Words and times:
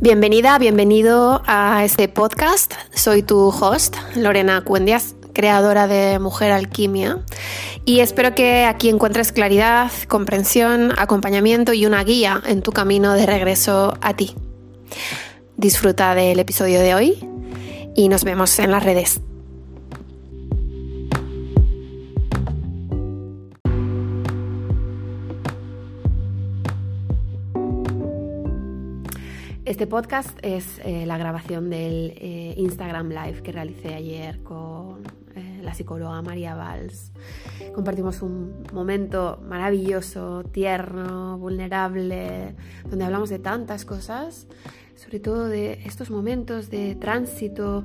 Bienvenida, 0.00 0.56
bienvenido 0.60 1.42
a 1.44 1.84
este 1.84 2.06
podcast. 2.06 2.72
Soy 2.94 3.24
tu 3.24 3.48
host, 3.48 3.96
Lorena 4.14 4.62
Cuendias, 4.62 5.16
creadora 5.32 5.88
de 5.88 6.20
Mujer 6.20 6.52
Alquimia, 6.52 7.18
y 7.84 7.98
espero 7.98 8.32
que 8.32 8.64
aquí 8.64 8.90
encuentres 8.90 9.32
claridad, 9.32 9.90
comprensión, 10.06 10.92
acompañamiento 10.96 11.72
y 11.72 11.84
una 11.84 12.04
guía 12.04 12.40
en 12.46 12.62
tu 12.62 12.70
camino 12.70 13.14
de 13.14 13.26
regreso 13.26 13.98
a 14.00 14.14
ti. 14.14 14.36
Disfruta 15.56 16.14
del 16.14 16.38
episodio 16.38 16.78
de 16.78 16.94
hoy 16.94 17.28
y 17.96 18.08
nos 18.08 18.22
vemos 18.22 18.56
en 18.60 18.70
las 18.70 18.84
redes. 18.84 19.20
Este 29.68 29.86
podcast 29.86 30.38
es 30.40 30.80
eh, 30.82 31.04
la 31.04 31.18
grabación 31.18 31.68
del 31.68 32.14
eh, 32.16 32.54
Instagram 32.56 33.10
Live 33.10 33.42
que 33.42 33.52
realicé 33.52 33.92
ayer 33.92 34.42
con 34.42 35.02
eh, 35.34 35.60
la 35.62 35.74
psicóloga 35.74 36.22
María 36.22 36.54
Valls. 36.54 37.12
Compartimos 37.74 38.22
un 38.22 38.62
momento 38.72 39.38
maravilloso, 39.46 40.42
tierno, 40.44 41.36
vulnerable, 41.36 42.56
donde 42.88 43.04
hablamos 43.04 43.28
de 43.28 43.40
tantas 43.40 43.84
cosas, 43.84 44.48
sobre 44.94 45.20
todo 45.20 45.48
de 45.48 45.82
estos 45.84 46.08
momentos 46.10 46.70
de 46.70 46.94
tránsito 46.94 47.84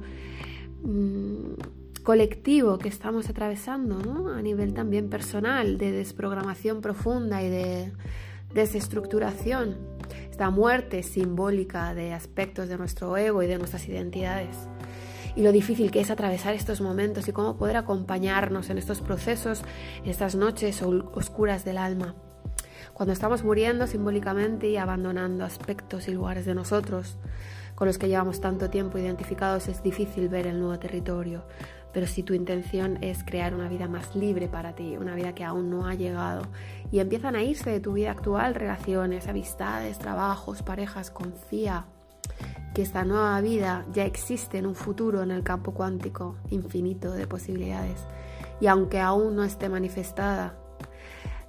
mm, 0.84 2.02
colectivo 2.02 2.78
que 2.78 2.88
estamos 2.88 3.30
atravesando, 3.30 4.30
a 4.30 4.42
nivel 4.42 4.74
también 4.74 5.10
personal, 5.10 5.78
de 5.78 5.92
desprogramación 5.92 6.80
profunda 6.80 7.44
y 7.44 7.50
de 7.50 7.92
desestructuración 8.54 9.93
esta 10.34 10.50
muerte 10.50 11.04
simbólica 11.04 11.94
de 11.94 12.12
aspectos 12.12 12.68
de 12.68 12.76
nuestro 12.76 13.16
ego 13.18 13.44
y 13.44 13.48
de 13.48 13.60
nuestras 13.60 13.88
identidades. 13.88 14.68
Y 15.36 15.44
lo 15.44 15.52
difícil 15.52 15.92
que 15.92 16.00
es 16.00 16.10
atravesar 16.10 16.56
estos 16.56 16.82
momentos 16.82 17.28
y 17.28 17.32
cómo 17.32 17.56
poder 17.56 17.78
acompañarnos 17.78 18.72
en 18.72 18.80
estos 18.80 19.00
procesos, 19.00 19.62
en 20.04 20.10
estas 20.10 20.34
noches 20.34 20.82
oscuras 20.82 21.66
del 21.66 21.78
alma. 21.78 22.16
Cuando 22.96 23.14
estamos 23.14 23.44
muriendo 23.44 23.86
simbólicamente 23.86 24.68
y 24.70 24.78
abandonando 24.78 25.46
aspectos 25.46 26.08
y 26.08 26.14
lugares 26.14 26.48
de 26.48 26.56
nosotros 26.56 27.20
con 27.76 27.86
los 27.86 28.00
que 28.00 28.08
llevamos 28.08 28.42
tanto 28.42 28.72
tiempo 28.72 28.98
identificados, 28.98 29.68
es 29.68 29.84
difícil 29.84 30.30
ver 30.30 30.48
el 30.48 30.60
nuevo 30.60 30.80
territorio, 30.80 31.46
pero 31.94 32.08
si 32.08 32.24
tu 32.24 32.34
intención 32.34 32.98
es 33.02 33.24
crear 33.24 33.54
una 33.54 33.70
vida 33.70 33.88
más 33.88 34.16
libre 34.16 34.48
para 34.48 34.74
ti, 34.74 34.98
una 34.98 35.16
vida 35.16 35.36
que 35.36 35.44
aún 35.44 35.70
no 35.70 35.88
ha 35.88 35.94
llegado, 35.94 36.44
y 36.92 37.00
empiezan 37.00 37.36
a 37.36 37.44
irse 37.44 37.70
de 37.70 37.80
tu 37.80 37.94
vida 37.94 38.12
actual, 38.12 38.56
relaciones, 38.56 39.28
amistades, 39.28 40.00
trabajos, 40.00 40.64
parejas, 40.64 41.12
confía 41.12 41.86
que 42.74 42.82
esta 42.82 43.06
nueva 43.06 43.40
vida 43.42 43.86
ya 43.94 44.06
existe 44.06 44.58
en 44.58 44.66
un 44.66 44.76
futuro 44.76 45.22
en 45.22 45.32
el 45.32 45.44
campo 45.44 45.74
cuántico 45.74 46.38
infinito 46.50 47.12
de 47.12 47.28
posibilidades. 47.28 48.00
Y 48.60 48.68
aunque 48.68 49.00
aún 49.00 49.36
no 49.36 49.44
esté 49.44 49.70
manifestada, 49.70 50.58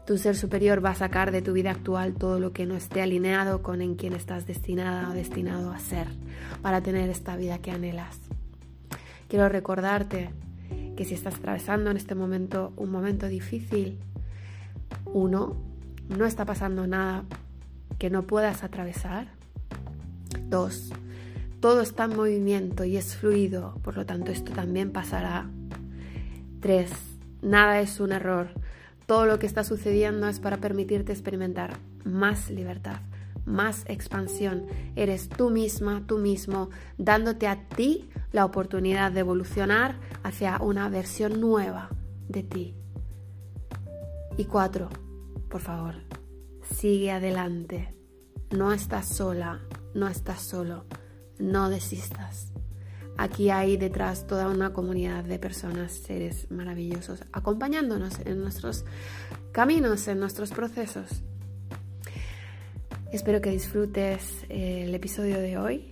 tu 0.04 0.18
ser 0.18 0.36
superior 0.36 0.84
va 0.84 0.90
a 0.90 0.94
sacar 0.94 1.30
de 1.30 1.40
tu 1.40 1.54
vida 1.54 1.70
actual 1.70 2.14
todo 2.14 2.38
lo 2.38 2.52
que 2.52 2.66
no 2.66 2.76
esté 2.76 3.00
alineado 3.00 3.62
con 3.62 3.80
en 3.80 3.94
quien 3.94 4.12
estás 4.12 4.46
destinada 4.46 5.08
o 5.08 5.14
destinado 5.14 5.70
a 5.70 5.78
ser 5.78 6.08
para 6.60 6.82
tener 6.82 7.08
esta 7.08 7.36
vida 7.36 7.58
que 7.58 7.70
anhelas. 7.70 8.20
Quiero 9.34 9.48
recordarte 9.48 10.30
que 10.96 11.04
si 11.04 11.14
estás 11.14 11.34
atravesando 11.34 11.90
en 11.90 11.96
este 11.96 12.14
momento 12.14 12.72
un 12.76 12.92
momento 12.92 13.26
difícil, 13.26 13.98
uno, 15.06 15.56
no 16.08 16.24
está 16.24 16.44
pasando 16.44 16.86
nada 16.86 17.24
que 17.98 18.10
no 18.10 18.28
puedas 18.28 18.62
atravesar. 18.62 19.26
Dos, 20.48 20.92
todo 21.58 21.80
está 21.80 22.04
en 22.04 22.14
movimiento 22.14 22.84
y 22.84 22.96
es 22.96 23.16
fluido, 23.16 23.74
por 23.82 23.96
lo 23.96 24.06
tanto 24.06 24.30
esto 24.30 24.52
también 24.52 24.92
pasará. 24.92 25.50
Tres, 26.60 26.92
nada 27.42 27.80
es 27.80 27.98
un 27.98 28.12
error. 28.12 28.50
Todo 29.06 29.26
lo 29.26 29.40
que 29.40 29.46
está 29.46 29.64
sucediendo 29.64 30.28
es 30.28 30.38
para 30.38 30.58
permitirte 30.58 31.10
experimentar 31.10 31.72
más 32.04 32.50
libertad, 32.50 33.00
más 33.44 33.84
expansión. 33.86 34.66
Eres 34.96 35.28
tú 35.28 35.50
misma, 35.50 36.04
tú 36.06 36.18
mismo, 36.18 36.70
dándote 36.98 37.46
a 37.46 37.68
ti 37.68 38.08
la 38.32 38.44
oportunidad 38.44 39.12
de 39.12 39.20
evolucionar 39.20 39.98
hacia 40.22 40.58
una 40.58 40.88
versión 40.88 41.40
nueva 41.40 41.90
de 42.28 42.42
ti. 42.42 42.74
Y 44.36 44.46
cuatro, 44.46 44.88
por 45.48 45.60
favor, 45.60 45.94
sigue 46.62 47.12
adelante. 47.12 47.94
No 48.50 48.72
estás 48.72 49.08
sola, 49.08 49.60
no 49.94 50.08
estás 50.08 50.42
solo, 50.42 50.86
no 51.38 51.68
desistas. 51.68 52.52
Aquí 53.16 53.50
hay 53.50 53.76
detrás 53.76 54.26
toda 54.26 54.48
una 54.48 54.72
comunidad 54.72 55.22
de 55.22 55.38
personas, 55.38 55.92
seres 55.92 56.50
maravillosos, 56.50 57.20
acompañándonos 57.32 58.18
en 58.24 58.40
nuestros 58.40 58.84
caminos, 59.52 60.08
en 60.08 60.18
nuestros 60.18 60.50
procesos. 60.50 61.22
Espero 63.14 63.40
que 63.40 63.50
disfrutes 63.50 64.44
eh, 64.48 64.82
el 64.88 64.92
episodio 64.92 65.38
de 65.38 65.56
hoy 65.56 65.88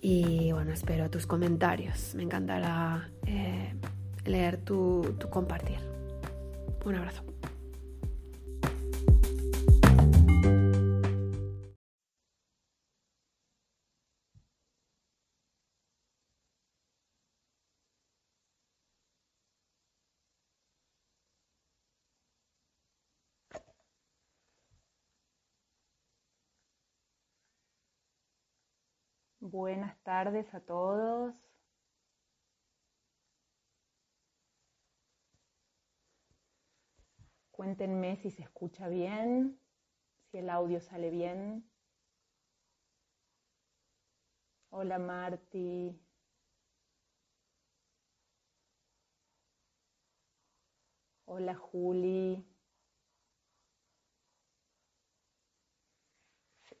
y 0.00 0.52
bueno, 0.52 0.72
espero 0.72 1.10
tus 1.10 1.26
comentarios. 1.26 2.14
Me 2.14 2.22
encantará 2.22 3.10
eh, 3.26 3.74
leer 4.24 4.58
tu, 4.58 5.16
tu 5.18 5.28
compartir. 5.28 5.78
Un 6.84 6.94
abrazo. 6.94 7.25
Buenas 29.58 29.96
tardes 30.02 30.52
a 30.52 30.60
todos. 30.60 31.34
Cuéntenme 37.52 38.16
si 38.16 38.30
se 38.30 38.42
escucha 38.42 38.88
bien, 38.88 39.58
si 40.30 40.36
el 40.36 40.50
audio 40.50 40.78
sale 40.82 41.08
bien. 41.08 41.66
Hola 44.68 44.98
Marti. 44.98 45.98
Hola 51.24 51.54
Juli. 51.54 52.46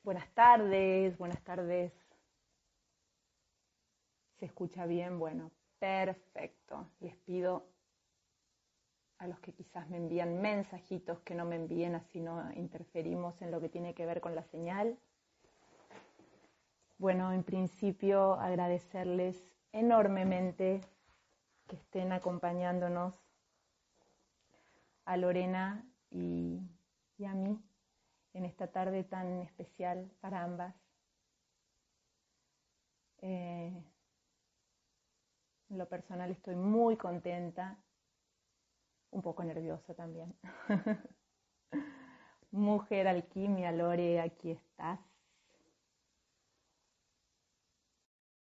Buenas 0.02 0.30
tardes, 0.34 1.16
buenas 1.16 1.42
tardes 1.42 2.05
¿Se 4.38 4.46
escucha 4.46 4.86
bien? 4.86 5.18
Bueno, 5.18 5.50
perfecto. 5.78 6.90
Les 7.00 7.16
pido 7.16 7.66
a 9.18 9.26
los 9.26 9.40
que 9.40 9.52
quizás 9.52 9.88
me 9.88 9.96
envían 9.96 10.40
mensajitos 10.42 11.20
que 11.20 11.34
no 11.34 11.46
me 11.46 11.56
envíen 11.56 11.94
así 11.94 12.20
no 12.20 12.52
interferimos 12.52 13.40
en 13.40 13.50
lo 13.50 13.60
que 13.60 13.70
tiene 13.70 13.94
que 13.94 14.04
ver 14.04 14.20
con 14.20 14.34
la 14.34 14.42
señal. 14.42 14.98
Bueno, 16.98 17.32
en 17.32 17.42
principio 17.42 18.34
agradecerles 18.34 19.42
enormemente 19.72 20.80
que 21.66 21.76
estén 21.76 22.12
acompañándonos 22.12 23.14
a 25.04 25.16
Lorena 25.16 25.84
y, 26.10 26.60
a 27.26 27.34
mí 27.34 27.58
en 28.34 28.44
esta 28.44 28.66
tarde 28.66 29.02
tan 29.04 29.40
especial 29.40 30.10
para 30.20 30.42
ambas. 30.42 30.74
Eh, 33.22 33.82
en 35.70 35.78
lo 35.78 35.86
personal 35.88 36.30
estoy 36.30 36.54
muy 36.54 36.96
contenta, 36.96 37.76
un 39.10 39.22
poco 39.22 39.44
nerviosa 39.44 39.94
también. 39.94 40.34
Mujer 42.50 43.08
alquimia, 43.08 43.72
Lore, 43.72 44.20
aquí 44.20 44.52
estás. 44.52 45.00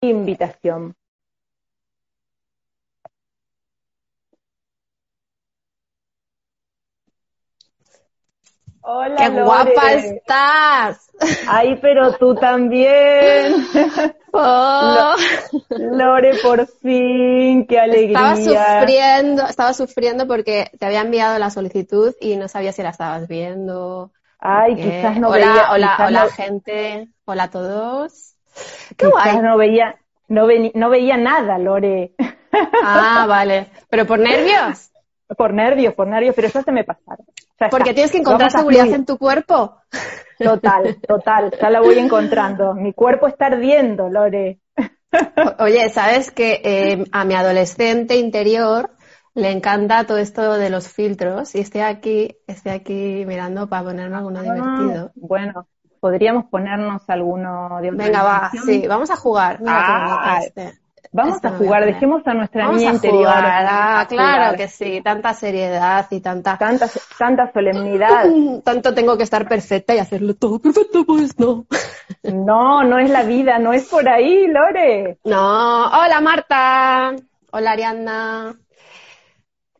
Invitación. 0.01 0.95
Hola, 8.85 9.15
¡Qué 9.15 9.29
guapa 9.29 9.93
estás! 9.93 11.09
Ay, 11.47 11.77
pero 11.81 12.17
tú 12.17 12.35
también. 12.35 13.65
Oh. 14.35 15.13
Lore, 15.69 16.31
por 16.41 16.65
fin, 16.67 17.67
qué 17.67 17.79
alegría. 17.79 18.33
Estaba 18.33 18.79
sufriendo, 18.79 19.45
estaba 19.45 19.73
sufriendo 19.73 20.27
porque 20.27 20.71
te 20.79 20.85
había 20.87 21.01
enviado 21.01 21.37
la 21.37 21.51
solicitud 21.51 22.15
y 22.19 22.35
no 22.37 22.47
sabía 22.47 22.71
si 22.71 22.81
la 22.81 22.89
estabas 22.89 23.27
viendo. 23.27 24.11
Ay, 24.39 24.75
quizás 24.75 25.17
no 25.19 25.29
hola, 25.29 25.37
veía. 25.45 25.71
Hola, 25.71 25.87
quizás 25.95 26.07
hola, 26.09 26.23
no- 26.23 26.29
gente. 26.31 27.07
Hola 27.25 27.43
a 27.43 27.49
todos. 27.51 28.35
Qué 28.97 29.05
quizás 29.05 29.11
guay. 29.11 29.37
no 29.37 29.57
veía, 29.57 29.95
no, 30.27 30.47
veni- 30.47 30.71
no 30.73 30.89
veía 30.89 31.15
nada, 31.17 31.57
Lore. 31.59 32.13
Ah, 32.83 33.25
vale. 33.27 33.67
¿Pero 33.89 34.05
por 34.05 34.19
nervios? 34.19 34.89
Por 35.37 35.53
nervios, 35.53 35.93
por 35.93 36.07
nervios, 36.07 36.35
pero 36.35 36.47
ya 36.49 36.61
se 36.61 36.71
me 36.71 36.83
pasaron. 36.83 37.25
Porque 37.57 37.89
está. 37.89 37.93
tienes 37.93 38.11
que 38.11 38.17
encontrar 38.17 38.51
seguridad 38.51 38.87
en 38.87 39.05
tu 39.05 39.17
cuerpo. 39.17 39.77
Total, 40.39 40.97
total, 41.07 41.51
ya 41.59 41.69
la 41.69 41.81
voy 41.81 41.97
encontrando. 41.99 42.73
Mi 42.73 42.93
cuerpo 42.93 43.27
está 43.27 43.47
ardiendo, 43.47 44.09
Lore. 44.09 44.59
Oye, 45.59 45.89
¿sabes 45.89 46.31
que 46.31 46.61
eh, 46.63 47.05
a 47.11 47.23
mi 47.23 47.35
adolescente 47.35 48.15
interior 48.17 48.91
le 49.35 49.51
encanta 49.51 50.05
todo 50.05 50.17
esto 50.17 50.53
de 50.53 50.69
los 50.69 50.87
filtros? 50.87 51.53
Y 51.55 51.59
estoy 51.59 51.81
aquí, 51.81 52.37
estoy 52.47 52.71
aquí 52.71 53.23
mirando 53.25 53.67
para 53.69 53.83
ponerme 53.83 54.17
alguno 54.17 54.41
divertido. 54.41 55.07
Ah, 55.07 55.11
bueno, 55.15 55.67
podríamos 55.99 56.45
ponernos 56.45 57.03
alguno 57.07 57.79
de 57.81 57.91
Venga, 57.91 58.23
va, 58.23 58.51
sí, 58.65 58.87
vamos 58.87 59.11
a 59.11 59.15
jugar. 59.15 59.59
Mira 59.61 59.83
Ah, 59.85 60.39
este. 60.43 60.82
Vamos 61.15 61.45
a 61.45 61.51
jugar, 61.51 61.85
dejemos 61.85 62.25
a 62.25 62.33
nuestra 62.33 62.65
Vamos 62.65 62.79
niña 62.79 62.89
a 62.91 62.93
interior. 62.95 63.19
jugar, 63.19 63.45
ah, 63.45 63.99
a 64.01 64.07
claro 64.07 64.43
jugar. 64.45 64.57
que 64.57 64.67
sí, 64.67 64.99
tanta 65.03 65.33
seriedad 65.35 66.07
y 66.09 66.19
tanta... 66.21 66.57
Tanta, 66.57 66.87
tanta 67.19 67.51
solemnidad. 67.53 68.25
Tanto 68.63 68.93
tengo 68.95 69.15
que 69.15 69.21
estar 69.23 69.47
perfecta 69.47 69.93
y 69.93 69.99
hacerlo 69.99 70.33
todo 70.33 70.59
perfecto, 70.59 71.05
pues 71.05 71.37
no. 71.39 71.65
No, 72.23 72.83
no 72.83 72.97
es 72.99 73.09
la 73.09 73.23
vida, 73.23 73.59
no 73.59 73.73
es 73.73 73.87
por 73.89 74.07
ahí, 74.09 74.47
Lore. 74.47 75.19
No, 75.25 75.85
hola 75.85 76.19
Marta, 76.21 77.13
hola 77.51 77.71
Ariana. 77.71 78.55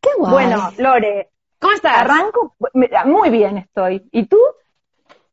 Qué 0.02 0.10
guay. 0.18 0.32
Bueno, 0.34 0.70
Lore, 0.78 1.30
¿cómo 1.60 1.74
estás? 1.74 1.98
arranco. 1.98 2.56
Muy 3.06 3.30
bien 3.30 3.58
estoy. 3.58 4.08
¿Y 4.12 4.26
tú? 4.28 4.38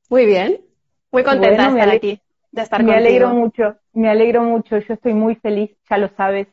Muy 0.08 0.24
bien, 0.26 0.60
muy 1.12 1.24
contenta 1.24 1.64
Bueno, 1.68 1.74
de 1.74 1.80
estar 1.80 1.96
aquí, 1.96 2.20
de 2.52 2.62
estar 2.62 2.82
Me 2.82 2.92
contigo. 2.92 3.06
alegro 3.08 3.28
mucho, 3.30 3.76
me 3.92 4.10
alegro 4.10 4.42
mucho. 4.42 4.78
Yo 4.78 4.94
estoy 4.94 5.14
muy 5.14 5.34
feliz, 5.36 5.76
ya 5.88 5.98
lo 5.98 6.08
sabes, 6.08 6.48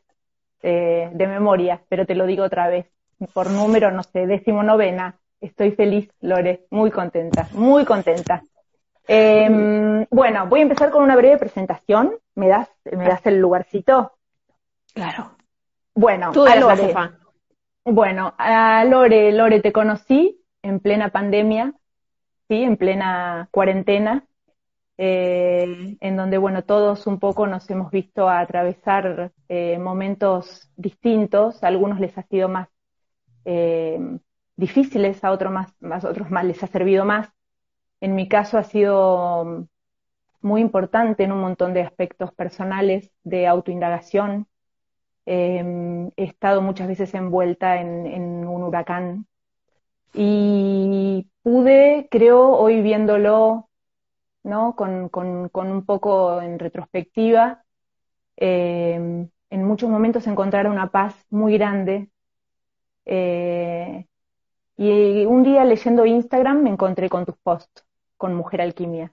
eh, 0.62 1.10
de 1.12 1.26
memoria, 1.26 1.80
pero 1.88 2.06
te 2.06 2.14
lo 2.14 2.26
digo 2.26 2.44
otra 2.44 2.68
vez. 2.68 2.86
Por 3.32 3.50
número, 3.50 3.90
no 3.90 4.02
sé, 4.02 4.26
décimo 4.26 4.62
novena. 4.62 5.16
Estoy 5.40 5.72
feliz, 5.72 6.08
Lore, 6.20 6.66
muy 6.70 6.90
contenta, 6.90 7.48
muy 7.52 7.84
contenta. 7.84 8.42
Eh, 9.06 10.06
bueno, 10.10 10.46
voy 10.48 10.60
a 10.60 10.62
empezar 10.64 10.90
con 10.90 11.02
una 11.02 11.16
breve 11.16 11.38
presentación. 11.38 12.14
¿Me 12.34 12.48
das, 12.48 12.68
me 12.84 13.08
das 13.08 13.24
el 13.26 13.38
lugarcito? 13.38 14.12
Claro. 14.94 15.30
Bueno, 15.94 16.30
Tú 16.32 16.44
a 16.44 16.54
la 16.54 16.60
Lore. 16.60 16.94
Bueno, 17.84 18.34
a 18.36 18.84
Lore, 18.84 19.32
Lore, 19.32 19.60
te 19.60 19.72
conocí 19.72 20.44
en 20.62 20.78
plena 20.78 21.08
pandemia, 21.08 21.72
sí, 22.46 22.62
en 22.62 22.76
plena 22.76 23.48
cuarentena, 23.50 24.24
eh, 24.98 25.96
en 26.00 26.16
donde, 26.16 26.38
bueno, 26.38 26.64
todos 26.64 27.06
un 27.06 27.18
poco 27.18 27.46
nos 27.46 27.68
hemos 27.70 27.90
visto 27.90 28.28
atravesar 28.28 29.32
eh, 29.48 29.78
momentos 29.78 30.70
distintos. 30.76 31.62
A 31.62 31.68
algunos 31.68 32.00
les 32.00 32.16
ha 32.18 32.22
sido 32.24 32.48
más 32.48 32.68
eh, 33.44 33.98
difíciles, 34.56 35.24
a 35.24 35.30
otros 35.30 35.52
más, 35.52 35.72
más, 35.80 36.04
otros 36.04 36.30
más 36.30 36.44
les 36.44 36.62
ha 36.62 36.66
servido 36.66 37.04
más. 37.04 37.30
En 38.00 38.14
mi 38.14 38.28
caso 38.28 38.58
ha 38.58 38.64
sido 38.64 39.68
muy 40.42 40.60
importante 40.60 41.24
en 41.24 41.32
un 41.32 41.40
montón 41.40 41.74
de 41.74 41.82
aspectos 41.82 42.32
personales, 42.34 43.10
de 43.24 43.46
autoindagación, 43.46 44.46
eh, 45.30 46.10
he 46.16 46.24
estado 46.24 46.62
muchas 46.62 46.88
veces 46.88 47.12
envuelta 47.12 47.80
en, 47.82 48.06
en, 48.06 48.46
un 48.46 48.62
huracán 48.62 49.26
y 50.14 51.28
pude, 51.42 52.08
creo, 52.10 52.52
hoy 52.52 52.80
viéndolo, 52.80 53.67
¿no? 54.48 54.74
Con, 54.74 55.08
con, 55.08 55.48
con 55.50 55.70
un 55.70 55.84
poco 55.84 56.40
en 56.42 56.58
retrospectiva, 56.58 57.62
eh, 58.36 59.28
en 59.50 59.64
muchos 59.64 59.90
momentos 59.90 60.26
encontrar 60.26 60.68
una 60.68 60.90
paz 60.90 61.14
muy 61.30 61.54
grande. 61.54 62.10
Eh, 63.04 64.06
y 64.76 65.26
un 65.26 65.42
día 65.42 65.64
leyendo 65.64 66.06
Instagram 66.06 66.62
me 66.62 66.70
encontré 66.70 67.08
con 67.08 67.24
tus 67.26 67.36
posts, 67.38 67.84
con 68.16 68.34
Mujer 68.34 68.60
Alquimia. 68.60 69.12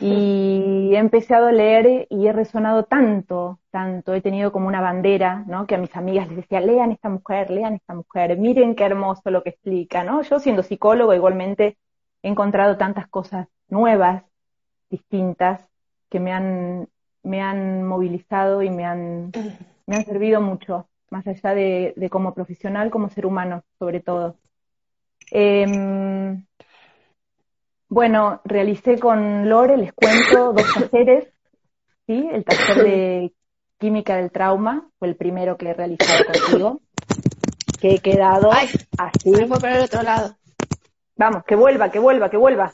Y 0.00 0.90
he 0.94 0.98
empezado 0.98 1.48
a 1.48 1.52
leer 1.52 2.06
y 2.08 2.26
he 2.26 2.32
resonado 2.32 2.84
tanto, 2.84 3.60
tanto, 3.70 4.14
he 4.14 4.22
tenido 4.22 4.50
como 4.50 4.66
una 4.66 4.80
bandera, 4.80 5.44
¿no? 5.46 5.66
Que 5.66 5.74
a 5.74 5.78
mis 5.78 5.94
amigas 5.94 6.28
les 6.28 6.38
decía, 6.38 6.60
lean 6.60 6.90
esta 6.92 7.10
mujer, 7.10 7.50
lean 7.50 7.74
esta 7.74 7.94
mujer, 7.94 8.38
miren 8.38 8.74
qué 8.76 8.84
hermoso 8.84 9.30
lo 9.30 9.42
que 9.42 9.50
explica, 9.50 10.02
¿no? 10.02 10.22
Yo 10.22 10.38
siendo 10.38 10.62
psicólogo 10.62 11.12
igualmente 11.12 11.76
he 12.22 12.28
encontrado 12.30 12.78
tantas 12.78 13.08
cosas 13.08 13.48
nuevas, 13.68 14.24
distintas, 14.94 15.60
que 16.10 16.20
me 16.20 16.32
han, 16.32 16.88
me 17.22 17.40
han 17.42 17.84
movilizado 17.84 18.62
y 18.62 18.70
me 18.70 18.84
han, 18.84 19.32
me 19.86 19.96
han 19.96 20.04
servido 20.04 20.40
mucho, 20.40 20.88
más 21.10 21.26
allá 21.26 21.54
de, 21.54 21.94
de 21.96 22.10
como 22.10 22.34
profesional, 22.34 22.90
como 22.90 23.08
ser 23.08 23.26
humano, 23.26 23.62
sobre 23.78 24.00
todo. 24.00 24.36
Eh, 25.30 25.66
bueno, 27.88 28.40
realicé 28.44 28.98
con 28.98 29.48
Lore, 29.48 29.76
les 29.76 29.92
cuento, 29.92 30.52
dos 30.52 30.66
talleres, 30.90 31.32
¿sí? 32.06 32.28
El 32.32 32.44
taller 32.44 32.84
de 32.84 33.32
química 33.78 34.16
del 34.16 34.30
trauma 34.30 34.88
fue 34.98 35.08
el 35.08 35.16
primero 35.16 35.56
que 35.56 35.68
he 35.68 35.74
realizado 35.74 36.24
contigo, 36.24 36.80
que 37.80 37.94
he 37.94 37.98
quedado 37.98 38.50
Ay, 38.52 38.68
así. 38.98 39.30
Me 39.30 39.46
fue 39.46 39.58
por 39.58 39.68
el 39.68 39.82
otro 39.82 40.02
lado. 40.02 40.36
Vamos, 41.16 41.44
que 41.44 41.54
vuelva, 41.54 41.90
que 41.90 41.98
vuelva, 41.98 42.30
que 42.30 42.36
vuelva. 42.36 42.72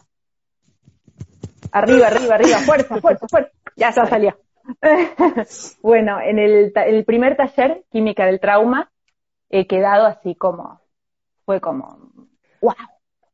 Arriba, 1.72 2.06
arriba, 2.08 2.34
arriba, 2.34 2.58
fuerza, 2.58 3.00
fuerza, 3.00 3.26
fuerza. 3.28 3.50
Ya, 3.76 3.90
ya 3.90 4.06
salió. 4.06 4.36
bueno, 5.82 6.20
en 6.20 6.38
el, 6.38 6.72
el 6.74 7.04
primer 7.04 7.36
taller, 7.36 7.84
química 7.90 8.26
del 8.26 8.40
trauma, 8.40 8.90
he 9.48 9.66
quedado 9.66 10.06
así 10.06 10.34
como, 10.34 10.80
fue 11.44 11.60
como, 11.60 12.12
wow, 12.60 12.74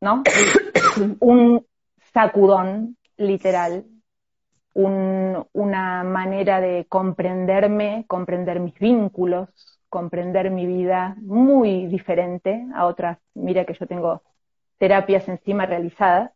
¿no? 0.01 0.23
un 1.21 1.67
sacudón 2.13 2.97
literal, 3.17 3.85
un, 4.75 5.47
una 5.53 6.05
manera 6.05 6.61
de 6.61 6.87
comprenderme, 6.89 8.05
comprender 8.07 8.61
mis 8.61 8.79
vínculos, 8.79 9.49
comprender 9.89 10.51
mi 10.51 10.67
vida 10.67 11.17
muy 11.21 11.87
diferente 11.87 12.67
a 12.75 12.87
otras. 12.87 13.19
Mira 13.35 13.65
que 13.65 13.75
yo 13.75 13.87
tengo 13.87 14.23
terapias 14.79 15.29
encima 15.29 15.67
realizadas. 15.67 16.33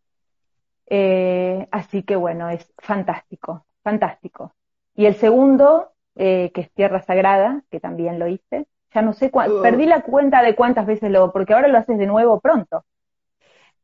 Eh, 0.91 1.69
así 1.71 2.03
que 2.03 2.17
bueno, 2.17 2.51
es 2.51 2.69
fantástico, 2.79 3.65
fantástico. 3.83 4.55
Y 4.97 5.07
el 5.07 5.15
segundo, 5.15 5.93
eh, 6.17 6.51
que 6.53 6.63
es 6.63 6.73
Tierra 6.73 7.01
Sagrada, 7.03 7.63
que 7.71 7.81
también 7.81 8.19
lo 8.19 8.27
hice, 8.29 8.67
ya 8.93 9.03
no 9.03 9.13
sé, 9.13 9.31
Uh. 9.33 9.63
perdí 9.63 9.87
la 9.87 10.03
cuenta 10.03 10.43
de 10.43 10.57
cuántas 10.57 10.87
veces 10.87 11.11
lo, 11.11 11.33
porque 11.33 11.55
ahora 11.55 11.69
lo 11.69 11.79
haces 11.79 11.97
de 11.99 12.07
nuevo 12.07 12.41
pronto. 12.41 12.85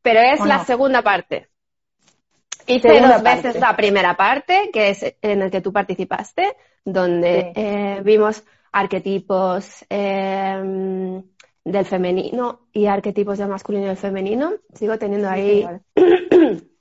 Pero 0.01 0.19
es 0.19 0.39
¿O 0.41 0.45
la 0.45 0.59
no? 0.59 0.65
segunda 0.65 1.01
parte. 1.01 1.49
Hice 2.67 2.89
Segunda 2.89 3.13
dos 3.13 3.23
veces 3.23 3.55
la 3.61 3.75
primera 3.77 4.17
parte, 4.17 4.69
que 4.73 4.89
es 4.89 5.15
en 5.21 5.41
el 5.41 5.49
que 5.49 5.61
tú 5.61 5.71
participaste, 5.71 6.55
donde 6.83 7.51
Sí. 7.55 7.61
eh, 7.61 8.01
vimos 8.03 8.43
arquetipos 8.73 9.85
eh, 9.89 11.21
del 11.63 11.85
femenino 11.85 12.67
y 12.73 12.87
arquetipos 12.87 13.37
del 13.37 13.47
masculino 13.47 13.85
y 13.85 13.87
del 13.87 13.97
femenino. 13.97 14.51
Sigo 14.73 14.97
teniendo 14.97 15.29
ahí. 15.29 15.65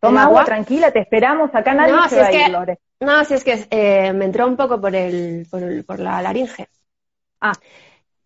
Toma 0.00 0.20
¿El 0.22 0.26
agua, 0.26 0.40
agua? 0.40 0.44
tranquila, 0.46 0.90
te 0.92 1.00
esperamos, 1.00 1.54
acá 1.54 1.74
nadie 1.74 1.92
No, 1.92 2.08
se 2.08 2.14
si 2.14 2.16
va 2.16 2.22
es 2.22 2.28
a 2.28 2.32
ir, 2.32 2.46
que- 2.46 2.48
Lore. 2.48 2.78
No, 3.00 3.24
si 3.24 3.34
es 3.34 3.44
que 3.44 3.66
eh, 3.70 4.12
me 4.12 4.26
entró 4.26 4.46
un 4.46 4.56
poco 4.56 4.80
por 4.80 4.94
el, 4.94 5.46
por, 5.50 5.62
el- 5.62 5.84
por 5.84 5.98
la 6.00 6.20
laringe. 6.20 6.68
Ah. 7.40 7.52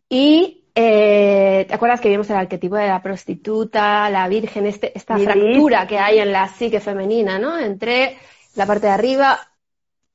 Y 0.09 0.65
eh, 0.75 1.65
¿te 1.69 1.75
acuerdas 1.75 2.01
que 2.01 2.09
vimos 2.09 2.29
el 2.31 2.37
arquetipo 2.37 2.77
de 2.77 2.89
la 2.89 3.03
prostituta, 3.03 4.11
la 4.11 4.29
virgen, 4.29 4.67
este, 4.67 4.97
esta 4.97 5.17
fractura 5.19 5.87
que 5.87 5.99
hay 5.99 6.19
en 6.19 6.33
la 6.33 6.49
psique 6.49 6.81
femenina, 6.81 7.39
¿no? 7.39 7.59
Entre 7.59 8.17
la 8.57 8.67
parte 8.67 8.87
de 8.89 8.93
arriba, 8.93 9.39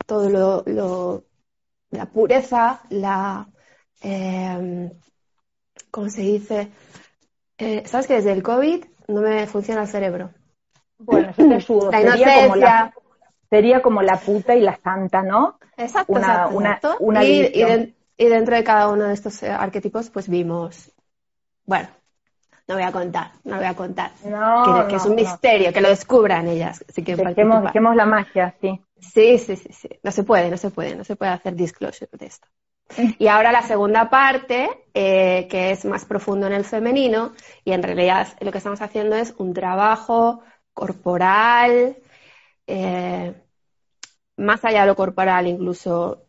todo 0.06 0.30
lo, 0.30 0.64
lo- 0.66 1.24
la 1.92 2.06
pureza, 2.08 2.82
la, 2.90 3.48
eh, 4.02 4.92
¿cómo 5.92 6.10
se 6.10 6.22
dice? 6.22 6.70
Eh, 7.58 7.84
¿Sabes 7.88 8.08
que 8.08 8.16
desde 8.16 8.32
el 8.34 8.44
COVID 8.44 8.86
no 9.10 9.22
me 9.22 9.48
funciona 9.48 9.84
el 9.84 9.88
cerebro? 9.88 10.32
Bueno, 11.00 11.32
yo 11.38 11.48
te 11.48 11.56
ayudo. 11.56 11.92
La 11.92 12.00
Sería 12.00 12.34
como 12.34 12.56
la, 12.56 12.94
sería 13.50 13.82
como 13.82 14.02
la 14.02 14.18
puta 14.20 14.56
y 14.56 14.62
la 14.62 14.78
santa, 14.84 15.22
¿no? 15.24 15.60
Exacto, 15.78 16.12
Una- 16.14 16.20
exacto, 16.20 16.54
una- 16.54 16.74
exacto. 16.76 16.98
una 17.00 17.24
y, 17.24 17.52
y 17.54 17.64
den- 17.64 17.96
y 18.18 18.26
dentro 18.26 18.56
de 18.56 18.64
cada 18.64 18.90
uno 18.90 19.06
de 19.06 19.14
estos 19.14 19.42
eh, 19.44 19.50
arquetipos, 19.50 20.10
pues 20.10 20.28
vimos, 20.30 20.92
bueno, 21.66 21.88
no 22.68 22.76
voy 22.76 22.84
a 22.84 22.92
contar, 22.92 23.32
no 23.46 23.58
voy 23.58 23.66
a 23.66 23.76
contar, 23.76 24.12
No, 24.24 24.66
que, 24.66 24.74
que 24.88 24.96
no, 24.96 24.98
es 24.98 25.06
un 25.06 25.16
no. 25.16 25.16
misterio, 25.16 25.74
que 25.74 25.82
lo 25.82 25.90
descubran 25.90 26.48
ellas, 26.48 26.84
si 26.90 27.04
quieren 27.04 27.28
Dejemos, 27.28 27.64
dejemos 27.64 27.96
la 27.96 28.06
magia, 28.06 28.56
sí. 28.62 28.82
Sí, 29.00 29.38
sí, 29.38 29.56
sí, 29.56 29.72
sí, 29.72 29.90
no 30.04 30.12
se 30.12 30.24
puede, 30.24 30.50
no 30.50 30.58
se 30.58 30.70
puede, 30.72 30.96
no 30.96 31.04
se 31.06 31.16
puede 31.16 31.32
hacer 31.32 31.56
disclosure 31.56 32.10
de 32.18 32.26
esto. 32.26 32.48
Y 33.18 33.28
ahora 33.28 33.52
la 33.52 33.62
segunda 33.62 34.10
parte, 34.10 34.70
eh, 34.94 35.48
que 35.50 35.72
es 35.72 35.86
más 35.86 36.06
profundo 36.06 36.48
en 36.48 36.54
el 36.54 36.66
femenino, 36.66 37.34
y 37.64 37.72
en 37.72 37.84
realidad 37.84 38.28
lo 38.42 38.52
que 38.52 38.58
estamos 38.58 38.82
haciendo 38.82 39.16
es 39.16 39.34
un 39.38 39.54
trabajo 39.54 40.42
corporal, 40.80 41.98
eh, 42.66 43.34
más 44.38 44.64
allá 44.64 44.82
de 44.82 44.88
lo 44.88 44.96
corporal, 44.96 45.48
incluso 45.48 46.26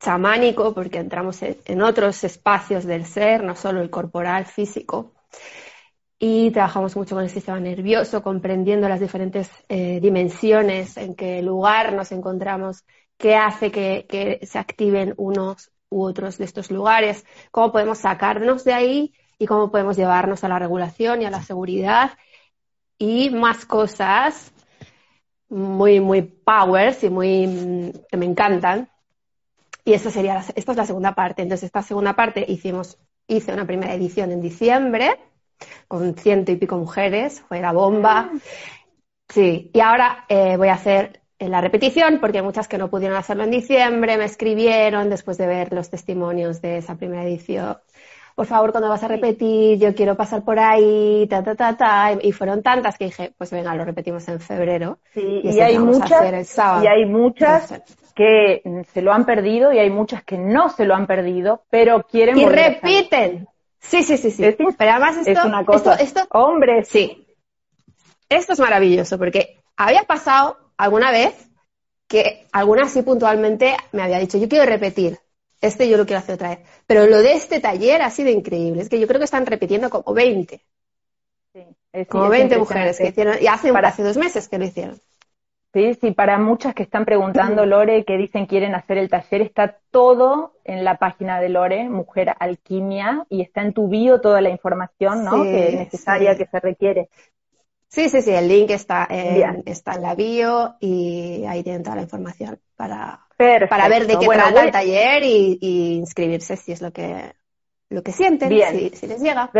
chamánico, 0.00 0.72
porque 0.72 0.98
entramos 0.98 1.42
en 1.42 1.82
otros 1.82 2.24
espacios 2.24 2.84
del 2.84 3.04
ser, 3.04 3.44
no 3.44 3.54
solo 3.54 3.82
el 3.82 3.90
corporal, 3.90 4.46
físico. 4.46 5.12
Y 6.18 6.50
trabajamos 6.50 6.96
mucho 6.96 7.14
con 7.14 7.24
el 7.24 7.30
sistema 7.30 7.60
nervioso, 7.60 8.22
comprendiendo 8.22 8.88
las 8.88 9.00
diferentes 9.00 9.50
eh, 9.68 10.00
dimensiones 10.00 10.96
en 10.96 11.14
qué 11.14 11.42
lugar 11.42 11.92
nos 11.92 12.12
encontramos, 12.12 12.84
qué 13.18 13.36
hace 13.36 13.70
que, 13.70 14.06
que 14.08 14.46
se 14.46 14.58
activen 14.58 15.12
unos 15.18 15.70
u 15.90 16.04
otros 16.04 16.38
de 16.38 16.46
estos 16.46 16.70
lugares, 16.70 17.26
cómo 17.50 17.70
podemos 17.72 17.98
sacarnos 17.98 18.64
de 18.64 18.72
ahí 18.72 19.14
y 19.38 19.46
cómo 19.46 19.70
podemos 19.70 19.96
llevarnos 19.96 20.44
a 20.44 20.48
la 20.48 20.58
regulación 20.58 21.20
y 21.20 21.26
a 21.26 21.30
la 21.30 21.42
seguridad 21.42 22.12
y 23.00 23.30
más 23.30 23.64
cosas 23.64 24.52
muy, 25.48 26.00
muy 26.00 26.22
powers 26.22 27.02
y 27.02 27.10
muy 27.10 27.46
mm, 27.46 27.92
que 28.08 28.16
me 28.16 28.26
encantan. 28.26 28.88
Y 29.84 29.94
esta 29.94 30.10
sería, 30.10 30.44
esta 30.54 30.72
es 30.72 30.76
la 30.76 30.86
segunda 30.86 31.14
parte. 31.14 31.42
Entonces, 31.42 31.64
esta 31.64 31.82
segunda 31.82 32.14
parte 32.14 32.44
hicimos, 32.46 32.98
hice 33.26 33.52
una 33.52 33.66
primera 33.66 33.94
edición 33.94 34.30
en 34.30 34.42
diciembre 34.42 35.18
con 35.88 36.14
ciento 36.14 36.52
y 36.52 36.56
pico 36.56 36.76
mujeres, 36.76 37.40
fue 37.40 37.60
la 37.60 37.72
bomba. 37.72 38.30
Sí, 39.28 39.70
y 39.72 39.80
ahora 39.80 40.26
eh, 40.28 40.56
voy 40.56 40.68
a 40.68 40.74
hacer 40.74 41.22
la 41.38 41.60
repetición 41.62 42.18
porque 42.20 42.38
hay 42.38 42.44
muchas 42.44 42.68
que 42.68 42.78
no 42.78 42.90
pudieron 42.90 43.16
hacerlo 43.16 43.44
en 43.44 43.50
diciembre, 43.50 44.18
me 44.18 44.24
escribieron 44.24 45.08
después 45.08 45.38
de 45.38 45.46
ver 45.46 45.72
los 45.72 45.88
testimonios 45.88 46.60
de 46.60 46.78
esa 46.78 46.96
primera 46.96 47.24
edición 47.24 47.78
por 48.40 48.46
favor, 48.46 48.70
cuando 48.70 48.88
vas 48.88 49.02
a 49.02 49.08
repetir, 49.08 49.78
yo 49.78 49.94
quiero 49.94 50.16
pasar 50.16 50.42
por 50.42 50.58
ahí, 50.58 51.26
ta, 51.28 51.44
ta, 51.44 51.54
ta, 51.54 51.76
ta. 51.76 52.12
Y 52.22 52.32
fueron 52.32 52.62
tantas 52.62 52.96
que 52.96 53.04
dije, 53.04 53.34
pues 53.36 53.50
venga, 53.50 53.74
lo 53.74 53.84
repetimos 53.84 54.26
en 54.28 54.40
febrero. 54.40 54.98
Sí, 55.12 55.42
y, 55.44 55.60
hay 55.60 55.78
muchas, 55.78 56.58
y 56.82 56.86
hay 56.86 57.04
muchas 57.04 57.82
que 58.14 58.62
se 58.94 59.02
lo 59.02 59.12
han 59.12 59.26
perdido 59.26 59.74
y 59.74 59.78
hay 59.78 59.90
muchas 59.90 60.24
que 60.24 60.38
no 60.38 60.70
se 60.70 60.86
lo 60.86 60.94
han 60.94 61.06
perdido, 61.06 61.64
pero 61.68 62.02
quieren 62.04 62.38
Y 62.38 62.46
repiten. 62.46 63.46
Sí, 63.78 64.02
sí, 64.04 64.16
sí, 64.16 64.30
sí. 64.30 64.56
pero 64.78 64.90
además 64.90 65.18
esto, 65.18 65.32
es 65.32 65.44
una 65.44 65.62
cosa. 65.66 65.96
Esto, 65.96 66.22
Hombre. 66.30 66.86
Sí. 66.86 67.26
Esto 68.30 68.54
es 68.54 68.58
maravilloso 68.58 69.18
porque 69.18 69.58
había 69.76 70.04
pasado 70.04 70.56
alguna 70.78 71.10
vez 71.10 71.34
que 72.08 72.46
alguna 72.52 72.84
así 72.84 73.02
puntualmente 73.02 73.76
me 73.92 74.00
había 74.00 74.18
dicho, 74.18 74.38
yo 74.38 74.48
quiero 74.48 74.64
repetir 74.64 75.18
este 75.60 75.88
yo 75.88 75.96
lo 75.96 76.06
quiero 76.06 76.20
hacer 76.20 76.36
otra 76.36 76.50
vez. 76.50 76.60
Pero 76.86 77.06
lo 77.06 77.18
de 77.22 77.34
este 77.34 77.60
taller 77.60 78.02
ha 78.02 78.10
sido 78.10 78.30
increíble. 78.30 78.82
Es 78.82 78.88
que 78.88 79.00
yo 79.00 79.06
creo 79.06 79.18
que 79.18 79.24
están 79.24 79.46
repitiendo 79.46 79.90
como 79.90 80.14
20. 80.14 80.60
Sí, 81.52 82.06
como 82.08 82.28
20 82.28 82.58
mujeres 82.58 82.98
que 82.98 83.08
hicieron, 83.08 83.36
y 83.40 83.46
hace, 83.46 83.70
hace 83.70 84.02
dos 84.02 84.16
meses 84.16 84.48
que 84.48 84.58
lo 84.58 84.64
hicieron. 84.64 85.00
Sí, 85.72 85.94
sí, 85.94 86.10
para 86.10 86.36
muchas 86.38 86.74
que 86.74 86.82
están 86.82 87.04
preguntando, 87.04 87.64
Lore, 87.64 88.04
que 88.04 88.16
dicen 88.16 88.46
quieren 88.46 88.74
hacer 88.74 88.98
el 88.98 89.08
taller, 89.08 89.42
está 89.42 89.78
todo 89.92 90.54
en 90.64 90.84
la 90.84 90.96
página 90.96 91.40
de 91.40 91.48
Lore, 91.48 91.88
Mujer 91.88 92.34
Alquimia, 92.40 93.24
y 93.28 93.42
está 93.42 93.62
en 93.62 93.72
tu 93.72 93.88
bio 93.88 94.20
toda 94.20 94.40
la 94.40 94.50
información, 94.50 95.24
¿no? 95.24 95.44
que 95.44 95.68
es 95.68 95.74
necesaria, 95.74 96.36
que 96.36 96.46
se 96.46 96.58
requiere. 96.58 97.08
Sí, 97.86 98.08
sí, 98.08 98.20
sí, 98.20 98.30
el 98.30 98.48
link 98.48 98.70
está 98.70 99.06
en, 99.08 99.62
está 99.66 99.94
en 99.94 100.02
la 100.02 100.14
bio 100.16 100.76
y 100.80 101.44
ahí 101.46 101.62
tienen 101.62 101.84
toda 101.84 101.96
la 101.96 102.02
información 102.02 102.58
para, 102.74 103.26
para 103.68 103.88
ver 103.88 104.06
de 104.06 104.18
qué 104.18 104.26
trata 104.26 104.64
el 104.64 104.70
taller 104.70 105.22
y, 105.24 105.58
inscribirse 105.96 106.56
si 106.56 106.72
es 106.72 106.82
lo 106.82 106.92
que, 106.92 107.34
lo 107.88 108.02
que 108.02 108.12
sienten, 108.12 108.48
Si, 108.48 109.06
les 109.06 109.20
llega. 109.20 109.50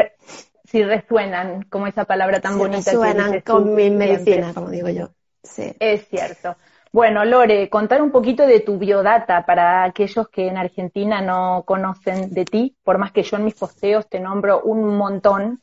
si 0.64 0.82
resuenan, 0.82 1.62
como 1.64 1.86
esa 1.86 2.04
palabra 2.04 2.40
tan 2.40 2.58
bonita. 2.58 2.90
Resuenan 2.90 3.40
con 3.40 3.74
mi 3.74 3.90
medicina, 3.90 4.52
como 4.54 4.70
digo 4.70 4.88
yo. 4.88 5.10
Sí. 5.42 5.74
Es 5.78 6.06
cierto. 6.08 6.56
Bueno, 6.92 7.24
Lore, 7.24 7.70
contar 7.70 8.02
un 8.02 8.10
poquito 8.10 8.46
de 8.46 8.60
tu 8.60 8.76
biodata 8.76 9.46
para 9.46 9.84
aquellos 9.84 10.28
que 10.28 10.48
en 10.48 10.58
Argentina 10.58 11.20
no 11.20 11.62
conocen 11.64 12.34
de 12.34 12.44
ti, 12.44 12.76
por 12.82 12.98
más 12.98 13.12
que 13.12 13.22
yo 13.22 13.36
en 13.36 13.44
mis 13.44 13.54
posteos 13.54 14.08
te 14.08 14.18
nombro 14.18 14.62
un 14.62 14.96
montón. 14.96 15.60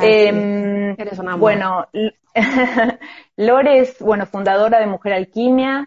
Em, 0.00 0.96
bueno, 1.38 1.86
Lore 3.36 3.80
es, 3.80 3.98
bueno, 3.98 4.24
fundadora 4.24 4.80
de 4.80 4.86
Mujer 4.86 5.12
Alquimia, 5.12 5.86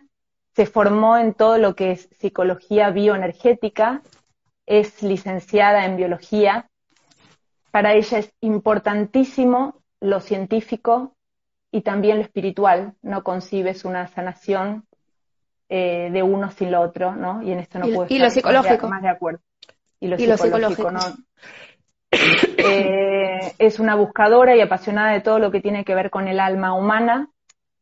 se 0.56 0.66
formó 0.66 1.18
en 1.18 1.34
todo 1.34 1.58
lo 1.58 1.76
que 1.76 1.92
es 1.92 2.08
psicología 2.20 2.90
bioenergética, 2.90 4.02
es 4.66 5.04
licenciada 5.04 5.86
en 5.86 5.98
biología. 5.98 6.70
Para 7.72 7.94
ella 7.94 8.20
es 8.20 8.34
importantísimo 8.40 9.82
lo 10.00 10.22
científico 10.22 11.14
y 11.72 11.82
también 11.82 12.18
lo 12.18 12.24
espiritual. 12.24 12.94
No 13.02 13.24
concibes 13.24 13.84
una 13.84 14.08
sanación 14.08 14.86
eh, 15.68 16.10
de 16.12 16.24
uno 16.24 16.50
sin 16.52 16.72
lo 16.72 16.82
otro, 16.82 17.14
¿no? 17.16 17.42
Y 17.44 17.52
en 17.52 17.60
esto 17.60 17.80
no 17.80 17.88
puedo 17.88 18.04
estar 18.04 18.20
lo 18.20 18.30
psicológico. 18.30 18.88
Más, 18.88 19.02
de, 19.02 19.10
acuerdo. 19.10 19.40
Y 20.00 20.08
lo 20.08 20.38
psicológico, 20.38 20.90
¿no? 20.90 21.00
Eh, 22.58 23.54
es 23.60 23.80
una 23.80 23.96
buscadora 23.96 24.56
y 24.56 24.62
apasionada 24.62 25.12
de 25.12 25.22
todo 25.22 25.38
lo 25.38 25.52
que 25.52 25.60
tiene 25.60 25.84
que 25.84 25.94
ver 25.94 26.10
con 26.10 26.28
el 26.30 26.40
alma 26.40 26.74
humana, 26.74 27.30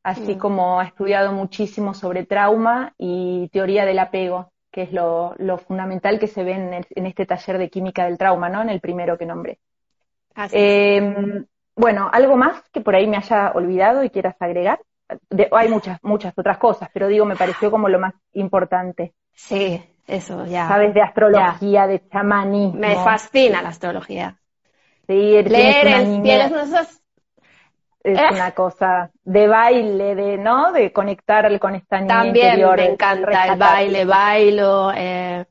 así 0.04 0.36
mm. 0.36 0.38
como 0.38 0.80
ha 0.80 0.86
estudiado 0.86 1.32
muchísimo 1.32 1.94
sobre 1.94 2.26
trauma 2.26 2.94
y 2.98 3.50
teoría 3.50 3.86
del 3.86 4.00
apego, 4.00 4.52
que 4.72 4.84
es 4.84 4.92
lo, 4.92 5.36
fundamental 5.66 6.20
que 6.20 6.28
se 6.28 6.44
ve 6.44 6.54
en, 6.54 7.06
este 7.06 7.26
taller 7.26 7.58
de 7.58 7.70
química 7.70 8.06
del 8.06 8.18
trauma, 8.18 8.50
¿no? 8.50 8.62
En 8.62 8.70
el 8.70 8.82
primero 8.82 9.18
que 9.18 9.26
nombré. 9.26 9.60
Em, 10.52 11.46
bueno, 11.76 12.10
¿algo 12.12 12.36
más 12.36 12.62
que 12.72 12.82
por 12.82 12.96
ahí 12.96 13.08
me 13.08 13.18
haya 13.18 13.52
olvidado 13.52 14.04
y 14.04 14.10
quieras 14.10 14.36
agregar? 14.40 14.80
hay 15.52 15.70
muchas, 15.70 16.00
muchas 16.02 16.34
otras 16.36 16.58
cosas, 16.58 16.90
pero 16.94 17.08
digo, 17.08 17.26
me 17.26 17.36
pareció 17.36 17.70
como 17.70 17.88
lo 17.90 18.00
más 18.00 18.14
importante. 18.34 19.14
Sí, 19.34 19.84
eso 20.08 20.46
ya. 20.46 20.68
Sabes 20.68 20.94
de 20.94 21.02
astrología, 21.02 21.88
de 21.88 22.08
chamanismo. 22.10 22.80
Me 22.80 22.96
fascina 22.96 23.62
la 23.62 23.70
astrología. 23.70 24.40
Sí, 25.08 25.14
leer 25.14 25.88
el, 25.88 26.22
es 28.04 28.20
eh. 28.20 28.24
una 28.32 28.52
cosa 28.52 29.12
de 29.24 29.48
baile, 29.48 30.16
de, 30.16 30.38
¿no? 30.38 30.72
De 30.72 30.92
conectar 30.92 31.58
con 31.60 31.76
esta 31.76 32.02
niña 32.02 32.16
También 32.16 32.60
me 32.76 32.86
encanta 32.86 33.48
el 33.48 33.58
baile, 33.58 34.06
bailo, 34.06 34.92
eh, 34.96 35.46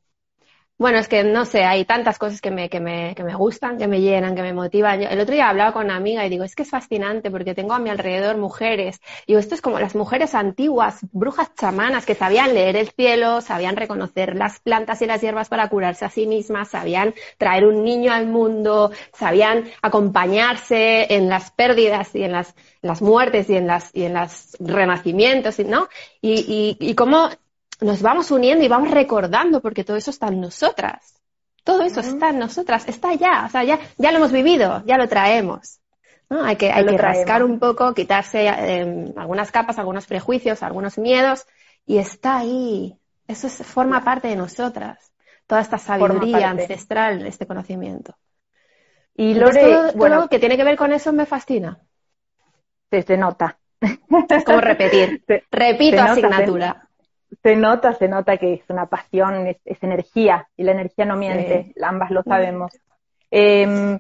bueno, 0.83 0.99
es 0.99 1.07
que 1.09 1.23
no 1.23 1.45
sé, 1.45 1.65
hay 1.65 1.85
tantas 1.85 2.19
cosas 2.19 2.41
que 2.41 2.51
me, 2.51 2.69
que 2.69 2.81
me, 2.81 3.15
que 3.15 3.23
me 3.23 3.35
gustan, 3.37 3.79
que 3.79 3.87
me 3.87 4.01
llenan, 4.01 4.35
que 4.35 4.43
me 4.43 4.53
motivan. 4.53 5.01
el 5.01 5.21
otro 5.21 5.33
día 5.33 5.49
hablaba 5.49 5.73
con 5.73 5.85
una 5.85 5.97
amiga 5.97 6.27
y 6.27 6.29
digo, 6.29 6.43
es 6.43 6.57
que 6.57 6.65
es 6.65 6.71
fascinante 6.71 7.31
porque 7.31 7.55
tengo 7.55 7.73
a 7.73 7.79
mi 7.79 7.89
alrededor 7.89 8.37
mujeres. 8.37 9.01
Digo, 9.27 9.39
esto 9.39 9.55
es 9.55 9.61
como 9.63 9.79
las 9.79 9.95
mujeres 9.95 10.35
antiguas, 10.35 10.99
brujas 11.13 11.55
chamanas 11.55 12.05
que 12.05 12.17
sabían 12.17 12.53
leer 12.53 12.77
el 12.77 12.91
cielo, 12.91 13.41
sabían 13.41 13.77
reconocer 13.77 14.35
las 14.37 14.59
plantas 14.59 15.01
y 15.03 15.07
las 15.07 15.21
hierbas 15.21 15.49
para 15.49 15.69
curarse 15.69 16.05
a 16.05 16.11
sí 16.11 16.27
mismas, 16.27 16.71
sabían 16.71 17.15
traer 17.39 17.65
un 17.65 17.85
niño 17.85 18.13
al 18.13 18.27
mundo, 18.27 18.91
sabían 19.13 19.71
acompañarse 19.83 21.15
en 21.15 21.29
las 21.29 21.53
pérdidas 21.53 22.13
y 22.17 22.25
en 22.25 22.33
las, 22.33 22.57
las 22.81 23.03
muertes 23.03 23.49
y 23.49 23.57
en 23.57 23.69
las, 23.69 23.95
y 23.95 24.03
en 24.03 24.15
los 24.15 24.57
renacimientos, 24.59 25.61
¿no? 25.61 25.89
Y, 26.21 26.77
y, 26.81 26.91
y 26.91 26.95
cómo 26.97 27.29
nos 27.83 28.03
vamos 28.03 28.31
uniendo 28.31 28.65
y 28.65 28.69
vamos 28.69 28.91
recordando 28.91 29.61
porque 29.61 29.85
todo 29.85 29.97
eso 29.97 30.11
está 30.11 30.29
en 30.29 30.41
nosotras. 30.41 31.15
Todo 31.65 31.83
eso 31.83 32.01
está 32.01 32.31
en 32.31 32.39
nosotras, 32.39 32.89
está 32.89 33.15
ya, 33.15 33.45
o 33.47 33.49
sea, 33.49 33.63
ya, 33.63 33.79
ya 33.97 34.11
lo 34.11 34.19
hemos 34.19 34.33
vivido, 34.33 34.83
ya 34.85 34.97
lo 34.97 35.09
traemos. 35.09 35.79
¿no? 36.29 36.43
Hay 36.43 36.57
que, 36.57 36.73
hay 36.73 36.85
que 36.85 36.99
rascar 36.99 37.45
un 37.45 37.61
poco, 37.61 37.95
quitarse 37.95 38.49
em, 38.49 39.13
algunas 39.17 39.53
capas, 39.53 39.79
algunos 39.79 40.07
prejuicios, 40.07 40.63
algunos 40.65 40.99
miedos, 40.99 41.47
y 41.87 41.99
está 41.99 42.39
ahí. 42.39 42.99
Eso 43.29 43.49
forma 43.49 44.03
parte 44.03 44.27
de 44.27 44.37
nosotras. 44.37 45.13
Toda 45.47 45.61
esta 45.61 45.79
sabiduría 45.79 46.51
ancestral, 46.51 47.25
este 47.27 47.47
conocimiento. 47.47 48.17
Y 49.15 49.35
Lore, 49.35 49.93
bueno, 49.95 50.29
que 50.29 50.41
tiene 50.41 50.57
que 50.57 50.65
ver 50.65 50.77
con 50.77 50.93
eso 50.93 51.13
me 51.13 51.27
fascina. 51.27 51.79
Se, 52.91 53.17
nota. 53.17 53.59
Es 53.81 54.45
como 54.45 54.61
repetir. 54.61 55.23
Repito 55.51 56.01
asignatura 56.01 56.89
se 57.43 57.57
nota, 57.57 57.95
se 57.95 58.09
nota 58.09 58.37
que 58.37 58.55
es 58.55 58.63
una 58.69 58.87
pasión, 58.87 59.47
es, 59.47 59.83
energía, 59.83 60.49
y 60.57 60.65
la 60.65 60.73
energía 60.73 61.05
no 61.05 61.17
miente, 61.17 61.73
ambas 61.83 62.11
lo 62.11 62.23
sabemos. 62.23 62.73
Em, 63.31 63.99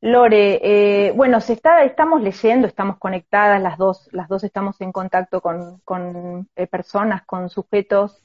Lore, 0.00 0.60
eh, 0.62 1.12
bueno, 1.12 1.40
se 1.40 1.54
está, 1.54 1.82
estamos 1.82 2.20
leyendo, 2.22 2.66
estamos 2.66 2.98
conectadas, 2.98 3.62
las 3.62 3.78
dos, 3.78 4.08
las 4.12 4.28
dos 4.28 4.44
estamos 4.44 4.78
en 4.82 4.92
contacto 4.92 5.40
con, 5.40 5.80
con 5.84 6.46
eh, 6.56 6.66
personas, 6.66 7.24
con 7.24 7.48
sujetos, 7.48 8.22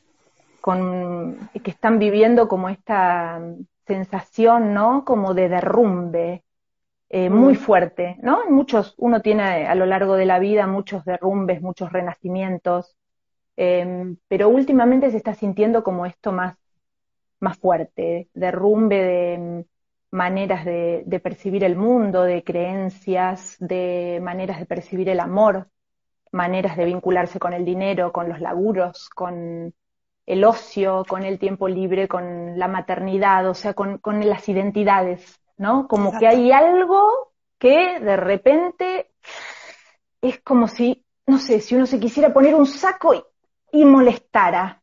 con, 0.59 1.49
que 1.63 1.71
están 1.71 1.97
viviendo 1.97 2.49
como 2.49 2.67
esta 2.67 3.39
sensación, 3.87 4.73
¿no? 4.73 5.05
Como 5.05 5.33
de 5.33 5.47
derrumbe, 5.47 6.43
eh, 7.07 7.29
muy 7.29 7.53
mm. 7.53 7.57
fuerte, 7.57 8.17
¿no? 8.21 8.49
Muchos, 8.49 8.93
uno 8.97 9.21
tiene 9.21 9.65
a 9.65 9.73
lo 9.73 9.85
largo 9.85 10.15
de 10.15 10.25
la 10.25 10.37
vida 10.37 10.67
muchos 10.67 11.05
derrumbes, 11.05 11.61
muchos 11.61 11.93
renacimientos, 11.93 12.97
Em, 13.61 14.15
pero 14.29 14.47
últimamente 14.47 15.11
se 15.11 15.17
está 15.17 15.33
sintiendo 15.33 15.83
como 15.83 16.05
esto 16.05 16.31
más, 16.31 16.55
más 17.41 17.57
fuerte, 17.57 18.29
derrumbe 18.33 19.03
de 19.03 19.37
mm, 19.37 20.15
maneras 20.15 20.63
de, 20.63 21.03
de, 21.05 21.19
percibir 21.19 21.65
el 21.65 21.75
mundo, 21.75 22.23
de 22.23 22.41
creencias, 22.45 23.57
de 23.59 24.21
maneras 24.23 24.59
de 24.59 24.65
percibir 24.65 25.09
el 25.09 25.19
amor, 25.19 25.67
maneras 26.31 26.77
de 26.77 26.85
vincularse 26.85 27.37
con 27.37 27.51
el 27.51 27.65
dinero, 27.65 28.13
con 28.13 28.29
los 28.29 28.39
laburos, 28.39 29.09
con 29.09 29.73
el 30.25 30.43
ocio, 30.45 31.03
con 31.05 31.23
el 31.23 31.37
tiempo 31.37 31.67
libre, 31.67 32.07
con 32.07 32.57
la 32.57 32.69
maternidad, 32.69 33.45
o 33.49 33.53
sea, 33.53 33.73
con, 33.73 33.97
con 33.97 34.25
las 34.25 34.47
identidades, 34.47 35.37
¿no? 35.57 35.85
Como 35.89 36.17
que 36.17 36.27
hay 36.27 36.53
algo 36.53 37.33
que 37.57 37.99
de 37.99 38.15
repente 38.15 39.11
es 40.21 40.39
como 40.39 40.69
si, 40.69 41.03
no 41.27 41.39
sé, 41.39 41.59
si 41.59 41.75
uno 41.75 41.85
se 41.85 41.99
quisiera 41.99 42.31
poner 42.31 42.55
un 42.55 42.65
saco 42.65 43.13
y, 43.13 43.21
y 43.71 43.85
molestara. 43.85 44.81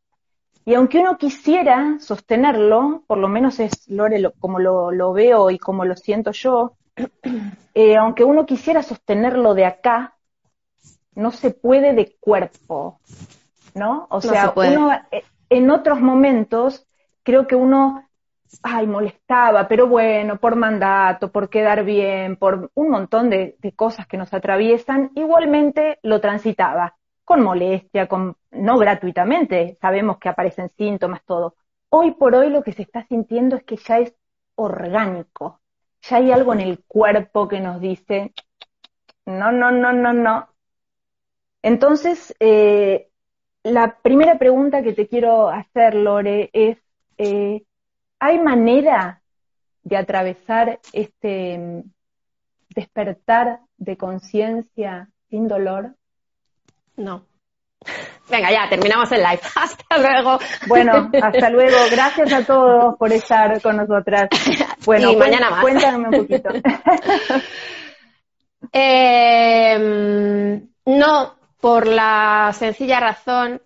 Y 0.65 0.75
aunque 0.75 0.99
uno 0.99 1.17
quisiera 1.17 1.97
sostenerlo, 2.01 3.05
por 3.07 3.19
lo 3.19 3.29
menos 3.29 3.61
es 3.61 3.89
Lore 3.89 4.33
como 4.41 4.59
lo, 4.59 4.91
lo, 4.91 5.13
veo 5.13 5.51
y 5.51 5.59
como 5.59 5.85
lo 5.85 5.95
siento 5.95 6.33
yo, 6.33 6.73
eh, 7.75 7.97
aunque 7.97 8.25
uno 8.25 8.45
quisiera 8.47 8.83
sostenerlo 8.83 9.55
de 9.55 9.65
acá, 9.65 10.17
no 11.15 11.31
se 11.31 11.51
puede 11.51 11.95
de 11.95 12.17
cuerpo, 12.19 12.99
¿no? 13.75 14.07
O 14.11 14.21
sea, 14.21 14.53
uno 14.55 14.93
eh, 15.13 15.23
en 15.51 15.71
otros 15.71 16.01
momentos 16.01 16.87
creo 17.23 17.47
que 17.47 17.55
uno, 17.55 18.09
ay, 18.63 18.87
molestaba, 18.87 19.69
pero 19.69 19.87
bueno, 19.87 20.37
por 20.39 20.57
mandato, 20.57 21.31
por 21.31 21.49
quedar 21.49 21.85
bien, 21.85 22.37
por 22.37 22.71
un 22.75 22.91
montón 22.91 23.31
de, 23.31 23.57
de 23.61 23.73
cosas 23.73 24.07
que 24.07 24.17
nos 24.17 24.33
atraviesan, 24.35 25.11
igualmente 25.15 25.99
lo 26.03 26.21
transitaba, 26.21 26.97
con 27.27 27.43
molestia, 27.43 28.09
no 28.53 28.79
gratuitamente, 28.79 29.77
sabemos 29.83 30.17
que 30.19 30.31
aparecen 30.31 30.71
síntomas, 30.79 31.23
todo. 31.27 31.57
Hoy 31.91 32.13
por 32.13 32.35
hoy 32.35 32.49
lo 32.49 32.63
que 32.63 32.73
se 32.73 32.83
está 32.83 33.07
sintiendo 33.07 33.57
es 33.57 33.65
que 33.65 33.77
ya 33.77 33.99
es 33.99 34.15
orgánico, 34.55 35.61
ya 36.01 36.17
hay 36.17 36.33
algo 36.33 36.55
en 36.55 36.61
el 36.61 36.83
cuerpo 36.85 37.49
que 37.49 37.61
nos 37.61 37.81
dice, 37.83 38.33
no, 39.27 39.53
no, 39.53 39.71
no, 39.71 39.93
no, 39.93 40.15
no, 40.15 40.49
entonces, 41.67 42.33
eh, 42.39 43.09
la 43.65 43.99
primera 44.01 44.39
pregunta 44.39 44.85
que 44.85 44.93
te 44.93 45.09
quiero 45.09 45.49
hacer, 45.49 45.97
Lore, 45.97 46.49
es, 46.53 46.79
eh, 47.19 47.65
¿hay 48.21 48.39
manera 48.39 49.21
de 49.83 49.97
atravesar 49.97 50.79
este 50.93 51.83
despertar 52.69 53.63
de 53.79 53.97
conciencia 53.97 55.11
sin 55.29 55.49
dolor? 55.49 55.97
No. 56.97 57.27
Venga, 58.29 58.51
ya, 58.51 58.69
terminamos 58.69 59.11
el 59.13 59.23
live. 59.23 59.41
Hasta 59.55 59.99
luego. 59.99 60.39
Bueno, 60.67 61.11
hasta 61.23 61.51
luego. 61.51 61.77
Gracias 61.91 62.33
a 62.33 62.45
todos 62.45 62.97
por 62.99 63.13
estar 63.13 63.61
con 63.63 63.77
nosotras. 63.77 64.29
Bueno, 64.85 65.11
y 65.11 65.17
mañana 65.17 65.51
más. 65.51 65.63
Cuéntame 65.63 66.09
un 66.09 66.27
poquito. 66.27 66.51
eh, 68.73 70.61
no, 70.85 71.35
por 71.61 71.89
la 71.89 72.55
sencilla 72.57 73.01
razón 73.01 73.61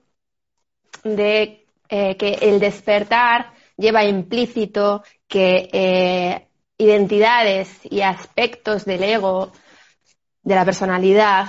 de 1.04 1.66
eh, 1.90 2.16
que 2.16 2.38
el 2.40 2.58
despertar 2.58 3.52
lleva 3.76 4.04
implícito 4.04 5.02
que 5.28 5.68
eh, 5.72 6.48
identidades 6.78 7.80
y 7.84 8.00
aspectos 8.00 8.86
del 8.86 9.02
ego, 9.02 9.52
de 10.42 10.54
la 10.54 10.64
personalidad, 10.64 11.48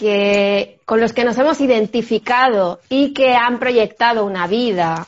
que, 0.00 0.80
con 0.86 0.98
los 0.98 1.12
que 1.12 1.24
nos 1.24 1.36
hemos 1.36 1.60
identificado 1.60 2.80
y 2.88 3.12
que 3.12 3.34
han 3.34 3.58
proyectado 3.58 4.24
una 4.24 4.46
vida, 4.46 5.06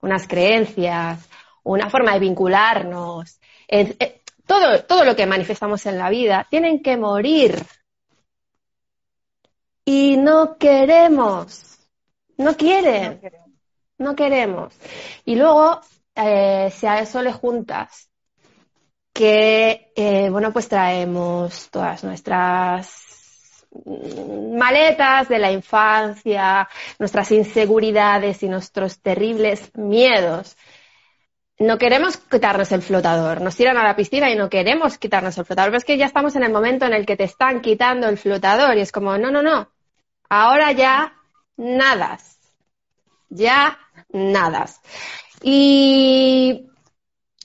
unas 0.00 0.26
creencias, 0.26 1.28
una 1.64 1.90
forma 1.90 2.14
de 2.14 2.20
vincularnos, 2.20 3.38
eh, 3.68 4.22
todo, 4.46 4.84
todo 4.84 5.04
lo 5.04 5.14
que 5.14 5.26
manifestamos 5.26 5.84
en 5.84 5.98
la 5.98 6.08
vida, 6.08 6.46
tienen 6.48 6.82
que 6.82 6.96
morir 6.96 7.62
y 9.84 10.16
no 10.16 10.56
queremos, 10.56 11.78
no 12.38 12.56
quieren, 12.56 13.20
no 13.98 14.16
queremos. 14.16 14.72
Y 15.26 15.34
luego, 15.34 15.82
eh, 16.14 16.72
si 16.74 16.86
a 16.86 17.00
eso 17.00 17.20
le 17.20 17.34
juntas 17.34 18.08
que, 19.12 19.92
eh, 19.94 20.30
bueno, 20.30 20.54
pues 20.54 20.70
traemos 20.70 21.68
todas 21.70 22.02
nuestras 22.02 23.05
maletas 23.84 25.28
de 25.28 25.38
la 25.38 25.52
infancia, 25.52 26.68
nuestras 26.98 27.30
inseguridades 27.32 28.42
y 28.42 28.48
nuestros 28.48 29.00
terribles 29.00 29.70
miedos. 29.74 30.56
No 31.58 31.78
queremos 31.78 32.18
quitarnos 32.18 32.70
el 32.72 32.82
flotador, 32.82 33.40
nos 33.40 33.56
tiran 33.56 33.78
a 33.78 33.84
la 33.84 33.96
piscina 33.96 34.30
y 34.30 34.36
no 34.36 34.50
queremos 34.50 34.98
quitarnos 34.98 35.38
el 35.38 35.46
flotador, 35.46 35.70
pero 35.70 35.78
es 35.78 35.84
que 35.84 35.96
ya 35.96 36.04
estamos 36.06 36.36
en 36.36 36.42
el 36.42 36.52
momento 36.52 36.84
en 36.84 36.92
el 36.92 37.06
que 37.06 37.16
te 37.16 37.24
están 37.24 37.62
quitando 37.62 38.08
el 38.08 38.18
flotador 38.18 38.76
y 38.76 38.82
es 38.82 38.92
como, 38.92 39.16
no, 39.16 39.30
no, 39.30 39.42
no, 39.42 39.70
Ahora 40.28 40.72
ya 40.72 41.14
nadas. 41.56 42.38
Ya 43.28 43.78
nadas. 44.10 44.80
Y 45.42 46.68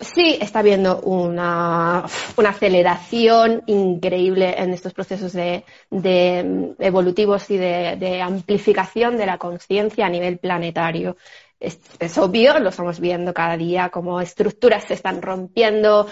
sí, 0.01 0.37
está 0.41 0.59
habiendo 0.59 0.99
una, 1.01 2.05
una 2.37 2.49
aceleración 2.49 3.63
increíble 3.67 4.55
en 4.57 4.73
estos 4.73 4.93
procesos 4.93 5.33
de, 5.33 5.63
de 5.89 6.75
evolutivos 6.79 7.49
y 7.49 7.57
de, 7.57 8.21
amplificación 8.21 9.17
de 9.17 9.25
la 9.25 9.37
conciencia 9.37 10.05
a 10.05 10.09
nivel 10.09 10.39
planetario. 10.39 11.17
Es, 11.59 11.79
obvio, 12.17 12.59
lo 12.59 12.69
estamos 12.69 12.99
viendo 12.99 13.33
cada 13.33 13.55
día, 13.55 13.89
como 13.89 14.19
estructuras 14.19 14.83
se 14.85 14.95
están 14.95 15.21
rompiendo, 15.21 16.07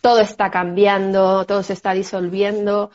todo 0.00 0.20
está 0.20 0.50
cambiando, 0.50 1.44
todo 1.46 1.62
se 1.62 1.72
está 1.72 1.92
disolviendo. 1.92 2.90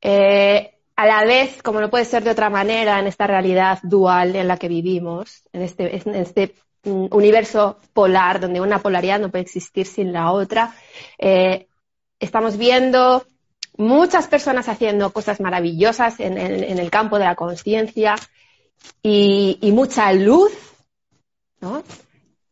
Eh, 0.00 0.74
a 0.96 1.06
la 1.06 1.24
vez, 1.24 1.62
como 1.62 1.80
no 1.80 1.90
puede 1.90 2.04
ser 2.04 2.24
de 2.24 2.30
otra 2.30 2.50
manera 2.50 2.98
en 2.98 3.06
esta 3.06 3.26
realidad 3.26 3.78
dual 3.82 4.34
en 4.36 4.48
la 4.48 4.56
que 4.56 4.68
vivimos, 4.68 5.42
en 5.52 5.62
este, 5.62 5.96
en 5.96 6.14
este 6.14 6.46
mm, 6.46 6.65
universo 6.86 7.78
polar, 7.92 8.40
donde 8.40 8.60
una 8.60 8.78
polaridad 8.78 9.20
no 9.20 9.30
puede 9.30 9.42
existir 9.42 9.86
sin 9.86 10.12
la 10.12 10.30
otra, 10.32 10.74
eh, 11.18 11.66
estamos 12.18 12.56
viendo 12.56 13.26
muchas 13.76 14.26
personas 14.26 14.68
haciendo 14.68 15.12
cosas 15.12 15.40
maravillosas 15.40 16.20
en, 16.20 16.38
en, 16.38 16.64
en 16.64 16.78
el 16.78 16.90
campo 16.90 17.18
de 17.18 17.24
la 17.24 17.34
conciencia 17.34 18.16
y, 19.02 19.58
y, 19.60 19.72
mucha 19.72 20.12
luz, 20.12 20.52
¿no? 21.60 21.82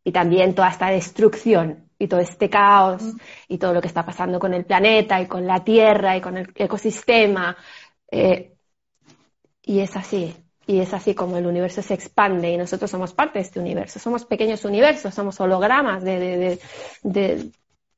Y 0.02 0.12
también 0.12 0.54
toda 0.54 0.68
esta 0.68 0.88
destrucción 0.88 1.90
y 1.98 2.08
todo 2.08 2.20
este 2.20 2.50
caos 2.50 3.02
y 3.48 3.58
todo 3.58 3.72
lo 3.72 3.80
que 3.80 3.88
está 3.88 4.04
pasando 4.04 4.38
con 4.38 4.52
el 4.52 4.64
planeta 4.64 5.20
y 5.20 5.26
con 5.26 5.46
la 5.46 5.64
Tierra 5.64 6.16
y 6.16 6.20
con 6.20 6.36
el 6.36 6.52
ecosistema, 6.54 7.56
eh, 8.10 8.54
y 9.62 9.80
es 9.80 9.96
así, 9.96 10.34
y 10.66 10.80
es 10.80 10.94
así 10.94 11.14
como 11.14 11.36
el 11.36 11.46
universo 11.46 11.82
se 11.82 11.94
expande 11.94 12.50
y 12.50 12.56
nosotros 12.56 12.90
somos 12.90 13.12
parte 13.12 13.38
de 13.38 13.44
este 13.44 13.60
universo. 13.60 13.98
Somos 13.98 14.24
pequeños 14.24 14.64
universos, 14.64 15.14
somos 15.14 15.38
hologramas 15.40 16.02
de, 16.02 16.18
de, 16.18 16.60
de, 17.02 17.50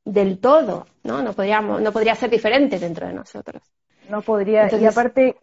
del 0.05 0.39
todo, 0.39 0.87
¿no? 1.05 1.23
No, 1.23 1.33
podríamos, 1.33 1.81
no 1.81 1.93
podría 1.93 2.15
ser 2.15 2.31
diferente 2.31 2.79
dentro 2.79 3.07
de 3.07 3.13
nosotros. 3.13 3.63
No 4.09 4.23
podría, 4.23 4.65
Entonces, 4.65 4.83
y 4.83 4.87
aparte, 4.87 5.37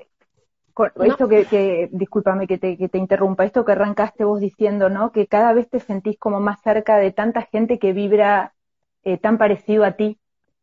con 0.74 0.92
no. 0.96 1.04
esto 1.06 1.28
que, 1.28 1.46
que, 1.46 1.90
discúlpame 1.92 2.48
que 2.48 2.58
te, 2.58 2.78
que 2.78 2.90
te 2.90 2.98
interrumpa, 2.98 3.46
esto 3.46 3.64
que 3.64 3.74
arrancaste 3.74 4.24
vos 4.26 4.40
diciendo, 4.40 4.90
¿no? 4.90 5.12
Que 5.12 5.28
cada 5.28 5.54
vez 5.54 5.70
te 5.70 5.80
sentís 5.80 6.18
como 6.18 6.40
más 6.40 6.62
cerca 6.62 6.98
de 6.98 7.12
tanta 7.12 7.44
gente 7.44 7.80
que 7.80 7.94
vibra 7.94 8.54
eh, 9.04 9.18
tan 9.18 9.38
parecido 9.38 9.86
a 9.86 9.92
ti, 9.92 10.18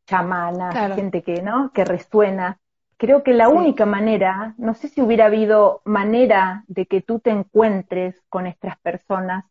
chamana, 0.07 0.71
claro. 0.71 0.95
gente 0.95 1.23
que, 1.23 1.43
¿no? 1.43 1.71
Que 1.73 1.85
resuena. 1.85 2.59
Creo 3.01 3.23
que 3.23 3.33
la 3.33 3.49
sí. 3.49 3.55
única 3.55 3.87
manera, 3.87 4.55
no 4.59 4.75
sé 4.75 4.89
si 4.89 5.01
hubiera 5.01 5.25
habido 5.25 5.81
manera 5.87 6.65
de 6.69 6.85
que 6.85 7.01
tú 7.01 7.19
te 7.19 7.31
encuentres 7.31 8.15
con 8.29 8.47
estas 8.47 8.79
personas 8.81 9.47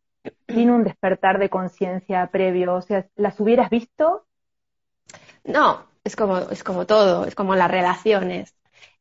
sin 0.47 0.69
un 0.69 0.83
despertar 0.83 1.39
de 1.39 1.49
conciencia 1.49 2.27
previo, 2.27 2.75
o 2.75 2.81
sea, 2.83 3.07
¿las 3.15 3.39
hubieras 3.39 3.71
visto? 3.71 4.27
No, 5.45 5.87
es 6.03 6.15
como, 6.15 6.37
es 6.37 6.63
como 6.63 6.85
todo, 6.85 7.25
es 7.25 7.33
como 7.33 7.55
las 7.55 7.71
relaciones. 7.71 8.53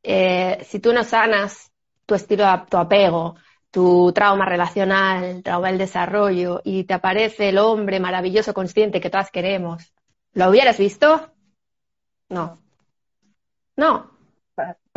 Eh, 0.02 0.64
si 0.64 0.80
tú 0.80 0.94
no 0.94 1.04
sanas 1.04 1.70
tu 2.06 2.14
estilo 2.14 2.50
de 2.50 2.62
tu 2.70 2.78
apego, 2.78 3.36
tu 3.70 4.10
trauma 4.14 4.46
relacional, 4.46 5.24
el 5.24 5.42
trauma 5.42 5.68
del 5.68 5.76
desarrollo, 5.76 6.62
y 6.64 6.84
te 6.84 6.94
aparece 6.94 7.50
el 7.50 7.58
hombre 7.58 8.00
maravilloso, 8.00 8.54
consciente 8.54 9.02
que 9.02 9.10
todas 9.10 9.30
queremos, 9.30 9.92
¿lo 10.32 10.48
hubieras 10.48 10.78
visto? 10.78 11.32
No. 12.30 12.62
No, 13.76 14.17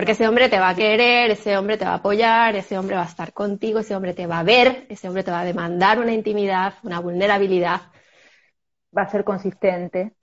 porque 0.01 0.13
ese 0.13 0.27
hombre 0.27 0.49
te 0.49 0.59
va 0.59 0.69
a 0.69 0.73
querer, 0.73 1.29
ese 1.29 1.55
hombre 1.55 1.77
te 1.77 1.85
va 1.85 1.91
a 1.91 1.97
apoyar, 1.97 2.55
ese 2.55 2.75
hombre 2.75 2.95
va 2.95 3.03
a 3.03 3.07
estar 3.07 3.33
contigo, 3.33 3.77
ese 3.77 3.95
hombre 3.95 4.15
te 4.15 4.25
va 4.25 4.39
a 4.39 4.43
ver, 4.43 4.87
ese 4.89 5.07
hombre 5.07 5.21
te 5.21 5.29
va 5.29 5.41
a 5.41 5.45
demandar 5.45 5.99
una 5.99 6.11
intimidad, 6.11 6.73
una 6.81 6.99
vulnerabilidad. 6.99 7.81
Va 8.97 9.03
a 9.03 9.11
ser 9.11 9.23
consistente. 9.23 10.13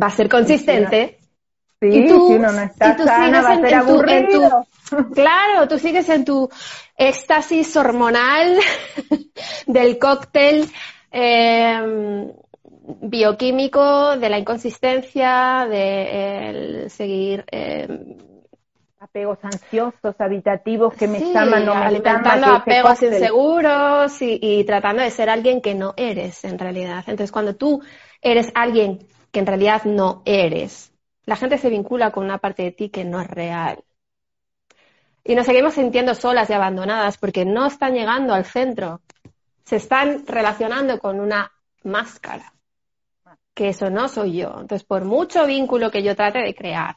Va 0.00 0.06
a 0.06 0.10
ser 0.10 0.28
consistente. 0.28 1.18
Sí, 1.80 1.88
y 1.88 2.06
tú, 2.06 2.28
si 2.28 2.34
uno 2.34 2.52
no 2.52 2.60
está 2.60 2.94
tú 2.94 3.02
sana, 3.02 3.42
va 3.42 3.54
a 3.54 3.60
ser 3.60 3.74
aburrido. 3.74 4.64
Tu, 4.88 5.10
claro, 5.12 5.66
tú 5.66 5.76
sigues 5.80 6.08
en 6.08 6.24
tu 6.24 6.48
éxtasis 6.96 7.76
hormonal 7.76 8.60
del 9.66 9.98
cóctel 9.98 10.70
em, 11.10 12.30
bioquímico 13.02 14.16
de 14.16 14.28
la 14.28 14.38
inconsistencia, 14.38 15.66
de 15.68 16.86
seguir 16.90 17.44
em, 17.50 18.29
apegos 19.10 19.38
ansiosos, 19.42 20.14
habitativos 20.20 20.94
que 20.94 21.08
me 21.08 21.20
llaman 21.32 21.68
o 21.68 21.74
me 21.74 21.84
alimentando 21.84 22.46
apegos 22.46 23.02
inseguros 23.02 24.16
y, 24.20 24.62
tratando 24.64 25.02
de 25.02 25.10
ser 25.10 25.28
alguien 25.28 25.60
que 25.60 25.74
no 25.74 25.94
eres 25.96 26.44
en 26.44 26.58
realidad. 26.58 26.98
Entonces, 27.08 27.32
cuando 27.32 27.56
tú 27.56 27.82
eres 28.22 28.52
alguien 28.54 29.00
que 29.32 29.40
en 29.40 29.46
realidad 29.46 29.82
no 29.84 30.22
eres, 30.24 30.92
la 31.24 31.34
gente 31.34 31.58
se 31.58 31.70
vincula 31.70 32.12
con 32.12 32.24
una 32.24 32.38
parte 32.38 32.62
de 32.62 32.70
ti 32.70 32.88
que 32.88 33.04
no 33.04 33.20
es 33.20 33.28
real. 33.28 33.82
Y 35.24 35.34
nos 35.34 35.46
seguimos 35.46 35.74
sintiendo 35.74 36.14
solas 36.14 36.48
y 36.48 36.52
abandonadas 36.52 37.18
porque 37.18 37.44
no 37.44 37.66
están 37.66 37.94
llegando 37.94 38.32
al 38.32 38.44
centro. 38.44 39.00
Se 39.64 39.76
están 39.76 40.24
relacionando 40.24 41.00
con 41.00 41.18
una 41.18 41.50
máscara, 41.82 42.52
que 43.54 43.70
eso 43.70 43.90
no 43.90 44.08
soy 44.08 44.38
yo. 44.38 44.54
Entonces, 44.60 44.84
por 44.84 45.04
mucho 45.04 45.46
vínculo 45.46 45.90
que 45.90 46.04
yo 46.04 46.14
trate 46.14 46.38
de 46.38 46.54
crear, 46.54 46.96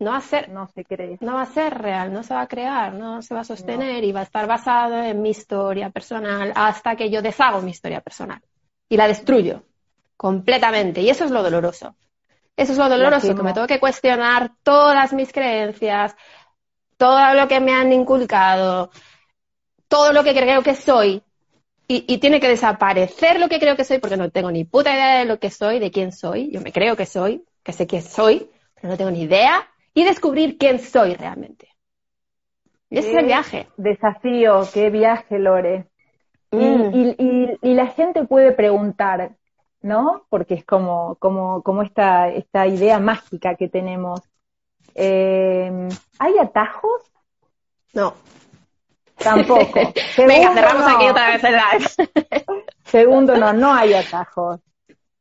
no 0.00 0.12
va 0.12 0.18
a 0.18 0.20
ser, 0.20 0.48
no 0.48 0.68
se 0.68 0.84
cree. 0.84 1.18
No 1.20 1.34
va 1.34 1.42
a 1.42 1.46
ser 1.46 1.76
real, 1.76 2.12
no 2.12 2.22
se 2.22 2.32
va 2.32 2.42
a 2.42 2.46
crear, 2.46 2.94
no 2.94 3.20
se 3.20 3.34
va 3.34 3.40
a 3.40 3.44
sostener 3.44 4.04
y 4.04 4.12
va 4.12 4.20
a 4.20 4.24
estar 4.24 4.46
basado 4.46 5.02
en 5.02 5.20
mi 5.20 5.30
historia 5.30 5.90
personal 5.90 6.52
hasta 6.54 6.94
que 6.94 7.10
yo 7.10 7.20
deshago 7.20 7.60
mi 7.62 7.72
historia 7.72 8.00
personal 8.00 8.40
y 8.88 8.96
la 8.96 9.08
destruyo 9.08 9.64
completamente. 10.16 11.00
Y 11.00 11.10
eso 11.10 11.24
es 11.24 11.32
lo 11.32 11.42
doloroso. 11.42 11.96
Eso 12.56 12.72
es 12.72 12.78
lo 12.78 12.88
doloroso, 12.88 13.34
que 13.34 13.42
me 13.42 13.52
tengo 13.52 13.66
que 13.66 13.80
cuestionar 13.80 14.52
todas 14.62 15.12
mis 15.12 15.32
creencias, 15.32 16.16
todo 16.96 17.34
lo 17.34 17.46
que 17.46 17.60
me 17.60 17.72
han 17.72 17.92
inculcado, 17.92 18.90
todo 19.86 20.12
lo 20.12 20.24
que 20.24 20.34
creo 20.34 20.62
que 20.62 20.74
soy, 20.74 21.22
y, 21.86 22.04
y, 22.12 22.18
tiene 22.18 22.38
que 22.38 22.48
desaparecer 22.48 23.40
lo 23.40 23.48
que 23.48 23.58
creo 23.58 23.74
que 23.74 23.84
soy, 23.84 23.98
porque 23.98 24.16
no 24.18 24.30
tengo 24.30 24.50
ni 24.50 24.64
puta 24.64 24.92
idea 24.92 25.20
de 25.20 25.24
lo 25.24 25.38
que 25.38 25.50
soy, 25.50 25.78
de 25.78 25.90
quién 25.90 26.12
soy. 26.12 26.50
Yo 26.50 26.60
me 26.60 26.70
creo 26.70 26.96
que 26.96 27.06
soy, 27.06 27.44
que 27.62 27.72
sé 27.72 27.86
quién 27.86 28.02
soy, 28.02 28.50
pero 28.74 28.88
no 28.88 28.98
tengo 28.98 29.10
ni 29.10 29.22
idea 29.22 29.66
y 29.98 30.04
descubrir 30.04 30.58
quién 30.58 30.78
soy 30.78 31.14
realmente. 31.14 31.68
Y 32.88 32.98
ese 32.98 33.10
es 33.10 33.16
el 33.16 33.24
viaje. 33.24 33.68
Desafío, 33.76 34.62
qué 34.72 34.90
viaje, 34.90 35.40
Lore. 35.40 35.86
Mm. 36.52 36.94
Y, 37.60 37.74
la 37.74 37.88
gente 37.88 38.24
puede 38.24 38.52
preguntar, 38.52 39.32
¿no? 39.82 40.22
Porque 40.28 40.54
es 40.54 40.64
como, 40.64 41.16
como, 41.16 41.64
como 41.64 41.82
esta, 41.82 42.28
esta 42.28 42.68
idea 42.68 43.00
mágica 43.00 43.56
que 43.56 43.68
tenemos. 43.68 44.20
Eh, 44.94 45.88
¿Hay 46.20 46.38
atajos? 46.38 47.02
No. 47.92 48.14
Tampoco. 49.16 49.80
Venga, 50.16 50.54
cerramos 50.54 50.86
aquí 50.94 51.08
otra 51.08 51.30
vez 51.30 51.42
el 51.42 51.54
live. 51.56 52.14
Segundo, 52.84 53.36
no, 53.36 53.52
no 53.52 53.72
hay 53.74 53.94
atajos. 53.94 54.60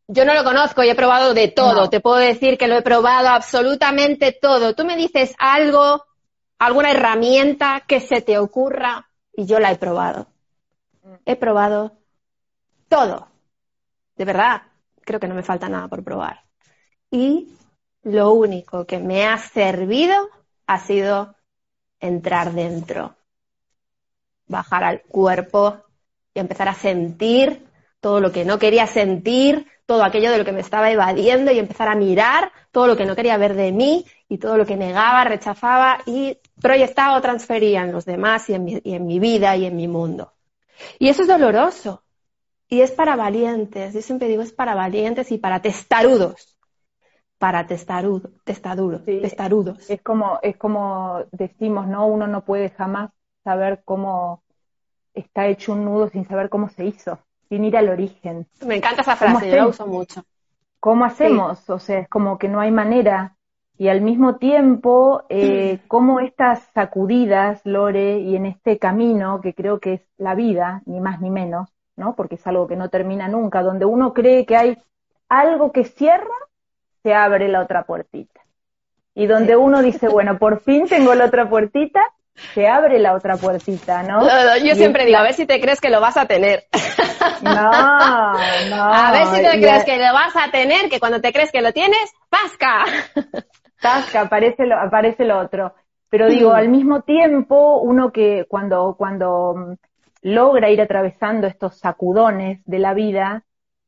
Yo 0.08 0.24
no 0.24 0.34
lo 0.34 0.44
conozco 0.44 0.84
y 0.84 0.90
he 0.90 0.96
probado 0.96 1.34
de 1.34 1.50
todo. 1.50 1.90
Te 1.90 2.00
puedo 2.00 2.16
decir 2.16 2.58
que 2.58 2.68
lo 2.68 2.78
he 2.78 2.82
probado 2.82 3.28
absolutamente 3.28 4.32
todo. 4.32 4.74
Tú 4.74 4.86
me 4.86 4.96
dices 4.96 5.36
algo, 5.38 6.06
alguna 6.60 6.92
herramienta 6.92 7.84
que 7.86 8.00
se 8.00 8.22
te 8.22 8.38
ocurra 8.38 9.10
y 9.34 9.46
yo 9.46 9.60
la 9.60 9.72
he 9.72 9.78
probado. 9.78 10.28
He 11.26 11.36
probado 11.36 11.92
todo. 12.88 13.28
De 14.16 14.24
verdad, 14.24 14.62
creo 15.02 15.20
que 15.20 15.28
no 15.28 15.36
me 15.36 15.44
falta 15.44 15.68
nada 15.68 15.90
por 15.90 16.04
probar. 16.04 16.42
Y 17.12 17.50
lo 18.04 18.32
único 18.32 18.86
que 18.86 19.00
me 19.00 19.26
ha 19.26 19.38
servido 19.38 20.30
ha 20.68 20.80
sido 20.80 21.36
entrar 22.00 22.54
dentro, 22.54 23.16
bajar 24.48 24.86
al 24.86 25.02
cuerpo 25.02 25.82
y 26.34 26.40
empezar 26.40 26.70
a 26.70 26.74
sentir 26.74 27.67
todo 28.00 28.20
lo 28.20 28.32
que 28.32 28.46
no 28.46 28.60
quería 28.60 28.88
sentir, 28.88 29.68
todo 29.86 30.04
aquello 30.04 30.32
de 30.32 30.38
lo 30.38 30.46
que 30.46 30.52
me 30.52 30.60
estaba 30.60 30.92
evadiendo 30.92 31.52
y 31.52 31.60
empezar 31.60 31.88
a 31.88 31.96
mirar 31.96 32.52
todo 32.72 32.88
lo 32.88 32.98
que 32.98 33.06
no 33.06 33.16
quería 33.16 33.38
ver 33.38 33.56
de 33.56 33.72
mí 33.72 34.06
y 34.28 34.38
todo 34.38 34.58
lo 34.58 34.66
que 34.66 34.76
negaba, 34.76 35.24
rechazaba 35.24 36.00
y 36.06 36.38
proyectaba 36.62 37.18
o 37.18 37.22
transfería 37.22 37.84
en 37.84 37.92
los 37.92 38.06
demás 38.06 38.50
y 38.50 38.54
en 38.54 38.64
mi, 38.66 38.82
y 38.84 38.94
en 38.94 39.06
mi 39.06 39.20
vida 39.20 39.56
y 39.56 39.66
en 39.66 39.76
mi 39.76 39.88
mundo. 39.88 40.34
Y 41.00 41.10
eso 41.10 41.24
es 41.24 41.28
doloroso. 41.28 42.04
Y 42.70 42.82
es 42.82 42.92
para 42.92 43.16
valientes. 43.16 43.94
Yo 43.94 44.02
siempre 44.02 44.28
digo, 44.28 44.42
es 44.42 44.52
para 44.52 44.76
valientes 44.76 45.32
y 45.32 45.38
para 45.38 45.62
testarudos. 45.62 46.58
Para 47.38 47.66
testarudos, 47.66 48.32
testaduros, 48.44 49.06
testarudos. 49.06 49.90
Es 49.90 50.02
como, 50.02 50.40
es 50.42 50.58
como 50.58 51.24
decimos, 51.32 51.88
¿no? 51.88 52.08
Uno 52.08 52.28
no 52.28 52.44
puede 52.44 52.72
jamás 52.72 53.12
saber 53.44 53.84
cómo 53.86 54.44
está 55.14 55.48
hecho 55.48 55.74
un 55.74 55.86
nudo 55.86 56.10
sin 56.10 56.28
saber 56.28 56.50
cómo 56.50 56.70
se 56.70 56.86
hizo 56.86 57.20
sin 57.50 57.66
ir 57.66 57.78
al 57.78 57.90
origen. 57.90 58.48
Me 58.66 58.76
encanta 58.76 59.02
esa 59.02 59.16
frase, 59.16 59.50
yo 59.50 59.56
la 59.56 59.68
uso 59.68 59.88
mucho. 59.88 60.24
¿Cómo 60.80 61.06
hacemos? 61.06 61.70
O 61.70 61.80
sea, 61.80 62.00
es 62.00 62.10
como 62.10 62.38
que 62.38 62.48
no 62.48 62.60
hay 62.60 62.72
manera. 62.72 63.36
Y 63.78 63.90
al 63.90 64.02
mismo 64.02 64.38
tiempo, 64.38 65.24
eh, 65.30 65.80
cómo 65.88 66.20
estas 66.20 66.64
sacudidas, 66.74 67.62
Lore, 67.64 68.20
y 68.20 68.36
en 68.36 68.46
este 68.46 68.78
camino, 68.78 69.42
que 69.42 69.54
creo 69.54 69.80
que 69.80 69.94
es 69.94 70.02
la 70.18 70.36
vida, 70.36 70.82
ni 70.86 71.00
más 71.00 71.22
ni 71.22 71.30
menos, 71.30 71.70
¿no? 71.96 72.16
Porque 72.16 72.36
es 72.36 72.48
algo 72.48 72.68
que 72.68 72.76
no 72.76 72.90
termina 72.90 73.28
nunca, 73.28 73.62
donde 73.62 73.86
uno 73.86 74.14
cree 74.14 74.46
que 74.46 74.56
hay 74.56 74.78
algo 75.30 75.72
que 75.72 75.84
cierra, 75.84 76.34
se 77.04 77.14
abre 77.14 77.48
la 77.48 77.62
otra 77.62 77.84
puertita. 77.84 78.42
Y 79.14 79.26
donde 79.26 79.56
uno 79.56 79.82
dice, 79.82 80.08
bueno, 80.08 80.38
por 80.38 80.62
fin 80.62 80.88
tengo 80.88 81.16
la 81.16 81.26
otra 81.26 81.50
puertita, 81.50 82.02
se 82.54 82.68
abre 82.68 83.00
la 83.00 83.14
otra 83.14 83.38
puertita, 83.38 84.04
¿no? 84.04 84.22
yo 84.64 84.76
siempre 84.76 85.06
digo, 85.06 85.18
a 85.18 85.24
ver 85.24 85.34
si 85.34 85.46
te 85.46 85.60
crees 85.60 85.82
que 85.82 85.90
lo 85.90 86.00
vas 86.00 86.18
a 86.18 86.26
tener. 86.26 86.66
No, 87.42 88.34
no. 88.70 88.84
A 88.84 89.12
ver 89.12 89.28
si 89.28 89.42
te 89.44 89.62
crees 89.62 89.86
que 89.86 89.98
lo 89.98 90.12
vas 90.12 90.36
a 90.36 90.50
tener, 90.50 90.90
que 90.90 91.00
cuando 91.00 91.22
te 91.22 91.32
crees 91.32 91.52
que 91.52 91.62
lo 91.62 91.72
tienes, 91.72 92.12
¡pasca! 92.30 92.84
¡Pasca! 93.80 94.22
aparece 94.22 94.66
lo, 94.66 94.76
aparece 94.80 95.24
lo 95.24 95.38
otro. 95.40 95.74
Pero 96.10 96.28
digo, 96.28 96.54
al 96.54 96.70
mismo 96.70 97.02
tiempo, 97.02 97.80
uno 97.80 98.12
que 98.12 98.46
cuando, 98.50 98.96
cuando 98.98 99.54
mm, 99.56 99.74
logra 100.24 100.72
ir 100.72 100.82
atravesando 100.82 101.46
estos 101.46 101.78
sacudones 101.78 102.64
de 102.66 102.80
la 102.80 102.94
vida, 102.94 103.44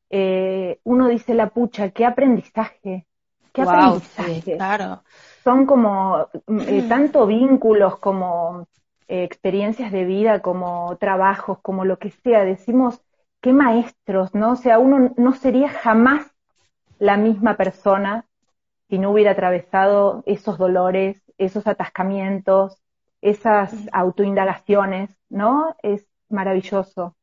eh, 0.09 0.79
uno 0.83 1.07
dice 1.07 1.33
la 1.33 1.49
pucha, 1.49 1.89
qué 1.89 2.05
aprendizaje, 2.05 3.07
qué 3.51 3.61
aprendizaje. 3.61 4.57
claro 4.57 5.01
son 5.43 5.65
como 5.65 6.27
mm, 6.47 6.59
eh, 6.61 6.85
tanto 6.87 7.25
vínculos 7.27 7.97
como 7.99 8.67
eh, 9.07 9.23
experiencias 9.23 9.91
de 9.91 10.05
vida, 10.05 10.41
como 10.41 10.97
trabajos, 10.97 11.59
como 11.61 11.85
lo 11.85 11.97
que 11.97 12.11
sea. 12.11 12.43
Decimos, 12.43 13.01
qué 13.41 13.53
maestros, 13.53 14.33
¿no? 14.35 14.51
O 14.51 14.55
sea, 14.55 14.79
uno 14.79 15.13
no 15.17 15.33
sería 15.33 15.69
jamás 15.69 16.27
la 16.99 17.17
misma 17.17 17.55
persona 17.55 18.25
si 18.89 18.97
no 18.97 19.11
hubiera 19.11 19.31
atravesado 19.31 20.23
esos 20.25 20.57
dolores, 20.57 21.21
esos 21.37 21.67
atascamientos, 21.67 22.81
esas 23.21 23.73
autoindagaciones, 23.91 25.15
¿no? 25.29 25.75
Es 25.83 26.07
maravilloso. 26.29 27.15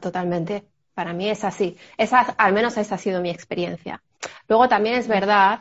Totalmente. 0.00 0.64
Para 0.94 1.12
mí 1.12 1.28
es 1.28 1.44
así. 1.44 1.76
Esa, 1.98 2.20
al 2.20 2.52
menos 2.52 2.76
esa 2.76 2.94
ha 2.94 2.98
sido 2.98 3.20
mi 3.20 3.30
experiencia. 3.30 4.02
Luego 4.48 4.68
también 4.68 4.96
es 4.96 5.08
verdad 5.08 5.60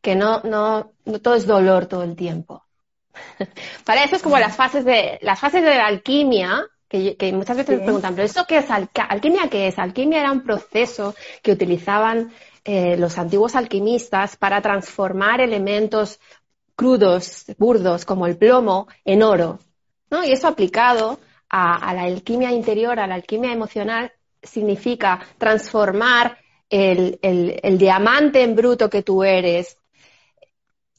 que 0.00 0.14
no, 0.14 0.40
no, 0.42 0.92
no 1.04 1.20
todo 1.20 1.34
es 1.34 1.46
dolor 1.46 1.86
todo 1.86 2.02
el 2.02 2.16
tiempo. 2.16 2.64
Para 3.84 4.04
eso 4.04 4.16
es 4.16 4.22
como 4.22 4.38
las 4.38 4.56
fases 4.56 4.84
de, 4.84 5.18
las 5.22 5.38
fases 5.38 5.62
de 5.62 5.76
la 5.76 5.86
alquimia, 5.86 6.66
que, 6.88 7.16
que 7.16 7.32
muchas 7.32 7.56
veces 7.56 7.78
me 7.78 7.84
preguntan, 7.84 8.14
pero 8.14 8.26
¿eso 8.26 8.44
qué 8.46 8.58
es 8.58 8.70
alquimia? 8.70 9.48
¿Qué 9.48 9.68
es? 9.68 9.78
Alquimia 9.78 10.20
era 10.20 10.32
un 10.32 10.42
proceso 10.42 11.14
que 11.42 11.52
utilizaban 11.52 12.32
eh, 12.64 12.96
los 12.96 13.18
antiguos 13.18 13.56
alquimistas 13.56 14.36
para 14.36 14.60
transformar 14.60 15.40
elementos 15.40 16.20
crudos, 16.76 17.46
burdos, 17.58 18.04
como 18.04 18.26
el 18.26 18.36
plomo, 18.36 18.88
en 19.04 19.22
oro. 19.22 19.58
¿no? 20.10 20.24
Y 20.24 20.32
eso 20.32 20.46
aplicado 20.46 21.18
a, 21.48 21.92
la 21.94 22.02
alquimia 22.02 22.52
interior, 22.52 22.98
a 23.00 23.06
la 23.06 23.16
alquimia 23.16 23.52
emocional, 23.52 24.12
significa 24.42 25.20
transformar 25.38 26.38
el, 26.68 27.78
diamante 27.78 28.42
en 28.42 28.54
bruto 28.54 28.88
que 28.88 29.02
tú 29.02 29.22
eres, 29.22 29.76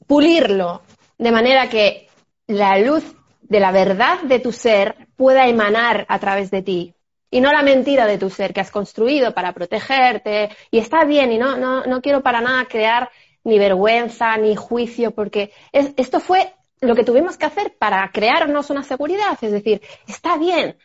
pulirlo 0.06 0.82
de 1.18 1.32
manera 1.32 1.68
que 1.68 2.08
la 2.46 2.78
luz 2.78 3.04
de 3.42 3.60
la 3.60 3.72
verdad 3.72 4.20
de 4.22 4.38
tu 4.38 4.52
ser 4.52 5.08
pueda 5.16 5.48
emanar 5.48 6.06
a 6.08 6.18
través 6.18 6.50
de 6.50 6.62
ti. 6.62 6.94
Y 7.30 7.40
no 7.40 7.50
la 7.52 7.62
mentira 7.62 8.06
de 8.06 8.18
tu 8.18 8.30
ser 8.30 8.54
que 8.54 8.60
has 8.60 8.70
construido 8.70 9.34
para 9.34 9.52
protegerte 9.52 10.50
y 10.70 10.78
está 10.78 11.04
bien 11.04 11.32
y 11.32 11.38
no, 11.38 11.56
no, 11.56 11.84
no 11.84 12.00
quiero 12.00 12.22
para 12.22 12.40
nada 12.40 12.66
crear 12.66 13.10
ni 13.42 13.58
vergüenza 13.58 14.36
ni 14.36 14.54
juicio 14.54 15.10
porque 15.10 15.52
esto 15.72 16.20
fue 16.20 16.54
lo 16.80 16.94
que 16.94 17.04
tuvimos 17.04 17.36
que 17.36 17.46
hacer 17.46 17.74
para 17.76 18.08
crearnos 18.12 18.70
una 18.70 18.82
seguridad, 18.82 19.38
es 19.40 19.52
decir, 19.52 19.80
está 20.06 20.36
bien, 20.36 20.76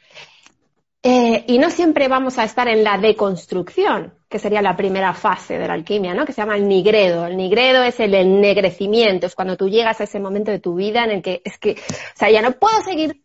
eh, 1.02 1.46
y 1.48 1.58
no 1.58 1.70
siempre 1.70 2.08
vamos 2.08 2.38
a 2.38 2.44
estar 2.44 2.68
en 2.68 2.84
la 2.84 2.98
deconstrucción, 2.98 4.14
que 4.28 4.40
sería 4.40 4.62
la 4.62 4.76
primera 4.76 5.14
fase 5.14 5.58
de 5.58 5.68
la 5.68 5.74
alquimia, 5.74 6.14
¿no? 6.14 6.26
Que 6.26 6.34
se 6.34 6.42
llama 6.42 6.58
el 6.58 6.68
nigredo. 6.68 7.26
El 7.26 7.38
nigredo 7.38 7.84
es 7.84 8.00
el 8.00 8.14
ennegrecimiento, 8.14 9.26
es 9.26 9.36
cuando 9.36 9.58
tú 9.58 9.70
llegas 9.70 10.02
a 10.02 10.04
ese 10.04 10.20
momento 10.20 10.52
de 10.52 10.60
tu 10.60 10.76
vida 10.76 11.04
en 11.04 11.12
el 11.12 11.22
que 11.22 11.42
es 11.46 11.58
que, 11.58 11.72
o 11.72 12.18
sea, 12.18 12.30
ya 12.30 12.42
no 12.42 12.52
puedo 12.52 12.82
seguir 12.84 13.22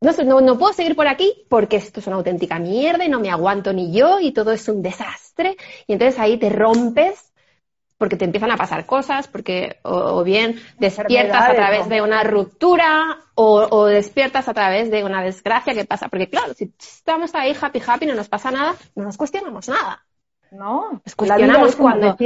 no, 0.00 0.40
no, 0.40 0.58
puedo 0.58 0.72
seguir 0.72 0.94
por 0.94 1.08
aquí 1.08 1.44
porque 1.48 1.76
esto 1.76 1.98
es 1.98 2.06
una 2.06 2.16
auténtica 2.16 2.58
mierda 2.60 3.04
y 3.04 3.08
no 3.08 3.18
me 3.18 3.30
aguanto 3.30 3.72
ni 3.72 3.92
yo 3.92 4.20
y 4.20 4.32
todo 4.32 4.52
es 4.52 4.68
un 4.68 4.80
desastre. 4.80 5.56
Y 5.86 5.92
entonces 5.92 6.20
ahí 6.20 6.38
te 6.38 6.50
rompes 6.50 7.27
porque 7.98 8.16
te 8.16 8.24
empiezan 8.24 8.52
a 8.52 8.56
pasar 8.56 8.86
cosas, 8.86 9.26
porque 9.26 9.80
o, 9.82 10.22
bien 10.22 10.60
despiertas 10.78 11.50
a 11.50 11.54
través 11.54 11.88
de 11.88 12.00
una 12.00 12.22
ruptura 12.22 13.18
o, 13.34 13.86
despiertas 13.86 14.48
a 14.48 14.54
través 14.54 14.90
de 14.90 15.04
una 15.04 15.22
desgracia 15.22 15.74
que 15.74 15.84
pasa. 15.84 16.08
Porque 16.08 16.30
claro, 16.30 16.54
si 16.54 16.72
estamos 16.78 17.34
ahí 17.34 17.56
happy 17.60 17.82
happy, 17.84 18.06
no 18.06 18.14
nos 18.14 18.28
pasa 18.28 18.50
nada, 18.50 18.74
no 18.94 19.04
nos 19.04 19.16
cuestionamos 19.16 19.68
nada. 19.68 20.04
No, 20.50 21.02
nos 21.04 21.14
cuestionamos 21.14 21.76
cuando, 21.76 22.16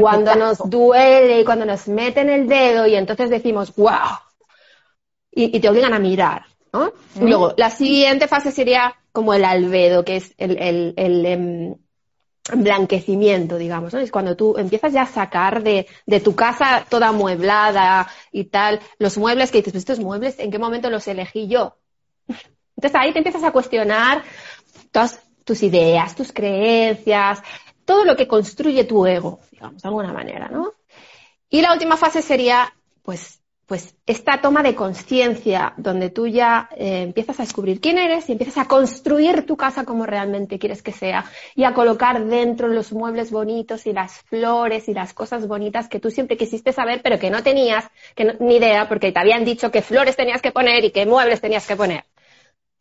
cuando 0.00 0.34
nos 0.34 0.58
duele 0.70 1.40
y 1.40 1.44
cuando 1.44 1.66
nos 1.66 1.88
meten 1.88 2.30
el 2.30 2.48
dedo 2.48 2.86
y 2.86 2.94
entonces 2.94 3.28
decimos, 3.28 3.74
wow, 3.76 4.16
y, 5.30 5.60
te 5.60 5.68
obligan 5.68 5.92
a 5.92 5.98
mirar. 5.98 6.46
¿no? 6.72 6.92
Luego, 7.20 7.52
la 7.56 7.70
siguiente 7.70 8.28
fase 8.28 8.50
sería 8.52 8.94
como 9.12 9.34
el 9.34 9.44
albedo, 9.44 10.04
que 10.04 10.16
es 10.16 10.34
el, 10.38 10.56
el, 10.58 10.94
el, 10.96 11.26
em, 11.26 11.74
blanquecimiento, 12.54 13.58
digamos, 13.58 13.92
¿no? 13.92 14.00
Es 14.00 14.10
cuando 14.10 14.36
tú 14.36 14.56
empiezas 14.56 14.92
ya 14.92 15.02
a 15.02 15.06
sacar 15.06 15.62
de, 15.62 15.86
de, 16.06 16.20
tu 16.20 16.34
casa 16.34 16.86
toda 16.88 17.08
amueblada 17.08 18.08
y 18.32 18.44
tal, 18.44 18.80
los 18.98 19.18
muebles 19.18 19.50
que 19.50 19.58
dices, 19.58 19.72
pues 19.72 19.82
estos 19.82 20.00
muebles, 20.00 20.38
¿en 20.38 20.50
qué 20.50 20.58
momento 20.58 20.90
los 20.90 21.06
elegí 21.06 21.48
yo? 21.48 21.76
Entonces 22.76 23.00
ahí 23.00 23.12
te 23.12 23.18
empiezas 23.18 23.44
a 23.44 23.52
cuestionar 23.52 24.22
todas 24.90 25.20
tus 25.44 25.62
ideas, 25.62 26.14
tus 26.14 26.32
creencias, 26.32 27.42
todo 27.84 28.04
lo 28.04 28.16
que 28.16 28.28
construye 28.28 28.84
tu 28.84 29.06
ego, 29.06 29.40
digamos, 29.50 29.82
de 29.82 29.88
alguna 29.88 30.12
manera, 30.12 30.48
¿no? 30.48 30.72
Y 31.48 31.60
la 31.60 31.72
última 31.72 31.96
fase 31.96 32.22
sería, 32.22 32.72
pues, 33.02 33.39
pues 33.70 33.94
esta 34.04 34.40
toma 34.40 34.64
de 34.64 34.74
conciencia 34.74 35.74
donde 35.76 36.10
tú 36.10 36.26
ya 36.26 36.68
eh, 36.76 37.02
empiezas 37.02 37.38
a 37.38 37.44
descubrir 37.44 37.80
quién 37.80 37.98
eres 37.98 38.28
y 38.28 38.32
empiezas 38.32 38.58
a 38.58 38.66
construir 38.66 39.46
tu 39.46 39.56
casa 39.56 39.84
como 39.84 40.06
realmente 40.06 40.58
quieres 40.58 40.82
que 40.82 40.90
sea 40.90 41.26
y 41.54 41.62
a 41.62 41.72
colocar 41.72 42.24
dentro 42.24 42.66
los 42.66 42.92
muebles 42.92 43.30
bonitos 43.30 43.86
y 43.86 43.92
las 43.92 44.22
flores 44.22 44.88
y 44.88 44.92
las 44.92 45.14
cosas 45.14 45.46
bonitas 45.46 45.88
que 45.88 46.00
tú 46.00 46.10
siempre 46.10 46.36
quisiste 46.36 46.72
saber 46.72 47.00
pero 47.04 47.20
que 47.20 47.30
no 47.30 47.44
tenías 47.44 47.88
que 48.16 48.36
ni 48.40 48.56
idea 48.56 48.88
porque 48.88 49.12
te 49.12 49.20
habían 49.20 49.44
dicho 49.44 49.70
qué 49.70 49.82
flores 49.82 50.16
tenías 50.16 50.42
que 50.42 50.50
poner 50.50 50.84
y 50.84 50.90
qué 50.90 51.06
muebles 51.06 51.40
tenías 51.40 51.64
que 51.68 51.76
poner. 51.76 52.06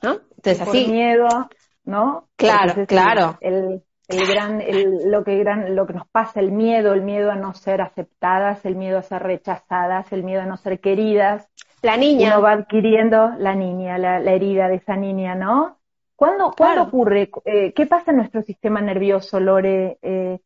¿No? 0.01 0.21
Entonces 0.37 0.59
así. 0.59 0.87
miedo, 0.87 1.51
¿no? 1.83 2.29
Claro, 2.35 2.87
claro 2.87 3.37
el 3.41 3.83
gran, 4.17 4.61
el, 4.61 5.11
lo, 5.11 5.23
que 5.23 5.37
gran, 5.37 5.75
lo 5.75 5.85
que 5.85 5.93
nos 5.93 6.07
pasa, 6.07 6.39
el 6.39 6.51
miedo, 6.51 6.93
el 6.93 7.03
miedo 7.03 7.31
a 7.31 7.35
no 7.35 7.53
ser 7.53 7.81
aceptadas, 7.81 8.65
el 8.65 8.75
miedo 8.75 8.97
a 8.97 9.03
ser 9.03 9.21
rechazadas, 9.21 10.11
el 10.11 10.23
miedo 10.23 10.41
a 10.41 10.45
no 10.45 10.57
ser 10.57 10.79
queridas. 10.79 11.47
La 11.83 11.95
niña. 11.95 12.33
Uno 12.33 12.41
va 12.41 12.51
adquiriendo 12.53 13.31
la 13.37 13.55
niña, 13.55 13.97
la, 13.97 14.19
herida 14.19 14.67
de 14.67 14.75
esa 14.75 14.95
niña, 14.95 15.35
¿no? 15.35 15.77
¿Cuándo, 16.15 16.53
ocurre? 16.81 17.29
Eh, 17.45 17.71
¿Qué 17.73 17.85
pasa 17.85 18.11
en 18.11 18.17
nuestro 18.17 18.41
sistema 18.41 18.81
nervioso, 18.81 19.39
Lore? 19.39 19.99
Eh, 20.01 20.39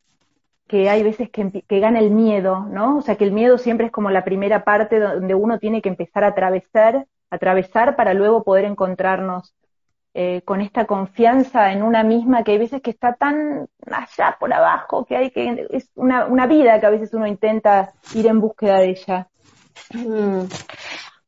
que 0.68 0.88
hay 0.88 1.02
veces 1.02 1.30
que, 1.30 1.64
que, 1.66 1.80
gana 1.80 1.98
el 1.98 2.10
miedo, 2.10 2.60
¿no? 2.60 2.98
O 2.98 3.02
sea, 3.02 3.16
que 3.16 3.24
el 3.24 3.32
miedo 3.32 3.58
siempre 3.58 3.86
es 3.86 3.92
como 3.92 4.10
la 4.10 4.24
primera 4.24 4.62
parte 4.62 5.00
donde 5.00 5.34
uno 5.34 5.58
tiene 5.58 5.82
que 5.82 5.88
empezar 5.88 6.22
a 6.22 6.28
atravesar, 6.28 7.06
atravesar 7.30 7.96
para 7.96 8.14
luego 8.14 8.44
poder 8.44 8.64
encontrarnos 8.64 9.54
eh, 10.16 10.42
con 10.44 10.60
esta 10.60 10.86
confianza 10.86 11.72
en 11.72 11.82
una 11.82 12.04
misma 12.04 12.44
que 12.44 12.52
hay 12.52 12.58
veces 12.58 12.80
que 12.80 12.92
está 12.92 13.14
tan 13.14 13.68
allá 13.90 14.36
por 14.38 14.52
abajo 14.52 15.04
que 15.04 15.16
hay 15.16 15.30
que 15.32 15.66
es 15.70 15.90
una, 15.96 16.26
una 16.26 16.46
vida 16.46 16.78
que 16.78 16.86
a 16.86 16.90
veces 16.90 17.12
uno 17.14 17.26
intenta 17.26 17.92
ir 18.14 18.28
en 18.28 18.40
búsqueda 18.40 18.78
de 18.78 18.90
ella. 18.90 19.28
Mm. 19.92 20.44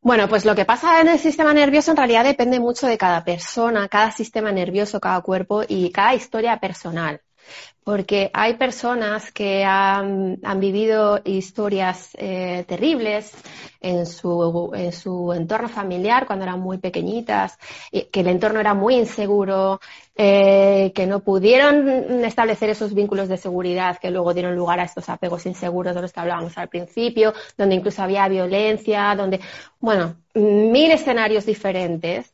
Bueno, 0.00 0.28
pues 0.28 0.44
lo 0.44 0.54
que 0.54 0.64
pasa 0.64 1.00
en 1.00 1.08
el 1.08 1.18
sistema 1.18 1.52
nervioso 1.52 1.90
en 1.90 1.96
realidad 1.96 2.22
depende 2.22 2.60
mucho 2.60 2.86
de 2.86 2.96
cada 2.96 3.24
persona, 3.24 3.88
cada 3.88 4.12
sistema 4.12 4.52
nervioso, 4.52 5.00
cada 5.00 5.20
cuerpo 5.20 5.62
y 5.66 5.90
cada 5.90 6.14
historia 6.14 6.60
personal 6.60 7.20
porque 7.86 8.32
hay 8.34 8.54
personas 8.54 9.30
que 9.30 9.64
han, 9.64 10.40
vivido 10.56 11.20
historias 11.24 12.10
eh, 12.18 12.64
terribles 12.66 13.30
en 13.80 14.06
su, 14.06 14.72
en 14.74 14.90
su, 14.90 15.32
entorno 15.32 15.68
familiar 15.68 16.26
cuando 16.26 16.44
eran 16.44 16.58
muy 16.58 16.78
pequeñitas, 16.78 17.56
que 17.92 18.20
el 18.20 18.26
entorno 18.26 18.58
era 18.58 18.74
muy 18.74 18.96
inseguro, 18.96 19.80
eh, 20.16 20.90
que 20.96 21.06
no 21.06 21.20
pudieron 21.20 22.24
establecer 22.24 22.70
esos 22.70 22.92
vínculos 22.92 23.28
de 23.28 23.36
seguridad 23.36 23.98
que 23.98 24.10
luego 24.10 24.34
dieron 24.34 24.56
lugar 24.56 24.80
a 24.80 24.84
estos 24.84 25.08
apegos 25.08 25.46
inseguros 25.46 25.94
de 25.94 26.02
los 26.02 26.12
que 26.12 26.18
hablábamos 26.18 26.58
al 26.58 26.68
principio, 26.68 27.34
donde 27.56 27.76
incluso 27.76 28.02
había 28.02 28.26
violencia, 28.26 29.14
donde, 29.14 29.38
bueno, 29.78 30.16
mil 30.34 30.90
escenarios 30.90 31.46
diferentes. 31.46 32.32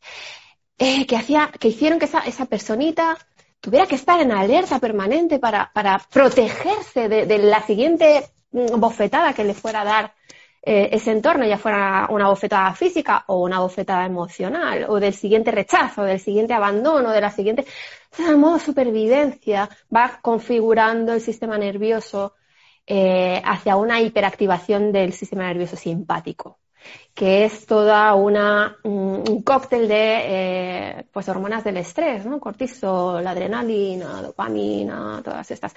Eh, 0.79 1.07
que, 1.07 1.17
hacía, 1.17 1.53
que 1.61 1.69
hicieron 1.69 1.99
que 1.99 2.07
esa, 2.07 2.21
esa 2.21 2.47
personita 2.47 3.17
tuviera 3.63 3.87
que 3.87 3.95
estar 3.95 4.21
en 4.21 4.33
alerta 4.33 4.81
permanente 4.81 5.39
para, 5.39 5.71
para 5.73 5.99
protegerse 6.11 7.09
de, 7.09 7.39
la 7.39 7.63
siguiente 7.63 8.29
mm, 8.51 8.79
bofetada 8.79 9.33
que 9.33 9.45
le 9.45 9.55
fuera 9.55 9.83
a 9.83 9.85
dar 9.85 10.15
eh, 10.65 10.91
ese 10.93 11.13
entorno, 11.13 11.47
ya 11.47 11.59
fuera 11.59 12.09
una 12.11 12.29
bofetada 12.29 12.75
física 12.75 13.25
o 13.29 13.41
una 13.41 13.61
bofetada 13.61 14.05
emocional, 14.05 14.87
o 14.89 14.99
del 14.99 15.15
siguiente 15.15 15.53
rechazo, 15.53 16.03
del 16.03 16.19
siguiente 16.19 16.55
abandono, 16.55 17.13
de 17.13 17.21
la 17.21 17.31
siguiente. 17.31 17.65
Ese 18.13 18.37
modo 18.37 18.59
supervivencia 18.59 19.69
va 19.95 20.19
configurando 20.21 21.13
el 21.13 21.21
sistema 21.21 21.57
nervioso 21.57 22.35
eh, 22.85 23.41
hacia 23.45 23.77
una 23.77 24.01
hiperactivación 24.01 24.91
del 24.93 25.13
sistema 25.13 25.45
nervioso 25.45 25.77
simpático 25.77 26.59
que 27.15 27.45
es 27.45 27.67
toda 27.67 28.15
una, 28.15 28.79
un 28.85 29.43
cóctel 29.43 29.87
de 29.87 30.19
eh, 30.25 31.07
pues 31.13 31.29
hormonas 31.29 31.63
del 31.63 31.77
estrés, 31.77 32.25
¿no? 32.25 32.41
Cortisol, 32.41 33.27
adrenalina, 33.27 34.23
dopamina, 34.23 35.21
todas 35.23 35.51
estas. 35.51 35.75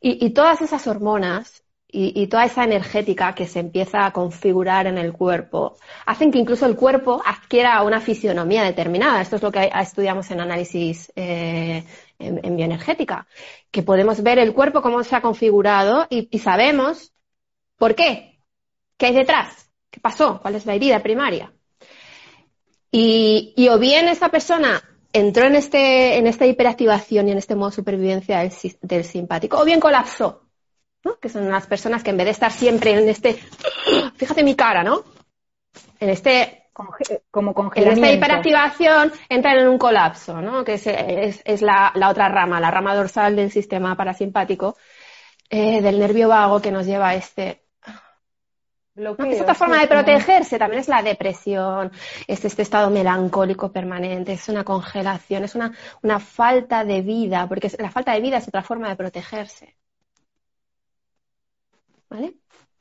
Y, 0.00 0.30
todas 0.30 0.60
esas 0.60 0.86
hormonas 0.88 1.62
y, 1.86 2.26
toda 2.26 2.46
esa 2.46 2.64
energética 2.64 3.34
que 3.34 3.46
se 3.46 3.60
empieza 3.60 4.06
a 4.06 4.12
configurar 4.12 4.86
en 4.86 4.98
el 4.98 5.12
cuerpo 5.12 5.76
hacen 6.06 6.32
que 6.32 6.38
incluso 6.38 6.66
el 6.66 6.74
cuerpo 6.74 7.22
adquiera 7.24 7.80
una 7.82 8.00
fisionomía 8.00 8.64
determinada. 8.64 9.20
Esto 9.20 9.36
es 9.36 9.42
lo 9.42 9.52
que 9.52 9.70
estudiamos 9.80 10.30
en 10.32 10.40
análisis 10.40 11.12
eh, 11.14 11.84
en, 12.18 12.56
bioenergética, 12.56 13.26
que 13.70 13.82
podemos 13.82 14.22
ver 14.22 14.38
el 14.38 14.52
cuerpo 14.52 14.82
cómo 14.82 15.04
se 15.04 15.14
ha 15.14 15.20
configurado 15.20 16.06
y, 16.10 16.28
y 16.30 16.38
sabemos 16.40 17.12
por 17.76 17.94
qué, 17.94 18.40
qué 18.96 19.06
hay 19.06 19.14
detrás. 19.14 19.71
¿Qué 19.92 20.00
pasó? 20.00 20.40
¿Cuál 20.40 20.54
es 20.54 20.64
la 20.64 20.74
herida 20.74 21.02
primaria? 21.02 21.52
Y, 22.90 23.68
o 23.70 23.78
bien 23.78 24.08
esa 24.08 24.30
persona 24.30 24.82
entró 25.12 25.44
en, 25.44 25.54
este, 25.54 26.16
en 26.16 26.26
esta 26.26 26.46
hiperactivación 26.46 27.28
y 27.28 27.32
en 27.32 27.38
este 27.38 27.54
modo 27.54 27.70
de 27.70 27.76
supervivencia 27.76 28.50
del, 28.80 29.04
simpático, 29.04 29.58
o 29.58 29.64
bien 29.66 29.80
colapsó, 29.80 30.48
¿no? 31.04 31.18
que 31.18 31.28
son 31.28 31.50
las 31.50 31.66
personas 31.66 32.02
que 32.02 32.08
en 32.08 32.16
vez 32.16 32.24
de 32.24 32.30
estar 32.30 32.50
siempre 32.50 32.92
en 32.92 33.06
este, 33.06 33.34
fíjate 34.16 34.42
mi 34.42 34.54
cara, 34.54 34.82
¿no? 34.82 35.04
En 36.00 36.08
este, 36.08 36.70
como 37.30 37.52
congelamiento. 37.52 38.00
En 38.00 38.04
esta 38.04 38.16
hiperactivación 38.16 39.12
entran 39.28 39.58
en 39.58 39.68
un 39.68 39.76
colapso, 39.76 40.40
¿no? 40.40 40.64
que 40.64 40.74
es, 40.74 41.62
la, 41.62 41.92
otra 42.08 42.30
rama, 42.30 42.60
la 42.60 42.70
rama 42.70 42.94
dorsal 42.94 43.36
del 43.36 43.50
sistema 43.50 43.94
parasimpático, 43.94 44.76
eh, 45.50 45.82
del 45.82 45.98
nervio 45.98 46.28
vago 46.28 46.62
que 46.62 46.72
nos 46.72 46.86
lleva 46.86 47.10
a 47.10 47.14
este 47.14 47.61
es 48.94 49.40
otra 49.40 49.54
forma 49.54 49.80
de 49.80 49.86
protegerse, 49.86 50.58
también 50.58 50.80
es 50.80 50.88
la 50.88 51.02
depresión, 51.02 51.90
es 52.26 52.44
este 52.44 52.62
estado 52.62 52.90
melancólico 52.90 53.72
permanente, 53.72 54.32
es 54.34 54.48
una 54.48 54.64
congelación, 54.64 55.44
es 55.44 55.54
una, 55.54 55.72
una 56.02 56.20
falta 56.20 56.84
de 56.84 57.00
vida, 57.00 57.48
porque 57.48 57.70
la 57.78 57.90
falta 57.90 58.12
de 58.12 58.20
vida 58.20 58.36
es 58.36 58.48
otra 58.48 58.62
forma 58.62 58.90
de 58.90 58.96
protegerse. 58.96 59.76
¿Vale? 62.10 62.34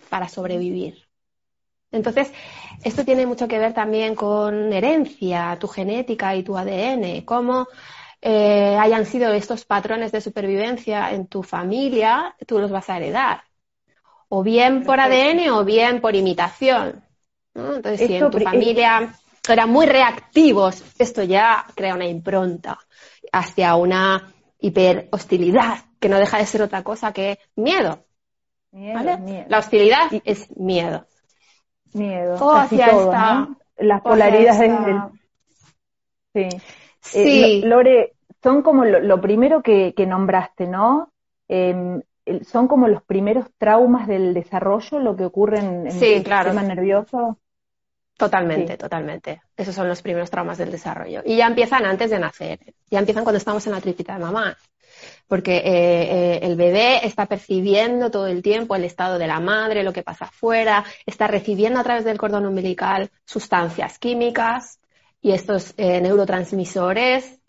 Para 0.09 0.27
sobrevivir. 0.27 1.07
Entonces, 1.91 2.31
esto 2.83 3.05
tiene 3.05 3.25
mucho 3.25 3.47
que 3.47 3.59
ver 3.59 3.73
también 3.73 4.15
con 4.15 4.73
herencia, 4.73 5.57
tu 5.59 5.67
genética 5.69 6.35
y 6.35 6.43
tu 6.43 6.57
ADN, 6.57 7.21
cómo 7.23 7.67
eh, 8.21 8.77
hayan 8.77 9.05
sido 9.05 9.31
estos 9.31 9.63
patrones 9.63 10.11
de 10.11 10.19
supervivencia 10.19 11.11
en 11.11 11.27
tu 11.27 11.43
familia, 11.43 12.35
tú 12.45 12.59
los 12.59 12.71
vas 12.71 12.89
a 12.89 12.97
heredar 12.97 13.50
o 14.33 14.43
bien 14.43 14.83
por 14.85 14.97
ADN 14.97 15.49
o 15.51 15.65
bien 15.65 15.99
por 15.99 16.15
imitación. 16.15 17.03
Entonces, 17.53 18.07
si 18.07 18.15
en 18.15 18.31
tu 18.31 18.39
familia 18.39 19.13
eran 19.47 19.69
muy 19.69 19.85
reactivos, 19.85 20.81
esto 20.97 21.21
ya 21.23 21.65
crea 21.75 21.95
una 21.95 22.05
impronta 22.05 22.79
hacia 23.33 23.75
una 23.75 24.33
hiperhostilidad, 24.57 25.79
que 25.99 26.07
no 26.07 26.17
deja 26.17 26.37
de 26.37 26.45
ser 26.45 26.61
otra 26.61 26.81
cosa 26.81 27.11
que 27.11 27.39
miedo. 27.57 28.05
La 28.71 29.59
hostilidad 29.59 30.09
es 30.23 30.49
miedo. 30.55 31.05
Miedo. 31.93 32.35
O 32.39 32.55
hacia 32.55 32.85
esta, 32.85 33.49
Las 33.79 34.01
polaridades 34.01 34.71
Sí. 36.33 36.47
sí. 37.01 37.43
Eh, 37.43 37.61
Lore, 37.65 38.13
son 38.41 38.61
como 38.61 38.85
lo, 38.85 39.19
primero 39.19 39.61
que, 39.61 39.93
nombraste, 40.07 40.67
¿no? 40.67 41.11
Em, 41.49 42.01
son 42.45 42.67
como 42.67 42.87
los 42.87 43.03
primeros 43.03 43.45
traumas 43.57 44.07
del 44.07 44.33
desarrollo, 44.33 44.99
lo 44.99 45.15
que 45.15 45.25
ocurre 45.25 45.59
en, 45.59 45.87
el 45.87 45.91
sistema 45.91 46.63
nervioso. 46.63 47.37
Totalmente, 48.17 48.77
totalmente. 48.77 49.41
Esos 49.57 49.73
son 49.73 49.87
los 49.87 50.01
primeros 50.01 50.29
traumas 50.29 50.59
del 50.59 50.69
desarrollo. 50.69 51.23
Y 51.25 51.37
ya 51.37 51.47
empiezan 51.47 51.85
antes 51.85 52.11
de 52.11 52.19
nacer, 52.19 52.59
ya 52.89 52.99
empiezan 52.99 53.23
cuando 53.23 53.37
estamos 53.37 53.65
en 53.65 53.73
la 53.73 53.81
tripita 53.81 54.13
de 54.13 54.19
mamá, 54.19 54.55
porque 55.27 55.57
eh, 55.57 55.63
eh, 55.65 56.39
el 56.43 56.55
bebé 56.55 57.05
está 57.05 57.25
percibiendo 57.25 58.11
todo 58.11 58.27
el 58.27 58.43
tiempo 58.43 58.75
el 58.75 58.83
estado 58.83 59.17
de 59.17 59.25
la 59.25 59.39
madre, 59.39 59.83
lo 59.83 59.91
que 59.91 60.03
pasa 60.03 60.25
afuera, 60.25 60.85
está 61.05 61.27
recibiendo 61.27 61.79
a 61.79 61.83
través 61.83 62.05
del 62.05 62.19
cordón 62.19 62.45
umbilical 62.45 63.09
sustancias 63.25 63.97
químicas 63.97 64.79
y 65.21 65.31
estos 65.31 65.73
eh, 65.77 65.99
neurotransmisores 66.01 67.39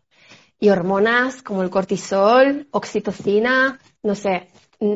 y 0.59 0.71
hormonas 0.71 1.43
como 1.43 1.63
el 1.63 1.71
cortisol, 1.71 2.69
oxitocina, 2.71 3.81
no 4.03 4.15
sé. 4.15 4.49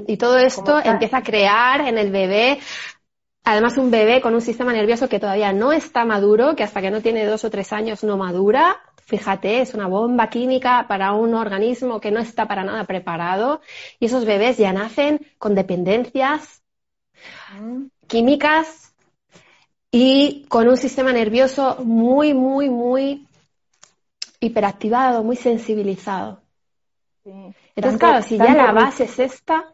Y 0.07 0.17
todo 0.17 0.37
esto 0.39 0.81
empieza 0.83 1.19
a 1.19 1.23
crear 1.23 1.83
en 1.83 1.97
el 1.97 2.11
bebé 2.11 2.59
Además, 3.49 3.79
un 3.79 3.93
bebé 3.93 4.21
con 4.21 4.35
un 4.35 4.41
sistema 4.41 4.73
nervioso 4.73 5.09
que 5.09 5.21
todavía 5.21 5.53
no 5.53 5.71
está 5.71 6.05
maduro, 6.05 6.57
que 6.57 6.65
hasta 6.65 6.81
que 6.81 6.91
no 6.91 7.01
tiene 7.01 7.25
dos 7.27 7.45
o 7.45 7.51
tres 7.51 7.73
años 7.73 8.03
no 8.03 8.17
madura, 8.17 8.77
fíjate, 9.05 9.61
es 9.61 9.73
una 9.73 9.87
bomba 9.87 10.29
química 10.29 10.87
para 10.89 11.13
un 11.13 11.33
organismo 11.33 12.01
que 12.01 12.11
no 12.11 12.19
está 12.19 12.49
para 12.49 12.65
nada 12.65 12.83
preparado. 12.85 13.61
Y 14.01 14.07
esos 14.07 14.25
bebés 14.25 14.57
ya 14.57 14.73
nacen 14.73 15.25
con 15.39 15.55
dependencias 15.55 16.61
químicas 18.09 18.93
y 19.93 20.45
con 20.49 20.69
un 20.69 20.77
sistema 20.77 21.13
nervioso 21.13 21.77
muy, 21.85 22.35
muy, 22.35 22.69
muy 22.69 23.29
hiperactivado, 24.41 25.23
muy 25.23 25.37
sensibilizado. 25.37 26.43
Entonces, 27.77 28.01
claro, 28.01 28.23
si 28.25 28.39
ya 28.39 28.55
la 28.55 28.73
base 28.73 29.05
es 29.05 29.21
esta, 29.21 29.73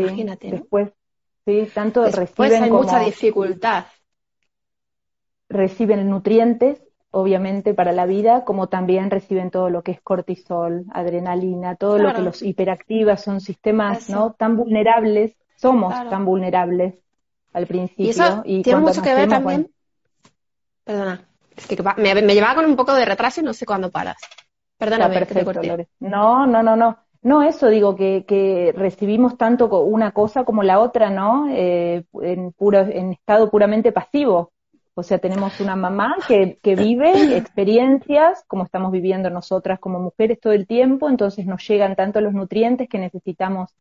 imagínate. 0.00 0.50
Después, 0.50 0.92
Sí, 1.46 1.70
tanto 1.72 2.02
Después 2.02 2.52
hay 2.60 2.70
mucha 2.70 2.98
dificultad. 2.98 3.86
Reciben 5.48 6.10
nutrientes, 6.10 6.82
obviamente, 7.12 7.72
para 7.72 7.92
la 7.92 8.04
vida, 8.04 8.44
como 8.44 8.68
también 8.68 9.12
reciben 9.12 9.52
todo 9.52 9.70
lo 9.70 9.82
que 9.82 9.92
es 9.92 10.00
cortisol, 10.00 10.86
adrenalina, 10.90 11.76
todo 11.76 11.98
lo 11.98 12.12
que 12.12 12.22
los 12.22 12.42
hiperactiva, 12.42 13.16
son 13.16 13.40
sistemas 13.40 14.10
¿no? 14.10 14.32
tan 14.32 14.56
vulnerables, 14.56 15.36
somos 15.54 15.94
tan 16.10 16.24
vulnerables 16.24 16.96
al 17.52 17.68
principio. 17.68 18.06
Y 18.06 18.10
eso 18.10 18.42
tiene 18.42 18.80
mucho 18.80 19.02
que 19.02 19.14
ver 19.14 19.28
también. 19.28 19.70
Perdona, 20.82 21.28
es 21.56 21.66
que 21.68 21.80
me, 21.96 22.34
llevaba 22.34 22.56
con 22.56 22.64
un 22.64 22.74
poco 22.74 22.92
de 22.92 23.04
retraso 23.04 23.40
y 23.40 23.44
no 23.44 23.52
sé 23.52 23.66
cuándo 23.66 23.92
paras. 23.92 24.16
Perdona, 24.76 25.08
perfecto, 25.08 25.60
No, 26.00 26.44
no, 26.44 26.60
no, 26.64 26.74
no. 26.74 27.05
No, 27.26 27.42
eso 27.42 27.70
digo, 27.70 27.96
que, 27.96 28.72
recibimos 28.76 29.36
tanto 29.36 29.66
una 29.80 30.12
cosa 30.12 30.44
como 30.44 30.62
la 30.62 30.78
otra, 30.78 31.10
¿no? 31.10 31.48
Eh, 31.50 32.04
en, 32.22 32.52
puro, 32.52 32.78
en 32.82 33.14
estado 33.14 33.50
puramente 33.50 33.90
pasivo. 33.90 34.52
O 34.94 35.02
sea, 35.02 35.18
tenemos 35.18 35.58
una 35.58 35.74
mamá 35.74 36.14
que, 36.28 36.60
que 36.62 36.76
vive 36.76 37.36
experiencias 37.36 38.44
como 38.46 38.62
estamos 38.62 38.92
viviendo 38.92 39.28
nosotras 39.28 39.80
como 39.80 39.98
mujeres 39.98 40.38
todo 40.38 40.52
el 40.52 40.68
tiempo, 40.68 41.08
entonces 41.08 41.46
nos 41.46 41.66
llegan 41.66 41.96
tanto 41.96 42.20
los 42.20 42.32
nutrientes 42.32 42.88
que 42.88 43.00
necesitamos 43.00 43.74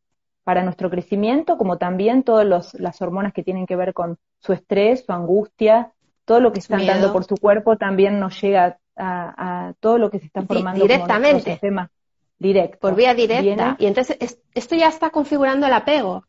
para 0.43 0.63
nuestro 0.63 0.89
crecimiento, 0.89 1.55
como 1.55 1.77
también 1.77 2.23
todas 2.23 2.73
las 2.73 3.01
hormonas 3.03 3.31
que 3.31 3.43
tienen 3.43 3.67
que 3.67 3.75
ver 3.75 3.93
con 3.93 4.17
su 4.39 4.53
estrés, 4.53 5.05
su 5.05 5.11
angustia, 5.11 5.91
todo 6.25 6.39
lo 6.39 6.51
que 6.51 6.61
están 6.61 6.87
dando 6.87 7.13
por 7.13 7.25
su 7.25 7.37
cuerpo 7.37 7.77
también 7.77 8.19
nos 8.19 8.41
llega 8.41 8.79
a, 8.97 9.73
todo 9.79 9.99
lo 9.99 10.09
que 10.09 10.17
se 10.17 10.25
está 10.25 10.41
formando 10.41 10.81
directamente. 10.81 11.59
Como 11.61 11.89
directo. 12.37 12.79
Por 12.79 12.95
vía 12.95 13.13
directa. 13.13 13.75
Y 13.79 13.85
entonces 13.85 14.17
esto 14.53 14.75
ya 14.75 14.87
está 14.87 15.09
configurando 15.09 15.67
el 15.67 15.73
apego. 15.73 16.25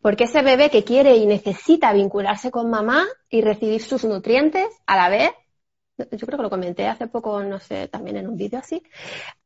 Porque 0.00 0.24
ese 0.24 0.42
bebé 0.42 0.70
que 0.70 0.84
quiere 0.84 1.16
y 1.16 1.26
necesita 1.26 1.92
vincularse 1.92 2.50
con 2.50 2.70
mamá 2.70 3.04
y 3.28 3.42
recibir 3.42 3.82
sus 3.82 4.04
nutrientes 4.04 4.68
a 4.86 4.96
la 4.96 5.08
vez, 5.08 5.30
yo 5.96 6.26
creo 6.26 6.38
que 6.38 6.42
lo 6.42 6.50
comenté 6.50 6.86
hace 6.86 7.06
poco, 7.06 7.42
no 7.42 7.60
sé, 7.60 7.88
también 7.88 8.16
en 8.16 8.28
un 8.28 8.36
vídeo 8.36 8.58
así, 8.58 8.82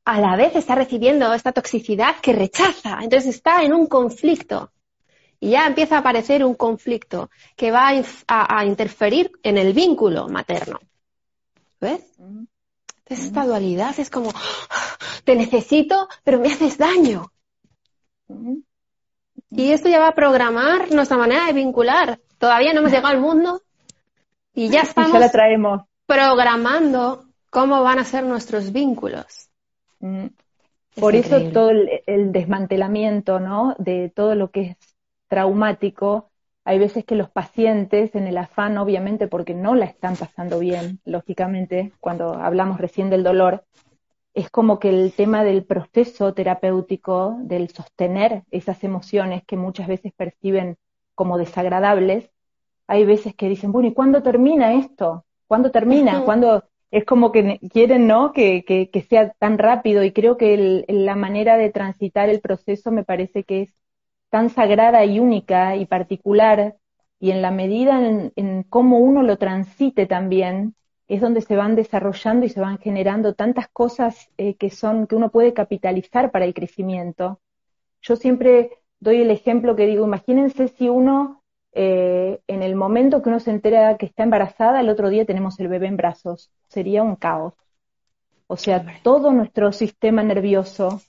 a 0.04 0.20
la 0.20 0.36
vez 0.36 0.54
está 0.56 0.74
recibiendo 0.74 1.32
esta 1.34 1.52
toxicidad 1.52 2.16
que 2.22 2.32
rechaza. 2.32 2.98
Entonces 3.02 3.34
está 3.34 3.62
en 3.62 3.72
un 3.72 3.86
conflicto. 3.86 4.72
Y 5.40 5.50
ya 5.50 5.66
empieza 5.66 5.96
a 5.96 6.00
aparecer 6.00 6.44
un 6.44 6.54
conflicto 6.54 7.30
que 7.56 7.70
va 7.70 7.90
a, 8.26 8.64
interferir 8.64 9.30
en 9.42 9.56
el 9.56 9.72
vínculo 9.72 10.28
materno. 10.28 10.80
¿Ves? 11.80 12.18
Entonces 13.08 13.26
esta 13.28 13.46
dualidad 13.46 13.98
es 13.98 14.10
como, 14.10 14.30
te 15.24 15.34
necesito, 15.34 16.08
pero 16.24 16.38
me 16.38 16.52
haces 16.52 16.76
daño. 16.76 17.32
Y 19.50 19.72
esto 19.72 19.88
ya 19.88 19.98
va 19.98 20.08
a 20.08 20.14
programar 20.14 20.92
nuestra 20.92 21.16
manera 21.16 21.46
de 21.46 21.54
vincular. 21.54 22.20
Todavía 22.36 22.74
no 22.74 22.80
hemos 22.80 22.92
llegado 22.92 23.08
al 23.08 23.20
mundo 23.20 23.62
y 24.52 24.68
ya 24.68 24.80
estamos 24.82 25.32
traemos. 25.32 25.82
programando 26.04 27.24
cómo 27.48 27.82
van 27.82 27.98
a 27.98 28.04
ser 28.04 28.24
nuestros 28.24 28.72
vínculos. 28.72 29.48
Mm. 30.00 30.26
Por 31.00 31.14
eso 31.14 31.40
todo 31.50 31.70
el, 31.70 32.32
desmantelamiento, 32.32 33.40
¿no? 33.40 33.74
De 33.78 34.12
todo 34.14 34.34
lo 34.34 34.50
que 34.50 34.60
es 34.62 34.76
traumático. 35.28 36.30
Hay 36.68 36.78
veces 36.78 37.06
que 37.06 37.14
los 37.14 37.30
pacientes, 37.30 38.14
en 38.14 38.26
el 38.26 38.36
afán, 38.36 38.76
obviamente, 38.76 39.26
porque 39.26 39.54
no 39.54 39.74
la 39.74 39.86
están 39.86 40.16
pasando 40.16 40.58
bien, 40.58 41.00
lógicamente, 41.06 41.92
cuando 41.98 42.34
hablamos 42.34 42.78
recién 42.78 43.08
del 43.08 43.22
dolor, 43.22 43.64
es 44.34 44.50
como 44.50 44.78
que 44.78 44.90
el 44.90 45.14
tema 45.14 45.44
del 45.44 45.64
proceso 45.64 46.34
terapéutico, 46.34 47.38
del 47.40 47.70
sostener 47.70 48.42
esas 48.50 48.84
emociones 48.84 49.44
que 49.46 49.56
muchas 49.56 49.88
veces 49.88 50.12
perciben 50.14 50.76
como 51.14 51.38
desagradables, 51.38 52.30
hay 52.86 53.06
veces 53.06 53.34
que 53.34 53.48
dicen, 53.48 53.72
bueno, 53.72 53.88
¿y 53.88 53.94
cuándo 53.94 54.22
termina 54.22 54.74
esto? 54.74 55.24
¿Cuándo 55.46 55.70
termina? 55.70 56.22
¿Cuándo? 56.26 56.64
Es 56.90 57.06
como 57.06 57.32
que 57.32 57.60
quieren, 57.72 58.06
¿no? 58.06 58.34
Que, 58.34 58.66
que, 58.66 59.06
sea 59.08 59.30
tan 59.38 59.56
rápido 59.56 60.04
y 60.04 60.12
creo 60.12 60.36
que 60.36 60.84
la 60.86 61.16
manera 61.16 61.56
de 61.56 61.70
transitar 61.70 62.28
el 62.28 62.40
proceso 62.40 62.90
me 62.90 63.04
parece 63.04 63.44
que 63.44 63.62
es 63.62 63.74
tan 64.30 64.50
sagrada 64.50 65.04
y 65.04 65.20
única 65.20 65.76
y 65.76 65.86
particular 65.86 66.76
y 67.20 67.30
en 67.30 67.42
la 67.42 67.50
medida 67.50 68.06
en, 68.06 68.32
en 68.36 68.62
cómo 68.62 68.98
uno 68.98 69.22
lo 69.22 69.38
transite 69.38 70.06
también, 70.06 70.74
es 71.08 71.20
donde 71.20 71.40
se 71.40 71.56
van 71.56 71.74
desarrollando 71.74 72.46
y 72.46 72.50
se 72.50 72.60
van 72.60 72.78
generando 72.78 73.34
tantas 73.34 73.68
cosas 73.68 74.30
eh, 74.36 74.54
que 74.54 74.70
son 74.70 75.06
que 75.06 75.16
uno 75.16 75.30
puede 75.30 75.54
capitalizar 75.54 76.30
para 76.30 76.44
el 76.44 76.54
crecimiento. 76.54 77.40
Yo 78.02 78.16
siempre 78.16 78.78
doy 79.00 79.22
el 79.22 79.30
ejemplo 79.30 79.74
que 79.74 79.86
digo, 79.86 80.04
imagínense 80.04 80.68
si 80.68 80.88
uno 80.88 81.42
eh, 81.72 82.40
en 82.46 82.62
el 82.62 82.74
momento 82.76 83.22
que 83.22 83.30
uno 83.30 83.40
se 83.40 83.50
entera 83.50 83.96
que 83.96 84.06
está 84.06 84.22
embarazada, 84.22 84.80
el 84.80 84.88
otro 84.90 85.08
día 85.08 85.24
tenemos 85.24 85.58
el 85.60 85.68
bebé 85.68 85.86
en 85.86 85.96
brazos, 85.96 86.50
sería 86.68 87.02
un 87.02 87.16
caos. 87.16 87.54
O 88.46 88.56
sea, 88.56 88.84
todo 89.02 89.32
nuestro 89.32 89.72
sistema 89.72 90.22
nervioso 90.22 91.00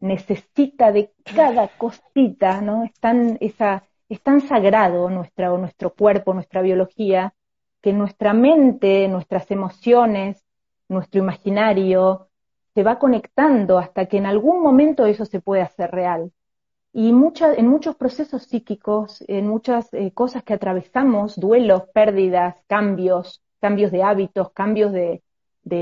necesita 0.00 0.92
de 0.92 1.12
cada 1.34 1.68
cosita, 1.68 2.60
¿no? 2.60 2.84
Es 2.84 2.94
tan, 2.94 3.36
esa, 3.40 3.84
es 4.08 4.20
tan 4.22 4.40
sagrado 4.40 5.08
nuestra, 5.10 5.48
nuestro 5.50 5.94
cuerpo, 5.94 6.34
nuestra 6.34 6.62
biología, 6.62 7.34
que 7.80 7.92
nuestra 7.92 8.32
mente, 8.32 9.08
nuestras 9.08 9.50
emociones, 9.50 10.44
nuestro 10.88 11.20
imaginario, 11.20 12.28
se 12.74 12.82
va 12.82 12.98
conectando 12.98 13.78
hasta 13.78 14.06
que 14.06 14.18
en 14.18 14.26
algún 14.26 14.62
momento 14.62 15.06
eso 15.06 15.24
se 15.24 15.40
puede 15.40 15.62
hacer 15.62 15.90
real. 15.90 16.32
Y 16.92 17.10
en 17.10 17.68
muchos 17.68 17.96
procesos 17.96 18.42
psíquicos, 18.44 19.22
en 19.28 19.46
muchas 19.46 19.92
eh, 19.94 20.12
cosas 20.12 20.42
que 20.42 20.54
atravesamos, 20.54 21.38
duelos, 21.38 21.84
pérdidas, 21.94 22.56
cambios, 22.66 23.42
cambios 23.60 23.92
de 23.92 24.02
hábitos, 24.02 24.50
cambios 24.50 24.92
de, 24.92 25.22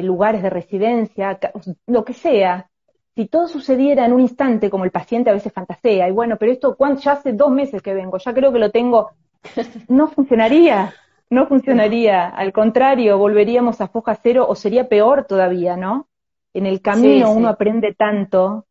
lugares 0.03 0.43
de 0.43 0.51
residencia, 0.51 1.39
lo 1.87 2.05
que 2.05 2.13
sea, 2.13 2.71
si 3.19 3.27
todo 3.27 3.49
sucediera 3.49 4.07
en 4.07 4.13
un 4.13 4.21
instante, 4.21 4.71
como 4.71 4.85
el 4.85 4.93
paciente 4.93 5.29
a 5.29 5.33
veces 5.33 5.53
fantasea, 5.53 6.09
y 6.09 6.13
bueno, 6.13 6.37
pero 6.37 6.53
esto 6.53 6.77
ya 7.03 7.13
hace 7.15 7.33
dos 7.33 7.51
meses 7.51 7.83
que 7.83 7.93
vengo, 7.93 8.17
ya 8.17 8.33
creo 8.33 8.53
que 8.53 8.61
lo 8.61 8.71
tengo, 8.71 9.11
no 9.89 10.07
funcionaría 10.07 10.95
no 11.31 11.47
funcionaría. 11.47 12.29
Al 12.29 12.53
contrario, 12.53 13.19
volveríamos 13.19 13.81
a 13.81 13.89
foja 13.89 14.15
cero 14.23 14.47
o 14.49 14.55
sería 14.55 14.89
peor 14.89 15.25
todavía, 15.25 15.77
¿no? 15.77 16.09
En 16.55 16.65
el 16.65 16.81
camino 16.81 17.33
uno 17.33 17.49
aprende 17.49 17.93
tanto. 17.93 18.67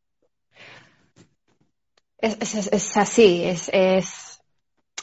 Es, 2.17 2.97
así, 2.97 3.43
es, 3.43 3.69
es, 3.73 4.41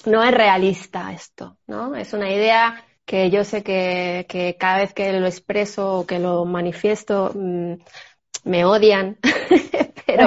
no 0.06 0.24
es 0.24 0.32
realista 0.32 1.12
esto, 1.12 1.58
¿no? 1.66 1.94
Es 1.94 2.14
una 2.14 2.32
idea 2.32 2.82
que 3.04 3.30
yo 3.30 3.44
sé 3.44 3.62
que, 3.62 4.26
que 4.26 4.56
cada 4.58 4.78
vez 4.78 4.94
que 4.94 5.12
lo 5.12 5.26
expreso 5.26 5.98
o 5.98 6.06
que 6.06 6.18
lo 6.18 6.46
manifiesto 6.46 7.30
mm, 7.34 7.74
me 8.44 8.64
odian, 8.64 9.18
pero 10.06 10.26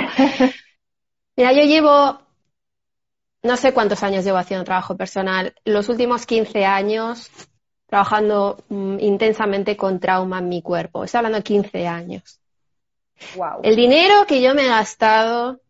mira, 1.35 1.53
yo 1.53 1.63
llevo 1.63 2.19
no 3.43 3.57
sé 3.57 3.73
cuántos 3.73 4.03
años 4.03 4.25
llevo 4.25 4.37
haciendo 4.37 4.65
trabajo 4.65 4.97
personal. 4.97 5.55
Los 5.63 5.89
últimos 5.89 6.25
15 6.25 6.65
años 6.65 7.29
trabajando 7.87 8.63
mm, 8.69 8.99
intensamente 8.99 9.77
con 9.77 9.99
trauma 9.99 10.39
en 10.39 10.49
mi 10.49 10.61
cuerpo. 10.61 11.03
Estoy 11.03 11.19
hablando 11.19 11.37
de 11.37 11.43
15 11.43 11.87
años. 11.87 12.39
El 13.63 13.75
dinero 13.75 14.25
que 14.27 14.41
yo 14.41 14.53
me 14.53 14.63
he 14.63 14.67
gastado 14.67 15.61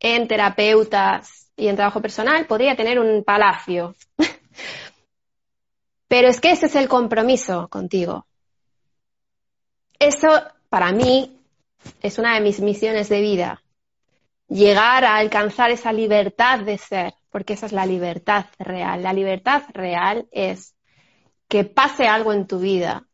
en 0.00 0.28
terapeutas 0.28 1.50
y 1.56 1.68
en 1.68 1.76
trabajo 1.76 2.02
personal 2.02 2.46
podría 2.46 2.76
tener 2.76 2.98
un 2.98 3.22
palacio. 3.24 3.94
Pero 6.08 6.28
es 6.28 6.40
que 6.40 6.50
ese 6.50 6.66
es 6.66 6.74
el 6.74 6.88
compromiso 6.88 7.68
contigo. 7.68 8.26
Eso, 9.98 10.28
para 10.68 10.92
mí, 10.92 11.40
es 12.00 12.18
una 12.18 12.34
de 12.34 12.40
mis 12.40 12.60
misiones 12.60 13.08
de 13.08 13.20
vida. 13.20 13.62
Llegar 14.48 15.04
a 15.04 15.16
alcanzar 15.16 15.70
esa 15.70 15.92
libertad 15.92 16.60
de 16.60 16.78
ser, 16.78 17.14
porque 17.30 17.54
esa 17.54 17.66
es 17.66 17.72
la 17.72 17.86
libertad 17.86 18.46
real. 18.58 19.02
La 19.02 19.12
libertad 19.12 19.62
real 19.72 20.26
es 20.30 20.74
que 21.48 21.64
pase 21.64 22.06
algo 22.06 22.32
en 22.32 22.46
tu 22.46 22.58
vida 22.58 23.06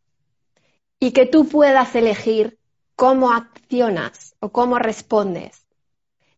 y 1.01 1.13
que 1.13 1.27
tú 1.27 1.49
puedas 1.49 1.95
elegir 1.95 2.59
cómo 2.97 3.33
accionas 3.33 4.35
o 4.41 4.51
cómo 4.51 4.79
respondes. 4.79 5.65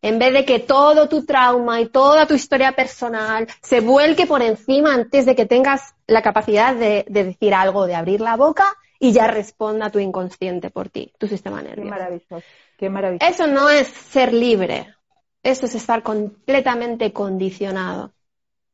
En 0.03 0.17
vez 0.17 0.33
de 0.33 0.45
que 0.45 0.59
todo 0.59 1.07
tu 1.09 1.25
trauma 1.25 1.79
y 1.79 1.87
toda 1.89 2.25
tu 2.25 2.33
historia 2.33 2.71
personal 2.71 3.47
se 3.61 3.81
vuelque 3.81 4.25
por 4.25 4.41
encima 4.41 4.93
antes 4.93 5.25
de 5.25 5.35
que 5.35 5.45
tengas 5.45 5.93
la 6.07 6.21
capacidad 6.23 6.75
de, 6.75 7.05
decir 7.07 7.53
algo, 7.53 7.85
de 7.85 7.95
abrir 7.95 8.21
la 8.21 8.35
boca 8.35 8.75
y 9.03 9.13
ya 9.13 9.25
responda 9.25 9.89
tu 9.89 9.97
inconsciente 9.97 10.69
por 10.69 10.89
ti, 10.89 11.11
tu 11.17 11.27
sistema 11.27 11.59
nervioso. 11.59 11.81
Qué 11.81 11.89
maravilloso, 11.89 12.43
qué 12.77 12.89
maravilloso. 12.91 13.31
Eso 13.31 13.47
no 13.47 13.67
es 13.67 13.87
ser 13.87 14.31
libre, 14.31 14.93
eso 15.41 15.65
es 15.65 15.73
estar 15.73 16.03
completamente 16.03 17.11
condicionado 17.11 18.13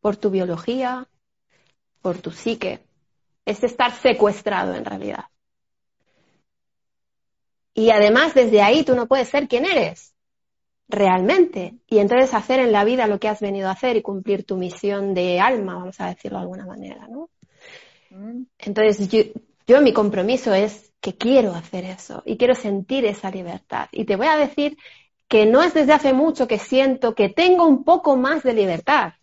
por 0.02 0.18
tu 0.18 0.30
biología, 0.30 1.08
por 2.02 2.18
tu 2.18 2.32
psique. 2.32 2.82
Es 3.46 3.64
estar 3.64 3.94
secuestrado 3.94 4.76
en 4.76 4.84
realidad. 4.84 5.26
Y 7.74 7.92
además 7.92 8.34
desde 8.34 8.62
ahí 8.62 8.84
tú 8.84 8.96
no 8.96 9.08
puedes 9.08 9.30
ser 9.30 9.48
quien 9.48 9.64
eres 9.66 10.14
realmente. 10.90 11.76
Y 11.88 12.00
entonces 12.00 12.34
hacer 12.34 12.60
en 12.60 12.74
la 12.74 12.84
vida 12.84 13.08
lo 13.08 13.18
que 13.18 13.30
has 13.30 13.40
venido 13.40 13.70
a 13.70 13.72
hacer 13.72 13.96
y 13.96 14.02
cumplir 14.02 14.44
tu 14.44 14.58
misión 14.58 15.14
de 15.14 15.40
alma, 15.40 15.76
vamos 15.76 16.02
a 16.02 16.08
decirlo 16.08 16.40
de 16.40 16.42
alguna 16.42 16.66
manera, 16.66 17.08
¿no? 17.08 17.30
Mm. 18.10 18.44
Entonces 18.60 19.08
yo, 19.08 19.22
yo 19.68 19.82
mi 19.82 19.94
compromiso 19.94 20.54
es 20.54 20.94
que 21.02 21.16
quiero 21.16 21.54
hacer 21.54 21.84
eso 21.84 22.24
y 22.26 22.38
quiero 22.38 22.56
sentir 22.56 23.06
esa 23.06 23.30
libertad. 23.30 23.88
Y 23.92 24.06
te 24.06 24.16
voy 24.16 24.28
a 24.28 24.38
decir 24.38 24.78
que 25.28 25.46
no 25.46 25.62
es 25.62 25.74
desde 25.74 25.94
hace 25.94 26.14
mucho 26.14 26.48
que 26.48 26.58
siento 26.58 27.14
que 27.14 27.30
tengo 27.30 27.68
un 27.68 27.84
poco 27.84 28.16
más 28.16 28.44
de 28.44 28.54
libertad. 28.54 29.14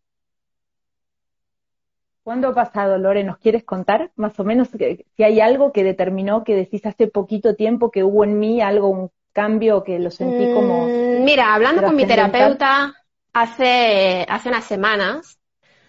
¿Cuándo 2.22 2.48
ha 2.48 2.54
pasado, 2.54 2.96
Lore? 2.98 3.24
¿Nos 3.24 3.38
quieres 3.38 3.64
contar 3.64 4.10
más 4.16 4.38
o 4.38 4.44
menos 4.44 4.68
si 4.68 5.22
hay 5.22 5.40
algo 5.40 5.72
que 5.72 5.82
determinó 5.82 6.44
que 6.44 6.54
decís 6.54 6.84
hace 6.86 7.06
poquito 7.06 7.54
tiempo 7.54 7.90
que 7.90 8.04
hubo 8.04 8.24
en 8.24 8.38
mí 8.38 8.60
algo, 8.60 8.88
un 8.88 9.10
cambio 9.32 9.82
que 9.82 9.98
lo 9.98 10.10
sentí 10.10 10.52
como... 10.54 10.86
Mm, 10.86 11.24
mira, 11.24 11.54
hablando 11.54 11.82
con 11.82 11.96
mi 11.96 12.06
terapeuta 12.06 12.94
hace, 13.32 14.24
hace 14.28 14.48
unas 14.48 14.64
semanas, 14.64 15.38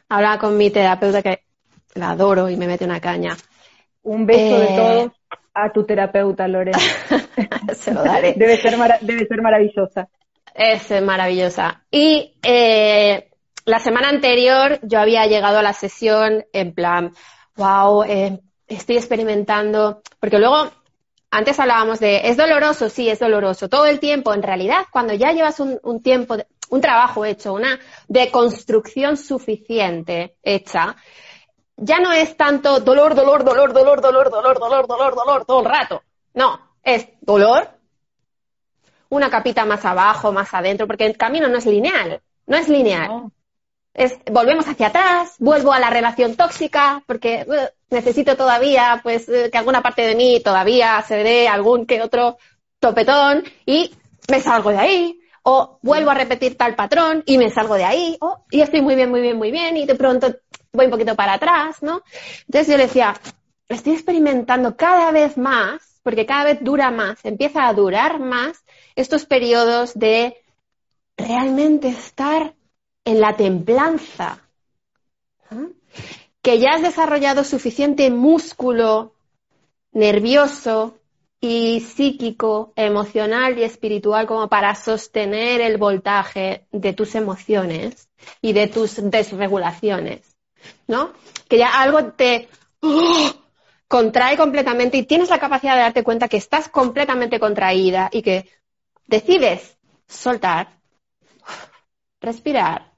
hablaba 0.09 0.39
con 0.39 0.57
mi 0.57 0.71
terapeuta 0.71 1.21
que 1.21 1.41
la 1.93 2.11
adoro 2.11 2.49
y 2.49 2.57
me 2.57 2.67
mete 2.67 2.83
una 2.83 2.99
caña. 2.99 3.37
Un 4.05 4.25
beso 4.25 4.59
de 4.59 4.65
eh, 4.65 4.75
todos 4.75 5.11
a 5.53 5.71
tu 5.71 5.85
terapeuta, 5.85 6.47
Lore. 6.47 6.71
Se 7.73 7.93
lo 7.93 8.03
daré. 8.03 8.33
debe, 8.37 8.57
ser 8.57 8.77
debe 9.01 9.25
ser 9.25 9.41
maravillosa. 9.41 10.07
Es 10.53 11.01
maravillosa. 11.01 11.83
Y 11.91 12.35
eh, 12.43 13.29
la 13.65 13.79
semana 13.79 14.09
anterior 14.09 14.79
yo 14.83 14.99
había 14.99 15.25
llegado 15.25 15.59
a 15.59 15.63
la 15.63 15.73
sesión 15.73 16.45
en 16.53 16.73
plan, 16.73 17.13
wow, 17.55 18.03
eh, 18.03 18.39
estoy 18.67 18.97
experimentando, 18.97 20.01
porque 20.19 20.39
luego 20.39 20.71
antes 21.31 21.59
hablábamos 21.59 21.99
de, 21.99 22.29
es 22.29 22.37
doloroso, 22.37 22.89
sí, 22.89 23.09
es 23.09 23.19
doloroso, 23.19 23.67
todo 23.67 23.87
el 23.87 23.99
tiempo. 23.99 24.33
En 24.33 24.43
realidad, 24.43 24.85
cuando 24.91 25.13
ya 25.13 25.31
llevas 25.31 25.59
un, 25.59 26.01
tiempo, 26.01 26.37
un 26.69 26.81
trabajo 26.81 27.25
hecho, 27.25 27.53
una 27.53 27.79
deconstrucción 28.07 29.17
suficiente 29.17 30.35
hecha, 30.43 30.95
ya 31.77 31.99
no 31.99 32.11
es 32.11 32.35
tanto 32.37 32.79
dolor, 32.79 33.15
dolor, 33.15 33.43
dolor, 33.43 33.73
dolor, 33.73 34.01
dolor, 34.01 34.29
dolor, 34.29 34.59
dolor, 34.59 34.87
dolor, 34.87 35.15
dolor, 35.15 35.45
todo 35.45 35.59
el 35.59 35.65
rato. 35.65 36.03
No, 36.33 36.59
es 36.83 37.07
dolor, 37.21 37.69
una 39.09 39.29
capita 39.29 39.65
más 39.65 39.83
abajo, 39.85 40.31
más 40.31 40.53
adentro, 40.53 40.87
porque 40.87 41.05
el 41.05 41.17
camino 41.17 41.47
no 41.47 41.57
es 41.57 41.65
lineal, 41.65 42.21
no 42.47 42.57
es 42.57 42.69
lineal. 42.69 43.31
Es, 43.93 44.17
volvemos 44.29 44.67
hacia 44.67 44.87
atrás, 44.87 45.35
vuelvo 45.39 45.71
a 45.71 45.79
la 45.79 45.89
relación 45.89 46.35
tóxica, 46.35 47.01
porque 47.07 47.45
uh, 47.47 47.95
necesito 47.95 48.35
todavía, 48.35 48.99
pues, 49.01 49.29
uh, 49.29 49.49
que 49.49 49.57
alguna 49.57 49.81
parte 49.81 50.01
de 50.05 50.15
mí 50.15 50.41
todavía 50.43 51.01
se 51.01 51.15
dé 51.17 51.47
algún 51.47 51.85
que 51.85 52.01
otro 52.01 52.37
topetón 52.79 53.43
y 53.65 53.95
me 54.29 54.41
salgo 54.41 54.71
de 54.71 54.77
ahí, 54.77 55.19
o 55.43 55.79
vuelvo 55.81 56.11
a 56.11 56.15
repetir 56.15 56.57
tal 56.57 56.75
patrón 56.75 57.23
y 57.25 57.37
me 57.37 57.49
salgo 57.49 57.75
de 57.75 57.85
ahí, 57.85 58.17
o, 58.19 58.43
y 58.51 58.61
estoy 58.61 58.81
muy 58.81 58.95
bien, 58.95 59.09
muy 59.09 59.21
bien, 59.21 59.37
muy 59.37 59.51
bien, 59.51 59.77
y 59.77 59.85
de 59.85 59.95
pronto 59.95 60.35
voy 60.75 60.85
un 60.85 60.91
poquito 60.91 61.15
para 61.15 61.33
atrás, 61.33 61.81
¿no? 61.81 62.03
Entonces 62.47 62.67
yo 62.67 62.77
le 62.77 62.87
decía, 62.87 63.15
estoy 63.67 63.93
experimentando 63.93 64.75
cada 64.75 65.11
vez 65.11 65.37
más, 65.37 65.99
porque 66.03 66.25
cada 66.25 66.45
vez 66.45 66.59
dura 66.61 66.91
más, 66.91 67.23
empieza 67.23 67.67
a 67.67 67.73
durar 67.73 68.19
más 68.19 68.63
estos 68.95 69.25
periodos 69.25 69.97
de 69.97 70.37
realmente 71.17 71.87
estar 71.87 72.53
en 73.03 73.21
la 73.21 73.35
templanza, 73.35 74.41
que 76.41 76.59
ya 76.59 76.73
has 76.73 76.81
desarrollado 76.81 77.43
suficiente 77.43 78.09
músculo 78.11 79.13
nervioso 79.91 80.99
y 81.39 81.79
psíquico, 81.79 82.73
emocional 82.75 83.57
y 83.57 83.63
espiritual 83.63 84.25
como 84.25 84.49
para 84.49 84.75
sostener 84.75 85.61
el 85.61 85.77
voltaje 85.77 86.65
de 86.71 86.93
tus 86.93 87.15
emociones 87.15 88.09
y 88.41 88.53
de 88.53 88.67
tus 88.67 88.99
desregulaciones, 89.09 90.34
¿no? 90.87 91.13
Que 91.47 91.57
ya 91.57 91.81
algo 91.81 92.11
te 92.11 92.49
¡oh! 92.81 93.31
contrae 93.87 94.37
completamente 94.37 94.97
y 94.97 95.03
tienes 95.03 95.29
la 95.29 95.39
capacidad 95.39 95.75
de 95.75 95.81
darte 95.81 96.03
cuenta 96.03 96.27
que 96.27 96.37
estás 96.37 96.69
completamente 96.69 97.39
contraída 97.39 98.09
y 98.11 98.21
que 98.21 98.49
decides 99.07 99.77
soltar, 100.07 100.79
respirar 102.19 102.95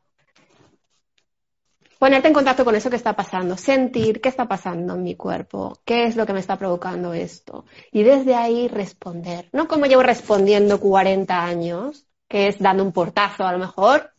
ponerte 1.97 2.27
en 2.27 2.33
contacto 2.33 2.63
con 2.63 2.75
eso 2.75 2.89
que 2.89 2.95
está 2.95 3.15
pasando, 3.15 3.57
sentir 3.57 4.21
qué 4.21 4.29
está 4.29 4.47
pasando 4.47 4.95
en 4.95 5.03
mi 5.03 5.15
cuerpo, 5.15 5.79
qué 5.85 6.05
es 6.05 6.15
lo 6.15 6.25
que 6.25 6.33
me 6.33 6.39
está 6.39 6.57
provocando 6.57 7.13
esto. 7.13 7.65
Y 7.91 8.03
desde 8.03 8.35
ahí 8.35 8.67
responder. 8.67 9.49
No 9.51 9.67
como 9.67 9.85
llevo 9.85 10.03
respondiendo 10.03 10.79
40 10.79 11.43
años, 11.43 12.05
que 12.27 12.47
es 12.47 12.59
dando 12.59 12.83
un 12.83 12.91
portazo 12.91 13.45
a 13.45 13.51
lo 13.51 13.59
mejor, 13.59 14.11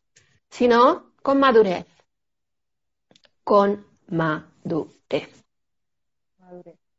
sino 0.50 1.12
con 1.22 1.38
madurez. 1.38 1.86
Con 3.48 3.86
madurez. 4.08 5.42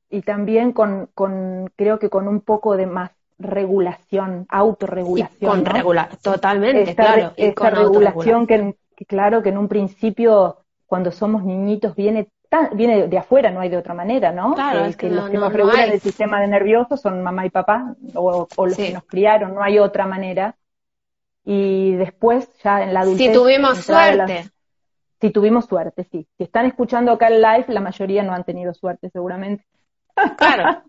Y 0.10 0.24
también 0.24 0.74
con, 0.74 1.08
con, 1.14 1.72
creo 1.76 2.00
que 2.00 2.10
con 2.10 2.28
un 2.28 2.42
poco 2.42 2.76
de 2.76 2.88
más 2.88 3.12
regulación, 3.38 4.48
autorregulación. 4.50 5.64
con 5.64 5.64
totalmente, 6.24 6.96
claro. 6.96 7.34
Esta 7.38 7.70
regulación 7.70 8.48
que, 8.48 8.76
claro, 9.08 9.44
que 9.44 9.50
en 9.50 9.60
un 9.60 9.68
principio 9.68 10.58
cuando 10.88 11.12
somos 11.12 11.44
niñitos 11.44 11.96
viene 11.96 12.30
viene 12.74 13.08
de 13.08 13.18
afuera, 13.20 13.52
no 13.52 13.60
hay 13.60 13.70
de 13.70 13.78
otra 13.78 13.94
manera, 13.94 14.32
¿no? 14.32 14.56
Claro, 14.56 14.86
es 14.86 14.98
que, 14.98 15.08
los 15.08 15.30
que 15.30 15.38
nos 15.38 15.54
regulan 15.54 15.92
el 15.92 16.00
sistema 16.00 16.42
de 16.42 16.48
nervioso 16.48 16.98
son 16.98 17.22
mamá 17.22 17.46
y 17.46 17.52
papá, 17.52 17.94
o, 18.16 18.48
los 18.58 18.76
que 18.76 18.92
nos 18.92 19.04
criaron, 19.04 19.54
no 19.54 19.62
hay 19.62 19.78
otra 19.78 20.08
manera. 20.08 20.56
Y 21.46 21.94
después, 21.94 22.50
ya 22.64 22.82
en 22.82 22.96
la 22.96 23.02
adultez... 23.02 23.28
Si 23.28 23.34
tuvimos 23.34 23.78
suerte. 23.78 24.50
Si 25.20 25.32
tuvimos 25.32 25.66
suerte, 25.66 26.06
sí. 26.06 26.28
Si 26.38 26.44
están 26.44 26.66
escuchando 26.66 27.12
acá 27.12 27.28
el 27.28 27.42
live, 27.42 27.66
la 27.68 27.82
mayoría 27.82 28.24
no 28.24 28.34
han 28.34 28.44
tenido 28.44 28.74
suerte, 28.74 29.10
seguramente. 29.10 29.66
Claro, 30.38 30.84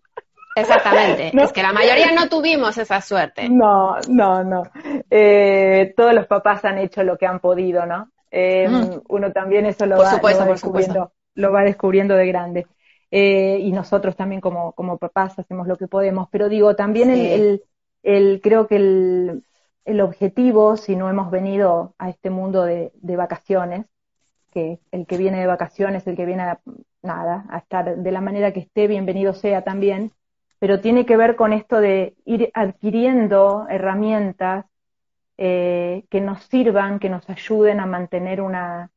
exactamente. 0.57 1.33
Es 1.43 1.53
que 1.53 1.63
la 1.63 1.73
mayoría 1.73 2.13
no 2.13 2.29
tuvimos 2.29 2.77
esa 2.79 3.01
suerte. 3.01 3.49
No, 3.49 3.97
no, 4.09 4.45
no. 4.45 4.63
Eh, 5.11 5.95
todos 5.97 6.15
los 6.15 6.27
papás 6.27 6.65
han 6.65 6.79
hecho 6.79 7.03
lo 7.03 7.17
que 7.17 7.27
han 7.27 7.41
podido, 7.41 7.87
¿no? 7.87 8.11
Eh, 8.31 8.69
mm. 8.69 9.03
Uno 9.09 9.33
también 9.33 9.67
eso 9.67 9.87
lo, 9.87 9.99
va, 9.99 10.19
descubriendo, 10.47 11.13
lo 11.35 11.53
va 11.53 11.63
descubriendo 11.63 12.15
de 12.15 12.27
grande. 12.27 12.67
Eh, 13.11 13.59
y 13.61 13.73
nosotros 13.73 14.15
también 14.15 14.41
como, 14.41 14.73
como 14.73 14.99
papás 14.99 15.39
hacemos 15.39 15.67
lo 15.67 15.77
que 15.77 15.89
podemos. 15.89 16.29
Pero 16.31 16.49
digo, 16.49 16.77
también 16.77 17.11
el, 17.11 17.65
el, 18.03 18.41
creo 18.41 18.69
que 18.69 18.77
el, 18.77 19.45
el, 19.85 20.01
objetivo, 20.01 20.77
si 20.77 20.95
no 20.95 21.11
hemos 21.11 21.31
venido 21.31 21.95
a 21.99 22.09
este 22.09 22.31
mundo 22.31 22.63
de, 22.63 22.93
de, 22.95 23.17
vacaciones, 23.17 23.87
que 24.51 24.81
el 24.93 25.07
que 25.07 25.17
viene 25.17 25.41
de 25.41 25.47
vacaciones, 25.47 26.07
el 26.07 26.17
que 26.17 26.27
viene 26.27 26.43
a 26.43 26.61
nada, 27.03 27.47
a 27.49 27.59
estar 27.59 27.97
de 27.97 28.13
la 28.13 28.21
manera 28.21 28.53
que 28.53 28.61
esté, 28.61 28.87
bienvenido 28.87 29.33
sea 29.33 29.63
también, 29.63 30.13
pero 30.59 30.81
tiene 30.81 31.07
que 31.07 31.17
ver 31.17 31.37
con 31.37 31.53
esto 31.53 31.81
de 31.81 32.17
ir 32.27 32.51
adquiriendo 32.55 33.67
herramientas 33.71 34.67
eh, 35.39 36.05
que 36.11 36.21
nos 36.21 36.43
sirvan, 36.45 36.99
que 36.99 37.09
nos 37.09 37.29
ayuden 37.31 37.81
a 37.81 37.87
mantener 37.87 38.43
una 38.43 38.91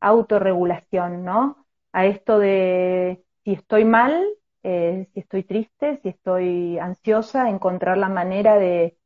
autorregulación, 0.00 1.24
¿no? 1.24 1.66
A 1.92 2.06
esto 2.06 2.38
de 2.38 3.24
si 3.44 3.54
estoy 3.54 3.84
mal, 3.84 4.24
eh, 4.62 5.08
si 5.12 5.20
estoy 5.20 5.42
triste, 5.42 5.98
si 6.02 6.10
estoy 6.10 6.78
ansiosa, 6.78 7.50
encontrar 7.50 7.98
la 7.98 8.08
manera 8.08 8.56
de, 8.58 8.96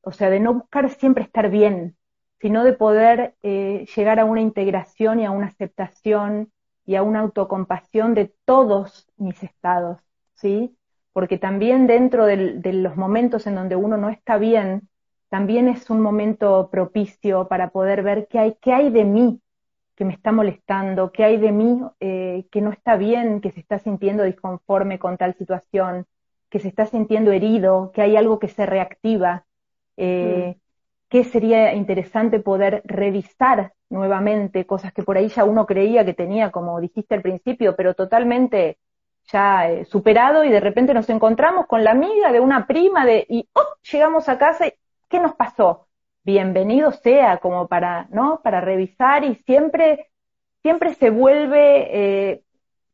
o 0.00 0.12
sea, 0.12 0.30
de 0.30 0.40
no 0.40 0.54
buscar 0.54 0.88
siempre 0.88 1.24
estar 1.24 1.50
bien, 1.50 1.97
sino 2.40 2.64
de 2.64 2.72
poder 2.72 3.34
eh, 3.42 3.86
llegar 3.94 4.20
a 4.20 4.24
una 4.24 4.40
integración 4.40 5.20
y 5.20 5.24
a 5.24 5.30
una 5.30 5.46
aceptación 5.46 6.52
y 6.86 6.94
a 6.94 7.02
una 7.02 7.20
autocompasión 7.20 8.14
de 8.14 8.32
todos 8.44 9.08
mis 9.16 9.42
estados, 9.42 9.98
¿sí? 10.34 10.76
Porque 11.12 11.36
también 11.36 11.86
dentro 11.86 12.26
de 12.26 12.72
los 12.72 12.96
momentos 12.96 13.46
en 13.46 13.56
donde 13.56 13.76
uno 13.76 13.96
no 13.96 14.08
está 14.08 14.38
bien, 14.38 14.88
también 15.28 15.68
es 15.68 15.90
un 15.90 16.00
momento 16.00 16.70
propicio 16.70 17.48
para 17.48 17.70
poder 17.70 18.02
ver 18.02 18.28
qué 18.28 18.38
hay, 18.38 18.56
qué 18.60 18.72
hay 18.72 18.90
de 18.90 19.04
mí 19.04 19.40
que 19.98 20.04
me 20.04 20.14
está 20.14 20.30
molestando, 20.30 21.10
qué 21.10 21.24
hay 21.24 21.38
de 21.38 21.50
mí 21.50 21.82
eh, 21.98 22.46
que 22.52 22.60
no 22.60 22.70
está 22.70 22.96
bien, 22.96 23.40
que 23.40 23.50
se 23.50 23.58
está 23.58 23.80
sintiendo 23.80 24.22
disconforme 24.22 25.00
con 25.00 25.16
tal 25.16 25.34
situación, 25.34 26.06
que 26.48 26.60
se 26.60 26.68
está 26.68 26.86
sintiendo 26.86 27.32
herido, 27.32 27.90
que 27.92 28.02
hay 28.02 28.16
algo 28.16 28.38
que 28.38 28.46
se 28.46 28.64
reactiva, 28.64 29.44
eh, 29.96 30.54
mm. 30.56 30.67
Que 31.08 31.24
sería 31.24 31.74
interesante 31.74 32.40
poder 32.40 32.82
revisar 32.84 33.72
nuevamente 33.88 34.66
cosas 34.66 34.92
que 34.92 35.02
por 35.02 35.16
ahí 35.16 35.28
ya 35.28 35.44
uno 35.44 35.66
creía 35.66 36.04
que 36.04 36.14
tenía, 36.14 36.50
como 36.50 36.80
dijiste 36.80 37.14
al 37.14 37.22
principio, 37.22 37.74
pero 37.76 37.94
totalmente 37.94 38.78
ya 39.32 39.70
eh, 39.70 39.84
superado 39.84 40.44
y 40.44 40.50
de 40.50 40.60
repente 40.60 40.94
nos 40.94 41.08
encontramos 41.08 41.66
con 41.66 41.84
la 41.84 41.92
amiga 41.92 42.32
de 42.32 42.40
una 42.40 42.66
prima 42.66 43.06
de 43.06 43.26
y 43.28 43.48
oh, 43.54 43.74
llegamos 43.90 44.28
a 44.28 44.38
casa 44.38 44.66
y 44.66 44.72
¿qué 45.08 45.20
nos 45.20 45.34
pasó? 45.34 45.86
Bienvenido 46.24 46.92
sea 46.92 47.38
como 47.38 47.68
para, 47.68 48.06
¿no? 48.10 48.40
Para 48.42 48.60
revisar 48.60 49.24
y 49.24 49.36
siempre, 49.46 50.10
siempre 50.62 50.94
se 50.94 51.10
vuelve, 51.10 52.32
eh, 52.32 52.42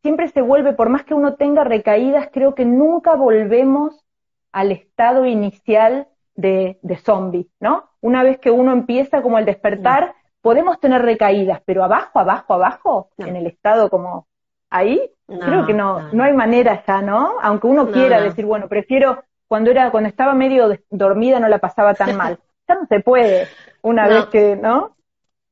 siempre 0.03 0.29
se 0.29 0.41
vuelve, 0.41 0.73
por 0.73 0.89
más 0.89 1.05
que 1.05 1.15
uno 1.15 1.35
tenga 1.35 1.65
recaídas, 1.65 2.29
creo 2.33 2.55
que 2.55 2.65
nunca 2.65 3.17
volvemos 3.17 4.05
al 4.53 4.71
estado 4.71 5.27
inicial 5.27 6.09
de, 6.37 6.79
de 6.83 6.97
zombie, 6.97 7.49
¿no? 7.59 7.91
Una 8.05 8.23
vez 8.23 8.39
que 8.39 8.51
uno 8.51 8.71
empieza 8.71 9.23
como 9.23 9.39
el 9.39 9.47
despertar, 9.47 10.15
podemos 10.43 10.79
tener 10.79 11.01
recaídas, 11.01 11.63
pero 11.65 11.83
abajo, 11.83 12.19
abajo, 12.19 12.53
abajo, 12.53 13.09
en 13.17 13.35
el 13.35 13.47
estado 13.47 13.89
como 13.89 14.27
ahí, 14.69 15.01
creo 15.27 15.65
que 15.65 15.73
no, 15.73 16.13
no, 16.13 16.23
hay 16.23 16.35
manera 16.35 16.85
ya, 16.87 17.01
¿no? 17.01 17.37
Aunque 17.41 17.67
uno 17.67 17.91
quiera 17.91 18.21
decir, 18.21 18.45
bueno, 18.45 18.69
prefiero 18.69 19.25
cuando 19.49 19.71
era, 19.71 19.91
cuando 19.91 20.11
estaba 20.11 20.35
medio 20.35 20.69
dormida 20.91 21.41
no 21.41 21.49
la 21.49 21.57
pasaba 21.57 21.95
tan 21.95 22.15
mal. 22.19 22.39
Ya 22.69 22.75
no 22.75 22.87
se 22.87 23.01
puede, 23.01 23.49
una 23.81 24.07
vez 24.07 24.27
que, 24.27 24.55
¿no? 24.55 24.97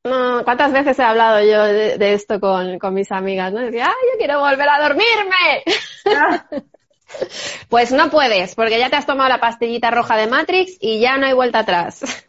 No, 0.05 0.45
¿cuántas 0.45 0.75
veces 0.75 0.99
he 0.99 1.05
hablado 1.05 1.43
yo 1.43 1.65
de, 1.65 2.13
esto 2.13 2.39
con, 2.39 2.79
con, 2.79 2.93
mis 2.93 3.11
amigas? 3.13 3.51
¿no? 3.51 3.61
Decía, 3.61 3.87
¡ay, 3.87 4.09
yo 4.13 4.19
quiero 4.19 4.41
volver 4.41 4.69
a 4.69 4.89
dormirme! 4.89 5.65
Ah. 6.05 6.45
pues 7.71 7.93
no 7.93 8.11
puedes, 8.11 8.55
porque 8.55 8.79
ya 8.79 8.91
te 8.91 8.97
has 8.97 9.07
tomado 9.07 9.31
la 9.31 9.41
pastillita 9.41 9.91
roja 9.91 10.19
de 10.19 10.27
Matrix 10.27 10.77
y 10.81 11.01
ya 11.01 11.17
no 11.17 11.25
hay 11.25 11.33
vuelta 11.33 11.61
atrás. 11.61 12.29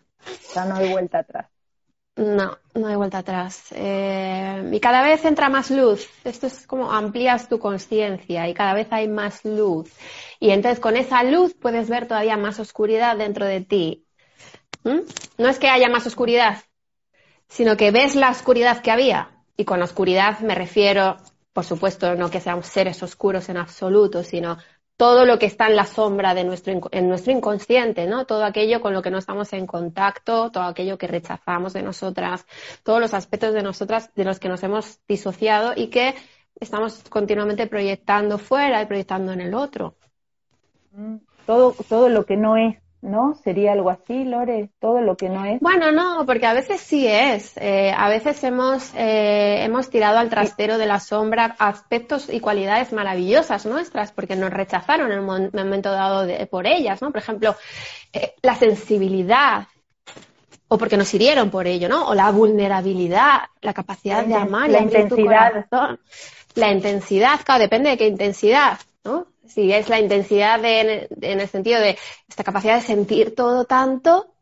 Ya 0.55 0.65
no 0.65 0.75
hay 0.75 0.89
vuelta 0.89 1.19
atrás. 1.19 1.47
No, 2.15 2.59
no 2.75 2.87
hay 2.87 2.95
vuelta 2.95 3.19
atrás. 3.19 3.65
Eh, 3.71 4.69
y 4.71 4.79
cada 4.79 5.01
vez 5.01 5.25
entra 5.25 5.49
más 5.49 5.71
luz. 5.71 6.07
Esto 6.23 6.45
es 6.45 6.67
como 6.67 6.91
amplías 6.91 7.49
tu 7.49 7.57
conciencia 7.57 8.47
y 8.47 8.53
cada 8.53 8.73
vez 8.75 8.87
hay 8.91 9.07
más 9.07 9.43
luz. 9.45 9.91
Y 10.39 10.51
entonces 10.51 10.79
con 10.79 10.95
esa 10.95 11.23
luz 11.23 11.55
puedes 11.55 11.89
ver 11.89 12.07
todavía 12.07 12.37
más 12.37 12.59
oscuridad 12.59 13.17
dentro 13.17 13.45
de 13.45 13.61
ti. 13.61 14.05
¿Mm? 14.83 14.99
No 15.39 15.49
es 15.49 15.57
que 15.57 15.69
haya 15.69 15.89
más 15.89 16.05
oscuridad, 16.05 16.59
sino 17.47 17.77
que 17.77 17.89
ves 17.91 18.15
la 18.15 18.29
oscuridad 18.29 18.81
que 18.81 18.91
había. 18.91 19.31
Y 19.57 19.65
con 19.65 19.81
oscuridad 19.81 20.39
me 20.39 20.53
refiero, 20.53 21.17
por 21.51 21.65
supuesto, 21.65 22.13
no 22.15 22.29
que 22.29 22.41
seamos 22.41 22.67
seres 22.67 23.01
oscuros 23.01 23.49
en 23.49 23.57
absoluto, 23.57 24.23
sino 24.23 24.57
todo 24.97 25.25
lo 25.25 25.39
que 25.39 25.47
está 25.47 25.67
en 25.67 25.75
la 25.75 25.85
sombra 25.85 26.33
de 26.33 26.43
nuestro, 26.43 26.79
en 26.91 27.09
nuestro 27.09 27.31
inconsciente, 27.31 28.05
¿no? 28.05 28.25
Todo 28.25 28.43
aquello 28.43 28.81
con 28.81 28.93
lo 28.93 29.01
que 29.01 29.11
no 29.11 29.17
estamos 29.17 29.51
en 29.53 29.65
contacto, 29.65 30.51
todo 30.51 30.63
aquello 30.63 30.97
que 30.97 31.07
rechazamos 31.07 31.73
de 31.73 31.81
nosotras, 31.81 32.45
todos 32.83 32.99
los 32.99 33.13
aspectos 33.13 33.53
de 33.53 33.63
nosotras 33.63 34.13
de 34.13 34.23
los 34.23 34.39
que 34.39 34.49
nos 34.49 34.61
hemos 34.63 34.99
disociado 35.07 35.73
y 35.75 35.87
que 35.87 36.13
estamos 36.59 37.03
continuamente 37.09 37.67
proyectando 37.67 38.37
fuera 38.37 38.81
y 38.81 38.85
proyectando 38.85 39.31
en 39.31 39.41
el 39.41 39.53
otro. 39.53 39.95
Mm, 40.91 41.17
todo, 41.45 41.75
todo 41.89 42.09
lo 42.09 42.25
que 42.25 42.37
no 42.37 42.55
es 42.55 42.82
¿no? 43.03 43.35
Sería 43.43 43.73
algo 43.73 43.89
así, 43.89 44.23
Lore, 44.23 44.69
todo 44.79 45.01
lo 45.01 45.17
que 45.17 45.29
no 45.29 45.45
es. 45.45 45.59
Bueno, 45.59 45.91
no, 45.91 46.25
porque 46.25 46.45
a 46.45 46.53
veces 46.53 46.79
sí 46.79 47.05
es. 47.05 47.55
Eh, 47.57 47.93
a 47.95 48.07
veces 48.07 48.41
hemos, 48.43 48.93
eh, 48.95 49.63
hemos 49.63 49.89
tirado 49.89 50.17
al 50.17 50.29
trastero 50.29 50.77
de 50.77 50.85
la 50.85 50.99
sombra 50.99 51.55
aspectos 51.59 52.29
y 52.31 52.39
cualidades 52.39 52.93
maravillosas 52.93 53.65
nuestras, 53.65 54.13
porque 54.13 54.35
nos 54.35 54.51
rechazaron 54.51 55.11
en 55.11 55.19
un 55.19 55.51
momento 55.53 55.91
dado 55.91 56.25
por 56.47 56.65
ellas, 56.65 57.01
¿no? 57.01 57.11
Por 57.11 57.19
ejemplo, 57.19 57.55
eh, 58.13 58.33
la 58.41 58.55
sensibilidad, 58.55 59.67
o 60.69 60.77
porque 60.77 60.97
nos 60.97 61.13
hirieron 61.13 61.49
por 61.49 61.67
ello, 61.67 61.89
¿no? 61.89 62.07
O 62.07 62.15
la 62.15 62.31
vulnerabilidad, 62.31 63.41
la 63.61 63.73
capacidad 63.73 64.25
de 64.25 64.35
amar 64.35 64.69
la 64.69 64.81
intensidad. 64.81 65.67
La 66.55 66.71
intensidad, 66.71 67.39
claro, 67.43 67.61
depende 67.61 67.89
de 67.89 67.97
qué 67.97 68.07
intensidad, 68.07 68.79
¿no? 69.03 69.25
Si 69.53 69.71
es 69.71 69.89
la 69.89 69.99
intensidad 69.99 70.59
en 70.63 71.39
el 71.39 71.47
sentido 71.47 71.79
de 71.79 71.97
esta 72.27 72.43
capacidad 72.43 72.75
de 72.75 72.81
sentir 72.81 73.35
todo 73.35 73.65
tanto, 73.65 74.33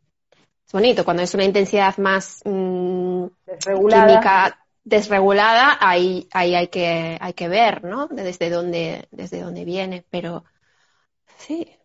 es 0.72 0.74
bonito. 0.74 1.04
Cuando 1.04 1.22
es 1.22 1.34
una 1.34 1.44
intensidad 1.44 1.98
más 1.98 2.42
mm, 2.46 3.26
desregulada. 3.46 4.58
desregulada, 4.86 5.78
ahí, 5.82 6.30
ahí 6.32 6.56
hay 6.56 6.68
que, 6.70 7.18
hay 7.20 7.34
que 7.34 7.50
ver, 7.50 7.84
¿no? 7.84 8.08
Desde 8.08 8.50
dónde, 8.50 9.08
desde 9.12 9.42
dónde 9.42 9.66
viene, 9.66 10.06
pero 10.10 10.46
sí. 11.38 11.78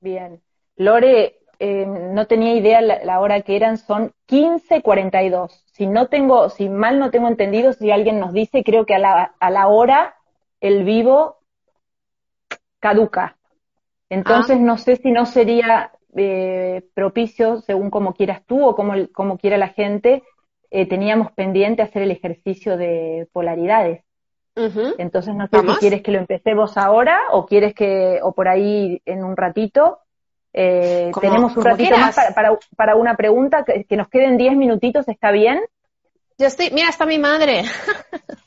Bien. 0.00 0.42
Lore, 0.76 1.38
eh, 1.58 1.86
no 1.86 2.26
tenía 2.26 2.54
idea 2.54 2.82
la, 2.82 3.20
hora 3.20 3.40
que 3.40 3.56
eran, 3.56 3.78
son 3.78 4.12
15.42. 4.28 5.64
Si 5.72 5.86
no 5.86 6.08
tengo, 6.08 6.50
si 6.50 6.68
mal 6.68 6.98
no 6.98 7.10
tengo 7.10 7.28
entendido, 7.28 7.72
si 7.72 7.90
alguien 7.90 8.20
nos 8.20 8.34
dice, 8.34 8.62
creo 8.64 8.84
que 8.84 8.96
a 8.96 8.98
la, 8.98 9.34
a 9.40 9.50
la 9.50 9.68
hora 9.68 10.14
el 10.60 10.84
vivo 10.84 11.38
caduca. 12.84 13.38
Entonces, 14.10 14.58
ah. 14.60 14.62
no 14.62 14.76
sé 14.76 14.96
si 14.96 15.10
no 15.10 15.24
sería 15.24 15.90
eh, 16.14 16.82
propicio, 16.92 17.62
según 17.62 17.88
como 17.88 18.12
quieras 18.12 18.42
tú 18.46 18.62
o 18.62 18.76
como, 18.76 18.92
como 19.14 19.38
quiera 19.38 19.56
la 19.56 19.68
gente, 19.68 20.22
eh, 20.70 20.86
teníamos 20.86 21.32
pendiente 21.32 21.80
hacer 21.80 22.02
el 22.02 22.10
ejercicio 22.10 22.76
de 22.76 23.26
polaridades. 23.32 24.04
Entonces, 24.98 25.34
no 25.34 25.48
sé 25.48 25.60
si 25.60 25.74
quieres 25.80 26.02
que 26.02 26.12
lo 26.12 26.18
empecemos 26.18 26.76
ahora 26.76 27.18
o 27.32 27.46
quieres 27.46 27.74
que, 27.74 28.20
o 28.22 28.32
por 28.32 28.48
ahí 28.48 29.00
en 29.06 29.24
un 29.24 29.36
ratito. 29.36 30.00
Eh, 30.52 31.10
tenemos 31.20 31.56
un 31.56 31.64
ratito 31.64 31.96
más 31.96 32.14
para, 32.34 32.58
para, 32.76 32.96
una 32.96 33.16
pregunta, 33.16 33.64
que, 33.64 33.96
nos 33.96 34.08
queden 34.08 34.36
10 34.36 34.56
minutitos, 34.56 35.08
¿está 35.08 35.32
bien? 35.32 35.60
Yo 36.38 36.46
estoy, 36.46 36.70
mira, 36.70 36.90
está 36.90 37.06
mi 37.06 37.18
madre. 37.18 37.64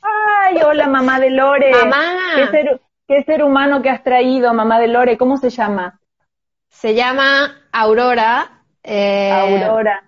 Ay, 0.02 0.62
hola 0.64 0.88
mamá 0.88 1.20
de 1.20 1.32
Lore. 1.32 1.72
Mamá. 1.72 2.78
¿Qué 3.08 3.24
ser 3.24 3.42
humano 3.42 3.82
que 3.82 3.90
has 3.90 4.04
traído, 4.04 4.54
mamá 4.54 4.80
de 4.80 4.88
Lore? 4.88 5.18
¿Cómo 5.18 5.38
se 5.38 5.50
llama? 5.50 6.02
Se 6.68 6.94
llama 6.94 7.56
Aurora. 7.72 8.64
Eh, 8.84 9.32
Aurora. 9.32 10.04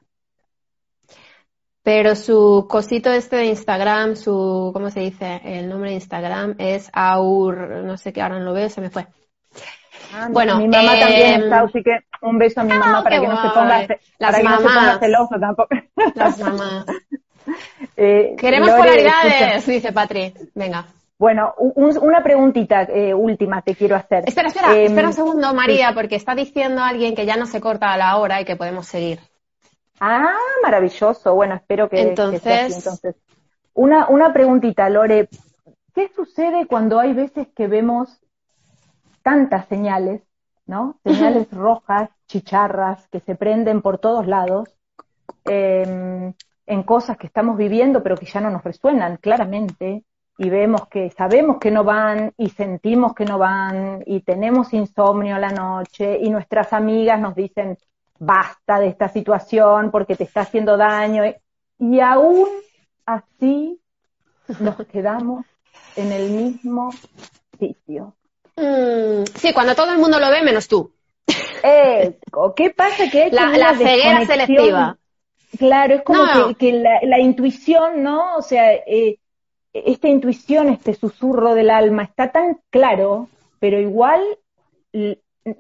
Pero 1.82 2.14
su 2.16 2.68
cosito 2.70 3.10
este 3.10 3.38
de 3.38 3.46
Instagram, 3.46 4.18
su, 4.18 4.72
¿cómo 4.74 4.90
se 4.90 5.00
dice? 5.00 5.40
El 5.46 5.70
nombre 5.70 5.92
de 5.92 5.96
Instagram 5.96 6.56
es 6.60 6.90
Aur, 6.92 7.70
no 7.86 7.96
sé 7.96 8.12
qué, 8.12 8.22
ahora 8.22 8.38
no 8.38 8.46
lo 8.46 8.54
veo, 8.54 8.70
se 8.70 8.82
me 8.82 8.90
fue. 8.90 9.08
Ah, 10.14 10.28
bueno, 10.30 10.58
mi 10.58 10.68
mamá 10.68 11.00
también 11.00 11.44
está, 11.44 11.62
así 11.62 11.82
que 11.82 12.00
un 12.22 12.38
beso 12.38 12.60
a 12.60 12.64
mi 12.66 12.74
mamá 12.74 13.02
para 13.02 13.22
que 13.22 13.28
no 13.28 13.42
se 13.42 13.50
ponga, 13.50 13.88
Las 14.18 14.32
para 14.32 14.38
que 14.38 14.44
no 14.44 14.58
se 14.58 14.64
ponga 14.64 15.00
celoso 15.00 15.36
tampoco. 15.40 15.76
Las 16.16 16.40
mamás. 16.40 16.86
Eh, 17.98 18.36
Queremos 18.38 18.70
polaridades, 18.70 19.66
dice 19.66 19.92
Patri. 19.92 20.32
Venga. 20.54 20.86
Bueno, 21.20 21.54
una 21.58 22.24
preguntita 22.24 22.84
eh, 22.84 23.14
última 23.14 23.62
te 23.62 23.76
quiero 23.76 23.98
hacer. 23.98 24.24
Espera, 24.26 24.48
espera, 24.48 24.74
em, 24.74 24.86
espera 24.86 25.08
un 25.10 25.14
segundo, 25.14 25.54
María, 25.54 25.92
porque 25.94 26.16
está 26.16 26.34
diciendo 26.34 26.82
alguien 26.82 27.14
que 27.14 27.26
ya 27.26 27.36
no 27.36 27.46
se 27.46 27.60
corta 27.60 27.92
a 27.92 27.98
la 27.98 28.16
hora 28.16 28.40
y 28.40 28.46
que 28.46 28.56
podemos 28.56 28.88
seguir. 28.88 29.20
Ah, 30.00 30.34
maravilloso. 30.64 31.36
Bueno, 31.36 31.56
espero 31.56 31.90
que, 31.90 32.00
entonces... 32.00 32.42
sea 32.42 32.66
así. 32.68 32.76
Entonces, 32.78 33.16
una, 33.74 34.08
una 34.08 34.32
preguntita, 34.32 34.90
Lore. 34.90 35.28
¿Qué 35.94 36.10
sucede 36.16 36.68
cuando 36.68 37.02
hay 37.02 37.12
veces 37.12 37.50
que 37.54 37.68
vemos 37.68 38.22
tantas 39.22 39.68
señales, 39.68 40.22
¿no? 40.68 41.00
Señales 41.04 41.52
rojas, 41.52 42.10
chicharras, 42.28 43.10
que 43.10 43.20
se 43.20 43.36
prenden 43.36 43.82
por 43.82 43.98
todos 43.98 44.26
lados, 44.26 44.70
em, 45.44 46.34
en 46.66 46.84
cosas 46.84 47.18
que 47.18 47.28
estamos 47.28 47.58
viviendo, 47.58 48.02
pero 48.02 48.16
que 48.16 48.26
ya 48.26 48.40
no 48.40 48.50
nos 48.50 48.64
resuenan 48.64 49.18
claramente 49.18 50.06
y 50.40 50.50
vemos 50.50 50.88
que 50.88 51.10
sabemos 51.12 51.58
que 51.58 51.70
no 51.70 51.84
van 51.84 52.34
y 52.38 52.50
sentimos 52.50 53.14
que 53.14 53.26
no 53.26 53.38
van 53.38 54.04
y 54.06 54.22
tenemos 54.22 54.74
insomnio 54.74 55.36
a 55.36 55.40
la 55.40 55.52
noche 55.52 56.18
y 56.22 56.30
nuestras 56.30 56.72
amigas 56.72 57.20
nos 57.20 57.36
dicen 57.36 57.78
basta 58.20 58.80
de 58.80 58.88
esta 58.88 59.10
situación 59.10 59.92
porque 59.92 60.16
te 60.16 60.24
está 60.24 60.42
haciendo 60.42 60.78
daño 60.78 61.24
y 61.78 62.00
aún 62.00 62.48
así 63.06 63.82
nos 64.62 64.78
quedamos 64.92 65.46
en 65.98 66.14
el 66.14 66.30
mismo 66.30 66.92
sitio. 67.60 68.16
Mm, 68.56 69.26
sí, 69.36 69.54
cuando 69.54 69.76
todo 69.76 69.92
el 69.92 69.98
mundo 69.98 70.22
lo 70.22 70.30
ve 70.30 70.42
menos 70.42 70.70
tú. 70.70 70.94
Eh, 71.64 72.18
¿Qué 72.56 72.70
pasa? 72.70 73.10
Que 73.12 73.30
la, 73.30 73.50
la 73.58 73.76
ceguera 73.76 74.26
selectiva. 74.26 74.98
Claro, 75.58 75.96
es 75.96 76.04
como 76.04 76.56
que, 76.56 76.72
la, 76.72 77.20
intuición, 77.20 78.04
¿no? 78.04 78.38
O 78.38 78.42
sea, 78.42 78.72
eh, 78.74 79.20
esta 79.74 80.08
intuición, 80.08 80.70
este 80.70 80.94
susurro 80.94 81.54
del 81.54 81.70
alma 81.70 82.04
está 82.04 82.32
tan 82.32 82.60
claro, 82.70 83.30
pero 83.60 83.80
igual 83.80 84.22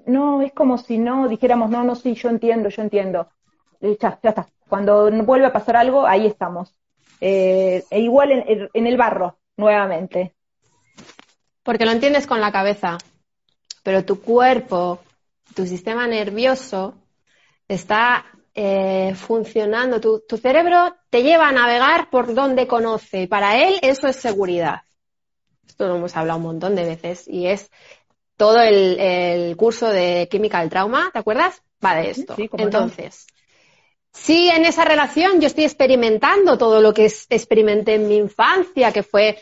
no 0.05 0.41
es 0.41 0.53
como 0.53 0.77
si 0.77 0.97
no 0.97 1.27
dijéramos, 1.27 1.69
no, 1.69 1.83
no, 1.83 1.95
sí, 1.95 2.13
yo 2.15 2.29
entiendo, 2.29 2.69
yo 2.69 2.81
entiendo. 2.81 3.29
Ya, 3.81 4.19
ya 4.21 4.29
está. 4.29 4.47
Cuando 4.67 5.09
vuelve 5.23 5.47
a 5.47 5.53
pasar 5.53 5.77
algo, 5.77 6.05
ahí 6.05 6.25
estamos. 6.25 6.75
Eh, 7.21 7.83
e 7.89 7.99
igual 7.99 8.31
en, 8.31 8.87
el 8.87 8.97
barro, 8.97 9.39
nuevamente. 9.57 10.35
Porque 11.63 11.85
lo 11.85 11.91
entiendes 11.91 12.27
con 12.27 12.41
la 12.41 12.51
cabeza, 12.51 12.97
pero 13.83 14.05
tu 14.05 14.21
cuerpo, 14.21 14.99
tu 15.55 15.65
sistema 15.65 16.07
nervioso 16.07 16.95
está 17.67 18.25
eh, 18.61 19.15
funcionando. 19.15 20.01
Tu, 20.01 20.19
tu, 20.27 20.35
cerebro 20.35 20.93
te 21.09 21.23
lleva 21.23 21.47
a 21.47 21.53
navegar 21.53 22.09
por 22.09 22.33
donde 22.33 22.67
conoce. 22.67 23.25
Para 23.25 23.57
él 23.57 23.79
eso 23.81 24.07
es 24.09 24.17
seguridad. 24.17 24.81
Esto 25.65 25.87
lo 25.87 25.95
hemos 25.95 26.17
hablado 26.17 26.39
un 26.39 26.43
montón 26.43 26.75
de 26.75 26.83
veces 26.83 27.25
y 27.25 27.47
es 27.47 27.71
todo 28.35 28.59
el, 28.59 29.55
curso 29.55 29.87
de 29.89 30.27
química 30.29 30.59
del 30.59 30.69
trauma, 30.69 31.09
¿te 31.13 31.19
acuerdas? 31.19 31.61
Va 31.83 31.95
de 31.95 32.09
esto. 32.09 32.35
Entonces, 32.57 33.27
si 34.11 34.49
en 34.49 34.65
esa 34.65 34.83
relación 34.83 35.39
yo 35.39 35.47
estoy 35.47 35.63
experimentando 35.63 36.57
todo 36.57 36.81
lo 36.81 36.93
que 36.93 37.05
experimenté 37.05 37.95
en 37.95 38.09
mi 38.09 38.17
infancia, 38.17 38.91
que 38.91 39.03
fue 39.03 39.41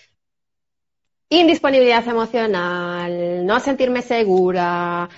indisponibilidad 1.30 2.08
emocional, 2.08 3.44
no 3.48 3.60
sentirme 3.60 4.04
segura, 4.04 5.10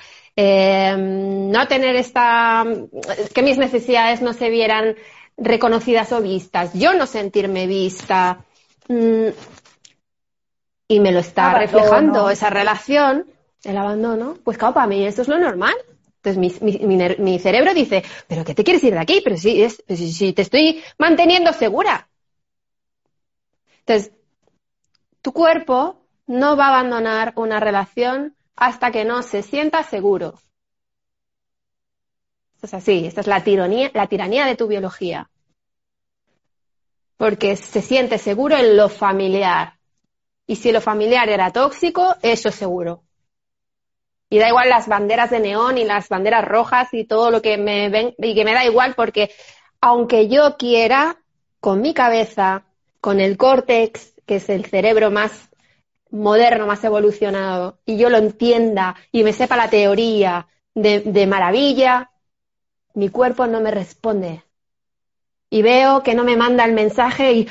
em, 0.41 1.51
no 1.51 1.67
tener 1.67 1.97
esta, 1.97 2.65
que 3.33 3.43
mis 3.43 3.57
necesidades 3.57 4.21
no 4.21 4.31
se 4.31 4.49
vieran 4.49 4.95
reconocidas 5.35 6.13
o 6.13 6.21
vistas, 6.21 6.73
yo 6.73 6.93
no 6.93 7.05
sentirme 7.05 7.67
vista, 7.67 8.45
mm, 8.87 9.27
y 10.87 10.99
me 11.01 11.11
lo 11.11 11.19
está 11.19 11.53
reflejando 11.59 12.29
esa 12.29 12.49
relación, 12.49 13.25
el 13.65 13.77
abandono, 13.77 14.37
pues 14.43 14.57
claro, 14.57 14.73
para 14.75 14.87
mí 14.87 15.05
esto 15.05 15.23
es 15.23 15.27
lo 15.27 15.37
normal. 15.37 15.75
Entonces 16.23 16.61
mi, 17.19 17.39
cerebro 17.39 17.73
dice, 17.73 18.03
¿pero 18.27 18.43
qué 18.45 18.55
te 18.55 18.63
quieres 18.63 18.83
ir 18.83 18.93
de 18.93 18.99
aquí? 18.99 19.21
Pero 19.23 19.35
si, 19.35 19.61
es, 19.61 19.83
si, 19.87 20.33
te 20.33 20.41
estoy 20.41 20.81
manteniendo 20.97 21.53
segura. 21.53 22.09
Entonces, 23.79 24.11
tu 25.21 25.31
cuerpo 25.31 26.01
no 26.27 26.55
va 26.57 26.67
a 26.67 26.79
abandonar 26.79 27.33
una 27.35 27.59
relación 27.59 28.35
hasta 28.59 28.91
que 28.91 29.05
no 29.05 29.23
se 29.23 29.41
sienta 29.41 29.83
seguro. 29.83 30.35
Esto 32.55 32.67
es 32.67 32.73
así, 32.73 33.05
esta 33.05 33.21
es 33.21 33.27
la 33.27 33.41
tiranía, 33.41 33.89
la 33.93 34.07
tiranía 34.07 34.45
de 34.45 34.57
tu 34.57 34.67
biología. 34.67 35.29
Porque 37.15 37.55
se 37.55 37.81
siente 37.81 38.17
seguro 38.17 38.57
en 38.57 38.75
lo 38.75 38.89
familiar. 38.89 39.79
Y 40.45 40.57
si 40.57 40.71
lo 40.71 40.81
familiar 40.81 41.29
era 41.29 41.51
tóxico, 41.51 42.15
eso 42.21 42.49
es 42.49 42.55
seguro. 42.55 43.03
Y 44.29 44.39
da 44.39 44.49
igual 44.49 44.69
las 44.69 44.87
banderas 44.87 45.31
de 45.31 45.39
neón 45.39 45.77
y 45.77 45.85
las 45.85 46.09
banderas 46.09 46.45
rojas 46.45 46.89
y 46.93 47.05
todo 47.05 47.31
lo 47.31 47.41
que 47.41 47.57
me 47.57 47.89
ven, 47.89 48.13
y 48.17 48.35
que 48.35 48.43
me 48.43 48.53
da 48.53 48.65
igual 48.65 48.93
porque 48.93 49.31
aunque 49.79 50.27
yo 50.27 50.57
quiera, 50.57 51.17
con 51.61 51.81
mi 51.81 51.93
cabeza, 51.93 52.65
con 52.99 53.21
el 53.21 53.37
córtex, 53.37 54.13
que 54.25 54.35
es 54.35 54.49
el 54.49 54.65
cerebro 54.65 55.11
más 55.11 55.48
moderno, 56.11 56.65
más 56.65 56.83
evolucionado, 56.83 57.79
y 57.85 57.97
yo 57.97 58.09
lo 58.09 58.17
entienda 58.17 58.95
y 59.11 59.23
me 59.23 59.33
sepa 59.33 59.55
la 59.55 59.69
teoría 59.69 60.47
de, 60.73 61.27
maravilla, 61.27 62.11
mi 62.93 63.09
cuerpo 63.09 63.47
no 63.47 63.61
me 63.61 63.71
responde. 63.71 64.43
Y 65.49 65.61
veo 65.61 66.03
que 66.03 66.13
no 66.13 66.23
me 66.23 66.37
manda 66.37 66.63
el 66.65 66.73
mensaje 66.73 67.33
y, 67.33 67.47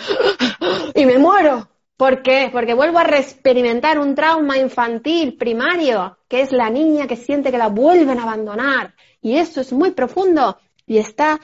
y 0.95 1.07
me 1.07 1.19
muero. 1.19 1.69
¿Por 1.97 2.23
qué? 2.23 2.49
Porque 2.53 2.75
vuelvo 2.75 2.99
a 2.99 3.05
reexperimentar 3.05 3.99
un 3.99 4.15
trauma 4.15 4.57
infantil 4.57 5.37
primario, 5.37 6.17
que 6.29 6.43
es 6.43 6.53
la 6.53 6.71
niña 6.71 7.09
que 7.09 7.17
siente 7.17 7.51
que 7.51 7.59
la 7.59 7.69
vuelven 7.69 8.21
a 8.21 8.23
abandonar. 8.23 8.95
Y 9.21 9.37
eso 9.37 9.61
es 9.61 9.73
muy 9.73 9.91
profundo 9.91 10.59
y 10.87 10.99
está 10.99 11.41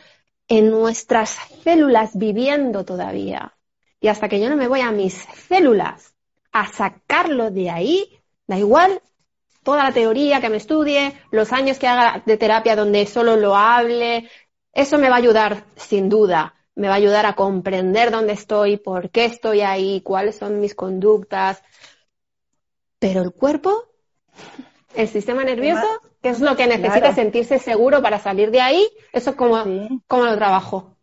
en 0.47 0.71
nuestras 0.71 1.37
células 1.65 2.17
viviendo 2.17 2.85
todavía. 2.85 3.57
Y 4.01 4.09
hasta 4.09 4.29
que 4.29 4.41
yo 4.41 4.49
no 4.49 4.57
me 4.57 4.69
voy 4.69 4.81
a 4.81 4.93
mis 4.93 5.15
células 5.49 6.14
a 6.55 6.67
sacarlo 6.69 7.51
de 7.51 7.69
ahí, 7.69 8.19
da 8.47 8.59
igual 8.59 9.03
toda 9.63 9.85
la 9.85 9.93
teoría 9.93 10.41
que 10.41 10.49
me 10.49 10.57
estudie, 10.57 11.13
los 11.31 11.53
años 11.53 11.79
que 11.79 11.87
haga 11.87 12.23
de 12.25 12.39
terapia 12.39 12.77
donde 12.77 13.05
solo 13.05 13.37
lo 13.37 13.55
hable, 13.55 14.31
eso 14.73 14.97
me 14.97 15.11
va 15.11 15.17
a 15.17 15.19
ayudar 15.19 15.65
sin 15.77 16.09
duda 16.09 16.55
me 16.77 16.89
va 16.89 16.95
a 16.95 16.97
ayudar 16.97 17.27
a 17.27 17.35
comprender 17.35 18.11
dónde 18.11 18.33
estoy, 18.33 18.77
por 18.77 19.11
qué 19.11 19.27
estoy 19.27 19.61
ahí, 19.61 20.01
cuáles 20.01 20.37
son 20.37 20.61
mis 20.61 20.75
conductas. 20.75 21.63
Pero 22.99 23.23
el 23.23 23.33
cuerpo, 23.33 23.85
el 24.95 25.09
sistema 25.09 25.45
nervioso, 25.45 25.87
¿qué 26.23 26.31
es 26.31 26.41
lo 26.41 26.57
que 26.57 26.67
necesita 26.67 27.15
sentirse 27.15 27.59
seguro 27.59 28.03
para 28.03 28.19
salir 28.19 28.51
de 28.51 28.61
ahí? 28.61 28.89
Eso 29.13 29.37
como, 29.37 29.65
como 30.07 30.25
lo 30.25 30.37
trabajo. 30.37 30.94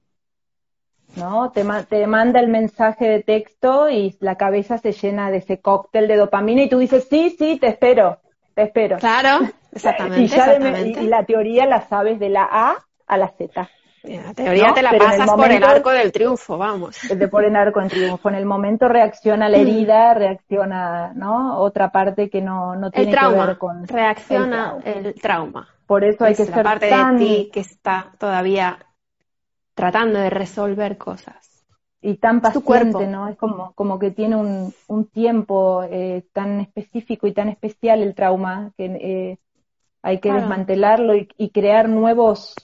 ¿No? 1.15 1.51
Te, 1.51 1.65
te, 1.89 2.07
manda 2.07 2.39
el 2.39 2.47
mensaje 2.47 3.07
de 3.07 3.23
texto 3.23 3.89
y 3.89 4.15
la 4.19 4.35
cabeza 4.35 4.77
se 4.77 4.91
llena 4.91 5.31
de 5.31 5.37
ese 5.37 5.59
cóctel 5.59 6.07
de 6.07 6.17
dopamina 6.17 6.63
y 6.63 6.69
tú 6.69 6.79
dices, 6.79 7.07
sí, 7.09 7.35
sí, 7.37 7.57
te 7.59 7.67
espero, 7.67 8.19
te 8.55 8.63
espero. 8.63 8.97
Claro, 8.97 9.47
exactamente. 9.71 11.01
y 11.01 11.07
la 11.07 11.25
teoría 11.25 11.65
la 11.65 11.81
sabes 11.81 12.19
de 12.19 12.29
la 12.29 12.47
A 12.49 12.75
a 13.07 13.17
la 13.17 13.29
Z. 13.29 13.69
La 14.03 14.33
teoría 14.33 14.73
te 14.73 14.81
la 14.81 14.93
pasas 14.97 15.31
por 15.31 15.51
el 15.51 15.63
arco 15.63 15.91
del 15.91 16.11
triunfo, 16.11 16.57
vamos. 16.57 16.97
De 17.07 17.27
por 17.27 17.45
el 17.45 17.55
arco 17.55 17.81
del 17.81 17.89
triunfo. 17.89 18.29
En 18.29 18.35
el 18.35 18.45
momento 18.45 18.87
reacciona 18.87 19.47
la 19.47 19.59
mm. 19.59 19.61
herida, 19.61 20.13
reacciona, 20.15 21.13
¿no? 21.13 21.59
Otra 21.59 21.91
parte 21.91 22.27
que 22.29 22.41
no, 22.41 22.75
no 22.75 22.89
tiene 22.89 23.11
que 23.11 23.27
ver 23.27 23.57
con. 23.59 23.87
Reacciona 23.87 24.77
el 24.83 25.13
trauma. 25.21 25.67
Por 25.85 26.03
eso 26.03 26.25
hay 26.25 26.33
que 26.33 26.45
ser 26.45 26.57
la 26.57 26.63
parte 26.63 26.87
de 26.87 27.17
ti 27.17 27.49
que 27.53 27.59
está 27.59 28.13
todavía 28.17 28.79
tratando 29.73 30.19
de 30.19 30.29
resolver 30.29 30.97
cosas. 30.97 31.65
Y 32.01 32.15
tan 32.15 32.41
paciente, 32.41 33.05
¿no? 33.05 33.27
Es 33.27 33.37
como, 33.37 33.73
como 33.73 33.99
que 33.99 34.09
tiene 34.09 34.35
un, 34.35 34.73
un 34.87 35.07
tiempo 35.07 35.83
eh, 35.83 36.25
tan 36.33 36.59
específico 36.59 37.27
y 37.27 37.33
tan 37.33 37.49
especial 37.49 38.01
el 38.01 38.15
trauma 38.15 38.71
que 38.75 38.85
eh, 38.85 39.37
hay 40.01 40.19
que 40.19 40.33
desmantelarlo 40.33 41.15
y, 41.15 41.29
y 41.37 41.51
crear 41.51 41.87
nuevos 41.89 42.55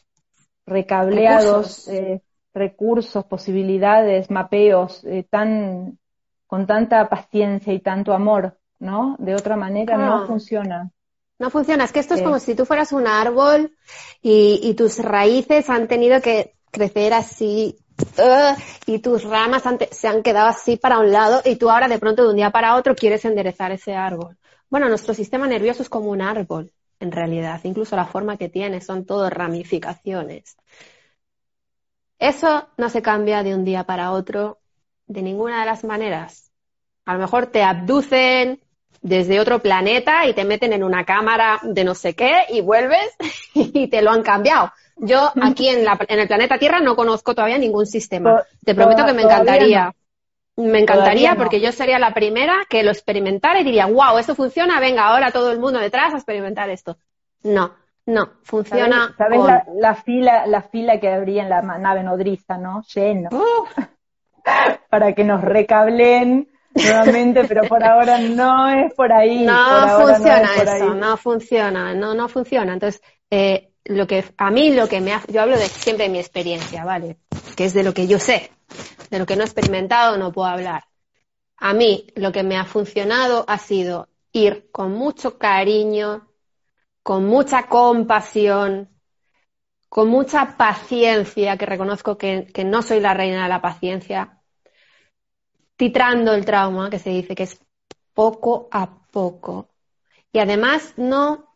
recableados, 0.68 1.88
eh, 1.88 2.22
recursos, 2.53 3.26
posibilidades, 3.26 4.30
mapeos, 4.30 5.03
eh, 5.05 5.26
tan, 5.28 5.97
con 6.45 6.68
tanta 6.68 7.08
paciencia 7.10 7.74
y 7.74 7.80
tanto 7.80 8.14
amor, 8.14 8.58
¿no? 8.80 9.16
De 9.18 9.34
otra 9.34 9.55
manera 9.55 9.97
no, 9.97 10.28
funciona. 10.28 10.91
No 11.39 11.49
funciona, 11.49 11.86
es 11.86 11.93
que 11.93 11.99
esto 11.99 12.16
es 12.16 12.22
como 12.22 12.39
si 12.39 12.55
tú 12.55 12.66
fueras 12.66 12.91
un 12.91 13.08
árbol 13.08 13.72
y, 14.22 14.74
tus 14.74 14.99
raíces 14.99 15.70
han 15.70 15.88
tenido 15.88 16.20
que 16.20 16.55
crecer 16.72 17.13
así 17.13 17.78
uh, 18.18 18.59
y 18.86 18.99
tus 18.99 19.24
ramas 19.24 19.63
se 19.91 20.07
han 20.07 20.24
quedado 20.24 20.47
así 20.47 20.78
para 20.78 20.99
un 20.99 21.11
lado 21.11 21.41
y 21.45 21.55
tú 21.55 21.70
ahora 21.70 21.88
de 21.88 21.99
pronto 21.99 22.24
de 22.24 22.30
un 22.30 22.36
día 22.36 22.51
para 22.51 22.76
otro 22.76 22.95
quieres 22.95 23.26
enderezar 23.26 23.72
ese 23.72 23.95
árbol. 23.95 24.38
Bueno, 24.70 24.89
nuestro 24.89 25.13
sistema 25.13 25.47
nervioso 25.47 25.82
es 25.84 25.89
como 25.89 26.09
un 26.09 26.22
árbol 26.22 26.72
en 26.99 27.11
realidad. 27.11 27.61
Incluso 27.63 27.95
la 27.95 28.05
forma 28.05 28.38
que 28.38 28.49
tiene 28.49 28.82
son 28.82 29.05
todo 29.05 29.30
ramificaciones. 29.30 30.57
Eso 32.20 32.68
no 32.78 32.89
se 32.89 33.01
cambia 33.01 33.43
de 33.43 33.53
un 33.53 33.63
día 33.63 33.84
para 33.84 34.11
otro 34.11 34.59
de 35.05 35.22
ninguna 35.22 35.59
de 35.59 35.65
las 35.68 35.84
maneras. 35.84 36.51
A 37.05 37.13
lo 37.13 37.20
mejor 37.20 37.47
te 37.47 37.63
abducen 37.63 38.59
desde 39.01 39.39
otro 39.39 39.59
planeta 39.59 40.26
y 40.26 40.34
te 40.34 40.43
meten 40.43 40.74
en 40.74 40.84
una 40.84 41.05
cámara 41.05 41.59
de 41.63 41.84
no 41.84 41.93
sé 41.95 42.15
qué 42.15 42.45
y 42.49 42.61
vuelves 42.61 43.15
y 43.53 43.88
te 43.88 44.01
lo 44.01 44.11
han 44.11 44.24
cambiado. 44.24 44.72
Yo 45.00 45.32
aquí 45.41 45.70
en, 45.70 45.86
la, 45.86 45.98
en 46.08 46.20
el 46.20 46.28
planeta 46.28 46.58
Tierra 46.58 46.80
no 46.80 46.95
conozco 46.95 47.36
todavía 47.36 47.58
ningún 47.58 47.86
sistema. 47.86 48.43
Te 48.64 48.74
prometo 48.74 49.06
que 49.06 49.14
me 49.14 49.22
encantaría. 49.24 49.93
Me 50.56 50.80
encantaría 50.80 51.36
porque 51.36 51.62
yo 51.62 51.72
sería 51.72 52.00
la 52.00 52.16
primera 52.16 52.66
que 52.68 52.82
lo 52.82 52.89
experimentara 52.89 53.62
y 53.62 53.64
diría, 53.64 53.86
wow, 53.86 54.18
eso 54.18 54.34
funciona, 54.34 54.80
venga, 54.80 55.06
ahora 55.06 55.32
todo 55.32 55.52
el 55.52 55.60
mundo 55.60 55.80
detrás 55.80 56.14
a 56.14 56.18
experimentar 56.18 56.68
esto. 56.72 56.98
No, 57.43 57.76
no, 58.08 58.32
funciona. 58.41 59.14
¿Sabes, 59.18 59.39
la, 59.76 59.93
fila, 59.93 60.48
la 60.48 60.64
fila 60.64 61.00
que 61.00 61.10
habría 61.10 61.43
en 61.43 61.50
la 61.50 61.62
nave 61.62 62.04
nodriza, 62.04 62.58
no? 62.58 62.82
Lleno. 62.93 63.30
Para 64.89 65.14
que 65.14 65.24
nos 65.24 65.41
recablen 65.41 66.50
nuevamente, 66.74 67.43
pero 67.48 67.64
por 67.64 67.84
ahora 67.84 68.18
no 68.20 68.70
es 68.70 68.93
por 68.95 69.12
ahí. 69.12 69.45
No 69.45 70.00
funciona 70.00 70.50
eso, 70.56 70.95
no 70.95 71.18
funciona, 71.18 71.93
no, 71.93 72.16
no 72.16 72.28
funciona. 72.30 72.74
Entonces, 72.74 73.02
eh, 73.30 73.74
lo 73.88 74.08
que 74.08 74.26
a 74.38 74.52
mí 74.52 74.72
lo 74.74 74.88
que 74.88 75.02
me 75.02 75.14
ha, 75.14 75.24
yo 75.28 75.42
hablo 75.42 75.58
de 75.58 75.68
siempre 75.68 76.06
de 76.06 76.12
mi 76.12 76.20
experiencia, 76.20 76.86
¿vale? 76.86 77.18
Que 77.56 77.66
es 77.66 77.74
de 77.74 77.84
lo 77.84 77.94
que 77.94 78.08
yo 78.08 78.20
sé 78.20 78.52
de 79.10 79.20
lo 79.20 79.26
que 79.26 79.36
no 79.36 79.44
he 79.44 79.46
experimentado 79.46 80.18
no 80.18 80.32
puedo 80.32 80.48
hablar. 80.48 80.84
A 81.58 81.74
mí 81.74 82.08
lo 82.16 82.32
que 82.32 82.44
me 82.44 82.58
ha 82.58 82.66
funcionado 82.66 83.46
ha 83.48 83.58
sido 83.58 84.10
ir 84.32 84.70
con 84.72 84.92
mucho 84.92 85.38
cariño, 85.38 86.30
con 87.02 87.26
mucha 87.26 87.68
compasión, 87.68 88.90
con 89.90 90.10
mucha 90.10 90.58
paciencia, 90.58 91.58
que 91.58 91.66
reconozco 91.66 92.18
que, 92.18 92.52
no 92.66 92.82
soy 92.82 93.00
la 93.00 93.14
reina 93.14 93.44
de 93.44 93.50
la 93.50 93.62
paciencia, 93.62 94.42
titrando 95.76 96.34
el 96.34 96.46
trauma, 96.46 96.90
que 96.90 97.00
se 97.00 97.10
dice 97.10 97.36
que 97.36 97.44
es 97.44 97.60
poco 98.14 98.68
a 98.72 99.08
poco. 99.08 99.70
Y 100.32 100.40
además 100.40 100.94
no 100.98 101.47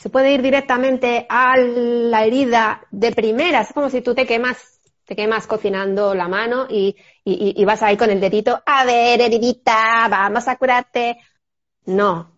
se 0.00 0.08
puede 0.08 0.32
ir 0.32 0.40
directamente 0.40 1.26
a 1.28 1.58
la 1.58 2.24
herida 2.24 2.80
de 2.90 3.12
primeras. 3.12 3.68
Es 3.68 3.74
como 3.74 3.90
si 3.90 4.00
tú 4.00 4.14
te 4.14 4.26
quemas, 4.26 4.80
te 5.04 5.14
quemas 5.14 5.46
cocinando 5.46 6.14
la 6.14 6.26
mano 6.26 6.66
y, 6.70 6.96
y, 7.22 7.62
vas 7.66 7.82
ahí 7.82 7.98
con 7.98 8.08
el 8.08 8.18
dedito, 8.18 8.62
a 8.64 8.86
ver, 8.86 9.20
heridita, 9.20 10.08
vamos 10.08 10.48
a 10.48 10.56
curarte. 10.56 11.18
No. 11.84 12.34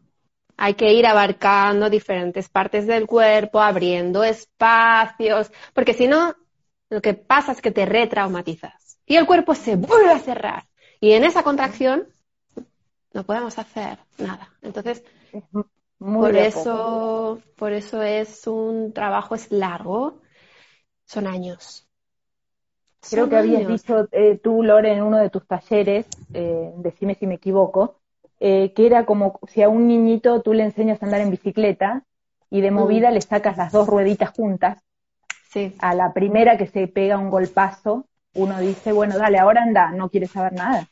Hay 0.57 0.75
que 0.75 0.93
ir 0.93 1.07
abarcando 1.07 1.89
diferentes 1.89 2.49
partes 2.49 2.85
del 2.89 3.07
cuerpo, 3.07 3.61
abriendo 3.61 4.25
espacios, 4.25 5.53
porque 5.73 5.95
si 5.95 6.09
no, 6.09 6.35
lo 6.91 7.01
que 7.01 7.15
pasa 7.15 7.53
es 7.53 7.63
que 7.63 7.71
te 7.71 7.87
retraumatizas 7.87 8.99
y 9.07 9.15
el 9.15 9.27
cuerpo 9.27 9.55
se 9.55 9.77
vuelve 9.77 10.11
a 10.11 10.19
cerrar. 10.19 10.65
Y 11.01 11.13
en 11.13 11.23
esa 11.23 11.45
contracción 11.45 12.09
no 13.13 13.23
podemos 13.23 13.57
hacer 13.57 13.99
nada. 14.19 14.51
Entonces, 14.63 15.05
por 16.03 16.37
eso, 16.37 17.41
por 17.57 17.73
eso 17.73 18.03
es 18.03 18.47
un 18.47 18.93
trabajo 18.93 19.35
es 19.35 19.51
largo, 19.53 20.21
son 21.05 21.27
años. 21.27 21.87
Creo 23.09 23.29
que 23.29 23.37
habías 23.37 23.67
dicho 23.67 24.09
eh, 24.13 24.39
tú, 24.43 24.63
Lore, 24.63 24.93
en 24.93 25.03
uno 25.03 25.19
de 25.19 25.29
tus 25.29 25.47
talleres, 25.47 26.07
eh, 26.33 26.73
decime 26.77 27.17
si 27.17 27.27
me 27.27 27.35
equivoco, 27.35 27.97
eh, 28.39 28.73
que 28.75 28.87
era 28.87 29.05
como 29.05 29.41
si 29.49 29.63
a 29.63 29.69
un 29.69 29.89
niñito 29.89 30.41
tú 30.43 30.53
le 30.53 30.65
enseñas 30.65 31.03
a 31.03 31.07
andar 31.07 31.21
en 31.21 31.31
bicicleta 31.31 32.05
y 32.49 32.61
de 32.61 32.71
mm. 32.71 32.75
movida 32.75 33.11
le 33.11 33.21
sacas 33.21 33.57
las 33.57 33.73
dos 33.73 33.89
rueditas 33.89 34.31
juntas. 34.31 34.79
Sí. 35.51 35.75
A 35.81 35.95
la 35.95 36.13
primera 36.13 36.57
que 36.57 36.67
se 36.67 36.87
pega 36.87 37.19
un 37.19 37.31
golpazo, 37.31 38.07
uno 38.35 38.59
dice, 38.61 38.93
bueno, 38.93 39.19
dale, 39.19 39.39
ahora 39.39 39.63
anda, 39.63 39.91
no 39.91 40.09
quiere 40.09 40.27
saber 40.27 40.53
nada. 40.53 40.89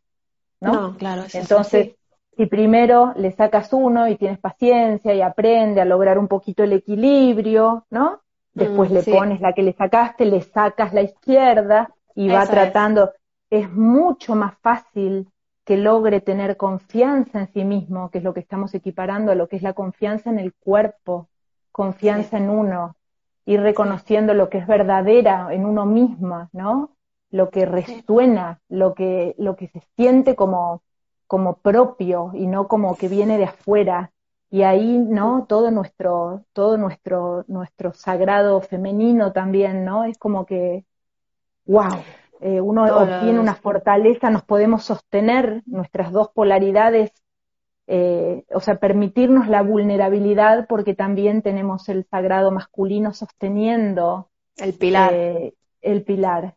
¿No? 0.61 0.97
claro. 0.97 1.25
Entonces, 1.33 1.95
si 2.41 2.47
primero 2.47 3.13
le 3.17 3.33
sacas 3.33 3.71
uno 3.75 4.09
y 4.09 4.17
tienes 4.17 4.39
paciencia 4.39 5.13
y 5.13 5.21
aprende 5.21 5.83
a 5.83 5.85
lograr 5.85 6.19
un 6.19 6.27
poquito 6.27 6.63
el 6.63 6.73
equilibrio, 6.73 7.85
¿no? 7.91 8.23
Después 8.55 8.91
mm, 8.91 8.95
le 8.95 9.03
pones 9.03 9.41
la 9.43 9.53
que 9.53 9.63
le 9.63 9.75
sacaste, 9.75 10.25
le 10.25 10.41
sacas 10.41 10.95
la 10.95 11.03
izquierda 11.03 11.95
y 12.15 12.31
va 12.31 12.47
tratando. 12.47 13.13
Es. 13.51 13.71
mucho 13.71 14.37
más 14.37 14.55
fácil 14.63 15.29
que 15.67 15.77
logre 15.77 16.23
tener 16.23 16.57
confianza 16.57 17.41
en 17.41 17.53
sí 17.53 17.63
mismo, 17.63 18.11
que 18.11 18.17
es 18.19 18.25
lo 18.25 18.33
que 18.33 18.41
estamos 18.41 18.73
equiparando 18.73 19.33
a 19.33 19.35
lo 19.35 19.47
que 19.47 19.57
es 19.57 19.63
la 19.63 19.75
confianza 19.75 20.31
en 20.31 20.39
el 20.39 20.55
cuerpo, 20.55 21.29
confianza 21.73 22.39
en 22.39 22.49
uno, 22.49 22.97
ir 23.45 23.61
reconociendo 23.61 24.33
lo 24.33 24.49
que 24.49 24.57
es 24.57 24.67
verdadera 24.67 25.49
en 25.53 25.67
uno 25.67 25.85
mismo, 25.85 26.49
¿no? 26.55 26.97
Lo 27.31 27.51
que 27.51 27.67
resuena, 27.67 28.63
lo 28.71 28.95
que, 28.95 29.35
lo 29.37 29.57
que 29.57 29.69
se 29.69 29.83
siente 29.95 30.35
como, 30.35 30.81
como 31.31 31.59
propio 31.59 32.33
y 32.35 32.49
no 32.49 32.67
como 32.67 32.97
que 32.97 33.07
viene 33.07 33.39
de 33.39 33.45
afuera. 33.45 34.11
Y 34.51 34.65
ahí, 34.65 34.99
¿no? 34.99 35.47
Todo 35.49 35.71
nuestro, 35.71 36.45
todo 36.53 36.77
nuestro, 36.77 37.45
nuestro 37.47 37.93
sagrado 37.93 38.61
femenino 38.61 39.33
también, 39.33 39.85
¿no? 39.85 40.03
Es 40.03 40.19
como 40.19 40.45
que, 40.45 40.85
wow, 41.67 42.03
eh, 42.41 42.61
uno 42.61 42.83
obtiene 42.83 43.39
una 43.39 43.55
fortaleza, 43.55 44.29
nos 44.29 44.43
podemos 44.43 44.83
sostener 44.83 45.63
nuestras 45.67 46.11
dos 46.11 46.31
polaridades, 46.31 47.13
eh, 47.87 48.43
o 48.53 48.59
sea, 48.59 48.81
permitirnos 48.81 49.47
la 49.47 49.63
vulnerabilidad 49.63 50.67
porque 50.67 50.95
también 50.95 51.43
tenemos 51.43 51.89
el 51.89 52.07
sagrado 52.11 52.51
masculino 52.51 53.13
sosteniendo 53.13 54.31
el 54.57 54.75
pilar. 54.75 55.13
Eh, 55.15 55.55
el 55.81 56.03
pilar. 56.03 56.57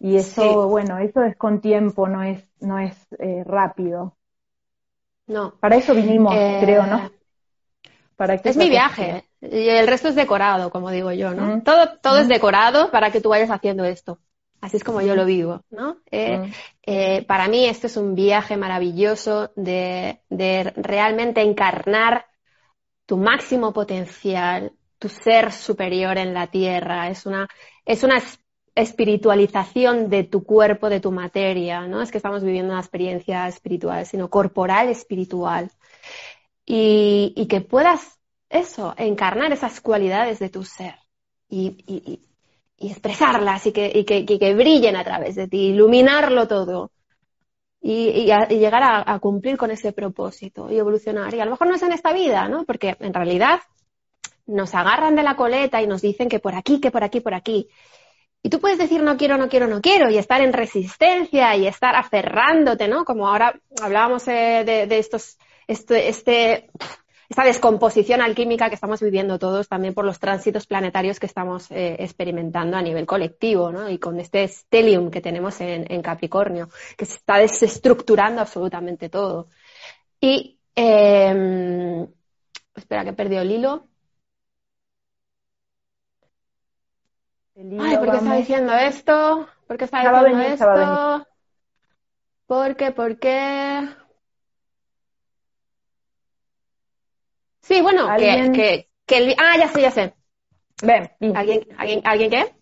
Y 0.00 0.16
eso, 0.16 0.68
bueno, 0.68 0.98
eso 0.98 1.22
es 1.24 1.36
con 1.36 1.60
tiempo, 1.60 2.08
no 2.08 2.22
es, 2.22 2.44
no 2.60 2.78
es 2.78 2.94
eh, 3.18 3.42
rápido. 3.44 4.16
No. 5.26 5.54
Para 5.58 5.76
eso 5.76 5.94
vinimos, 5.94 6.34
eh, 6.36 6.58
creo, 6.62 6.86
¿no? 6.86 7.10
Para 8.16 8.34
es 8.34 8.56
mi 8.56 8.68
viaje. 8.68 9.24
Y 9.40 9.68
el 9.68 9.86
resto 9.86 10.08
es 10.08 10.14
decorado, 10.14 10.70
como 10.70 10.90
digo 10.90 11.12
yo, 11.12 11.34
¿no? 11.34 11.56
Mm. 11.56 11.62
Todo, 11.62 11.98
todo 12.00 12.18
es 12.18 12.26
mm. 12.26 12.30
decorado 12.30 12.90
para 12.90 13.10
que 13.10 13.20
tú 13.20 13.28
vayas 13.28 13.50
haciendo 13.50 13.84
esto. 13.84 14.18
Así 14.60 14.76
es 14.76 14.84
como 14.84 15.00
yo 15.00 15.14
lo 15.14 15.22
mm. 15.22 15.26
vivo, 15.26 15.62
¿no? 15.70 15.98
Eh, 16.10 17.24
para 17.26 17.46
mí 17.48 17.66
esto 17.66 17.86
es 17.86 17.96
un 17.96 18.14
viaje 18.14 18.56
maravilloso 18.56 19.52
de, 19.54 20.20
de 20.28 20.72
realmente 20.76 21.42
encarnar 21.42 22.26
tu 23.06 23.16
máximo 23.16 23.72
potencial, 23.72 24.72
tu 24.98 25.08
ser 25.08 25.52
superior 25.52 26.18
en 26.18 26.34
la 26.34 26.48
tierra. 26.48 27.08
Es 27.08 27.24
una, 27.24 27.48
es 27.84 28.02
una 28.02 28.20
espiritualización 28.78 30.08
de 30.08 30.22
tu 30.22 30.44
cuerpo, 30.44 30.88
de 30.88 31.00
tu 31.00 31.10
materia, 31.10 31.86
no 31.86 32.00
es 32.00 32.12
que 32.12 32.18
estamos 32.18 32.44
viviendo 32.44 32.72
una 32.72 32.80
experiencia 32.80 33.48
espiritual, 33.48 34.06
sino 34.06 34.30
corporal 34.30 34.88
espiritual. 34.88 35.70
Y, 36.64 37.46
que 37.48 37.60
puedas 37.60 38.20
eso, 38.50 38.94
encarnar 38.98 39.52
esas 39.52 39.80
cualidades 39.80 40.38
de 40.38 40.50
tu 40.50 40.64
ser 40.64 40.94
y, 41.48 42.20
expresarlas 42.78 43.66
y, 43.66 43.72
que, 43.72 44.04
que, 44.04 44.54
brillen 44.54 44.94
a 44.94 45.02
través 45.02 45.34
de 45.34 45.48
ti, 45.48 45.68
iluminarlo 45.68 46.46
todo. 46.46 46.92
Y, 47.80 48.26
llegar 48.48 48.82
a, 48.82 49.12
a, 49.12 49.18
cumplir 49.18 49.56
con 49.56 49.70
ese 49.70 49.92
propósito 49.92 50.70
y 50.70 50.78
evolucionar. 50.78 51.34
Y 51.34 51.40
a 51.40 51.44
lo 51.44 51.52
mejor 51.52 51.68
no 51.68 51.74
es 51.74 51.82
en 51.82 51.92
esta 51.92 52.12
vida, 52.12 52.48
¿no? 52.48 52.64
Porque 52.64 52.96
en 53.00 53.14
realidad 53.14 53.60
nos 54.46 54.74
agarran 54.74 55.16
de 55.16 55.22
la 55.22 55.36
coleta 55.36 55.82
y 55.82 55.86
nos 55.86 56.02
dicen 56.02 56.28
que 56.28 56.38
por 56.38 56.54
aquí, 56.54 56.80
que 56.80 56.90
por 56.90 57.02
aquí, 57.02 57.20
por 57.20 57.34
aquí. 57.34 57.68
Y 58.42 58.50
tú 58.50 58.60
puedes 58.60 58.78
decir 58.78 59.02
no 59.02 59.16
quiero, 59.16 59.36
no 59.36 59.48
quiero, 59.48 59.66
no 59.66 59.80
quiero, 59.80 60.10
y 60.10 60.18
estar 60.18 60.40
en 60.40 60.52
resistencia 60.52 61.56
y 61.56 61.66
estar 61.66 61.96
aferrándote, 61.96 62.86
¿no? 62.88 63.04
Como 63.04 63.28
ahora 63.28 63.58
hablábamos 63.82 64.26
eh, 64.28 64.62
de, 64.64 64.98
estos, 64.98 65.38
este, 65.66 66.08
este, 66.08 66.70
esta 67.28 67.44
descomposición 67.44 68.22
alquímica 68.22 68.68
que 68.68 68.76
estamos 68.76 69.00
viviendo 69.00 69.38
todos 69.38 69.68
también 69.68 69.92
por 69.92 70.04
los 70.04 70.18
tránsitos 70.18 70.66
planetarios 70.66 71.18
que 71.18 71.26
estamos 71.26 71.70
eh, 71.70 71.96
experimentando 71.98 72.76
a 72.76 72.82
nivel 72.82 73.06
colectivo, 73.06 73.72
¿no? 73.72 73.90
Y 73.90 73.98
con 73.98 74.18
este 74.20 74.46
stellium 74.46 75.10
que 75.10 75.20
tenemos 75.20 75.60
en, 75.60 76.00
Capricornio, 76.00 76.68
que 76.96 77.06
se 77.06 77.16
está 77.16 77.38
desestructurando 77.38 78.40
absolutamente 78.40 79.08
todo. 79.08 79.48
Y, 80.20 80.58
em, 80.74 82.06
espera 82.74 83.04
que 83.04 83.10
he 83.10 83.14
perdido 83.14 83.42
el 83.42 83.50
hilo. 83.50 83.88
Ay, 87.58 87.96
¿por 87.96 88.10
qué 88.10 88.16
está 88.18 88.34
diciendo 88.34 88.72
esto? 88.72 89.48
¿Por 89.66 89.76
qué 89.76 89.84
está 89.84 89.98
diciendo 89.98 90.40
esto? 90.40 91.26
¿Por 92.46 92.76
qué? 92.76 92.92
¿Por 92.92 93.18
qué? 93.18 93.88
Sí, 97.60 97.82
bueno, 97.82 98.08
que, 98.16 98.88
que, 99.04 99.18
el... 99.18 99.34
Ah, 99.38 99.56
ya 99.58 99.68
sé, 99.68 99.82
ya 99.82 99.90
sé. 99.90 100.14
Ven. 100.82 101.10
¿Alguien, 101.34 101.66
alguien, 101.76 102.00
¿Alguien 102.04 102.30
qué? 102.30 102.54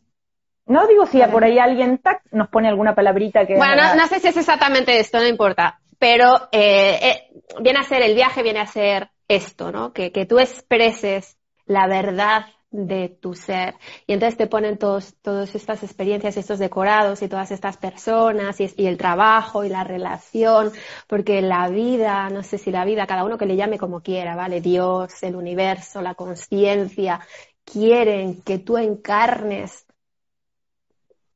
No 0.64 0.86
digo 0.88 1.06
si 1.06 1.20
por 1.30 1.44
ahí 1.44 1.58
alguien 1.58 1.98
tac, 1.98 2.22
nos 2.32 2.48
pone 2.48 2.66
alguna 2.66 2.94
palabrita 2.94 3.46
que... 3.46 3.56
Bueno, 3.56 3.94
no, 3.94 4.06
sé 4.08 4.18
si 4.18 4.28
es 4.28 4.36
exactamente 4.36 4.98
esto, 4.98 5.18
no 5.18 5.26
importa. 5.26 5.78
Pero 5.98 6.48
eh, 6.50 6.98
eh, 7.02 7.30
viene 7.60 7.80
a 7.80 7.84
ser, 7.84 8.02
el 8.02 8.14
viaje 8.14 8.42
viene 8.42 8.60
a 8.60 8.66
ser 8.66 9.10
esto, 9.28 9.70
¿no? 9.70 9.92
Que, 9.92 10.10
que 10.10 10.26
tú 10.26 10.40
expreses 10.40 11.38
la 11.66 11.86
verdad 11.86 12.46
de 12.76 13.08
tu 13.08 13.34
ser. 13.34 13.74
Y 14.06 14.12
entonces 14.12 14.36
te 14.36 14.46
ponen 14.46 14.76
todos, 14.76 15.14
todas 15.22 15.54
estas 15.54 15.82
experiencias, 15.82 16.36
estos 16.36 16.58
decorados 16.58 17.22
y 17.22 17.28
todas 17.28 17.50
estas 17.50 17.76
personas 17.76 18.60
y, 18.60 18.70
y, 18.76 18.86
el 18.86 18.98
trabajo 18.98 19.64
y 19.64 19.68
la 19.68 19.84
relación, 19.84 20.72
porque 21.06 21.40
la 21.40 21.68
vida, 21.68 22.28
no 22.28 22.42
sé 22.42 22.58
si 22.58 22.70
la 22.70 22.84
vida, 22.84 23.06
cada 23.06 23.24
uno 23.24 23.38
que 23.38 23.46
le 23.46 23.56
llame 23.56 23.78
como 23.78 24.00
quiera, 24.00 24.36
¿vale? 24.36 24.60
Dios, 24.60 25.22
el 25.22 25.36
universo, 25.36 26.02
la 26.02 26.14
conciencia, 26.14 27.20
quieren 27.64 28.42
que 28.42 28.58
tú 28.58 28.76
encarnes 28.76 29.86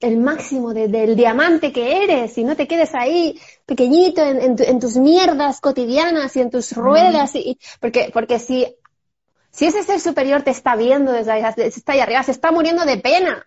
el 0.01 0.16
máximo 0.16 0.72
del 0.72 1.14
diamante 1.14 1.72
que 1.72 2.05
eres 2.05 2.36
y 2.38 2.45
no 2.45 2.57
te 2.57 2.66
quedes 2.66 2.95
ahí 2.95 3.38
pequeñito 3.66 4.24
en, 4.24 4.57
en, 4.59 4.80
tus 4.80 4.97
mierdas 4.97 5.61
cotidianas 5.61 6.34
y 6.36 6.41
en 6.41 6.51
tus 6.51 6.72
ruedas. 6.72 7.34
Y, 7.34 7.59
porque, 7.80 8.11
porque 8.12 8.38
si 8.38 8.66
si 9.51 9.66
ese 9.66 9.82
ser 9.82 10.01
superior 10.01 10.42
te 10.42 10.51
está 10.51 10.76
viendo 10.76 11.12
desde 11.12 11.32
ahí, 11.32 11.42
está 11.57 11.92
ahí 11.92 12.01
arriba, 12.01 12.22
se 12.22 12.32
está 12.32 12.53
muriendo 12.53 12.84
de 12.84 12.98
pena. 12.98 13.46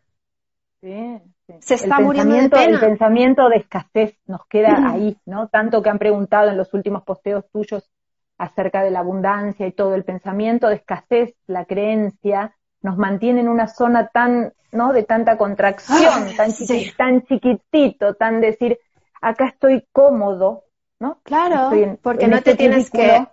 Sí, 0.82 1.22
Se 1.60 1.76
está 1.76 2.00
muriendo 2.00 2.36
de 2.36 2.50
pena. 2.50 2.76
El 2.76 2.80
pensamiento 2.80 3.48
de 3.50 3.58
escasez 3.58 4.18
nos 4.26 4.46
queda 4.48 4.92
ahí, 4.92 5.18
¿no? 5.26 5.48
Tanto 5.48 5.82
que 5.82 5.90
han 5.90 6.00
preguntado 6.00 6.50
en 6.50 6.58
los 6.58 6.74
últimos 6.74 7.04
posteos 7.04 7.50
tuyos 7.52 7.90
acerca 8.38 8.84
de 8.84 8.92
la 8.92 9.00
abundancia 9.00 9.66
y 9.66 9.72
todo. 9.72 9.96
El 9.96 10.04
pensamiento 10.04 10.68
de 10.68 10.76
escasez, 10.76 11.36
la 11.48 11.66
creencia, 11.66 12.56
nos 12.82 12.98
mantiene 12.98 13.40
en 13.40 13.48
una 13.48 13.68
zona 13.68 14.08
tan, 14.08 14.52
¿no? 14.74 14.92
De 14.92 15.04
tanta 15.04 15.38
contracción, 15.38 16.36
tan, 16.36 16.52
tan 16.98 17.24
chiquitito, 17.24 18.16
tan 18.16 18.42
decir, 18.42 18.78
acá 19.22 19.48
estoy 19.48 19.88
cómodo, 19.94 20.66
¿no? 21.00 21.20
Claro, 21.24 21.72
porque 22.02 22.28
no 22.28 22.42
te 22.42 22.52
este 22.52 22.56
tienes 22.56 22.92
que 22.92 23.26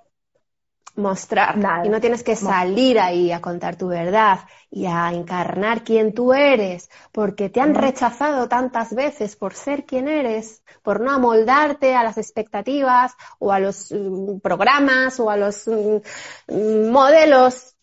mostrar. 0.97 1.57
Y 1.85 1.89
no 1.89 2.01
tienes 2.01 2.23
que 2.23 2.37
salir 2.37 2.99
ahí 2.99 3.33
a 3.33 3.41
contar 3.41 3.77
tu 3.77 3.89
verdad 3.89 4.41
y 4.71 4.87
a 4.87 5.13
encarnar 5.13 5.83
quién 5.83 6.15
tú 6.15 6.33
eres, 6.33 6.91
porque 7.13 7.49
te 7.49 7.61
han 7.61 7.75
rechazado 7.75 8.49
tantas 8.49 8.95
veces 8.95 9.37
por 9.37 9.55
ser 9.55 9.85
quien 9.85 10.09
eres, 10.09 10.63
por 10.83 11.01
no 11.01 11.11
amoldarte 11.11 11.95
a 11.95 12.05
las 12.05 12.19
expectativas 12.19 13.15
o 13.39 13.53
a 13.53 13.59
los 13.59 13.91
mm, 13.91 14.39
programas 14.39 15.19
o 15.19 15.31
a 15.31 15.37
los 15.37 15.67
mm, 15.67 16.91
modelos 16.91 17.75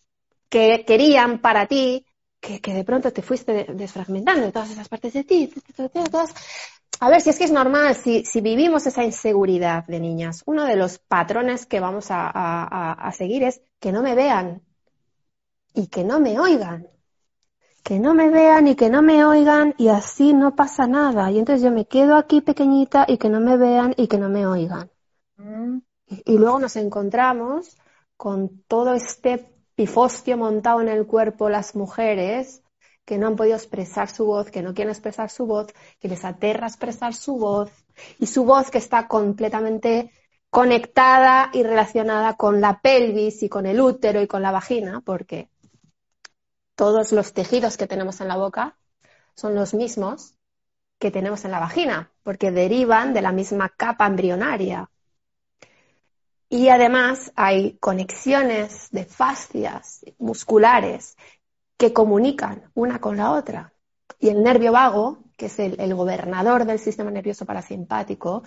que 0.49 0.85
querían 0.85 1.39
para 1.39 1.67
ti, 1.67 2.05
que, 2.39 2.59
de 2.59 2.83
pronto 2.83 3.11
te 3.11 3.21
fuiste 3.21 3.67
desfragmentando 3.73 4.45
de 4.45 4.51
todas 4.51 4.69
esas 4.69 4.87
partes 4.87 5.13
de 5.13 5.23
ti, 5.23 5.53
todas 5.75 6.33
a 6.99 7.09
ver, 7.09 7.21
si 7.21 7.29
es 7.29 7.37
que 7.37 7.43
es 7.43 7.51
normal, 7.51 7.95
si, 7.95 8.41
vivimos 8.41 8.87
esa 8.87 9.03
inseguridad 9.03 9.85
de 9.85 9.99
niñas, 9.99 10.43
uno 10.45 10.65
de 10.65 10.75
los 10.75 10.97
patrones 10.97 11.65
que 11.65 11.79
vamos 11.79 12.07
a, 12.09 13.11
seguir 13.15 13.43
es 13.43 13.61
que 13.79 13.91
no 13.91 14.01
me 14.01 14.15
vean 14.15 14.61
y 15.73 15.87
que 15.87 16.03
no 16.03 16.19
me 16.19 16.39
oigan. 16.39 16.87
Que 17.83 17.99
no 17.99 18.13
me 18.13 18.29
vean 18.29 18.67
y 18.67 18.75
que 18.75 18.89
no 18.89 19.01
me 19.01 19.23
oigan 19.23 19.73
y 19.77 19.87
así 19.87 20.33
no 20.33 20.55
pasa 20.55 20.87
nada. 20.87 21.31
Y 21.31 21.39
entonces 21.39 21.63
yo 21.63 21.71
me 21.71 21.85
quedo 21.85 22.17
aquí 22.17 22.41
pequeñita 22.41 23.05
y 23.07 23.17
que 23.17 23.29
no 23.29 23.39
me 23.39 23.55
vean 23.55 23.93
y 23.95 24.07
que 24.07 24.17
no 24.17 24.29
me 24.29 24.45
oigan. 24.45 24.89
Mm. 25.37 25.81
y 26.07 26.37
luego 26.39 26.57
nos 26.57 26.75
encontramos 26.77 27.77
con 28.15 28.63
todo 28.63 28.95
este 28.95 29.53
pifostio 29.75 30.35
montado 30.35 30.81
en 30.81 30.87
el 30.87 31.05
cuerpo 31.05 31.47
las 31.47 31.75
mujeres 31.75 32.63
que 33.07 33.17
no 33.17 33.27
han 33.27 33.37
podido 33.37 33.55
expresar 33.55 34.09
su 34.09 34.25
voz, 34.25 34.51
que 34.51 34.61
no 34.61 34.73
quieren 34.73 34.91
expresar 34.91 35.29
su 35.29 35.45
voz, 35.45 35.67
que 35.97 36.09
les 36.09 36.25
aterra 36.25 36.67
expresar 36.67 37.13
su 37.13 37.37
voz 37.37 37.71
y 38.19 38.27
su 38.27 38.43
voz 38.43 38.69
que 38.69 38.79
está 38.79 39.07
completamente 39.07 40.11
conectada 40.49 41.49
y 41.53 41.63
relacionada 41.63 42.33
con 42.33 42.59
la 42.59 42.81
pelvis 42.81 43.43
y 43.43 43.47
con 43.47 43.65
el 43.65 43.79
útero 43.79 44.21
y 44.21 44.27
con 44.27 44.41
la 44.41 44.51
vagina, 44.51 44.99
porque 45.05 45.49
todos 46.75 47.13
los 47.13 47.31
tejidos 47.31 47.77
que 47.77 47.87
tenemos 47.87 48.19
en 48.19 48.27
la 48.27 48.35
boca 48.35 48.75
son 49.35 49.55
los 49.55 49.73
mismos 49.73 50.33
que 50.99 51.09
tenemos 51.09 51.45
en 51.45 51.51
la 51.51 51.61
vagina, 51.61 52.11
porque 52.23 52.51
derivan 52.51 53.13
de 53.13 53.21
la 53.21 53.31
misma 53.31 53.69
capa 53.69 54.05
embrionaria. 54.05 54.89
Y 56.49 56.69
además 56.69 57.31
hay 57.35 57.77
conexiones 57.77 58.89
de 58.91 59.05
fascias 59.05 60.05
musculares 60.17 61.15
que 61.77 61.93
comunican 61.93 62.69
una 62.73 62.99
con 62.99 63.17
la 63.17 63.31
otra. 63.31 63.73
Y 64.19 64.29
el 64.29 64.41
nervio 64.43 64.71
vago, 64.71 65.19
que 65.37 65.45
es 65.45 65.59
el, 65.59 65.93
gobernador 65.93 66.65
del 66.65 66.79
sistema 66.79 67.11
nervioso 67.11 67.45
parasimpático, 67.45 68.43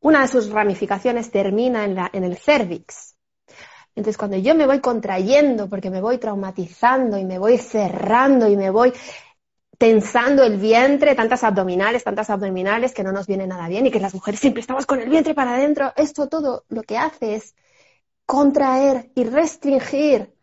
una 0.00 0.22
de 0.22 0.28
sus 0.28 0.50
ramificaciones 0.50 1.30
termina 1.30 1.84
en, 1.84 1.94
la, 1.94 2.10
en 2.12 2.24
el 2.24 2.36
cervix. 2.36 3.14
Entonces, 3.94 4.16
cuando 4.16 4.38
yo 4.38 4.54
me 4.54 4.66
voy 4.66 4.80
contrayendo 4.80 5.68
porque 5.68 5.90
me 5.90 6.00
voy 6.00 6.18
traumatizando 6.18 7.18
y 7.18 7.24
me 7.24 7.38
voy 7.38 7.58
cerrando 7.58 8.48
y 8.48 8.56
me 8.56 8.70
voy 8.70 8.92
tensando 9.76 10.44
el 10.44 10.58
vientre, 10.58 11.14
tantas 11.14 11.42
abdominales, 11.42 12.04
tantas 12.04 12.30
abdominales 12.30 12.92
que 12.92 13.02
no 13.02 13.12
nos 13.12 13.26
viene 13.26 13.46
nada 13.46 13.68
bien 13.68 13.86
y 13.86 13.90
que 13.90 14.00
las 14.00 14.14
mujeres 14.14 14.40
siempre 14.40 14.60
estamos 14.60 14.86
con 14.86 15.00
el 15.00 15.08
vientre 15.08 15.34
para 15.34 15.54
adentro, 15.54 15.92
esto 15.96 16.28
todo 16.28 16.64
lo 16.68 16.82
que 16.82 16.98
hace 16.98 17.34
es 17.34 17.54
contraer 18.26 19.10
y 19.14 19.24
restringir 19.24 20.34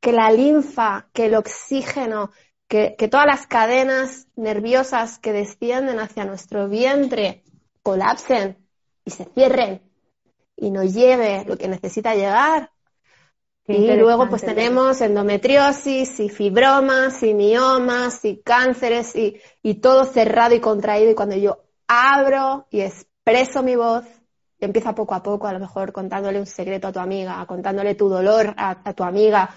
que 0.00 0.12
la 0.12 0.30
linfa, 0.30 1.08
que 1.12 1.26
el 1.26 1.34
oxígeno, 1.34 2.30
que, 2.66 2.96
todas 3.10 3.26
las 3.26 3.46
cadenas 3.46 4.28
nerviosas 4.36 5.18
que 5.18 5.32
descienden 5.32 5.98
hacia 5.98 6.24
nuestro 6.24 6.68
vientre 6.68 7.42
colapsen 7.82 8.56
y 9.04 9.10
se 9.10 9.24
cierren 9.24 9.82
y 10.56 10.70
nos 10.70 10.94
lleve 10.94 11.44
lo 11.46 11.56
que 11.56 11.68
necesita 11.68 12.14
llegar. 12.14 12.70
y 13.66 13.94
luego 13.96 14.28
pues 14.28 14.42
tenemos 14.42 15.00
endometriosis 15.00 16.20
y 16.20 16.28
fibromas 16.28 17.22
y 17.22 17.34
miomas 17.34 18.24
y 18.24 18.38
cánceres 18.38 19.14
y, 19.14 19.40
y, 19.62 19.74
todo 19.74 20.04
cerrado 20.04 20.54
y 20.54 20.60
contraído 20.60 21.10
y 21.10 21.14
cuando 21.14 21.36
yo 21.36 21.64
abro 21.86 22.66
y 22.70 22.80
expreso 22.80 23.62
mi 23.62 23.76
voz, 23.76 24.04
empieza 24.60 24.94
poco 24.94 25.14
a 25.14 25.22
poco, 25.22 25.46
a 25.46 25.52
lo 25.52 25.60
mejor 25.60 25.92
contándole 25.92 26.38
un 26.38 26.46
secreto 26.46 26.88
a 26.88 26.92
tu 26.92 27.00
amiga, 27.00 27.44
contándole 27.46 27.94
tu 27.94 28.08
dolor 28.08 28.54
a 28.56 28.92
tu 28.92 29.02
amiga 29.02 29.50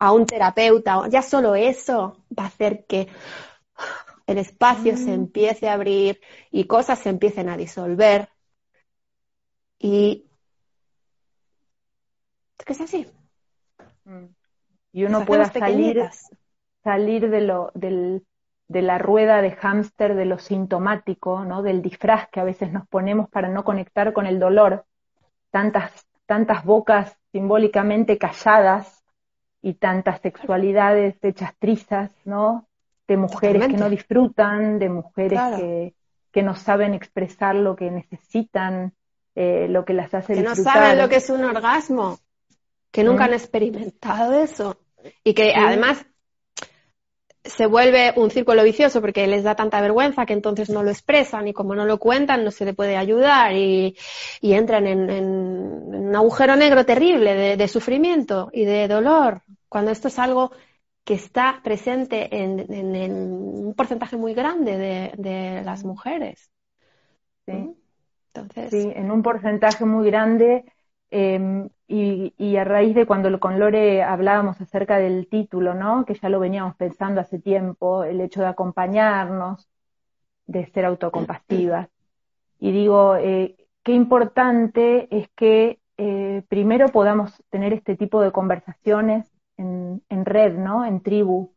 a 0.00 0.12
un 0.12 0.26
terapeuta, 0.26 1.08
ya 1.08 1.22
solo 1.22 1.54
eso 1.54 2.24
va 2.36 2.44
a 2.44 2.46
hacer 2.46 2.86
que 2.86 3.08
el 4.26 4.38
espacio 4.38 4.96
se 4.96 5.10
mm. 5.10 5.14
empiece 5.14 5.68
a 5.68 5.74
abrir 5.74 6.20
y 6.50 6.64
cosas 6.64 6.98
se 6.98 7.10
empiecen 7.10 7.48
a 7.50 7.56
disolver. 7.56 8.30
Y 9.78 10.26
que 12.64 12.72
es 12.72 12.80
así. 12.80 13.06
Mm. 14.04 14.24
Y 14.92 15.04
uno 15.04 15.24
pueda 15.26 15.44
salir, 15.46 16.08
salir 16.82 17.28
de, 17.28 17.40
lo, 17.42 17.70
del, 17.74 18.24
de 18.68 18.82
la 18.82 18.98
rueda 18.98 19.42
de 19.42 19.52
hámster, 19.52 20.14
de 20.14 20.24
lo 20.24 20.38
sintomático, 20.38 21.44
¿no? 21.44 21.62
del 21.62 21.82
disfraz 21.82 22.28
que 22.30 22.40
a 22.40 22.44
veces 22.44 22.72
nos 22.72 22.88
ponemos 22.88 23.28
para 23.28 23.48
no 23.48 23.64
conectar 23.64 24.14
con 24.14 24.26
el 24.26 24.38
dolor. 24.38 24.86
Tantas, 25.50 26.06
tantas 26.24 26.64
bocas 26.64 27.18
simbólicamente 27.32 28.16
calladas 28.16 28.99
y 29.62 29.74
tantas 29.74 30.20
sexualidades 30.20 31.16
hechas 31.22 31.54
trizas, 31.58 32.10
¿no? 32.24 32.68
De 33.06 33.16
mujeres 33.16 33.66
que 33.66 33.76
no 33.76 33.90
disfrutan, 33.90 34.78
de 34.78 34.88
mujeres 34.88 35.40
que, 35.56 35.94
que, 36.30 36.42
no 36.42 36.54
saben 36.54 36.94
expresar 36.94 37.56
lo 37.56 37.74
que 37.74 37.90
necesitan, 37.90 38.92
eh, 39.34 39.66
lo 39.68 39.84
que 39.84 39.94
las 39.94 40.14
hace 40.14 40.34
que 40.34 40.40
disfrutar. 40.42 40.72
Que 40.74 40.78
no 40.78 40.84
saben 40.84 40.98
lo 40.98 41.08
que 41.08 41.16
es 41.16 41.30
un 41.30 41.44
orgasmo, 41.44 42.18
que 42.90 43.04
nunca 43.04 43.24
han 43.24 43.32
experimentado 43.32 44.32
eso. 44.40 44.76
Y 45.24 45.34
que 45.34 45.54
además 45.54 46.06
se 47.44 47.66
vuelve 47.66 48.12
un 48.16 48.30
círculo 48.30 48.62
vicioso 48.62 49.00
porque 49.00 49.26
les 49.26 49.42
da 49.42 49.54
tanta 49.54 49.80
vergüenza 49.80 50.26
que 50.26 50.34
entonces 50.34 50.68
no 50.68 50.82
lo 50.82 50.90
expresan 50.90 51.48
y 51.48 51.52
como 51.52 51.74
no 51.74 51.86
lo 51.86 51.98
cuentan 51.98 52.44
no 52.44 52.50
se 52.50 52.64
le 52.64 52.74
puede 52.74 52.96
ayudar 52.96 53.54
y, 53.54 53.96
entran 54.42 54.86
en, 54.86 55.10
un 55.10 56.14
agujero 56.14 56.56
negro 56.56 56.84
terrible 56.84 57.56
de, 57.56 57.68
sufrimiento 57.68 58.50
y 58.52 58.64
de 58.64 58.88
dolor, 58.88 59.42
cuando 59.68 59.90
esto 59.90 60.08
es 60.08 60.18
algo 60.18 60.52
que 61.04 61.14
está 61.14 61.60
presente 61.64 62.28
en, 62.36 62.60
un 62.70 63.74
porcentaje 63.74 64.16
muy 64.16 64.34
grande 64.34 64.76
de, 65.16 65.62
las 65.64 65.84
mujeres. 65.84 66.50
¿Sí? 67.46 67.74
Entonces... 68.34 68.70
sí, 68.70 68.92
en 68.94 69.10
un 69.10 69.22
porcentaje 69.22 69.84
muy 69.86 70.06
grande 70.10 70.64
Em, 71.10 71.68
y, 71.88 72.56
a 72.56 72.64
raíz 72.64 72.94
de 72.94 73.04
cuando 73.04 73.40
con 73.40 73.58
Lore 73.58 74.04
hablábamos 74.04 74.60
acerca 74.60 74.98
del 74.98 75.26
título, 75.28 75.74
¿no? 75.74 76.04
Que 76.04 76.14
ya 76.14 76.28
lo 76.28 76.38
veníamos 76.38 76.76
pensando 76.76 77.20
hace 77.20 77.40
tiempo, 77.40 78.04
el 78.04 78.20
hecho 78.20 78.40
de 78.40 78.46
acompañarnos, 78.46 79.68
de 80.46 80.66
ser 80.66 80.84
autocompasivas. 80.84 81.88
Y 82.60 82.70
digo, 82.70 83.16
eh, 83.16 83.56
qué 83.82 83.92
importante 83.92 85.08
es 85.10 85.28
que 85.34 85.80
eh, 85.96 86.44
primero 86.48 86.88
podamos 86.88 87.42
tener 87.50 87.72
este 87.72 87.96
tipo 87.96 88.22
de 88.22 88.30
conversaciones 88.30 89.26
en, 89.56 90.00
red, 90.24 90.56
¿no? 90.56 90.84
En 90.84 91.00
tribu, 91.00 91.52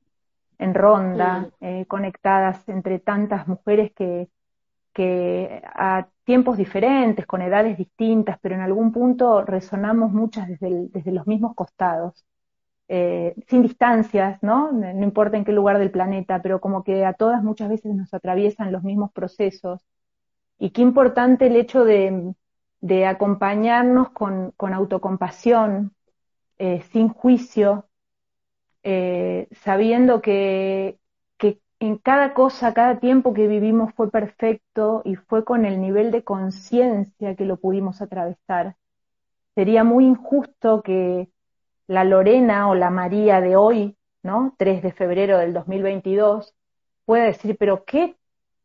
en 0.57 0.73
ronda, 0.73 1.49
eh, 1.61 1.85
conectadas 1.87 2.67
entre 2.67 2.99
tantas 2.99 3.47
mujeres 3.47 3.91
que, 3.93 4.29
que 4.93 5.61
a 5.65 6.07
tiempos 6.23 6.57
diferentes, 6.57 7.25
con 7.25 7.41
edades 7.41 7.77
distintas, 7.77 8.37
pero 8.41 8.55
en 8.55 8.61
algún 8.61 8.91
punto 8.91 9.43
resonamos 9.43 10.11
muchas 10.11 10.47
desde, 10.49 10.87
desde 10.89 11.11
los 11.11 11.27
mismos 11.27 11.55
costados, 11.55 12.25
eh, 12.89 13.35
sin 13.47 13.63
distancias, 13.63 14.39
¿no? 14.43 14.71
No 14.71 15.03
importa 15.03 15.37
en 15.37 15.45
qué 15.45 15.51
lugar 15.53 15.79
del 15.79 15.91
planeta, 15.91 16.41
pero 16.41 16.61
como 16.61 16.83
que 16.83 17.05
a 17.05 17.13
todas 17.13 17.43
muchas 17.43 17.69
veces 17.69 17.95
nos 17.95 18.13
atraviesan 18.13 18.71
los 18.71 18.83
mismos 18.83 19.11
procesos. 19.13 19.81
Y 20.59 20.71
qué 20.71 20.81
importante 20.81 21.47
el 21.47 21.55
hecho 21.55 21.83
de, 21.85 22.33
de 22.81 23.05
acompañarnos 23.05 24.11
con, 24.11 24.51
con 24.57 24.73
autocompasión, 24.73 25.93
eh, 26.57 26.81
sin 26.91 27.09
juicio, 27.09 27.87
eh, 28.83 29.47
sabiendo 29.51 30.21
que, 30.21 30.99
en 31.85 31.97
cada 31.97 32.33
cosa, 32.33 32.73
cada 32.73 32.99
tiempo 32.99 33.33
que 33.33 33.47
vivimos 33.47 33.93
fue 33.93 34.09
perfecto 34.09 35.01
y 35.03 35.15
fue 35.15 35.43
con 35.43 35.65
el 35.65 35.81
nivel 35.81 36.11
de 36.11 36.23
conciencia 36.23 37.35
que 37.35 37.45
lo 37.45 37.57
pudimos 37.57 38.01
atravesar. 38.01 38.77
Sería 39.55 39.83
muy 39.83 40.05
injusto 40.05 40.81
que 40.81 41.29
la 41.87 42.05
Lorena 42.05 42.69
o 42.69 42.75
la 42.75 42.89
María 42.89 43.41
de 43.41 43.57
hoy, 43.57 43.97
¿no? 44.23 44.55
3 44.57 44.81
de 44.81 44.93
febrero 44.93 45.37
del 45.37 45.53
2022, 45.53 46.55
pueda 47.05 47.25
decir, 47.25 47.57
pero 47.59 47.83
qué 47.83 48.15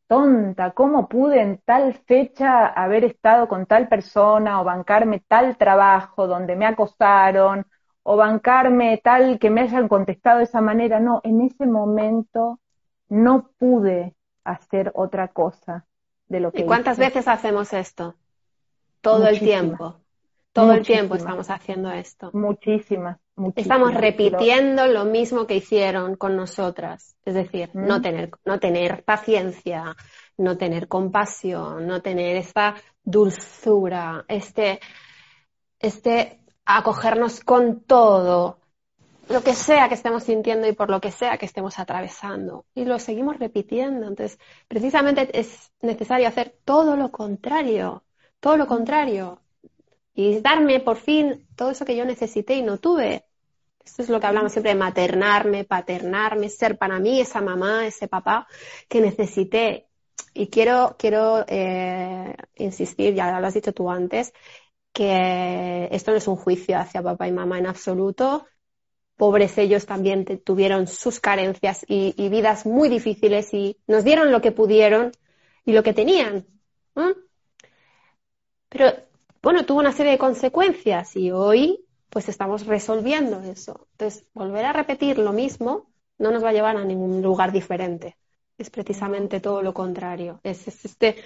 tonta, 0.06 0.70
¿cómo 0.72 1.08
pude 1.08 1.42
en 1.42 1.58
tal 1.64 1.94
fecha 2.06 2.68
haber 2.68 3.04
estado 3.04 3.48
con 3.48 3.66
tal 3.66 3.88
persona 3.88 4.60
o 4.60 4.64
bancarme 4.64 5.24
tal 5.26 5.56
trabajo 5.56 6.28
donde 6.28 6.54
me 6.54 6.66
acosaron 6.66 7.66
o 8.04 8.16
bancarme 8.16 9.00
tal 9.02 9.40
que 9.40 9.50
me 9.50 9.62
hayan 9.62 9.88
contestado 9.88 10.38
de 10.38 10.44
esa 10.44 10.60
manera? 10.60 11.00
No, 11.00 11.20
en 11.24 11.40
ese 11.40 11.66
momento 11.66 12.60
no 13.09 13.50
pude 13.59 14.14
hacer 14.44 14.92
otra 14.94 15.28
cosa 15.28 15.86
de 16.28 16.40
lo 16.40 16.52
que... 16.52 16.62
¿Y 16.62 16.66
cuántas 16.66 16.98
veces 16.98 17.28
hacemos 17.28 17.72
esto? 17.72 18.16
Todo 19.00 19.26
el 19.28 19.38
tiempo. 19.38 20.00
Todo 20.52 20.72
el 20.72 20.84
tiempo 20.84 21.14
estamos 21.14 21.50
haciendo 21.50 21.90
esto. 21.90 22.30
Muchísimas, 22.32 23.18
muchísimas. 23.36 23.78
Estamos 23.78 23.94
repitiendo 23.94 24.86
lo 24.88 25.04
mismo 25.04 25.46
que 25.46 25.56
hicieron 25.56 26.16
con 26.16 26.36
nosotras. 26.36 27.16
Es 27.24 27.34
decir, 27.34 27.70
no, 27.74 28.02
tener, 28.02 28.30
no 28.44 28.59
tener 28.59 29.04
paciencia, 29.04 29.94
no 30.36 30.56
tener 30.56 30.88
compasión, 30.88 31.86
no 31.86 32.02
tener 32.02 32.36
esta 32.36 32.74
dulzura, 33.04 34.24
este, 34.26 34.80
este 35.78 36.40
acogernos 36.64 37.40
con 37.44 37.80
todo, 37.80 38.59
lo 39.29 39.43
que 39.43 39.55
sea 39.55 39.89
que 39.89 39.95
estemos 39.95 40.22
sintiendo 40.24 40.66
y 40.66 40.72
por 40.72 40.91
lo 40.91 41.01
que 41.01 41.11
sea 41.11 41.39
que 41.39 41.47
estemos 41.47 41.79
atravesando. 41.79 42.64
Y 42.74 42.85
lo 42.85 42.99
seguimos 42.99 43.39
repitiendo. 43.39 44.07
Entonces, 44.07 44.39
precisamente 44.66 45.29
es 45.39 45.70
necesario 45.83 46.29
hacer 46.29 46.57
todo 46.64 46.97
lo 46.97 47.11
contrario, 47.11 48.05
todo 48.41 48.57
lo 48.57 48.66
contrario. 48.66 49.41
Y 50.14 50.41
darme 50.41 50.81
por 50.81 50.97
fin 50.97 51.47
todo 51.57 51.70
eso 51.70 51.85
que 51.85 51.97
yo 51.97 52.05
necesité 52.05 52.55
y 52.55 52.62
no 52.62 52.79
tuve. 52.79 53.26
Esto 53.85 54.03
es 54.03 54.09
lo 54.09 54.20
que 54.20 54.26
hablamos 54.26 54.53
siempre 54.53 54.72
de 54.72 54.79
maternarme, 54.79 55.64
paternarme, 55.64 56.49
ser 56.49 56.76
para 56.76 56.99
mí 56.99 57.20
esa 57.20 57.41
mamá, 57.41 57.87
ese 57.87 58.09
papá 58.09 58.47
que 58.89 59.01
necesité. 59.01 59.89
Y 60.35 60.49
quiero, 60.49 60.97
quiero 60.99 61.45
eh, 61.49 62.35
insistir, 62.57 63.14
ya 63.14 63.41
lo 63.41 63.47
has 63.47 63.55
dicho 63.55 63.72
tú 63.72 63.91
antes, 63.91 64.33
que 64.93 65.89
esto 65.91 66.11
no 66.11 66.16
es 66.16 66.29
un 66.29 66.37
juicio 66.37 66.79
hacia 66.79 67.03
papá 67.03 67.29
y 67.29 67.33
mamá 67.33 67.59
en 67.59 67.66
absoluto, 67.66 68.47
pobres 69.18 69.58
ellos 69.58 69.84
también 69.84 70.24
tuvieron 70.44 70.86
sus 70.86 71.20
carencias 71.20 71.84
y, 71.88 72.28
vidas 72.30 72.64
muy 72.64 72.88
difíciles 72.88 73.52
y 73.52 73.76
nos 73.86 74.04
dieron 74.04 74.30
lo 74.32 74.40
que 74.40 74.52
pudieron 74.52 75.10
y 75.66 75.72
lo 75.72 75.82
que 75.82 75.92
tenían. 75.92 76.46
Pero 78.68 78.92
bueno, 79.42 79.66
tuvo 79.66 79.80
una 79.80 79.92
serie 79.92 80.12
de 80.12 80.18
consecuencias 80.18 81.16
y 81.16 81.32
hoy 81.32 81.84
pues 82.08 82.28
estamos 82.28 82.64
resolviendo 82.66 83.40
eso. 83.40 83.88
Entonces, 83.92 84.24
volver 84.34 84.64
a 84.64 84.72
repetir 84.72 85.18
lo 85.18 85.32
mismo 85.32 85.90
no 86.16 86.30
nos 86.30 86.42
va 86.42 86.50
a 86.50 86.52
llevar 86.52 86.76
a 86.76 86.84
ningún 86.84 87.20
lugar 87.20 87.50
diferente. 87.50 88.16
Es 88.56 88.70
precisamente 88.70 89.40
todo 89.40 89.62
lo 89.62 89.74
contrario. 89.74 90.40
Es, 90.44 90.68
este, 90.68 91.16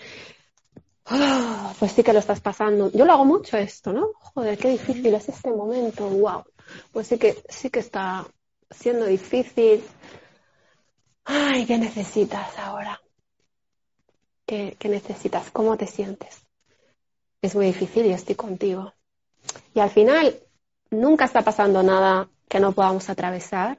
ah, 1.07 1.75
pues 1.79 1.93
sí 1.93 2.03
que 2.03 2.13
lo 2.13 2.21
estás 2.21 2.41
pasando. 2.41 2.91
Yo 2.91 3.05
lo 3.05 3.13
hago 3.13 3.25
mucho 3.27 3.59
esto, 3.59 3.93
¿no? 3.93 4.13
Joder, 4.15 4.57
qué 4.59 4.71
difícil 4.71 5.15
es 5.15 5.29
este 5.29 5.51
momento. 5.51 6.09
Wow 6.09 6.45
pues 6.93 7.07
sí 7.07 7.19
que, 7.19 7.43
sí 7.49 7.71
que 7.71 7.81
está 7.81 8.27
siendo 8.71 9.07
difícil. 9.07 9.85
Ay, 11.25 11.67
¿qué 11.67 11.79
necesitas 11.79 12.59
ahora? 12.59 13.01
¿Qué, 14.47 14.77
necesitas? 14.85 15.51
¿Cómo 15.51 15.77
te 15.77 15.87
sientes? 15.87 16.45
Es 17.41 17.55
muy 17.55 17.67
difícil 17.67 18.07
y 18.07 18.13
estoy 18.13 18.35
contigo. 18.35 18.93
Y 19.75 19.81
al 19.81 19.91
final, 19.91 20.39
nunca 20.91 21.25
está 21.25 21.43
pasando 21.43 21.83
nada 21.83 22.29
que 22.49 22.61
no 22.61 22.73
podamos 22.73 23.09
atravesar. 23.09 23.79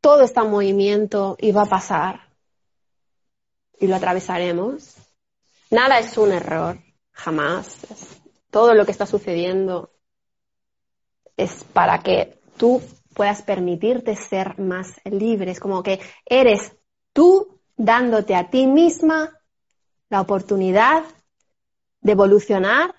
Todo 0.00 0.22
está 0.22 0.42
en 0.42 0.50
movimiento 0.50 1.36
y 1.38 1.52
va 1.52 1.62
a 1.62 1.66
pasar. 1.66 2.28
Y 3.78 3.86
lo 3.86 3.96
atravesaremos. 3.96 4.96
Nada 5.70 5.98
es 5.98 6.16
un 6.16 6.32
error, 6.32 6.78
jamás. 7.12 7.78
Todo 8.50 8.74
lo 8.74 8.84
que 8.84 8.92
está 8.92 9.06
sucediendo 9.06 9.90
es 11.36 11.64
para 11.72 11.98
que 11.98 12.38
tú 12.56 12.82
puedas 13.14 13.42
permitirte 13.42 14.16
ser 14.16 14.58
más 14.58 15.00
libre. 15.04 15.50
Es 15.50 15.60
como 15.60 15.82
que 15.82 16.00
eres 16.24 16.76
tú 17.12 17.60
dándote 17.76 18.34
a 18.34 18.50
ti 18.50 18.66
misma 18.66 19.38
la 20.08 20.20
oportunidad 20.20 21.04
de 22.00 22.12
evolucionar 22.12 22.94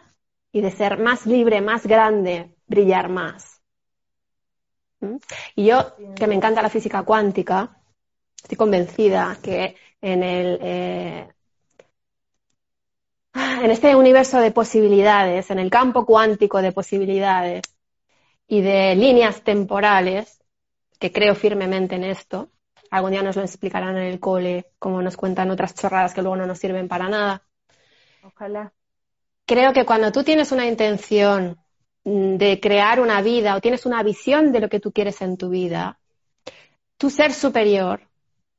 y 0.51 0.61
de 0.61 0.71
ser 0.71 0.99
más 0.99 1.25
libre, 1.25 1.61
más 1.61 1.85
grande, 1.85 2.55
brillar 2.67 3.09
más. 3.09 3.61
¿Mm? 4.99 5.17
Y 5.55 5.65
yo, 5.65 5.95
que 6.15 6.27
me 6.27 6.35
encanta 6.35 6.61
la 6.61 6.69
física 6.69 7.03
cuántica, 7.03 7.81
estoy 8.35 8.57
convencida 8.57 9.37
que 9.41 9.75
en 10.01 10.23
el, 10.23 10.59
eh, 10.61 11.33
en 13.61 13.71
este 13.71 13.95
universo 13.95 14.39
de 14.39 14.51
posibilidades, 14.51 15.49
en 15.51 15.59
el 15.59 15.69
campo 15.69 16.05
cuántico 16.05 16.61
de 16.61 16.71
posibilidades, 16.71 17.63
y 18.47 18.61
de 18.61 18.95
líneas 18.95 19.41
temporales, 19.41 20.41
que 20.99 21.11
creo 21.11 21.35
firmemente 21.35 21.95
en 21.95 22.05
esto. 22.05 22.49
Algún 22.89 23.11
día 23.11 23.21
nos 23.21 23.35
lo 23.35 23.41
explicarán 23.41 23.97
en 23.97 24.03
el 24.03 24.19
cole, 24.19 24.71
como 24.79 25.01
nos 25.01 25.17
cuentan 25.17 25.51
otras 25.51 25.75
chorradas 25.75 26.13
que 26.13 26.21
luego 26.21 26.37
no 26.37 26.47
nos 26.47 26.57
sirven 26.57 26.87
para 26.87 27.09
nada. 27.09 27.43
Ojalá. 28.23 28.71
Creo 29.45 29.73
que 29.73 29.85
cuando 29.85 30.11
tú 30.11 30.23
tienes 30.23 30.51
una 30.51 30.65
intención 30.65 31.57
de 32.03 32.59
crear 32.61 33.01
una 33.01 33.21
vida 33.21 33.55
o 33.55 33.61
tienes 33.61 33.85
una 33.85 34.01
visión 34.01 34.53
de 34.53 34.61
lo 34.61 34.69
que 34.69 34.79
tú 34.79 34.93
quieres 34.93 35.21
en 35.21 35.35
tu 35.37 35.49
vida, 35.49 35.99
tu 36.97 37.09
ser 37.09 37.33
superior 37.33 38.01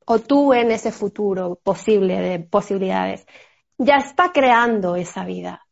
o 0.05 0.19
tú 0.19 0.53
en 0.53 0.71
ese 0.71 0.91
futuro 0.91 1.59
posible 1.63 2.19
de 2.19 2.39
posibilidades, 2.39 3.25
ya 3.79 3.95
está 3.95 4.31
creando 4.31 4.95
esa 4.95 5.23
vida. 5.25 5.65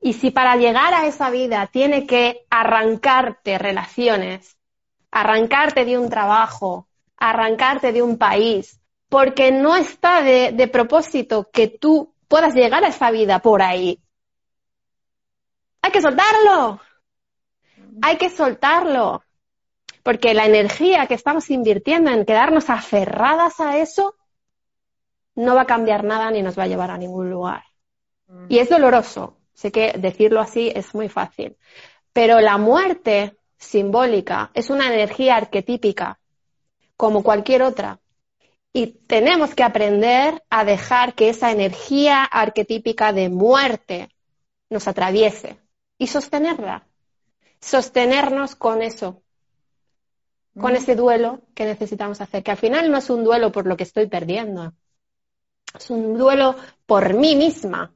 Y 0.00 0.14
si 0.14 0.32
para 0.32 0.56
llegar 0.56 0.94
a 0.94 1.06
esa 1.06 1.30
vida 1.30 1.68
tiene 1.68 2.06
que 2.06 2.46
arrancarte 2.50 3.58
relaciones, 3.58 4.56
arrancarte 5.12 5.84
de 5.84 5.98
un 5.98 6.08
trabajo, 6.08 6.88
arrancarte 7.18 7.92
de 7.92 8.02
un 8.02 8.18
país, 8.18 8.80
porque 9.08 9.52
no 9.52 9.76
está 9.76 10.22
de, 10.22 10.68
propósito 10.72 11.50
que 11.52 11.68
tú 11.68 12.14
puedas 12.26 12.54
llegar 12.54 12.82
a 12.82 12.88
esa 12.88 13.10
vida 13.10 13.40
por 13.40 13.62
ahí. 13.62 14.00
Hay 15.82 15.92
que 15.92 16.00
soltarlo. 16.00 16.80
Hay 18.00 18.16
que 18.16 18.30
soltarlo. 18.30 19.22
Porque 20.02 20.32
la 20.32 20.46
energía 20.46 21.06
que 21.06 21.14
estamos 21.14 21.50
invirtiendo 21.50 22.10
en 22.10 22.24
quedarnos 22.24 22.70
aferradas 22.70 23.60
a 23.60 23.76
eso 23.76 24.16
no 25.34 25.54
va 25.54 25.62
a 25.62 25.66
cambiar 25.66 26.04
nada 26.04 26.30
ni 26.30 26.42
nos 26.42 26.58
va 26.58 26.64
a 26.64 26.68
llevar 26.68 26.90
a 26.90 26.98
ningún 26.98 27.30
lugar. 27.30 27.62
Y 28.48 28.58
es 28.58 28.70
doloroso, 28.70 29.36
Sé 29.54 29.70
que 29.70 29.92
decirlo 29.98 30.40
así 30.40 30.72
es 30.74 30.94
muy 30.94 31.08
fácil. 31.08 31.56
Pero 32.12 32.40
la 32.40 32.58
muerte 32.58 33.36
simbólica 33.58 34.50
es 34.54 34.70
una 34.70 34.92
energía 34.92 35.36
arquetípica, 35.36 36.18
como 36.96 37.22
cualquier 37.22 37.62
otra. 37.62 38.00
Y 38.72 38.88
tenemos 39.06 39.54
que 39.54 39.62
aprender 39.62 40.42
a 40.50 40.64
dejar 40.64 41.14
que 41.14 41.28
esa 41.28 41.52
energía 41.52 42.24
arquetípica 42.24 43.12
de 43.12 43.28
muerte 43.28 44.08
nos 44.70 44.88
atraviese 44.88 45.60
y 45.98 46.06
sostenerla. 46.06 46.86
Sostenernos 47.60 48.56
con 48.56 48.82
eso, 48.82 49.22
con 50.58 50.72
mm. 50.72 50.76
ese 50.76 50.96
duelo 50.96 51.42
que 51.54 51.66
necesitamos 51.66 52.20
hacer, 52.20 52.42
que 52.42 52.50
al 52.50 52.56
final 52.56 52.90
no 52.90 52.98
es 52.98 53.10
un 53.10 53.22
duelo 53.22 53.52
por 53.52 53.66
lo 53.66 53.76
que 53.76 53.84
estoy 53.84 54.08
perdiendo, 54.08 54.72
es 55.74 55.90
un 55.90 56.16
duelo 56.16 56.56
por 56.86 57.14
mí 57.14 57.34
misma, 57.34 57.92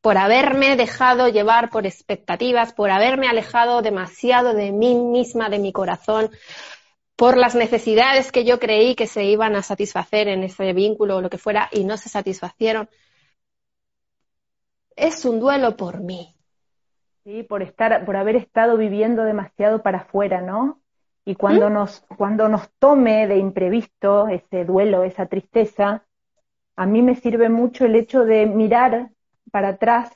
por 0.00 0.18
haberme 0.18 0.76
dejado 0.76 1.28
llevar 1.28 1.70
por 1.70 1.86
expectativas, 1.86 2.72
por 2.72 2.90
haberme 2.90 3.28
alejado 3.28 3.80
demasiado 3.80 4.52
de 4.52 4.72
mí 4.72 4.94
misma, 4.94 5.48
de 5.48 5.58
mi 5.58 5.72
corazón, 5.72 6.30
por 7.16 7.36
las 7.36 7.54
necesidades 7.54 8.32
que 8.32 8.44
yo 8.44 8.58
creí 8.58 8.94
que 8.96 9.06
se 9.06 9.24
iban 9.24 9.56
a 9.56 9.62
satisfacer 9.62 10.28
en 10.28 10.42
ese 10.42 10.72
vínculo 10.72 11.16
o 11.16 11.20
lo 11.20 11.30
que 11.30 11.38
fuera 11.38 11.68
y 11.72 11.84
no 11.84 11.96
se 11.96 12.08
satisfacieron. 12.08 12.88
Es 14.96 15.24
un 15.24 15.40
duelo 15.40 15.76
por 15.76 16.00
mí. 16.00 16.34
Sí, 17.24 17.42
por 17.42 17.62
estar, 17.62 18.04
por 18.04 18.16
haber 18.16 18.36
estado 18.36 18.76
viviendo 18.76 19.24
demasiado 19.24 19.82
para 19.82 19.98
afuera, 19.98 20.42
¿no? 20.42 20.80
Y 21.24 21.36
cuando 21.36 21.70
¿Mm? 21.70 21.72
nos, 21.72 22.04
cuando 22.18 22.48
nos 22.48 22.68
tome 22.78 23.26
de 23.26 23.38
imprevisto 23.38 24.28
ese 24.28 24.64
duelo, 24.64 25.04
esa 25.04 25.26
tristeza, 25.26 26.04
a 26.76 26.86
mí 26.86 27.02
me 27.02 27.16
sirve 27.16 27.48
mucho 27.48 27.84
el 27.84 27.94
hecho 27.94 28.24
de 28.24 28.46
mirar 28.46 29.10
para 29.50 29.68
atrás 29.68 30.10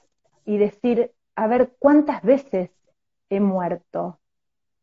y 0.44 0.58
decir, 0.58 1.12
a 1.36 1.46
ver, 1.46 1.74
¿cuántas 1.78 2.22
veces 2.22 2.70
he 3.30 3.40
muerto? 3.40 4.18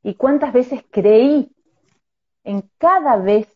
¿Y 0.03 0.15
cuántas 0.15 0.53
veces 0.53 0.83
creí 0.91 1.51
en 2.43 2.69
cada 2.77 3.17
vez 3.17 3.47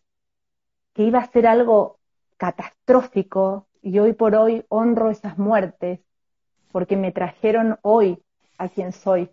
que 0.92 1.04
iba 1.04 1.20
a 1.20 1.30
ser 1.30 1.46
algo 1.46 1.98
catastrófico 2.36 3.68
y 3.82 3.98
hoy 3.98 4.12
por 4.12 4.34
hoy 4.34 4.64
honro 4.68 5.10
esas 5.10 5.38
muertes 5.38 6.00
porque 6.72 6.96
me 6.96 7.12
trajeron 7.12 7.78
hoy 7.82 8.22
a 8.58 8.68
quien 8.68 8.92
soy, 8.92 9.30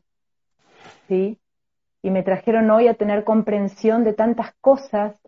¿sí? 1.08 1.40
Y 2.02 2.12
me 2.12 2.24
trajeron 2.24 2.70
hoy 2.70 2.88
a 2.88 2.94
tener 2.94 3.24
comprensión 3.24 4.04
de 4.04 4.14
tantas 4.14 4.54
cosas 4.62 5.20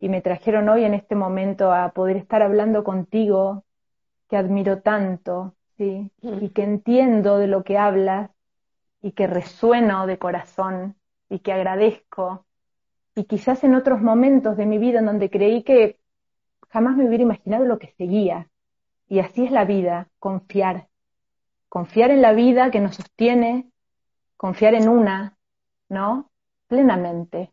y 0.00 0.08
me 0.08 0.22
trajeron 0.22 0.68
hoy 0.68 0.84
en 0.84 0.94
este 0.94 1.14
momento 1.14 1.72
a 1.72 1.90
poder 1.92 2.16
estar 2.16 2.42
hablando 2.42 2.82
contigo, 2.84 3.64
que 4.28 4.36
admiro 4.36 4.80
tanto, 4.80 5.54
¿sí? 5.76 6.10
Mm. 6.22 6.44
Y 6.44 6.48
que 6.50 6.62
entiendo 6.64 7.38
de 7.38 7.46
lo 7.46 7.64
que 7.64 7.78
hablas 7.78 8.30
y 9.02 9.12
que 9.12 9.26
resueno 9.26 10.06
de 10.06 10.18
corazón 10.18 10.96
y 11.28 11.40
que 11.40 11.52
agradezco. 11.52 12.46
Y 13.14 13.24
quizás 13.24 13.62
en 13.64 13.74
otros 13.74 14.00
momentos 14.00 14.56
de 14.56 14.66
mi 14.66 14.78
vida 14.78 15.00
en 15.00 15.06
donde 15.06 15.30
creí 15.30 15.62
que 15.62 15.98
jamás 16.70 16.96
me 16.96 17.06
hubiera 17.06 17.22
imaginado 17.24 17.64
lo 17.64 17.78
que 17.78 17.92
seguía. 17.98 18.48
Y 19.08 19.18
así 19.20 19.44
es 19.44 19.50
la 19.50 19.64
vida, 19.64 20.08
confiar. 20.18 20.88
confiar 21.68 22.10
en 22.10 22.22
la 22.22 22.32
vida 22.32 22.70
que 22.70 22.80
nos 22.80 22.96
sostiene, 22.96 23.70
confiar 24.36 24.74
en 24.74 24.88
una, 24.88 25.36
¿no? 25.88 26.30
Plenamente. 26.68 27.52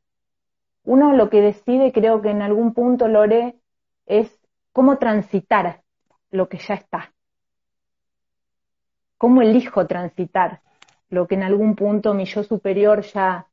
Uno 0.88 1.11
lo 1.11 1.29
que 1.29 1.41
decide, 1.41 1.91
creo 1.91 2.21
que 2.21 2.29
en 2.29 2.41
algún 2.41 2.73
punto, 2.73 3.09
Lore, 3.09 3.57
es 4.05 4.39
cómo 4.71 4.97
transitar 4.97 5.83
lo 6.31 6.47
que 6.47 6.59
ya 6.59 6.75
está. 6.75 7.13
¿Cómo 9.17 9.41
elijo 9.41 9.85
transitar 9.85 10.61
lo 11.09 11.27
que 11.27 11.35
en 11.35 11.43
algún 11.43 11.75
punto 11.75 12.13
mi 12.13 12.23
yo 12.23 12.41
superior 12.41 13.01
ya, 13.01 13.49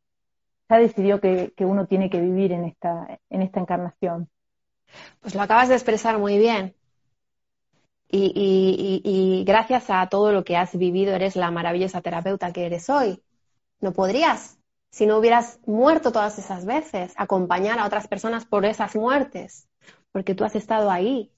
ya 0.69 0.79
decidió 0.79 1.21
que, 1.21 1.53
uno 1.59 1.89
tiene 1.89 2.09
que 2.09 2.21
vivir 2.21 2.53
en 2.53 2.67
esta, 2.67 3.19
en 3.29 3.43
esta 3.43 3.59
encarnación? 3.59 4.29
Pues 5.21 5.35
lo 5.35 5.43
acabas 5.43 5.69
de 5.69 5.75
expresar 5.75 6.19
muy 6.19 6.39
bien. 6.39 6.77
y, 8.09 9.43
gracias 9.45 9.91
a 9.91 10.07
todo 10.09 10.31
lo 10.31 10.45
que 10.45 10.57
has 10.57 10.79
vivido 10.79 11.13
eres 11.17 11.35
la 11.35 11.51
maravillosa 11.51 12.01
terapeuta 12.01 12.53
que 12.53 12.67
eres 12.67 12.89
hoy. 12.89 13.21
No 13.81 13.93
podrías, 13.93 14.61
si 14.95 15.07
no 15.07 15.19
hubieras 15.19 15.59
muerto 15.67 16.13
todas 16.13 16.39
esas 16.39 16.65
veces, 16.67 17.15
acompañar 17.17 17.81
a 17.81 17.87
otras 17.87 18.07
personas 18.07 18.45
por 18.45 18.65
esas 18.65 18.95
muertes, 18.95 19.67
porque 20.13 20.37
tú 20.37 20.45
has 20.45 20.55
estado 20.55 20.89
ahí. 20.89 21.33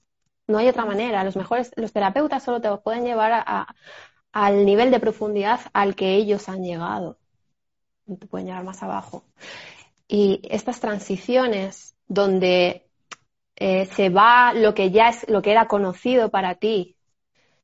No 0.45 0.59
hay 0.59 0.67
otra 0.67 0.85
manera. 0.85 1.23
Los 1.23 1.35
mejores, 1.35 1.71
los 1.75 1.91
terapeutas 1.91 2.43
solo 2.43 2.61
te 2.61 2.69
pueden 2.77 3.03
llevar 3.03 3.43
al 4.31 4.63
nivel 4.63 4.91
de 4.91 4.99
profundidad 4.99 5.59
al 5.73 5.95
que 5.95 6.13
ellos 6.13 6.47
han 6.49 6.63
llegado. 6.63 7.17
No 8.05 8.17
te 8.17 8.27
pueden 8.27 8.45
llevar 8.45 8.63
más 8.63 8.83
abajo. 8.83 9.23
Y 10.07 10.39
estas 10.51 10.79
transiciones 10.79 11.95
donde 12.07 12.87
eh, 13.55 13.87
se 13.87 14.09
va 14.09 14.53
lo 14.53 14.75
que 14.75 14.91
ya 14.91 15.09
es, 15.09 15.27
lo 15.27 15.41
que 15.41 15.49
era 15.49 15.67
conocido 15.67 16.29
para 16.29 16.53
ti, 16.53 16.95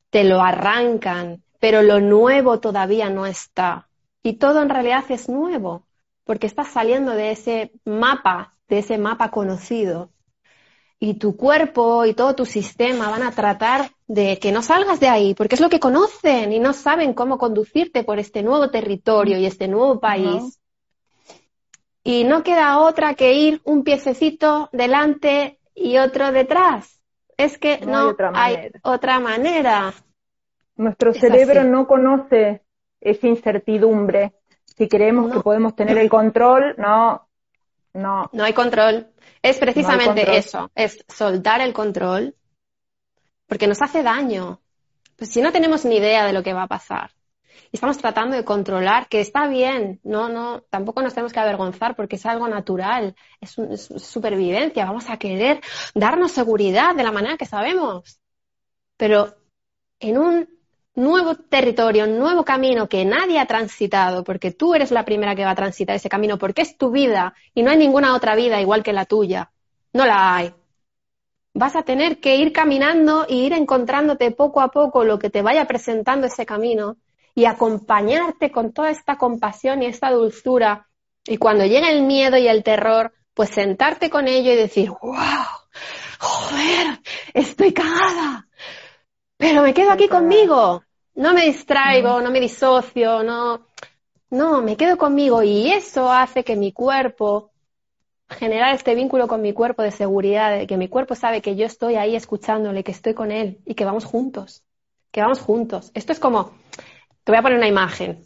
te 0.09 0.23
lo 0.23 0.41
arrancan, 0.41 1.43
pero 1.59 1.83
lo 1.83 1.99
nuevo 1.99 2.59
todavía 2.59 3.11
no 3.11 3.27
está. 3.27 3.89
Y 4.23 4.37
todo 4.37 4.61
en 4.61 4.69
realidad 4.69 5.03
es 5.09 5.27
nuevo, 5.27 5.85
porque 6.23 6.47
estás 6.47 6.69
saliendo 6.69 7.11
de 7.11 7.31
ese 7.31 7.73
mapa, 7.83 8.53
de 8.69 8.79
ese 8.79 8.97
mapa 8.97 9.29
conocido. 9.29 10.09
Y 10.97 11.15
tu 11.15 11.35
cuerpo 11.35 12.05
y 12.05 12.13
todo 12.13 12.33
tu 12.33 12.45
sistema 12.45 13.09
van 13.09 13.23
a 13.23 13.31
tratar 13.31 13.91
de 14.07 14.39
que 14.39 14.53
no 14.53 14.61
salgas 14.61 15.01
de 15.01 15.09
ahí, 15.09 15.33
porque 15.33 15.55
es 15.55 15.61
lo 15.61 15.69
que 15.69 15.81
conocen 15.81 16.53
y 16.53 16.59
no 16.59 16.71
saben 16.71 17.13
cómo 17.13 17.37
conducirte 17.37 18.05
por 18.05 18.19
este 18.19 18.41
nuevo 18.41 18.69
territorio 18.69 19.37
y 19.37 19.45
este 19.45 19.67
nuevo 19.67 19.99
país. 19.99 20.61
Y 22.05 22.23
no 22.23 22.43
queda 22.43 22.79
otra 22.79 23.15
que 23.15 23.33
ir 23.33 23.61
un 23.65 23.83
piececito 23.83 24.69
delante 24.71 25.59
y 25.75 25.97
otro 25.97 26.31
detrás. 26.31 27.01
Es 27.35 27.57
que 27.57 27.79
no, 27.85 28.15
hay, 28.33 28.71
otra, 28.83 29.19
manera. 29.19 29.93
Nuestro 30.77 31.13
cerebro 31.13 31.65
no 31.65 31.87
conoce 31.87 32.62
esa 33.03 33.27
incertidumbre. 33.27 34.33
Si 34.75 34.87
creemos 34.87 35.31
que 35.31 35.39
podemos 35.41 35.75
tener 35.75 35.97
el 35.97 36.09
control, 36.09 36.75
no, 36.77 37.27
no. 37.93 38.29
No 38.31 38.43
hay 38.43 38.53
control. 38.53 39.07
Es 39.41 39.57
precisamente 39.59 40.37
eso, 40.37 40.71
es 40.73 41.03
soltar 41.07 41.61
el 41.61 41.73
control, 41.73 42.35
porque 43.45 43.67
nos 43.67 43.81
hace 43.81 44.01
daño. 44.01 44.61
Pues 45.15 45.29
si 45.29 45.41
no 45.41 45.51
tenemos 45.51 45.85
ni 45.85 45.97
idea 45.97 46.25
de 46.25 46.33
lo 46.33 46.41
que 46.43 46.53
va 46.53 46.63
a 46.63 46.67
pasar, 46.67 47.11
y 47.71 47.77
estamos 47.77 47.97
tratando 47.97 48.35
de 48.35 48.45
controlar, 48.45 49.07
que 49.07 49.19
está 49.19 49.47
bien, 49.47 49.99
no, 50.03 50.29
no, 50.29 50.61
tampoco 50.69 51.01
nos 51.01 51.13
tenemos 51.13 51.33
que 51.33 51.39
avergonzar 51.39 51.95
porque 51.95 52.15
es 52.15 52.25
algo 52.25 52.47
natural, 52.47 53.15
es, 53.41 53.57
es 53.57 53.85
supervivencia, 53.97 54.85
vamos 54.85 55.09
a 55.09 55.17
querer 55.17 55.59
darnos 55.93 56.31
seguridad 56.31 56.95
de 56.95 57.03
la 57.03 57.11
manera 57.11 57.37
que 57.37 57.45
sabemos. 57.45 58.19
Pero 58.97 59.35
en 59.99 60.17
un 60.17 60.49
nuevo 60.95 61.35
territorio, 61.35 62.05
un 62.05 62.19
nuevo 62.19 62.45
camino 62.45 62.87
que 62.87 63.05
nadie 63.05 63.39
ha 63.39 63.45
transitado, 63.45 64.23
porque 64.23 64.51
tú 64.51 64.75
eres 64.75 64.91
la 64.91 65.05
primera 65.05 65.35
que 65.35 65.45
va 65.45 65.51
a 65.51 65.55
transitar 65.55 65.95
ese 65.95 66.09
camino, 66.09 66.37
porque 66.37 66.61
es 66.61 66.77
tu 66.77 66.91
vida 66.91 67.33
y 67.53 67.63
no 67.63 67.71
hay 67.71 67.77
ninguna 67.77 68.15
otra 68.15 68.35
vida 68.35 68.61
igual 68.61 68.83
que 68.83 68.93
la 68.93 69.05
tuya. 69.05 69.51
No 69.91 70.05
la 70.05 70.35
hay. 70.35 70.53
Vas 71.53 71.75
a 71.75 71.83
tener 71.83 72.19
que 72.19 72.35
ir 72.37 72.51
caminando 72.51 73.25
e 73.27 73.35
ir 73.35 73.53
encontrándote 73.53 74.31
poco 74.31 74.61
a 74.61 74.69
poco 74.69 75.03
lo 75.03 75.19
que 75.19 75.29
te 75.29 75.41
vaya 75.41 75.65
presentando 75.65 76.27
ese 76.27 76.45
camino 76.45 76.97
y 77.35 77.45
acompañarte 77.45 78.51
con 78.51 78.73
toda 78.73 78.89
esta 78.89 79.17
compasión 79.17 79.83
y 79.83 79.87
esta 79.87 80.11
dulzura. 80.11 80.87
Y 81.25 81.37
cuando 81.37 81.65
llegue 81.65 81.91
el 81.91 82.03
miedo 82.03 82.37
y 82.37 82.47
el 82.47 82.63
terror, 82.63 83.13
pues 83.33 83.49
sentarte 83.49 84.09
con 84.09 84.27
ello 84.27 84.51
y 84.51 84.55
decir, 84.55 84.89
wow, 84.89 85.45
joder, 86.19 86.99
estoy 87.33 87.73
cagada, 87.73 88.47
pero 89.43 89.61
me 89.61 89.73
quedo 89.73 89.91
aquí 89.91 90.07
conmigo. 90.07 90.83
No 91.15 91.33
me 91.33 91.41
distraigo, 91.41 92.21
no 92.21 92.31
me 92.31 92.39
disocio, 92.39 93.23
no, 93.23 93.67
no, 94.29 94.61
me 94.61 94.77
quedo 94.77 94.97
conmigo 94.97 95.43
y 95.43 95.69
eso 95.69 96.09
hace 96.09 96.45
que 96.45 96.55
mi 96.55 96.71
cuerpo, 96.71 97.51
generar 98.29 98.73
este 98.73 98.95
vínculo 98.95 99.27
con 99.27 99.41
mi 99.41 99.51
cuerpo 99.51 99.83
de 99.83 99.91
seguridad, 99.91 100.57
de 100.57 100.65
que 100.65 100.77
mi 100.77 100.87
cuerpo 100.87 101.13
sabe 101.13 101.41
que 101.41 101.57
yo 101.57 101.65
estoy 101.65 101.95
ahí 101.95 102.15
escuchándole, 102.15 102.85
que 102.85 102.93
estoy 102.93 103.13
con 103.13 103.31
él 103.31 103.59
y 103.65 103.75
que 103.75 103.83
vamos 103.83 104.05
juntos, 104.05 104.63
que 105.11 105.19
vamos 105.19 105.41
juntos. 105.41 105.91
Esto 105.93 106.13
es 106.13 106.21
como, 106.21 106.53
te 107.25 107.33
voy 107.33 107.39
a 107.39 107.41
poner 107.41 107.57
una 107.57 107.67
imagen. 107.67 108.25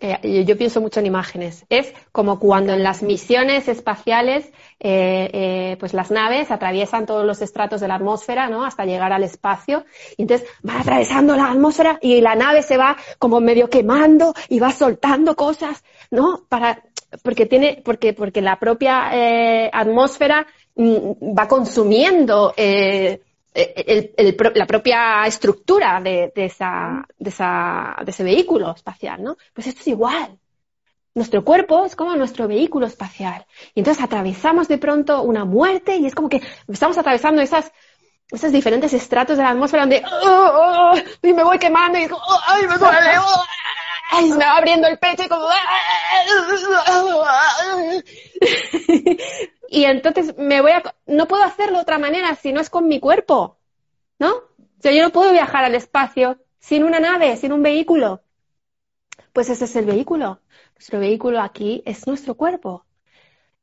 Eh, 0.00 0.44
yo 0.44 0.56
pienso 0.56 0.80
mucho 0.80 1.00
en 1.00 1.06
imágenes. 1.06 1.66
Es 1.68 1.92
como 2.10 2.38
cuando 2.38 2.72
en 2.72 2.82
las 2.82 3.02
misiones 3.02 3.68
espaciales, 3.68 4.46
eh, 4.80 5.30
eh, 5.32 5.76
pues 5.78 5.92
las 5.92 6.10
naves 6.10 6.50
atraviesan 6.50 7.04
todos 7.04 7.26
los 7.26 7.42
estratos 7.42 7.82
de 7.82 7.88
la 7.88 7.96
atmósfera, 7.96 8.48
¿no? 8.48 8.64
Hasta 8.64 8.86
llegar 8.86 9.12
al 9.12 9.24
espacio. 9.24 9.84
Y 10.16 10.22
entonces 10.22 10.48
van 10.62 10.78
atravesando 10.78 11.36
la 11.36 11.50
atmósfera 11.50 11.98
y 12.00 12.20
la 12.22 12.34
nave 12.34 12.62
se 12.62 12.78
va 12.78 12.96
como 13.18 13.40
medio 13.40 13.68
quemando 13.68 14.34
y 14.48 14.58
va 14.58 14.72
soltando 14.72 15.36
cosas, 15.36 15.84
¿no? 16.10 16.44
Para, 16.48 16.82
porque 17.22 17.44
tiene, 17.44 17.82
porque, 17.84 18.14
porque 18.14 18.40
la 18.40 18.58
propia 18.58 19.68
atmósfera 19.70 20.46
mm, 20.76 21.36
va 21.38 21.46
consumiendo 21.46 22.54
el, 23.54 24.36
la 24.54 24.66
propia 24.66 25.26
estructura 25.26 26.00
de, 26.00 26.32
esa, 26.34 27.06
de, 27.18 27.30
esa, 27.30 27.96
de 28.04 28.10
ese 28.10 28.24
vehículo 28.24 28.72
espacial, 28.74 29.22
¿no? 29.22 29.36
Pues 29.52 29.66
esto 29.66 29.80
es 29.80 29.88
igual. 29.88 30.38
Nuestro 31.14 31.44
cuerpo 31.44 31.84
es 31.84 31.96
como 31.96 32.14
nuestro 32.14 32.46
vehículo 32.46 32.86
espacial. 32.86 33.44
Y 33.74 33.80
entonces 33.80 34.02
atravesamos 34.02 34.68
de 34.68 34.78
pronto 34.78 35.22
una 35.22 35.44
muerte 35.44 35.96
y 35.96 36.06
es 36.06 36.14
como 36.14 36.28
que 36.28 36.40
estamos 36.68 36.96
atravesando 36.98 37.42
esas, 37.42 37.72
esos 38.30 38.52
diferentes 38.52 38.92
estratos 38.92 39.36
de 39.36 39.42
la 39.42 39.50
atmósfera 39.50 39.82
donde 39.82 40.04
oh, 40.04 40.26
oh, 40.26 40.92
oh", 40.92 40.98
y 41.22 41.32
me 41.32 41.42
voy 41.42 41.58
quemando 41.58 41.98
y 41.98 42.02
¡ay, 42.46 42.66
me 42.68 42.78
duele! 42.78 43.10
¡Ay, 44.12 44.30
me 44.30 44.44
va 44.44 44.56
abriendo 44.56 44.88
el 44.88 44.98
pecho 44.98 45.24
y 45.24 45.28
como... 45.28 45.46
y 49.72 49.84
entonces 49.84 50.36
me 50.36 50.60
voy 50.60 50.72
a... 50.72 50.82
No 51.06 51.28
puedo 51.28 51.44
hacerlo 51.44 51.76
de 51.76 51.82
otra 51.82 51.98
manera 51.98 52.34
si 52.34 52.52
no 52.52 52.60
es 52.60 52.68
con 52.68 52.88
mi 52.88 52.98
cuerpo, 52.98 53.56
¿no? 54.18 54.30
O 54.32 54.80
sea, 54.80 54.90
yo 54.92 55.04
no 55.04 55.10
puedo 55.10 55.30
viajar 55.30 55.62
al 55.64 55.76
espacio 55.76 56.38
sin 56.58 56.82
una 56.82 56.98
nave, 56.98 57.36
sin 57.36 57.52
un 57.52 57.62
vehículo. 57.62 58.20
Pues 59.32 59.48
ese 59.48 59.66
es 59.66 59.76
el 59.76 59.84
vehículo. 59.86 60.40
Nuestro 60.74 60.98
vehículo 60.98 61.40
aquí 61.40 61.84
es 61.86 62.04
nuestro 62.08 62.34
cuerpo. 62.34 62.84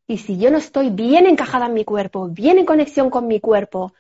Y 0.07 0.19
si 0.19 0.37
yo 0.37 0.49
no 0.49 0.57
estoy 0.57 0.91
bien 0.91 1.27
encajada 1.27 1.65
en 1.65 1.73
mi 1.73 1.83
cuerpo, 1.83 2.29
bien 2.29 2.57
en 2.57 2.65
conexión 2.65 3.09
con 3.09 3.27
mi 3.27 3.41
cuerpo, 3.41 3.91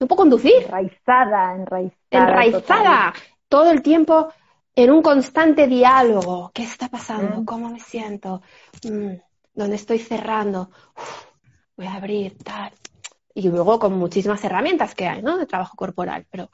no 0.00 0.08
puedo 0.08 0.22
conducir. 0.22 0.64
Enraizada, 0.64 1.54
enraizada. 1.54 1.94
Enraizada. 2.10 3.14
Todo 3.48 3.70
el 3.70 3.82
tiempo 3.82 4.32
en 4.74 4.90
un 4.90 5.00
constante 5.00 5.68
diálogo. 5.68 6.50
¿Qué 6.52 6.64
está 6.64 6.88
pasando? 6.88 7.44
¿Cómo 7.44 7.68
me 7.68 7.78
siento? 7.78 8.42
Mm 8.82 9.14
donde 9.54 9.76
estoy 9.76 9.98
cerrando, 9.98 10.70
voy 11.80 11.86
a 11.86 11.94
abrir, 11.94 12.36
tal. 12.44 12.72
Y 13.32 13.48
luego 13.48 13.78
con 13.78 13.94
muchísimas 13.94 14.44
herramientas 14.44 14.94
que 14.94 15.08
hay, 15.08 15.22
¿no? 15.22 15.38
De 15.38 15.46
trabajo 15.46 15.76
corporal. 15.76 16.26
Pero 16.30 16.50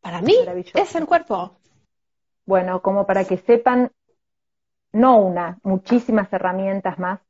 para 0.00 0.22
mí 0.22 0.34
es 0.74 0.94
el 0.94 1.04
cuerpo. 1.04 1.58
Bueno, 2.46 2.80
como 2.80 3.06
para 3.06 3.26
que 3.26 3.36
sepan, 3.36 3.92
no 4.92 5.18
una, 5.18 5.58
muchísimas 5.62 6.32
herramientas 6.32 6.98
más. 6.98 7.20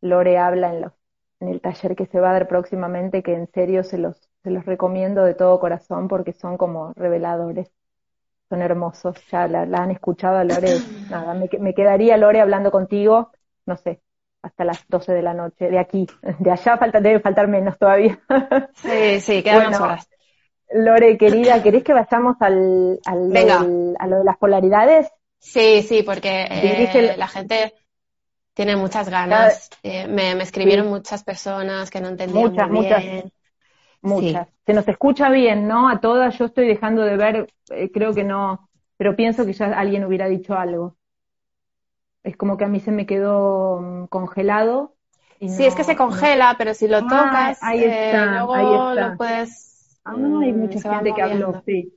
Lore 0.00 0.38
habla 0.38 0.72
en, 0.72 0.80
los, 0.80 0.92
en 1.38 1.48
el 1.48 1.60
taller 1.60 1.94
que 1.94 2.06
se 2.06 2.18
va 2.18 2.30
a 2.30 2.32
dar 2.32 2.48
próximamente, 2.48 3.22
que 3.22 3.34
en 3.34 3.50
serio 3.52 3.84
se 3.84 3.98
los, 3.98 4.16
se 4.42 4.50
los 4.50 4.64
recomiendo 4.64 5.22
de 5.24 5.34
todo 5.34 5.60
corazón 5.60 6.08
porque 6.08 6.32
son 6.32 6.56
como 6.56 6.94
reveladores. 6.94 7.70
Son 8.48 8.62
hermosos. 8.62 9.18
Ya 9.30 9.46
la, 9.48 9.62
han 9.64 9.90
escuchado 9.90 10.38
a 10.38 10.44
Lore. 10.44 10.78
Nada, 11.10 11.34
me, 11.34 11.50
me 11.60 11.74
quedaría 11.74 12.16
Lore 12.16 12.40
hablando 12.40 12.70
contigo 12.70 13.32
no 13.66 13.76
sé, 13.76 14.02
hasta 14.42 14.64
las 14.64 14.86
12 14.88 15.12
de 15.12 15.22
la 15.22 15.34
noche, 15.34 15.68
de 15.68 15.78
aquí, 15.78 16.06
de 16.38 16.50
allá 16.50 16.76
falta, 16.76 17.00
debe 17.00 17.20
faltar 17.20 17.48
menos 17.48 17.78
todavía. 17.78 18.18
Sí, 18.74 19.20
sí, 19.20 19.42
quedan 19.42 19.74
horas. 19.74 20.08
Lore, 20.72 21.18
querida, 21.18 21.62
¿querés 21.62 21.82
que 21.82 21.92
vayamos 21.92 22.36
al, 22.40 23.00
al 23.04 23.96
a 23.98 24.06
lo 24.06 24.18
de 24.18 24.24
las 24.24 24.36
polaridades? 24.38 25.10
Sí, 25.38 25.82
sí, 25.82 26.02
porque 26.02 26.46
eh, 26.48 27.16
la 27.16 27.26
gente 27.26 27.74
tiene 28.54 28.76
muchas 28.76 29.08
ganas. 29.08 29.70
Eh, 29.82 30.06
me, 30.06 30.32
escribieron 30.42 30.88
muchas 30.88 31.24
personas 31.24 31.90
que 31.90 32.00
no 32.00 32.08
entendían 32.08 32.52
muchas, 32.52 32.70
muy 32.70 32.86
bien. 32.86 33.32
muchas. 34.02 34.48
Se 34.64 34.72
nos 34.72 34.86
escucha 34.86 35.28
bien, 35.30 35.66
¿no? 35.66 35.88
A 35.88 36.00
todas 36.00 36.38
yo 36.38 36.44
estoy 36.44 36.68
dejando 36.68 37.02
de 37.02 37.16
ver, 37.16 37.46
eh, 37.70 37.90
creo 37.90 38.14
que 38.14 38.22
no, 38.22 38.68
pero 38.96 39.16
pienso 39.16 39.44
que 39.44 39.52
ya 39.52 39.66
alguien 39.66 40.04
hubiera 40.04 40.28
dicho 40.28 40.54
algo. 40.54 40.96
Es 42.22 42.36
como 42.36 42.56
que 42.56 42.64
a 42.64 42.68
mí 42.68 42.80
se 42.80 42.92
me 42.92 43.06
quedó 43.06 43.80
mm, 43.80 44.06
congelado. 44.06 44.94
sí, 45.40 45.64
es 45.64 45.74
que 45.74 45.84
se 45.84 45.96
congela, 45.96 46.54
pero 46.58 46.74
si 46.74 46.86
lo 46.86 46.98
ah, 46.98 47.08
tocas, 47.08 47.62
ahí 47.62 47.84
eh, 47.84 48.12
está, 48.14 48.26
luego 48.26 48.54
ahí 48.54 48.66
está. 48.74 49.10
lo 49.10 49.16
puedes. 49.16 50.00
Ah, 50.04 50.12
hay 50.12 50.52
mm, 50.52 50.60
mucha 50.60 50.80
gente 50.80 51.14
que 51.14 51.22
habló, 51.22 51.62
sí. 51.66 51.92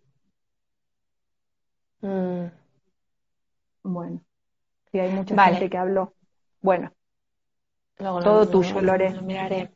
Mm. 2.02 2.52
Bueno, 3.84 4.22
sí, 4.92 5.00
hay 5.00 5.10
mucha 5.10 5.38
gente 5.44 5.70
que 5.70 5.78
habló. 5.78 6.14
Bueno, 6.62 6.92
todo 7.98 8.48
tuyo, 8.48 8.82
Lore. 8.82 9.22
miraré. 9.22 9.72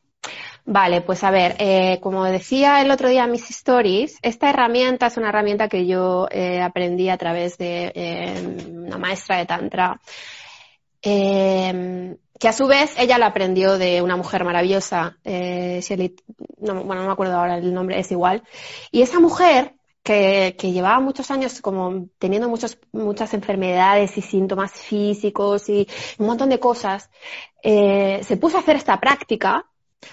Vale, 0.69 0.99
pues 0.99 1.23
a 1.23 1.31
ver, 1.31 1.55
eh, 1.59 1.97
como 2.01 2.25
decía 2.25 2.81
el 2.81 2.91
otro 2.91 3.07
día 3.07 3.23
en 3.23 3.31
mis 3.31 3.49
stories, 3.49 4.17
esta 4.21 4.49
herramienta 4.49 5.07
es 5.07 5.15
una 5.15 5.29
herramienta 5.29 5.69
que 5.69 5.87
yo 5.87 6.27
eh, 6.29 6.61
aprendí 6.61 7.07
a 7.07 7.17
través 7.17 7.57
de 7.57 7.93
eh, 7.95 8.67
una 8.69 8.97
maestra 8.97 9.37
de 9.37 9.45
Tantra, 9.45 10.01
que 11.01 12.47
a 12.49 12.51
su 12.51 12.67
vez 12.67 12.99
ella 12.99 13.17
la 13.17 13.27
aprendió 13.27 13.77
de 13.77 14.01
una 14.01 14.17
mujer 14.17 14.43
maravillosa, 14.43 15.17
no, 15.23 16.83
bueno, 16.83 17.01
no 17.01 17.07
me 17.07 17.13
acuerdo 17.13 17.37
ahora 17.37 17.57
el 17.59 17.73
nombre, 17.73 17.97
es 17.97 18.11
igual, 18.11 18.43
y 18.91 19.03
esa 19.03 19.21
mujer 19.21 19.75
que, 20.03 20.53
llevaba 20.59 20.99
muchos 20.99 21.31
años 21.31 21.61
como 21.61 22.09
teniendo 22.19 22.49
muchos, 22.49 22.77
muchas 22.91 23.33
enfermedades 23.33 24.17
y 24.17 24.21
síntomas 24.21 24.73
físicos 24.73 25.69
y 25.69 25.87
un 26.17 26.27
montón 26.27 26.49
de 26.49 26.59
cosas, 26.59 27.09
se 27.63 28.37
puso 28.37 28.57
a 28.57 28.59
hacer 28.59 28.75
esta 28.75 28.99
práctica 28.99 29.65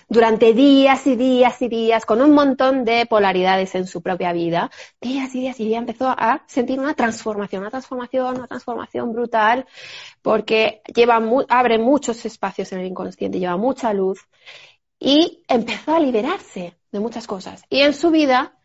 durante 0.09 0.53
días 0.55 1.07
y 1.07 1.17
días 1.17 1.61
y 1.63 1.69
días, 1.69 2.07
con 2.07 2.23
un 2.23 2.33
montón 2.33 2.85
de 2.85 3.07
polaridades 3.07 3.75
en 3.75 3.87
su 3.87 4.03
propia 4.03 4.33
vida, 4.33 4.71
días 5.01 5.35
y 5.35 5.41
días 5.41 5.61
y 5.61 5.67
días 5.67 5.81
empezó 5.81 6.09
a 6.09 6.45
sentir 6.47 6.79
una 6.79 6.95
transformación, 6.95 7.63
una 7.63 7.71
transformación, 7.71 8.37
una 8.37 8.47
transformación 8.47 9.13
brutal, 9.13 9.67
porque 10.23 10.83
lleva 10.95 11.21
abre 11.49 11.79
muchos 11.79 12.25
espacios 12.25 12.73
en 12.73 12.81
el 12.81 12.87
inconsciente, 12.87 13.39
lleva 13.39 13.57
mucha 13.57 13.93
luz 13.93 14.21
y 14.99 15.43
empezó 15.49 15.95
a 15.95 16.01
liberarse 16.01 16.79
de 16.91 17.01
muchas 17.01 17.27
cosas. 17.27 17.63
Y 17.69 17.81
en 17.81 17.93
su 17.95 18.11
vida 18.11 18.59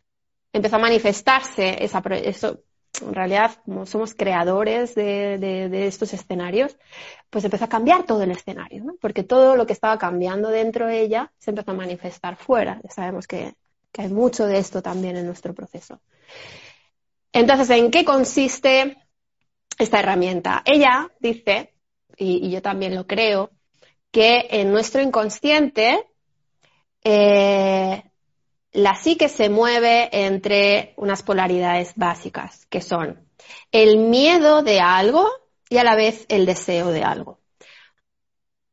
empezó 0.53 0.77
a 0.77 0.79
manifestarse 0.79 1.83
esa, 1.83 2.01
eso, 2.23 2.59
en 3.01 3.13
realidad, 3.13 3.51
como 3.65 3.85
somos 3.85 4.13
creadores 4.13 4.95
de, 4.95 5.87
estos 5.87 6.13
escenarios, 6.13 6.75
pues 7.29 7.45
empezó 7.45 7.65
a 7.65 7.69
cambiar 7.69 8.03
todo 8.03 8.23
el 8.23 8.31
escenario. 8.31 8.83
Porque 8.99 9.23
todo 9.23 9.55
lo 9.55 9.65
que 9.65 9.73
estaba 9.73 9.97
cambiando 9.97 10.49
dentro 10.49 10.87
de 10.87 11.01
ella 11.01 11.31
se 11.37 11.51
empezó 11.51 11.71
a 11.71 11.75
manifestar 11.75 12.35
fuera. 12.35 12.79
Ya 12.83 12.89
sabemos 12.89 13.27
que, 13.27 13.55
hay 13.97 14.09
mucho 14.09 14.45
de 14.45 14.59
esto 14.59 14.81
también 14.81 15.17
en 15.17 15.25
nuestro 15.25 15.53
proceso. 15.53 15.99
Entonces, 17.33 17.69
¿en 17.71 17.91
qué 17.91 18.05
consiste 18.05 18.97
esta 19.77 19.99
herramienta? 19.99 20.61
Ella 20.65 21.09
dice, 21.19 21.73
y, 22.17 22.49
yo 22.49 22.61
también 22.61 22.95
lo 22.95 23.07
creo, 23.07 23.51
que 24.11 24.47
en 24.51 24.71
nuestro 24.71 25.01
inconsciente 25.01 26.05
eh, 27.03 28.08
la 28.71 28.95
psique 28.95 29.29
se 29.29 29.49
mueve 29.49 30.09
entre 30.11 30.93
unas 30.97 31.23
polaridades 31.23 31.93
básicas, 31.95 32.65
que 32.67 32.81
son 32.81 33.27
el 33.71 33.97
miedo 33.97 34.61
de 34.63 34.79
algo 34.79 35.27
y 35.69 35.77
a 35.77 35.83
la 35.83 35.95
vez 35.95 36.25
el 36.29 36.45
deseo 36.45 36.91
de 36.91 37.03
algo. 37.03 37.39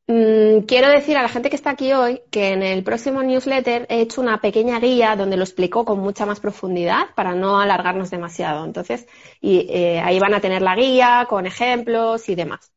Mm, 0.09 0.60
quiero 0.66 0.89
decir 0.89 1.16
a 1.16 1.23
la 1.23 1.28
gente 1.28 1.51
que 1.51 1.56
está 1.56 1.70
aquí 1.70 1.93
hoy 1.93 2.23
que 2.31 2.51
en 2.52 2.62
el 2.62 2.85
próximo 2.85 3.23
newsletter 3.24 3.86
he 3.89 4.01
hecho 4.02 4.20
una 4.20 4.40
pequeña 4.40 4.78
guía 4.78 5.16
donde 5.16 5.36
lo 5.36 5.43
explico 5.43 5.85
con 5.85 5.98
mucha 5.98 6.24
más 6.27 6.39
profundidad 6.39 7.06
para 7.16 7.35
no 7.35 7.59
alargarnos 7.59 8.10
demasiado. 8.10 8.64
Entonces, 8.64 9.06
y, 9.40 9.66
eh, 9.68 10.01
ahí 10.01 10.18
van 10.20 10.35
a 10.35 10.40
tener 10.40 10.62
la 10.62 10.77
guía 10.77 11.27
con 11.28 11.47
ejemplos 11.47 12.28
y 12.28 12.36
demás. 12.36 12.73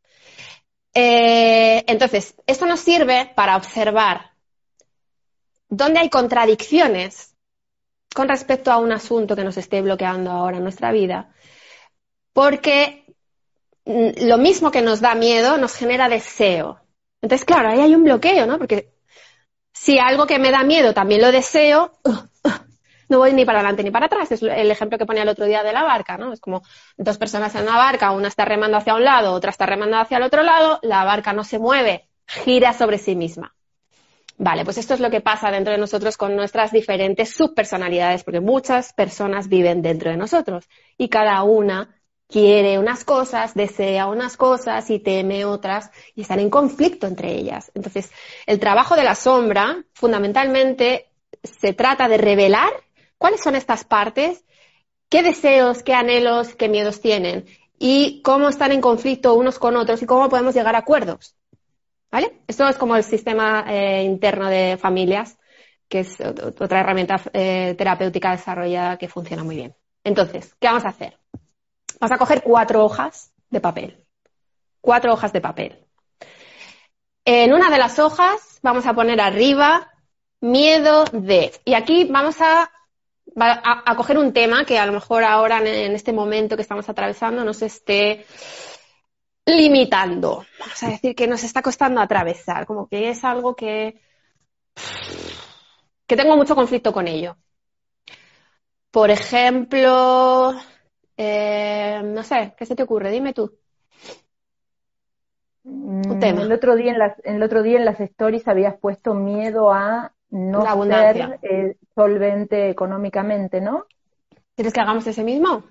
Eh, 0.94 1.84
entonces, 1.88 2.36
esto 2.48 2.66
nos 2.66 2.80
sirve 2.80 3.32
para 3.36 3.58
observar 3.58 4.29
¿Dónde 5.70 6.00
hay 6.00 6.10
contradicciones 6.10 7.30
con 8.14 8.28
respecto 8.28 8.72
a 8.72 8.78
un 8.78 8.92
asunto 8.92 9.36
que 9.36 9.44
nos 9.44 9.58
esté 9.58 9.82
bloqueando 9.82 10.32
ahora 10.32 10.58
en 10.58 10.64
nuestra 10.64 10.92
vida, 10.92 11.30
porque 12.34 13.06
mm, 13.86 14.28
lo 14.28 14.38
mismo 14.38 14.72
que 14.72 14.82
nos 14.82 15.02
da 15.02 15.16
miedo 15.16 15.58
nos 15.58 15.76
genera 15.76 16.10
deseo. 16.10 16.80
Entonces, 17.22 17.46
claro, 17.46 17.70
ahí 17.70 17.80
hay 17.82 17.96
un 17.96 18.04
bloqueo, 18.04 18.46
¿no? 18.46 18.58
Porque 18.58 18.94
si 19.74 20.00
algo 20.00 20.26
que 20.26 20.40
me 20.40 20.52
da 20.52 20.64
miedo 20.64 20.94
también 20.94 21.22
lo 21.22 21.32
deseo, 21.32 21.94
no 23.10 23.18
voy 23.20 23.34
ni 23.34 23.46
para 23.46 23.60
adelante 23.60 23.84
ni 23.84 23.92
para 23.92 24.08
atrás. 24.08 24.32
Es 24.32 24.42
el 24.42 24.72
ejemplo 24.72 24.98
que 24.98 25.06
ponía 25.06 25.24
el 25.24 25.30
otro 25.30 25.46
día 25.46 25.64
de 25.64 25.74
la 25.74 25.84
barca, 25.84 26.18
¿no? 26.18 26.34
Es 26.34 26.40
como 26.40 26.64
dos 26.98 27.18
personas 27.18 27.54
en 27.56 27.64
una 27.64 27.78
barca, 27.78 28.12
una 28.12 28.28
está 28.28 28.46
remando 28.46 28.78
hacia 28.78 28.96
un 28.96 29.04
lado, 29.04 29.34
otra 29.34 29.52
está 29.52 29.66
remando 29.66 29.98
hacia 29.98 30.18
el 30.18 30.24
otro 30.24 30.44
lado, 30.44 30.80
la 30.82 31.04
barca 31.04 31.34
no 31.34 31.44
se 31.44 31.60
mueve, 31.60 32.10
gira 32.26 32.74
sobre 32.74 32.98
sí 32.98 33.16
misma. 33.16 33.56
Vale, 34.42 34.64
pues 34.64 34.78
esto 34.78 34.94
es 34.94 35.02
lo 35.02 35.12
que 35.12 35.20
pasa 35.20 35.52
dentro 35.52 35.74
de 35.74 35.78
nosotros 35.78 36.16
con 36.16 36.34
nuestras 36.34 36.72
diferentes 36.72 37.30
subpersonalidades, 37.32 38.24
porque 38.24 38.40
muchas 38.40 38.94
personas 38.94 39.50
viven 39.50 39.82
dentro 39.82 40.12
de 40.12 40.16
nosotros 40.16 40.70
y 40.98 41.10
cada 41.10 41.44
una 41.44 41.94
quiere 42.26 42.80
unas 42.80 43.04
cosas, 43.04 43.54
desea 43.54 44.08
unas 44.08 44.38
cosas 44.38 44.90
y 44.92 45.00
teme 45.00 45.44
otras 45.44 45.92
y 46.16 46.22
están 46.22 46.40
en 46.40 46.50
conflicto 46.50 47.06
entre 47.06 47.34
ellas. 47.34 47.70
Entonces, 47.76 48.12
el 48.46 48.62
trabajo 48.62 48.96
de 48.96 49.04
la 49.04 49.16
sombra 49.16 49.84
fundamentalmente 49.92 51.12
se 51.44 51.74
trata 51.74 52.08
de 52.08 52.18
revelar 52.18 52.72
cuáles 53.18 53.42
son 53.42 53.56
estas 53.56 53.84
partes, 53.84 54.46
qué 55.10 55.22
deseos, 55.22 55.84
qué 55.84 55.94
anhelos, 55.94 56.56
qué 56.56 56.70
miedos 56.70 57.02
tienen 57.02 57.46
y 57.78 58.22
cómo 58.22 58.48
están 58.48 58.72
en 58.72 58.80
conflicto 58.80 59.34
unos 59.34 59.60
con 59.60 59.76
otros 59.76 60.02
y 60.02 60.06
cómo 60.06 60.30
podemos 60.30 60.56
llegar 60.56 60.76
a 60.76 60.80
acuerdos. 60.80 61.36
¿Vale? 62.12 62.42
Esto 62.48 62.68
es 62.68 62.78
como 62.78 62.96
el 62.96 63.04
sistema 63.04 63.66
eh, 63.68 64.04
interno 64.04 64.50
de 64.50 64.78
familias, 64.78 65.38
que 65.88 66.00
es 66.00 66.20
otra 66.22 66.80
herramienta 66.80 67.22
eh, 67.34 67.76
terapéutica 67.78 68.32
desarrollada 68.32 68.98
que 68.98 69.08
funciona 69.08 69.44
muy 69.44 69.56
bien. 69.56 69.76
Entonces, 70.04 70.56
¿qué 70.60 70.68
vamos 70.68 70.86
a 70.86 70.90
hacer? 70.90 71.18
Vamos 72.00 72.16
a 72.16 72.18
coger 72.18 72.42
cuatro 72.42 72.84
hojas 72.84 73.32
de 73.50 73.60
papel. 73.60 74.06
Cuatro 74.82 75.14
hojas 75.14 75.34
de 75.34 75.42
papel. 75.42 75.86
En 77.26 77.54
una 77.54 77.70
de 77.70 77.78
las 77.78 78.00
hojas 78.00 78.60
vamos 78.64 78.86
a 78.86 78.94
poner 78.94 79.22
arriba 79.22 79.92
miedo 80.42 81.06
de. 81.12 81.52
Y 81.66 81.74
aquí 81.74 82.06
vamos 82.06 82.42
a, 82.42 82.72
a, 83.36 83.96
coger 83.96 84.18
un 84.18 84.34
tema 84.34 84.66
que 84.66 84.80
a 84.80 84.86
lo 84.86 84.94
mejor 84.94 85.24
ahora 85.24 85.60
en, 85.60 85.94
este 85.94 86.14
momento 86.14 86.56
que 86.56 86.62
estamos 86.62 86.88
atravesando 86.90 87.44
nos 87.44 87.62
esté 87.62 88.26
limitando. 89.50 90.46
Vamos 90.60 90.84
a 90.84 90.90
decir 90.90 91.16
que 91.16 91.28
nos 91.28 91.44
está 91.44 91.62
costando 91.62 92.02
atravesar, 92.02 92.66
como 92.66 92.88
que 92.88 93.10
es 93.10 93.24
algo 93.24 93.56
que, 93.56 94.00
que 96.08 96.16
tengo 96.16 96.36
mucho 96.36 96.56
conflicto 96.56 96.92
con 96.92 97.08
ello. 97.08 97.38
Por 98.92 99.12
ejemplo, 99.12 100.54
eh, 101.16 102.02
no 102.04 102.24
sé, 102.24 102.54
¿qué 102.58 102.66
se 102.66 102.76
te 102.76 102.84
ocurre? 102.84 103.12
Dime 103.12 103.34
tú. 103.34 103.54
Un 105.64 106.02
mm, 106.02 106.20
tema. 106.20 106.42
El 106.42 106.52
otro 106.52 106.76
día 106.76 106.92
en 106.92 107.00
las, 107.00 107.14
el 107.24 107.44
otro 107.44 107.62
día 107.62 107.78
en 107.78 107.86
las 107.86 108.00
stories 108.00 108.48
habías 108.48 108.78
puesto 108.80 109.14
miedo 109.14 109.72
a 109.72 110.14
no 110.32 110.84
ser 110.86 111.40
eh, 111.42 111.78
solvente 111.94 112.70
económicamente, 112.70 113.62
¿no? 113.62 113.86
¿Quieres 114.56 114.74
que 114.74 114.82
hagamos 114.82 115.06
ese 115.08 115.24
mismo? 115.24 115.64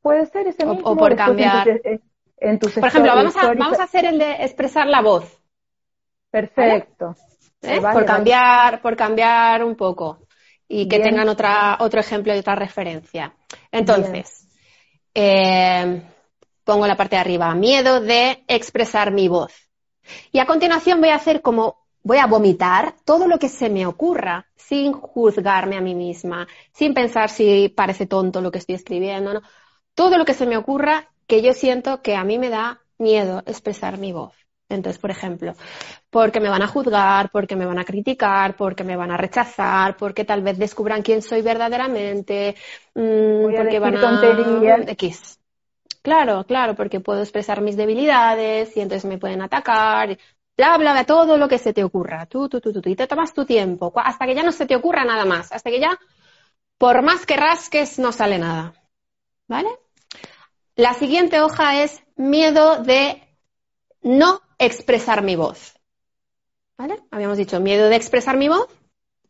Puede 0.00 0.26
ser 0.26 0.46
ese 0.46 0.64
mismo. 0.64 0.88
O, 0.88 0.96
por 0.96 1.14
cambiar. 1.16 1.68
Por 2.38 2.88
ejemplo, 2.88 3.14
vamos 3.14 3.36
a, 3.36 3.54
vamos 3.54 3.78
a 3.78 3.84
hacer 3.84 4.04
el 4.04 4.18
de 4.18 4.32
expresar 4.44 4.86
la 4.86 5.00
voz. 5.00 5.40
Perfecto. 6.30 7.14
¿Eh? 7.62 7.80
por 7.80 8.04
cambiar, 8.04 8.80
por 8.80 8.96
cambiar 8.96 9.64
un 9.64 9.74
poco. 9.74 10.20
Y 10.68 10.88
que 10.88 10.98
tengan 10.98 11.28
otra, 11.28 11.78
otro 11.80 12.00
ejemplo 12.00 12.34
y 12.34 12.38
otra 12.38 12.56
referencia. 12.56 13.34
Entonces, 13.70 14.48
eh, 15.14 16.02
pongo 16.64 16.86
la 16.86 16.96
parte 16.96 17.16
de 17.16 17.20
arriba, 17.20 17.54
miedo 17.54 18.00
de 18.00 18.44
expresar 18.48 19.12
mi 19.12 19.28
voz. 19.28 19.52
Y 20.32 20.40
a 20.40 20.46
continuación 20.46 21.00
voy 21.00 21.10
a 21.10 21.16
hacer 21.16 21.40
como, 21.40 21.86
voy 22.02 22.18
a 22.18 22.26
vomitar 22.26 22.94
todo 23.04 23.28
lo 23.28 23.38
que 23.38 23.48
se 23.48 23.70
me 23.70 23.86
ocurra, 23.86 24.46
sin 24.56 24.92
juzgarme 24.92 25.76
a 25.76 25.80
mí 25.80 25.94
misma, 25.94 26.48
sin 26.72 26.94
pensar 26.94 27.30
si 27.30 27.68
parece 27.68 28.06
tonto 28.06 28.40
lo 28.40 28.50
que 28.50 28.58
estoy 28.58 28.74
escribiendo, 28.74 29.34
¿no? 29.34 29.42
Todo 29.94 30.18
lo 30.18 30.24
que 30.24 30.34
se 30.34 30.46
me 30.46 30.56
ocurra 30.56 31.08
que 31.26 31.42
yo 31.42 31.52
siento 31.52 32.02
que 32.02 32.16
a 32.16 32.24
mí 32.24 32.38
me 32.38 32.50
da 32.50 32.80
miedo 32.98 33.42
expresar 33.46 33.98
mi 33.98 34.12
voz. 34.12 34.34
Entonces, 34.68 34.98
por 35.00 35.10
ejemplo, 35.12 35.54
porque 36.10 36.40
me 36.40 36.48
van 36.48 36.62
a 36.62 36.66
juzgar, 36.68 37.30
porque 37.30 37.56
me 37.56 37.66
van 37.66 37.78
a 37.78 37.84
criticar, 37.84 38.56
porque 38.56 38.84
me 38.84 38.96
van 38.96 39.12
a 39.12 39.16
rechazar, 39.16 39.96
porque 39.96 40.24
tal 40.24 40.42
vez 40.42 40.58
descubran 40.58 41.02
quién 41.02 41.22
soy 41.22 41.42
verdaderamente, 41.42 42.56
mmm, 42.94 43.54
porque 43.54 43.78
van 43.80 43.96
a 43.96 44.78
X. 44.88 45.38
Claro, 46.02 46.44
claro, 46.46 46.74
porque 46.76 47.00
puedo 47.00 47.20
expresar 47.20 47.60
mis 47.60 47.76
debilidades 47.76 48.76
y 48.76 48.80
entonces 48.80 49.04
me 49.08 49.18
pueden 49.18 49.42
atacar. 49.42 50.16
bla, 50.56 50.78
bla, 50.78 50.92
bla, 50.92 51.04
todo 51.04 51.36
lo 51.36 51.48
que 51.48 51.58
se 51.58 51.72
te 51.72 51.84
ocurra, 51.84 52.26
tú, 52.26 52.48
tú, 52.48 52.60
tú, 52.60 52.72
tú, 52.80 52.88
y 52.88 52.96
te 52.96 53.06
tomas 53.06 53.34
tu 53.34 53.44
tiempo, 53.44 53.92
hasta 53.96 54.26
que 54.26 54.34
ya 54.34 54.42
no 54.42 54.52
se 54.52 54.66
te 54.66 54.76
ocurra 54.76 55.04
nada 55.04 55.24
más, 55.24 55.52
hasta 55.52 55.70
que 55.70 55.80
ya, 55.80 55.98
por 56.78 57.02
más 57.02 57.26
que 57.26 57.36
rasques, 57.36 57.98
no 57.98 58.12
sale 58.12 58.38
nada. 58.38 58.74
¿Vale? 59.48 59.70
La 60.76 60.92
siguiente 60.92 61.40
hoja 61.40 61.82
es 61.82 62.02
miedo 62.16 62.82
de 62.82 63.22
no 64.02 64.42
expresar 64.58 65.22
mi 65.22 65.34
voz. 65.34 65.74
¿Vale? 66.76 66.98
Habíamos 67.10 67.38
dicho 67.38 67.60
miedo 67.60 67.88
de 67.88 67.96
expresar 67.96 68.36
mi 68.36 68.48
voz 68.48 68.68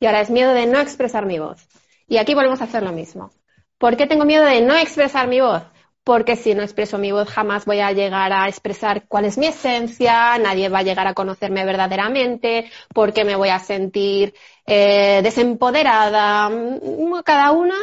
y 0.01 0.07
ahora 0.07 0.23
es 0.23 0.31
miedo 0.31 0.53
de 0.55 0.67
no 0.67 0.81
expresar 0.81 1.25
mi 1.25 1.39
voz. 1.39 1.69
Y 2.09 2.17
aquí 2.17 2.35
volvemos 2.35 2.61
a 2.61 2.65
hacer 2.65 2.83
lo 2.83 2.91
mismo. 2.91 3.31
¿Por 3.79 3.97
qué 3.97 4.09
tengo 4.09 4.25
miedo 4.25 4.45
de 4.45 4.61
no 4.61 4.75
expresar 4.77 5.29
mi 5.29 5.41
voz? 5.41 5.63
Porque 6.03 6.35
si 6.35 6.53
no 6.55 6.63
expreso 6.63 6.99
mi 6.99 7.13
voz 7.13 7.29
jamás 7.29 7.65
voy 7.65 7.79
a 7.79 7.93
llegar 7.93 8.33
a 8.33 8.49
expresar 8.49 9.07
cuál 9.07 9.27
es 9.27 9.39
mi 9.39 9.47
esencia, 9.47 10.37
nadie 10.39 10.69
va 10.69 10.81
a 10.81 10.85
llegar 10.85 11.07
a 11.07 11.15
conocerme 11.15 11.65
verdaderamente, 11.65 12.71
porque 12.93 13.25
me 13.25 13.37
voy 13.37 13.51
a 13.51 13.61
sentir 13.61 14.35
eh, 14.67 15.21
desempoderada, 15.23 16.49
mm, 16.49 17.23
cada 17.25 17.53
una 17.53 17.77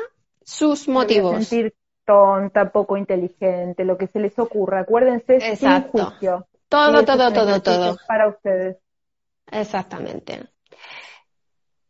sus 0.43 0.89
motivos. 0.89 1.39
Me 1.39 1.45
sentir 1.45 1.75
tonta, 2.05 2.71
poco 2.71 2.97
inteligente, 2.97 3.85
lo 3.85 3.97
que 3.97 4.07
se 4.07 4.19
les 4.19 4.37
ocurra. 4.37 4.81
Acuérdense, 4.81 5.35
Exacto. 5.35 5.97
sin 5.97 6.05
juicio. 6.05 6.47
Todo, 6.69 7.03
todo, 7.05 7.31
todo, 7.31 7.61
todo. 7.61 7.97
Para 8.07 8.27
ustedes. 8.27 8.77
Exactamente. 9.51 10.47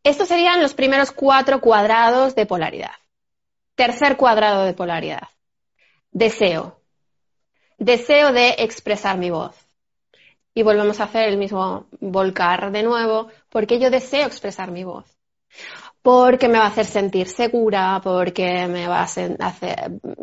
Estos 0.03 0.27
serían 0.27 0.61
los 0.61 0.73
primeros 0.73 1.11
cuatro 1.11 1.61
cuadrados 1.61 2.35
de 2.35 2.45
polaridad. 2.45 2.91
Tercer 3.76 4.18
cuadrado 4.18 4.65
de 4.65 4.73
polaridad. 4.73 5.30
Deseo. 6.11 6.81
Deseo 7.77 8.34
de 8.34 8.56
expresar 8.60 9.18
mi 9.18 9.30
voz. 9.30 9.56
Y 10.53 10.61
volvemos 10.61 10.99
a 10.99 11.06
hacer 11.06 11.30
el 11.30 11.38
mismo 11.38 11.88
volcar 11.99 12.72
de 12.72 12.84
nuevo, 12.84 13.30
porque 13.49 13.80
yo 13.80 13.90
deseo 13.90 14.27
expresar 14.27 14.72
mi 14.72 14.84
voz. 14.84 15.12
Porque 16.04 16.48
me 16.50 16.60
va 16.60 16.66
a 16.66 16.68
hacer 16.68 16.86
sentir 16.86 17.28
segura, 17.28 18.00
porque 18.04 18.68
me 18.68 18.88
va 18.88 19.00
a 19.00 19.04
hacer, 19.04 19.38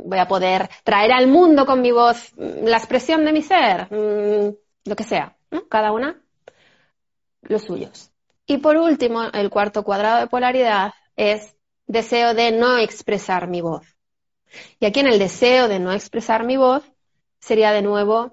voy 0.05 0.19
a 0.19 0.28
poder 0.28 0.69
traer 0.85 1.11
al 1.11 1.27
mundo 1.27 1.66
con 1.66 1.81
mi 1.81 1.90
voz 1.90 2.32
la 2.36 2.77
expresión 2.77 3.24
de 3.24 3.32
mi 3.32 3.43
ser, 3.43 3.89
mm, 3.90 4.55
lo 4.85 4.97
que 4.97 5.05
sea, 5.05 5.36
Cada 5.69 5.90
una 5.90 6.16
los 7.43 7.62
suyos. 7.62 8.12
Y 8.47 8.59
por 8.59 8.77
último, 8.77 9.23
el 9.32 9.51
cuarto 9.51 9.82
cuadrado 9.82 10.20
de 10.20 10.27
polaridad 10.27 10.93
es 11.16 11.57
deseo 11.86 12.35
de 12.35 12.52
no 12.52 12.78
expresar 12.78 13.48
mi 13.48 13.61
voz. 13.61 13.86
Y 14.78 14.86
aquí 14.86 15.01
en 15.01 15.07
el 15.07 15.19
deseo 15.19 15.69
de 15.69 15.78
no 15.78 15.93
expresar 15.93 16.44
mi 16.44 16.57
voz 16.57 16.85
sería 17.40 17.73
de 17.73 17.82
nuevo 17.82 18.32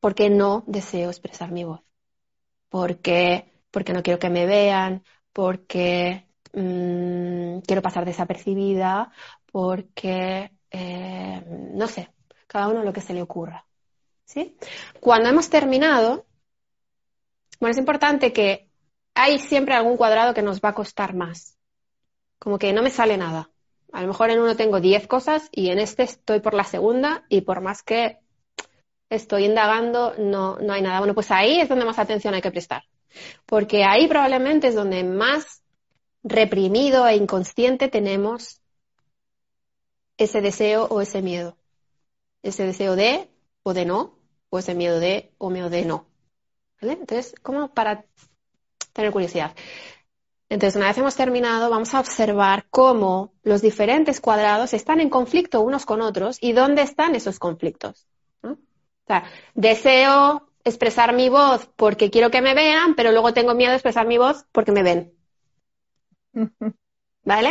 porque 0.00 0.30
no 0.30 0.64
deseo 0.66 1.10
expresar 1.10 1.50
mi 1.50 1.64
voz. 1.64 1.80
Porque, 2.68 3.52
porque 3.70 3.92
no 3.92 4.02
quiero 4.02 4.18
que 4.18 4.30
me 4.30 4.46
vean, 4.46 5.04
porque 5.32 6.26
mm, 6.52 7.60
quiero 7.60 7.82
pasar 7.82 8.04
desapercibida, 8.04 9.12
porque 9.50 10.52
eh, 10.70 11.44
no 11.74 11.86
sé, 11.86 12.10
cada 12.46 12.68
uno 12.68 12.82
lo 12.82 12.92
que 12.92 13.00
se 13.00 13.14
le 13.14 13.22
ocurra. 13.22 13.66
¿sí? 14.24 14.56
Cuando 15.00 15.28
hemos 15.28 15.50
terminado, 15.50 16.26
bueno, 17.58 17.72
es 17.72 17.78
importante 17.78 18.32
que 18.32 18.68
hay 19.14 19.38
siempre 19.38 19.74
algún 19.74 19.96
cuadrado 19.96 20.34
que 20.34 20.42
nos 20.42 20.60
va 20.60 20.70
a 20.70 20.74
costar 20.74 21.14
más. 21.14 21.58
Como 22.38 22.58
que 22.58 22.72
no 22.72 22.82
me 22.82 22.90
sale 22.90 23.16
nada. 23.16 23.50
A 23.92 24.02
lo 24.02 24.08
mejor 24.08 24.30
en 24.30 24.40
uno 24.40 24.56
tengo 24.56 24.80
10 24.80 25.08
cosas 25.08 25.48
y 25.50 25.70
en 25.70 25.78
este 25.78 26.04
estoy 26.04 26.40
por 26.40 26.54
la 26.54 26.64
segunda 26.64 27.24
y 27.28 27.40
por 27.40 27.60
más 27.60 27.82
que 27.82 28.18
estoy 29.10 29.44
indagando 29.44 30.14
no, 30.16 30.58
no 30.58 30.72
hay 30.72 30.82
nada. 30.82 31.00
Bueno, 31.00 31.14
pues 31.14 31.30
ahí 31.32 31.60
es 31.60 31.68
donde 31.68 31.84
más 31.84 31.98
atención 31.98 32.32
hay 32.34 32.40
que 32.40 32.52
prestar. 32.52 32.84
Porque 33.46 33.84
ahí 33.84 34.06
probablemente 34.08 34.68
es 34.68 34.74
donde 34.74 35.04
más 35.04 35.62
reprimido 36.22 37.06
e 37.06 37.16
inconsciente 37.16 37.88
tenemos 37.88 38.60
ese 40.16 40.40
deseo 40.40 40.84
o 40.84 41.00
ese 41.00 41.22
miedo. 41.22 41.56
Ese 42.42 42.64
deseo 42.66 42.96
de 42.96 43.28
o 43.62 43.74
de 43.74 43.84
no, 43.84 44.18
o 44.50 44.58
ese 44.58 44.74
miedo 44.74 45.00
de 45.00 45.32
o 45.38 45.50
miedo 45.50 45.70
de 45.70 45.84
no. 45.84 46.06
¿Vale? 46.80 46.94
Entonces, 46.94 47.34
como 47.42 47.72
para 47.72 48.04
tener 48.92 49.12
curiosidad. 49.12 49.54
Entonces, 50.48 50.76
una 50.76 50.88
vez 50.88 50.98
hemos 50.98 51.14
terminado, 51.14 51.70
vamos 51.70 51.94
a 51.94 52.00
observar 52.00 52.66
cómo 52.70 53.32
los 53.42 53.62
diferentes 53.62 54.20
cuadrados 54.20 54.74
están 54.74 55.00
en 55.00 55.08
conflicto 55.08 55.60
unos 55.60 55.86
con 55.86 56.00
otros 56.00 56.38
y 56.40 56.52
dónde 56.52 56.82
están 56.82 57.14
esos 57.14 57.38
conflictos. 57.38 58.06
O 58.42 58.56
sea, 59.06 59.24
deseo 59.54 60.49
expresar 60.64 61.14
mi 61.14 61.28
voz 61.28 61.68
porque 61.76 62.10
quiero 62.10 62.30
que 62.30 62.42
me 62.42 62.54
vean, 62.54 62.94
pero 62.94 63.12
luego 63.12 63.32
tengo 63.32 63.54
miedo 63.54 63.70
de 63.70 63.76
expresar 63.76 64.06
mi 64.06 64.18
voz 64.18 64.44
porque 64.52 64.72
me 64.72 64.82
ven. 64.82 65.12
¿Vale? 67.24 67.50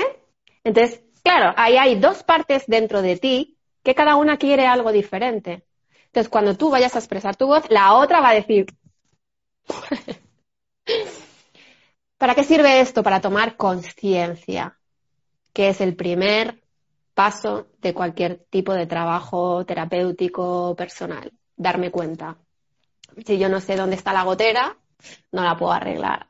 Entonces, 0.64 1.02
claro, 1.23 1.53
ahí 1.57 1.77
hay 1.77 1.99
dos 1.99 2.23
partes 2.23 2.64
dentro 2.68 3.02
de 3.02 3.18
ti 3.18 3.57
que 3.84 3.95
cada 3.95 4.15
una 4.15 4.38
quiere 4.38 4.68
algo 4.68 4.91
diferente. 4.91 5.65
Entonces, 6.06 6.30
cuando 6.30 6.56
tú 6.56 6.69
vayas 6.69 6.95
a 6.95 6.99
expresar 6.99 7.36
tu 7.36 7.48
voz, 7.48 7.64
la 7.69 7.94
otra 7.94 8.19
va 8.19 8.30
a 8.30 8.36
decir, 8.36 8.65
¿Para 12.18 12.36
qué 12.36 12.44
sirve 12.44 12.81
esto? 12.81 13.03
Para 13.03 13.22
tomar 13.22 13.56
conciencia, 13.56 14.77
que 15.53 15.69
es 15.69 15.81
el 15.81 15.95
primer 15.95 16.61
paso 17.14 17.68
de 17.80 17.94
cualquier 17.94 18.45
tipo 18.49 18.73
de 18.73 18.88
trabajo 18.88 19.65
terapéutico 19.65 20.76
personal. 20.76 21.31
Darme 21.56 21.91
cuenta. 21.91 22.38
Si 23.26 23.38
yo 23.38 23.49
no 23.49 23.61
sé 23.61 23.76
dónde 23.76 23.95
está 23.95 24.14
la 24.14 24.23
gotera, 24.23 24.77
no 25.31 25.44
la 25.44 25.57
puedo 25.57 25.72
arreglar. 25.72 26.27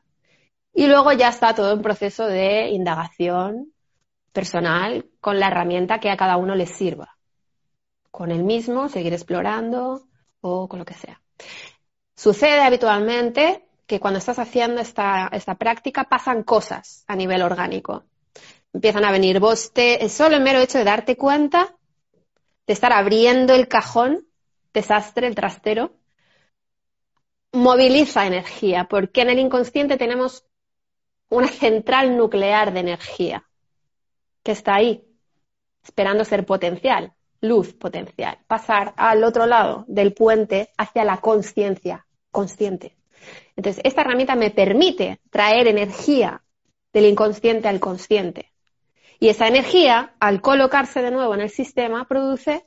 Y 0.72 0.86
luego 0.86 1.12
ya 1.12 1.28
está 1.28 1.54
todo 1.54 1.74
un 1.74 1.82
proceso 1.82 2.26
de 2.26 2.68
indagación 2.70 3.72
personal 4.32 5.06
con 5.20 5.40
la 5.40 5.48
herramienta 5.48 5.98
que 5.98 6.10
a 6.10 6.16
cada 6.16 6.36
uno 6.36 6.54
le 6.54 6.66
sirva. 6.66 7.16
Con 8.10 8.30
el 8.30 8.44
mismo, 8.44 8.88
seguir 8.88 9.12
explorando 9.12 10.02
o 10.40 10.68
con 10.68 10.78
lo 10.78 10.84
que 10.84 10.94
sea. 10.94 11.20
Sucede 12.16 12.60
habitualmente 12.60 13.66
que 13.86 13.98
cuando 13.98 14.18
estás 14.18 14.38
haciendo 14.38 14.80
esta, 14.80 15.28
esta 15.32 15.56
práctica 15.56 16.04
pasan 16.04 16.44
cosas 16.44 17.04
a 17.08 17.16
nivel 17.16 17.42
orgánico. 17.42 18.04
Empiezan 18.72 19.04
a 19.04 19.10
venir 19.10 19.40
vos, 19.40 19.72
te, 19.72 20.08
solo 20.08 20.36
el 20.36 20.42
mero 20.42 20.60
hecho 20.60 20.78
de 20.78 20.84
darte 20.84 21.16
cuenta, 21.16 21.74
de 22.66 22.72
estar 22.72 22.92
abriendo 22.92 23.52
el 23.54 23.66
cajón, 23.66 24.26
desastre, 24.72 25.26
el 25.26 25.34
trastero, 25.34 25.92
moviliza 27.52 28.26
energía, 28.26 28.84
porque 28.84 29.22
en 29.22 29.30
el 29.30 29.38
inconsciente 29.38 29.96
tenemos 29.96 30.44
una 31.28 31.48
central 31.48 32.16
nuclear 32.16 32.72
de 32.72 32.80
energía 32.80 33.44
que 34.42 34.52
está 34.52 34.76
ahí, 34.76 35.04
esperando 35.84 36.24
ser 36.24 36.46
potencial, 36.46 37.12
luz 37.40 37.72
potencial, 37.74 38.38
pasar 38.46 38.94
al 38.96 39.24
otro 39.24 39.46
lado 39.46 39.84
del 39.88 40.12
puente 40.12 40.70
hacia 40.76 41.04
la 41.04 41.18
conciencia 41.18 42.06
consciente. 42.30 42.96
Entonces, 43.56 43.82
esta 43.84 44.02
herramienta 44.02 44.34
me 44.34 44.50
permite 44.50 45.20
traer 45.30 45.66
energía 45.66 46.42
del 46.92 47.06
inconsciente 47.06 47.68
al 47.68 47.80
consciente. 47.80 48.52
Y 49.18 49.28
esa 49.28 49.48
energía, 49.48 50.14
al 50.18 50.40
colocarse 50.40 51.02
de 51.02 51.10
nuevo 51.10 51.34
en 51.34 51.42
el 51.42 51.50
sistema, 51.50 52.06
produce 52.08 52.64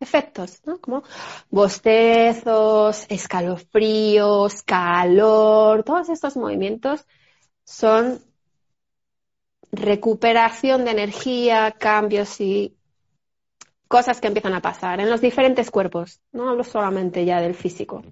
efectos, 0.00 0.60
¿no? 0.64 0.80
Como 0.80 1.02
bostezos, 1.50 3.06
escalofríos, 3.08 4.62
calor, 4.62 5.82
todos 5.84 6.08
estos 6.08 6.36
movimientos 6.36 7.06
son 7.64 8.20
recuperación 9.72 10.84
de 10.84 10.90
energía, 10.92 11.72
cambios 11.72 12.40
y 12.40 12.76
cosas 13.88 14.20
que 14.20 14.28
empiezan 14.28 14.54
a 14.54 14.62
pasar 14.62 15.00
en 15.00 15.10
los 15.10 15.20
diferentes 15.20 15.70
cuerpos. 15.70 16.20
No 16.32 16.50
hablo 16.50 16.64
solamente 16.64 17.24
ya 17.24 17.40
del 17.40 17.54
físico. 17.54 18.02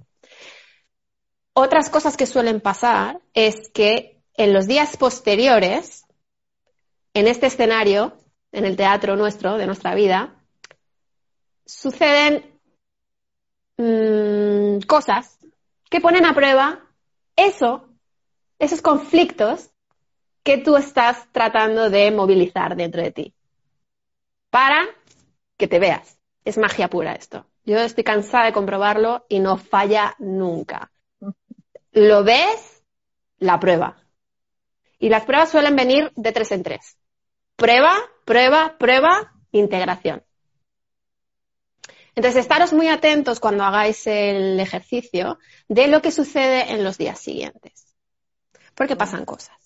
Otras 1.52 1.90
cosas 1.90 2.16
que 2.16 2.26
suelen 2.26 2.60
pasar 2.60 3.20
es 3.32 3.70
que 3.70 4.20
en 4.36 4.52
los 4.52 4.66
días 4.66 4.96
posteriores, 4.96 6.04
en 7.12 7.28
este 7.28 7.46
escenario, 7.46 8.18
en 8.50 8.64
el 8.64 8.76
teatro 8.76 9.16
nuestro, 9.16 9.56
de 9.56 9.66
nuestra 9.66 9.94
vida, 9.94 10.43
suceden 11.66 12.58
mm, 13.76 14.86
cosas 14.86 15.38
que 15.90 16.00
ponen 16.00 16.26
a 16.26 16.34
prueba 16.34 16.80
eso, 17.36 17.88
esos 18.58 18.82
conflictos 18.82 19.70
que 20.42 20.58
tú 20.58 20.76
estás 20.76 21.26
tratando 21.32 21.90
de 21.90 22.10
movilizar 22.10 22.76
dentro 22.76 23.02
de 23.02 23.10
ti. 23.10 23.34
Para 24.50 24.84
que 25.56 25.66
te 25.66 25.78
veas. 25.78 26.18
Es 26.44 26.58
magia 26.58 26.88
pura 26.88 27.14
esto. 27.14 27.46
Yo 27.64 27.78
estoy 27.78 28.04
cansada 28.04 28.44
de 28.46 28.52
comprobarlo 28.52 29.24
y 29.28 29.40
no 29.40 29.56
falla 29.56 30.14
nunca 30.18 30.92
lo 31.94 32.24
ves, 32.24 32.82
la 33.38 33.58
prueba. 33.58 33.96
Y 34.98 35.08
las 35.08 35.24
pruebas 35.24 35.50
suelen 35.50 35.76
venir 35.76 36.12
de 36.16 36.32
tres 36.32 36.52
en 36.52 36.62
tres. 36.62 36.98
Prueba, 37.56 37.96
prueba, 38.24 38.76
prueba, 38.78 39.32
integración. 39.52 40.22
Entonces, 42.16 42.42
estaros 42.42 42.72
muy 42.72 42.88
atentos 42.88 43.40
cuando 43.40 43.64
hagáis 43.64 44.06
el 44.06 44.58
ejercicio 44.60 45.38
de 45.68 45.88
lo 45.88 46.00
que 46.00 46.12
sucede 46.12 46.72
en 46.72 46.84
los 46.84 46.96
días 46.96 47.18
siguientes. 47.18 47.94
Porque 48.74 48.96
pasan 48.96 49.24
cosas. 49.24 49.56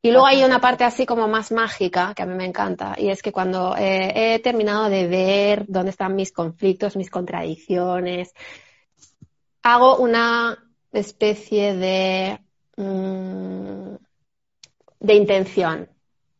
Y 0.00 0.10
luego 0.10 0.26
hay 0.26 0.44
una 0.44 0.60
parte 0.60 0.84
así 0.84 1.06
como 1.06 1.26
más 1.26 1.50
mágica 1.50 2.14
que 2.14 2.22
a 2.22 2.26
mí 2.26 2.34
me 2.34 2.44
encanta 2.44 2.94
y 2.96 3.10
es 3.10 3.20
que 3.20 3.32
cuando 3.32 3.76
eh, 3.76 4.34
he 4.34 4.38
terminado 4.38 4.88
de 4.88 5.08
ver 5.08 5.64
dónde 5.66 5.90
están 5.90 6.14
mis 6.14 6.30
conflictos, 6.30 6.96
mis 6.96 7.10
contradicciones, 7.10 8.32
hago 9.62 9.96
una 9.98 10.56
especie 10.92 11.74
de, 11.74 12.40
mm, 12.76 13.96
de 15.00 15.14
intención. 15.14 15.88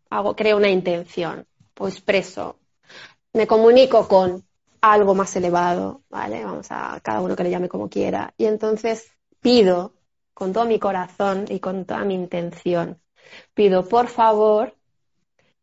Hago, 0.08 0.36
creo 0.36 0.56
una 0.56 0.70
intención, 0.70 1.44
pues 1.74 1.94
expreso, 1.94 2.60
me 3.32 3.46
comunico 3.46 4.06
con 4.08 4.47
algo 4.80 5.14
más 5.14 5.34
elevado, 5.36 6.02
¿vale? 6.08 6.44
Vamos 6.44 6.68
a 6.70 7.00
cada 7.02 7.20
uno 7.20 7.36
que 7.36 7.44
le 7.44 7.50
llame 7.50 7.68
como 7.68 7.88
quiera. 7.88 8.34
Y 8.36 8.46
entonces 8.46 9.10
pido 9.40 9.94
con 10.34 10.52
todo 10.52 10.64
mi 10.66 10.78
corazón 10.78 11.46
y 11.48 11.60
con 11.60 11.84
toda 11.84 12.04
mi 12.04 12.14
intención 12.14 13.00
pido 13.54 13.88
por 13.88 14.08
favor 14.08 14.74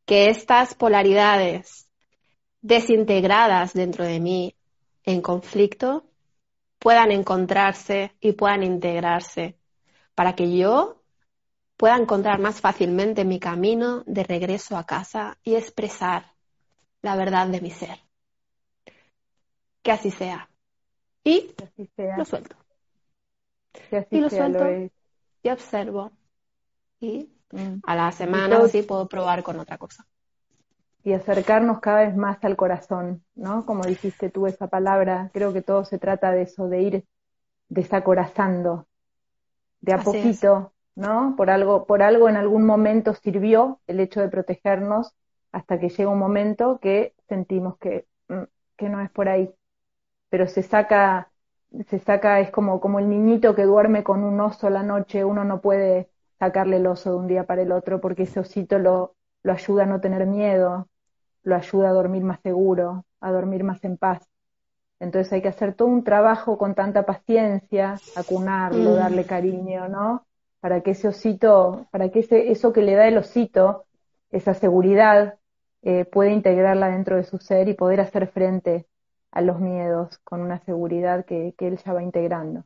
que 0.06 0.30
estas 0.30 0.76
polaridades 0.76 1.88
desintegradas 2.62 3.74
dentro 3.74 4.06
de 4.06 4.20
mí 4.20 4.56
en 5.04 5.22
conflicto 5.22 6.06
puedan 6.80 7.12
encontrarse 7.12 8.16
y 8.20 8.34
puedan 8.34 8.64
integrarse 8.64 9.58
para 10.14 10.36
que 10.36 10.56
yo 10.56 11.02
pueda 11.78 11.98
encontrar 11.98 12.40
más 12.40 12.62
fácilmente 12.62 13.26
mi 13.26 13.40
camino 13.40 14.04
de 14.06 14.24
regreso 14.24 14.78
a 14.78 14.86
casa 14.86 15.38
y 15.44 15.56
expresar 15.56 16.34
la 17.02 17.16
verdad 17.16 17.48
de 17.48 17.62
mi 17.62 17.72
ser. 17.72 18.05
Que 19.86 19.92
así 19.94 20.12
sea. 20.12 20.50
Y 21.24 21.56
lo 22.18 22.26
suelto. 22.26 22.58
y 24.12 24.20
lo 24.20 24.30
suelto 24.30 24.92
y 25.42 25.50
observo. 25.50 26.12
Y 27.00 27.30
Mm. 27.52 27.80
A 27.84 27.96
la 27.96 28.12
semana 28.12 28.68
sí 28.68 28.82
puedo 28.82 29.08
probar 29.08 29.44
con 29.44 29.60
otra 29.60 29.78
cosa. 29.78 30.06
Y 31.04 31.14
acercarnos 31.14 31.80
cada 31.80 32.00
vez 32.00 32.16
más 32.16 32.44
al 32.44 32.56
corazón, 32.56 33.24
¿no? 33.36 33.66
Como 33.66 33.84
dijiste 33.84 34.30
tú 34.30 34.48
esa 34.48 34.68
palabra, 34.68 35.30
creo 35.34 35.54
que 35.54 35.62
todo 35.62 35.86
se 35.86 36.00
trata 36.00 36.32
de 36.32 36.44
eso, 36.44 36.68
de 36.68 36.82
ir 36.82 37.06
desacorazando, 37.70 38.88
de 39.82 39.94
a 39.94 40.00
poquito, 40.00 40.74
¿no? 40.96 41.36
Por 41.38 41.52
algo, 41.52 41.86
por 41.86 42.02
algo 42.02 42.28
en 42.28 42.38
algún 42.38 42.66
momento 42.66 43.14
sirvió 43.14 43.80
el 43.86 44.00
hecho 44.00 44.20
de 44.20 44.30
protegernos 44.30 45.14
hasta 45.52 45.80
que 45.80 45.90
llega 45.90 46.10
un 46.10 46.20
momento 46.20 46.80
que 46.82 47.14
sentimos 47.30 47.78
que, 47.78 48.08
mm, 48.28 48.44
que 48.76 48.90
no 48.90 49.00
es 49.02 49.12
por 49.12 49.30
ahí. 49.30 49.54
Pero 50.30 50.48
se 50.48 50.64
saca, 50.64 51.32
se 51.88 52.00
saca, 52.00 52.40
es 52.40 52.52
como, 52.52 52.80
como 52.80 53.00
el 53.00 53.10
niñito 53.10 53.56
que 53.56 53.64
duerme 53.64 54.04
con 54.04 54.24
un 54.24 54.40
oso 54.40 54.70
la 54.70 54.84
noche, 54.84 55.24
uno 55.24 55.44
no 55.44 55.62
puede 55.62 56.10
sacarle 56.40 56.78
el 56.78 56.88
oso 56.88 57.12
de 57.12 57.18
un 57.18 57.28
día 57.28 57.46
para 57.46 57.62
el 57.62 57.72
otro, 57.72 58.02
porque 58.02 58.24
ese 58.24 58.40
osito 58.40 58.80
lo, 58.80 59.16
lo 59.44 59.54
ayuda 59.54 59.84
a 59.84 59.88
no 59.88 60.02
tener 60.02 60.26
miedo, 60.26 60.88
lo 61.44 61.56
ayuda 61.56 61.90
a 61.90 61.94
dormir 61.94 62.24
más 62.24 62.40
seguro, 62.42 63.06
a 63.22 63.32
dormir 63.32 63.64
más 63.64 63.84
en 63.84 63.98
paz. 63.98 64.28
Entonces 65.00 65.32
hay 65.34 65.42
que 65.42 65.50
hacer 65.50 65.74
todo 65.74 65.88
un 65.88 66.04
trabajo 66.04 66.58
con 66.58 66.74
tanta 66.74 67.06
paciencia, 67.06 67.96
acunarlo, 68.16 68.92
mm. 68.92 68.96
darle 68.96 69.26
cariño, 69.26 69.88
¿no? 69.88 70.26
Para 70.60 70.82
que 70.82 70.92
ese 70.92 71.08
osito, 71.10 71.88
para 71.92 72.10
que 72.10 72.20
ese, 72.20 72.52
eso 72.52 72.74
que 72.74 72.82
le 72.82 72.96
da 72.96 73.08
el 73.08 73.18
osito, 73.18 73.86
esa 74.32 74.54
seguridad, 74.54 75.38
eh, 75.84 76.06
pueda 76.06 76.32
integrarla 76.32 76.90
dentro 76.90 77.18
de 77.18 77.24
su 77.24 77.38
ser 77.38 77.70
y 77.70 77.76
poder 77.76 78.02
hacer 78.02 78.28
frente 78.28 78.88
a 79.36 79.42
los 79.42 79.60
miedos 79.60 80.18
con 80.24 80.42
una 80.42 80.60
seguridad 80.64 81.26
que, 81.26 81.54
que 81.58 81.68
él 81.68 81.78
ya 81.86 81.94
va 81.94 82.02
integrando. 82.02 82.64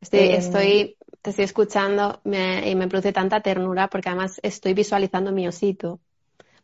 Estoy, 0.00 0.20
estoy, 0.32 0.96
te 1.22 1.30
estoy 1.30 1.44
escuchando 1.44 2.20
y 2.24 2.74
me 2.74 2.88
produce 2.88 3.12
tanta 3.12 3.40
ternura 3.40 3.88
porque 3.88 4.08
además 4.08 4.40
estoy 4.42 4.74
visualizando 4.74 5.30
mi 5.30 5.46
osito. 5.46 6.00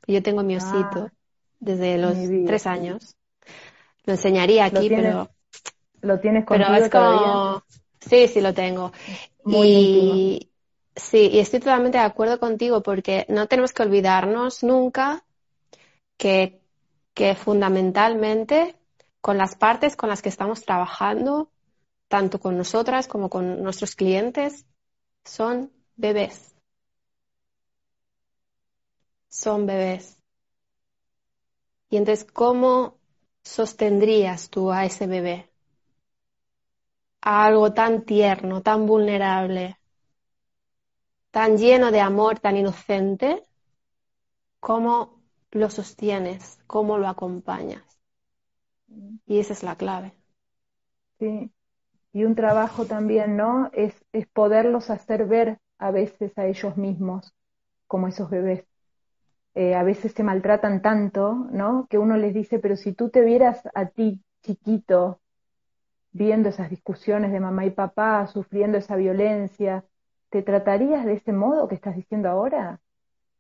Yo 0.08 0.22
tengo 0.22 0.42
mi 0.42 0.56
osito 0.56 1.06
ah, 1.06 1.12
desde 1.60 1.98
los 1.98 2.16
tres 2.46 2.66
años. 2.66 3.16
Lo 4.06 4.14
enseñaría 4.14 4.64
aquí, 4.66 4.88
pero. 4.88 5.30
¿Lo 6.02 6.18
tienes 6.20 6.44
contigo 6.44 6.68
Pero 6.70 6.84
es 6.84 6.90
como. 6.90 7.62
Sí, 8.00 8.28
sí, 8.28 8.40
lo 8.40 8.52
tengo. 8.52 8.92
y 9.46 10.50
sí, 10.96 11.30
y 11.32 11.38
estoy 11.38 11.60
totalmente 11.60 11.98
de 11.98 12.04
acuerdo 12.04 12.40
contigo 12.40 12.82
porque 12.82 13.24
no 13.28 13.46
tenemos 13.46 13.72
que 13.72 13.82
olvidarnos 13.82 14.64
nunca 14.64 15.24
que, 16.16 16.63
que 17.14 17.34
fundamentalmente 17.34 18.76
con 19.20 19.38
las 19.38 19.56
partes 19.56 19.96
con 19.96 20.08
las 20.08 20.20
que 20.20 20.28
estamos 20.28 20.64
trabajando 20.64 21.50
tanto 22.08 22.38
con 22.38 22.56
nosotras 22.56 23.08
como 23.08 23.28
con 23.28 23.62
nuestros 23.62 23.96
clientes, 23.96 24.66
son 25.24 25.72
bebés. 25.96 26.54
Son 29.28 29.66
bebés. 29.66 30.18
Y 31.90 31.96
entonces, 31.96 32.24
¿cómo 32.30 32.98
sostendrías 33.42 34.48
tú 34.50 34.70
a 34.70 34.84
ese 34.84 35.06
bebé? 35.06 35.50
A 37.22 37.46
algo 37.46 37.72
tan 37.72 38.04
tierno, 38.04 38.62
tan 38.62 38.86
vulnerable, 38.86 39.78
tan 41.30 41.56
lleno 41.58 41.90
de 41.90 42.00
amor, 42.00 42.38
tan 42.38 42.56
inocente. 42.56 43.42
¿Cómo 44.60 45.13
lo 45.54 45.70
sostienes? 45.70 46.58
¿Cómo 46.66 46.98
lo 46.98 47.08
acompañas? 47.08 47.82
Y 49.26 49.38
esa 49.38 49.52
es 49.52 49.62
la 49.62 49.76
clave. 49.76 50.14
Sí, 51.18 51.50
y 52.12 52.24
un 52.24 52.34
trabajo 52.36 52.86
también, 52.86 53.36
¿no? 53.36 53.70
Es, 53.74 53.94
es 54.12 54.26
poderlos 54.28 54.90
hacer 54.90 55.26
ver 55.26 55.58
a 55.78 55.90
veces 55.90 56.36
a 56.38 56.46
ellos 56.46 56.76
mismos 56.78 57.34
como 57.88 58.08
esos 58.08 58.30
bebés. 58.30 58.66
Eh, 59.54 59.74
a 59.74 59.84
veces 59.84 60.12
se 60.12 60.24
maltratan 60.24 60.82
tanto, 60.82 61.34
¿no? 61.52 61.86
Que 61.90 61.98
uno 61.98 62.16
les 62.18 62.34
dice, 62.34 62.60
pero 62.60 62.76
si 62.76 62.94
tú 62.94 63.10
te 63.10 63.22
vieras 63.22 63.62
a 63.74 63.86
ti 63.88 64.22
chiquito 64.44 65.20
viendo 66.12 66.50
esas 66.50 66.70
discusiones 66.70 67.32
de 67.32 67.40
mamá 67.40 67.66
y 67.66 67.70
papá, 67.72 68.26
sufriendo 68.28 68.78
esa 68.78 68.96
violencia, 68.96 69.84
¿te 70.30 70.42
tratarías 70.42 71.06
de 71.06 71.14
ese 71.14 71.32
modo 71.34 71.68
que 71.68 71.76
estás 71.76 71.96
diciendo 71.96 72.30
ahora? 72.30 72.80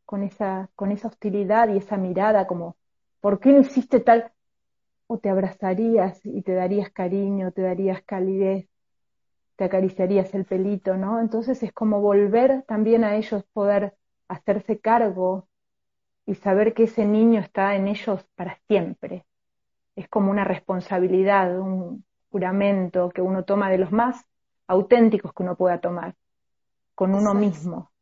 Con 0.06 0.22
esa, 0.22 0.70
con 0.76 0.92
esa 0.92 1.08
hostilidad 1.08 1.68
y 1.68 1.78
esa 1.78 1.96
mirada 1.96 2.46
como, 2.46 2.76
¿por 3.20 3.40
qué 3.40 3.52
no 3.52 3.60
hiciste 3.60 4.00
tal? 4.00 4.32
o 5.06 5.18
te 5.18 5.28
abrazarías 5.30 6.20
y 6.24 6.42
te 6.42 6.54
darías 6.54 6.90
cariño, 6.90 7.52
te 7.52 7.62
darías 7.62 8.02
calidez, 8.02 8.68
te 9.56 9.64
acariciarías 9.64 10.34
el 10.34 10.44
pelito, 10.44 10.96
¿no? 10.96 11.20
Entonces 11.20 11.62
es 11.62 11.72
como 11.72 12.00
volver 12.00 12.62
también 12.64 13.04
a 13.04 13.16
ellos 13.16 13.44
poder 13.52 13.96
hacerse 14.28 14.80
cargo 14.80 15.48
y 16.26 16.34
saber 16.36 16.74
que 16.74 16.84
ese 16.84 17.06
niño 17.06 17.40
está 17.40 17.76
en 17.76 17.88
ellos 17.88 18.24
para 18.34 18.58
siempre. 18.68 19.26
Es 19.96 20.08
como 20.08 20.30
una 20.30 20.44
responsabilidad, 20.44 21.60
un 21.60 22.04
juramento 22.30 23.10
que 23.10 23.22
uno 23.22 23.44
toma 23.44 23.70
de 23.70 23.78
los 23.78 23.92
más 23.92 24.24
auténticos 24.66 25.32
que 25.34 25.42
uno 25.42 25.56
pueda 25.56 25.80
tomar, 25.80 26.16
con 26.94 27.14
uno 27.14 27.34
mismo. 27.34 27.92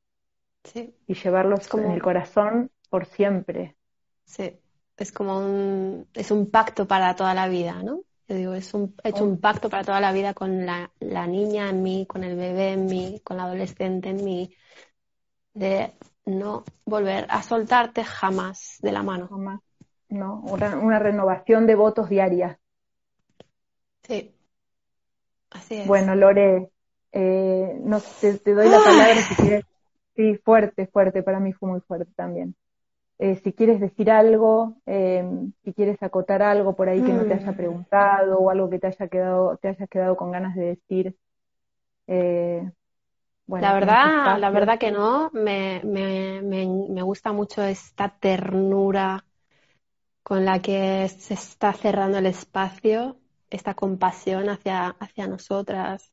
Sí. 0.64 0.94
Y 1.06 1.14
llevarlos 1.14 1.68
como... 1.68 1.84
en 1.84 1.92
el 1.92 2.02
corazón 2.02 2.70
por 2.88 3.06
siempre. 3.06 3.76
Sí 4.24 4.58
es 5.02 5.12
como 5.12 5.38
un, 5.38 6.08
es 6.14 6.30
un 6.30 6.50
pacto 6.50 6.86
para 6.86 7.14
toda 7.14 7.34
la 7.34 7.48
vida, 7.48 7.82
¿no? 7.82 8.00
Yo 8.28 8.36
digo, 8.36 8.54
es 8.54 8.72
un, 8.72 8.94
he 9.02 9.10
hecho 9.10 9.24
un 9.24 9.40
pacto 9.40 9.68
para 9.68 9.84
toda 9.84 10.00
la 10.00 10.12
vida 10.12 10.32
con 10.32 10.64
la, 10.64 10.90
niña 11.26 11.68
en 11.68 11.82
mí, 11.82 12.06
con 12.06 12.24
el 12.24 12.36
bebé 12.36 12.72
en 12.72 12.86
mí, 12.86 13.20
con 13.24 13.36
la 13.36 13.44
adolescente 13.44 14.10
en 14.10 14.24
mí, 14.24 14.54
de 15.52 15.92
no 16.24 16.64
volver 16.84 17.26
a 17.28 17.42
soltarte 17.42 18.04
jamás 18.04 18.78
de 18.80 18.92
la 18.92 19.02
mano. 19.02 19.28
Jamás. 19.28 19.60
No, 20.08 20.40
una, 20.40 20.98
renovación 20.98 21.66
de 21.66 21.74
votos 21.74 22.08
diaria. 22.08 22.58
Sí. 24.04 24.34
Así 25.50 25.76
es. 25.76 25.86
Bueno, 25.86 26.14
Lore, 26.14 26.70
eh, 27.12 27.76
no, 27.82 28.00
te, 28.20 28.38
te 28.38 28.54
doy 28.54 28.68
la 28.68 28.78
palabra 28.78 29.16
si 29.16 29.34
quieres. 29.34 29.64
Sí, 30.14 30.36
fuerte, 30.44 30.86
fuerte, 30.86 31.22
para 31.22 31.40
mí 31.40 31.52
fue 31.52 31.70
muy 31.70 31.80
fuerte 31.80 32.12
también. 32.14 32.54
Eh, 33.18 33.36
si 33.36 33.52
quieres 33.52 33.80
decir 33.80 34.10
algo, 34.10 34.74
eh, 34.84 35.24
si 35.64 35.72
quieres 35.72 36.02
acotar 36.02 36.42
algo 36.42 36.74
por 36.74 36.88
ahí 36.88 37.02
que 37.02 37.12
no 37.12 37.24
te 37.24 37.34
haya 37.34 37.52
mm. 37.52 37.56
preguntado 37.56 38.38
o 38.38 38.50
algo 38.50 38.68
que 38.68 38.78
te 38.78 38.88
haya 38.88 39.06
quedado, 39.08 39.56
te 39.58 39.68
hayas 39.68 39.88
quedado 39.88 40.16
con 40.16 40.32
ganas 40.32 40.56
de 40.56 40.64
decir. 40.64 41.16
Eh, 42.08 42.68
bueno, 43.46 43.66
la 43.66 43.74
verdad, 43.74 44.38
la 44.38 44.50
verdad 44.50 44.78
que 44.78 44.90
no. 44.90 45.30
Me, 45.32 45.80
me, 45.84 46.42
me, 46.42 47.02
gusta 47.02 47.32
mucho 47.32 47.62
esta 47.62 48.08
ternura 48.08 49.24
con 50.22 50.44
la 50.44 50.60
que 50.60 51.08
se 51.08 51.34
está 51.34 51.72
cerrando 51.74 52.18
el 52.18 52.26
espacio, 52.26 53.18
esta 53.50 53.74
compasión 53.74 54.48
hacia, 54.48 54.88
hacia 54.88 55.26
nosotras, 55.26 56.12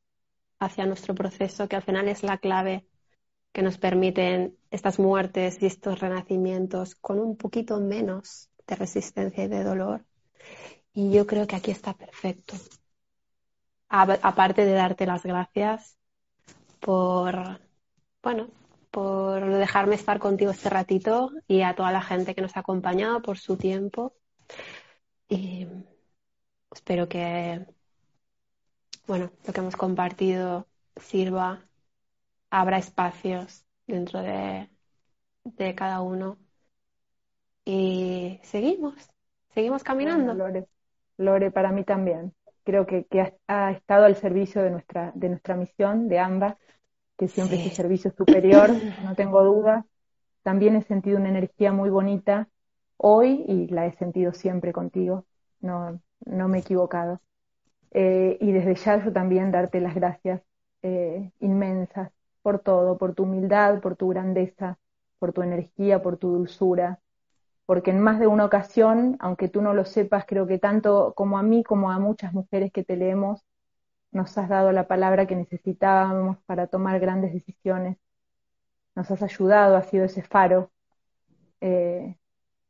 hacia 0.60 0.86
nuestro 0.86 1.16
proceso, 1.16 1.68
que 1.68 1.76
al 1.76 1.84
final 1.84 2.08
es 2.08 2.24
la 2.24 2.38
clave 2.38 2.86
que 3.60 3.64
nos 3.64 3.78
permiten 3.78 4.58
estas 4.72 5.00
muertes 5.00 5.62
y 5.62 5.66
estos 5.66 6.00
renacimientos 6.00 6.96
con 6.96 7.20
un 7.20 7.36
poquito 7.36 7.82
menos 7.82 8.50
de 8.66 8.78
resistencia 8.78 9.44
y 9.44 9.48
de 9.50 9.66
dolor. 9.66 10.06
Y 10.94 11.12
yo 11.12 11.28
creo 11.28 11.46
que 11.46 11.58
aquí 11.58 11.70
está 11.70 11.94
perfecto. 11.94 12.54
aparte 13.90 14.64
de 14.64 14.72
darte 14.72 15.06
las 15.06 15.24
gracias 15.24 15.98
por, 16.80 17.60
bueno, 18.24 18.48
por 18.92 19.54
dejarme 19.54 19.96
estar 19.96 20.20
contigo 20.20 20.52
este 20.52 20.70
ratito 20.70 21.30
y 21.46 21.62
a 21.62 21.76
toda 21.76 21.92
la 21.92 22.02
gente 22.02 22.36
que 22.36 22.42
nos 22.42 22.56
ha 22.56 22.62
acompañado 22.62 23.22
por 23.22 23.38
su 23.38 23.58
tiempo. 23.58 24.14
Y 25.28 25.68
espero 26.72 27.10
que, 27.10 27.66
bueno, 29.06 29.32
lo 29.46 29.52
que 29.52 29.60
hemos 29.60 29.76
compartido 29.76 30.66
sirva, 30.96 31.69
abra 32.50 32.78
espacios 32.78 33.66
dentro 33.88 34.22
de, 34.22 34.70
de 35.44 35.76
cada 35.76 36.02
uno. 36.02 36.38
Y 37.66 38.40
seguimos, 38.44 38.96
seguimos 39.54 39.84
caminando. 39.84 40.34
Lore, 40.34 40.68
Lore, 41.18 41.52
para 41.52 41.72
mí 41.72 41.84
también. 41.84 42.34
Creo 42.64 42.86
que, 42.86 43.06
que 43.06 43.34
ha, 43.48 43.72
estado 43.72 44.06
al 44.06 44.16
servicio 44.16 44.62
de 44.62 44.72
nuestra, 44.72 45.12
de 45.16 45.30
nuestra 45.30 45.56
misión, 45.56 46.08
de 46.08 46.20
ambas, 46.20 46.56
que 47.18 47.28
siempre 47.28 47.60
es 47.60 47.66
el 47.66 47.72
servicio 47.72 48.12
superior, 48.12 48.70
no 49.04 49.16
tengo 49.16 49.44
duda. 49.44 49.86
También 50.44 50.76
he 50.76 50.82
sentido 50.84 51.18
una 51.18 51.30
energía 51.30 51.72
muy 51.72 51.90
bonita 51.90 52.48
hoy 52.98 53.44
y 53.48 53.68
la 53.68 53.86
he 53.86 53.92
sentido 53.94 54.34
siempre 54.34 54.74
contigo, 54.74 55.26
no, 55.62 56.02
no 56.26 56.48
me 56.48 56.58
he 56.58 56.62
equivocado. 56.62 57.22
Eh, 57.92 58.38
y 58.40 58.52
desde 58.52 58.76
ya 58.76 59.04
yo 59.04 59.12
también 59.12 59.52
darte 59.52 59.80
las 59.80 59.96
gracias 59.96 60.42
eh, 60.82 61.32
inmensas 61.40 62.12
por 62.42 62.60
todo, 62.60 62.98
por 62.98 63.14
tu 63.16 63.24
humildad, 63.24 63.80
por 63.82 63.96
tu 63.96 64.10
grandeza, 64.10 64.78
por 65.20 65.34
tu 65.34 65.42
energía, 65.42 66.02
por 66.02 66.18
tu 66.18 66.30
dulzura, 66.32 67.00
porque 67.66 67.92
en 67.92 68.00
más 68.00 68.20
de 68.20 68.28
una 68.28 68.46
ocasión, 68.46 69.18
aunque 69.20 69.50
tú 69.50 69.62
no 69.62 69.74
lo 69.74 69.86
sepas, 69.86 70.26
creo 70.26 70.48
que 70.48 70.58
tanto 70.60 71.14
como 71.16 71.38
a 71.38 71.44
mí 71.44 71.64
como 71.64 71.92
a 71.92 72.00
muchas 72.00 72.34
mujeres 72.34 72.72
que 72.72 72.84
te 72.84 72.98
leemos, 72.98 73.46
nos 74.12 74.38
has 74.38 74.50
dado 74.50 74.72
la 74.72 74.88
palabra 74.88 75.28
que 75.28 75.36
necesitábamos 75.36 76.38
para 76.46 76.68
tomar 76.68 77.00
grandes 77.00 77.34
decisiones, 77.34 77.98
nos 78.96 79.12
has 79.12 79.22
ayudado, 79.22 79.76
has 79.78 79.88
sido 79.90 80.06
ese 80.06 80.24
faro 80.24 80.72
eh, 81.62 82.18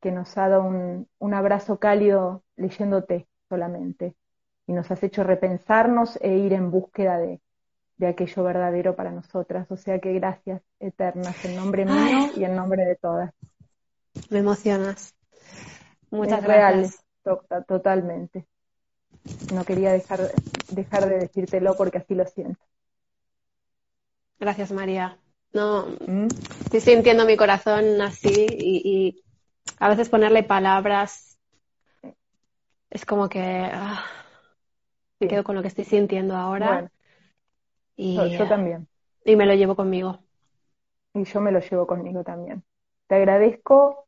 que 0.02 0.12
nos 0.12 0.38
ha 0.38 0.50
dado 0.50 0.64
un, 0.64 1.08
un 1.20 1.34
abrazo 1.34 1.80
cálido 1.80 2.44
leyéndote 2.56 3.28
solamente. 3.50 4.16
Y 4.68 4.74
nos 4.74 4.92
has 4.92 5.02
hecho 5.04 5.24
repensarnos 5.24 6.18
e 6.22 6.38
ir 6.38 6.54
en 6.54 6.72
búsqueda 6.72 7.18
de, 7.18 7.42
de 8.00 8.08
aquello 8.08 8.44
verdadero 8.44 8.96
para 8.96 9.12
nosotras. 9.12 9.70
O 9.70 9.78
sea 9.78 10.00
que 10.00 10.14
gracias 10.14 10.62
eternas 10.80 11.44
en 11.46 11.56
nombre 11.56 11.86
mío 11.86 12.32
y 12.36 12.46
en 12.46 12.56
nombre 12.56 12.86
de 12.86 12.96
todas. 12.96 13.34
Me 14.30 14.40
emocionas. 14.40 15.14
Muchas 16.10 16.40
es 16.40 16.46
gracias. 16.46 17.06
Real, 17.24 17.66
totalmente. 17.68 18.48
No 19.54 19.66
quería 19.66 19.92
dejar, 19.92 20.32
dejar 20.72 21.10
de 21.10 21.20
decírtelo 21.20 21.76
porque 21.76 22.00
así 22.00 22.16
lo 22.16 22.26
siento. 22.26 22.64
Gracias, 24.40 24.72
María. 24.72 25.20
No, 25.52 25.88
¿Mm? 26.08 26.28
estoy 26.64 26.80
sintiendo 26.80 27.26
mi 27.26 27.36
corazón 27.36 28.02
así 28.02 28.48
y, 28.50 29.24
a 29.78 29.90
veces 29.90 30.10
ponerle 30.10 30.44
palabras 30.44 31.38
es 32.90 33.06
como 33.06 33.30
que 33.30 33.42
ah, 33.42 34.04
quedo 35.20 35.44
con 35.44 35.56
lo 35.56 35.62
que 35.62 35.68
estoy 35.68 35.86
sintiendo 35.86 36.36
ahora. 36.36 36.90
Y, 38.02 38.16
yo, 38.38 38.48
también. 38.48 38.88
Y 39.26 39.36
me 39.36 39.46
lo 39.46 39.54
llevo 39.56 39.76
conmigo. 39.76 40.20
Y 41.14 41.26
yo 41.26 41.42
me 41.42 41.52
lo 41.52 41.60
llevo 41.60 41.86
conmigo 41.86 42.24
también. 42.24 42.64
Te 43.08 43.16
agradezco 43.16 44.06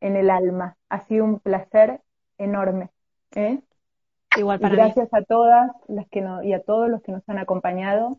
en 0.00 0.16
el 0.16 0.28
alma. 0.28 0.76
Ha 0.88 1.02
sido 1.02 1.24
un 1.24 1.38
placer 1.38 2.00
enorme. 2.36 2.90
¿eh? 3.36 3.60
Igual 4.36 4.58
para 4.58 4.74
gracias 4.74 5.08
a 5.14 5.22
todas 5.22 5.70
las 5.86 6.08
que 6.08 6.20
no, 6.20 6.42
y 6.42 6.52
a 6.52 6.64
todos 6.64 6.90
los 6.90 7.00
que 7.02 7.12
nos 7.12 7.22
han 7.28 7.38
acompañado. 7.38 8.18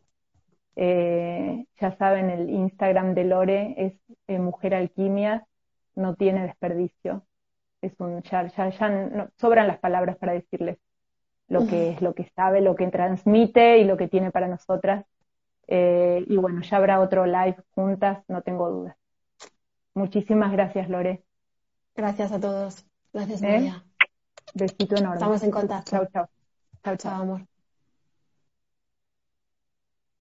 Eh, 0.77 1.65
ya 1.81 1.91
saben, 1.98 2.30
el 2.30 2.49
Instagram 2.49 3.14
de 3.14 3.26
Lore 3.26 3.76
es 3.76 3.93
eh, 4.27 4.39
Mujer 4.39 4.73
Alquimia, 4.73 5.48
no 5.95 6.15
tiene 6.15 6.43
desperdicio. 6.43 7.26
Es 7.81 7.91
un 7.99 8.22
ya, 8.22 8.48
ya, 8.48 8.69
ya 8.69 9.30
sobran 9.35 9.68
las 9.68 9.80
palabras 9.80 10.15
para 10.15 10.31
decirles 10.31 10.77
lo 11.52 11.68
que 11.68 11.91
es, 11.91 12.02
lo 12.02 12.14
que 12.14 12.32
sabe, 12.36 12.61
lo 12.61 12.76
que 12.76 12.88
transmite 12.88 13.78
y 13.80 13.84
lo 13.84 13.98
que 13.98 14.07
tiene 14.07 14.32
para 14.32 14.48
nosotras. 14.48 15.06
Eh, 15.68 16.23
y 16.28 16.38
bueno, 16.38 16.61
ya 16.61 16.78
habrá 16.78 16.99
otro 16.99 17.26
live 17.26 17.57
juntas, 17.76 18.23
no 18.28 18.41
tengo 18.41 18.69
dudas. 18.69 18.95
Muchísimas 19.94 20.52
gracias, 20.53 20.90
Lore. 20.90 21.23
Gracias 21.95 22.32
a 22.32 22.40
todos. 22.40 22.86
Gracias, 23.14 23.41
¿Eh? 23.41 23.60
María. 23.60 23.84
Besito 24.53 24.95
enorme. 24.95 25.15
Estamos 25.15 25.44
en 25.44 25.52
contacto. 25.52 25.91
Chao, 25.91 26.06
chao. 26.11 26.30
Chao, 26.84 26.95
chao, 26.95 27.22
amor. 27.22 27.51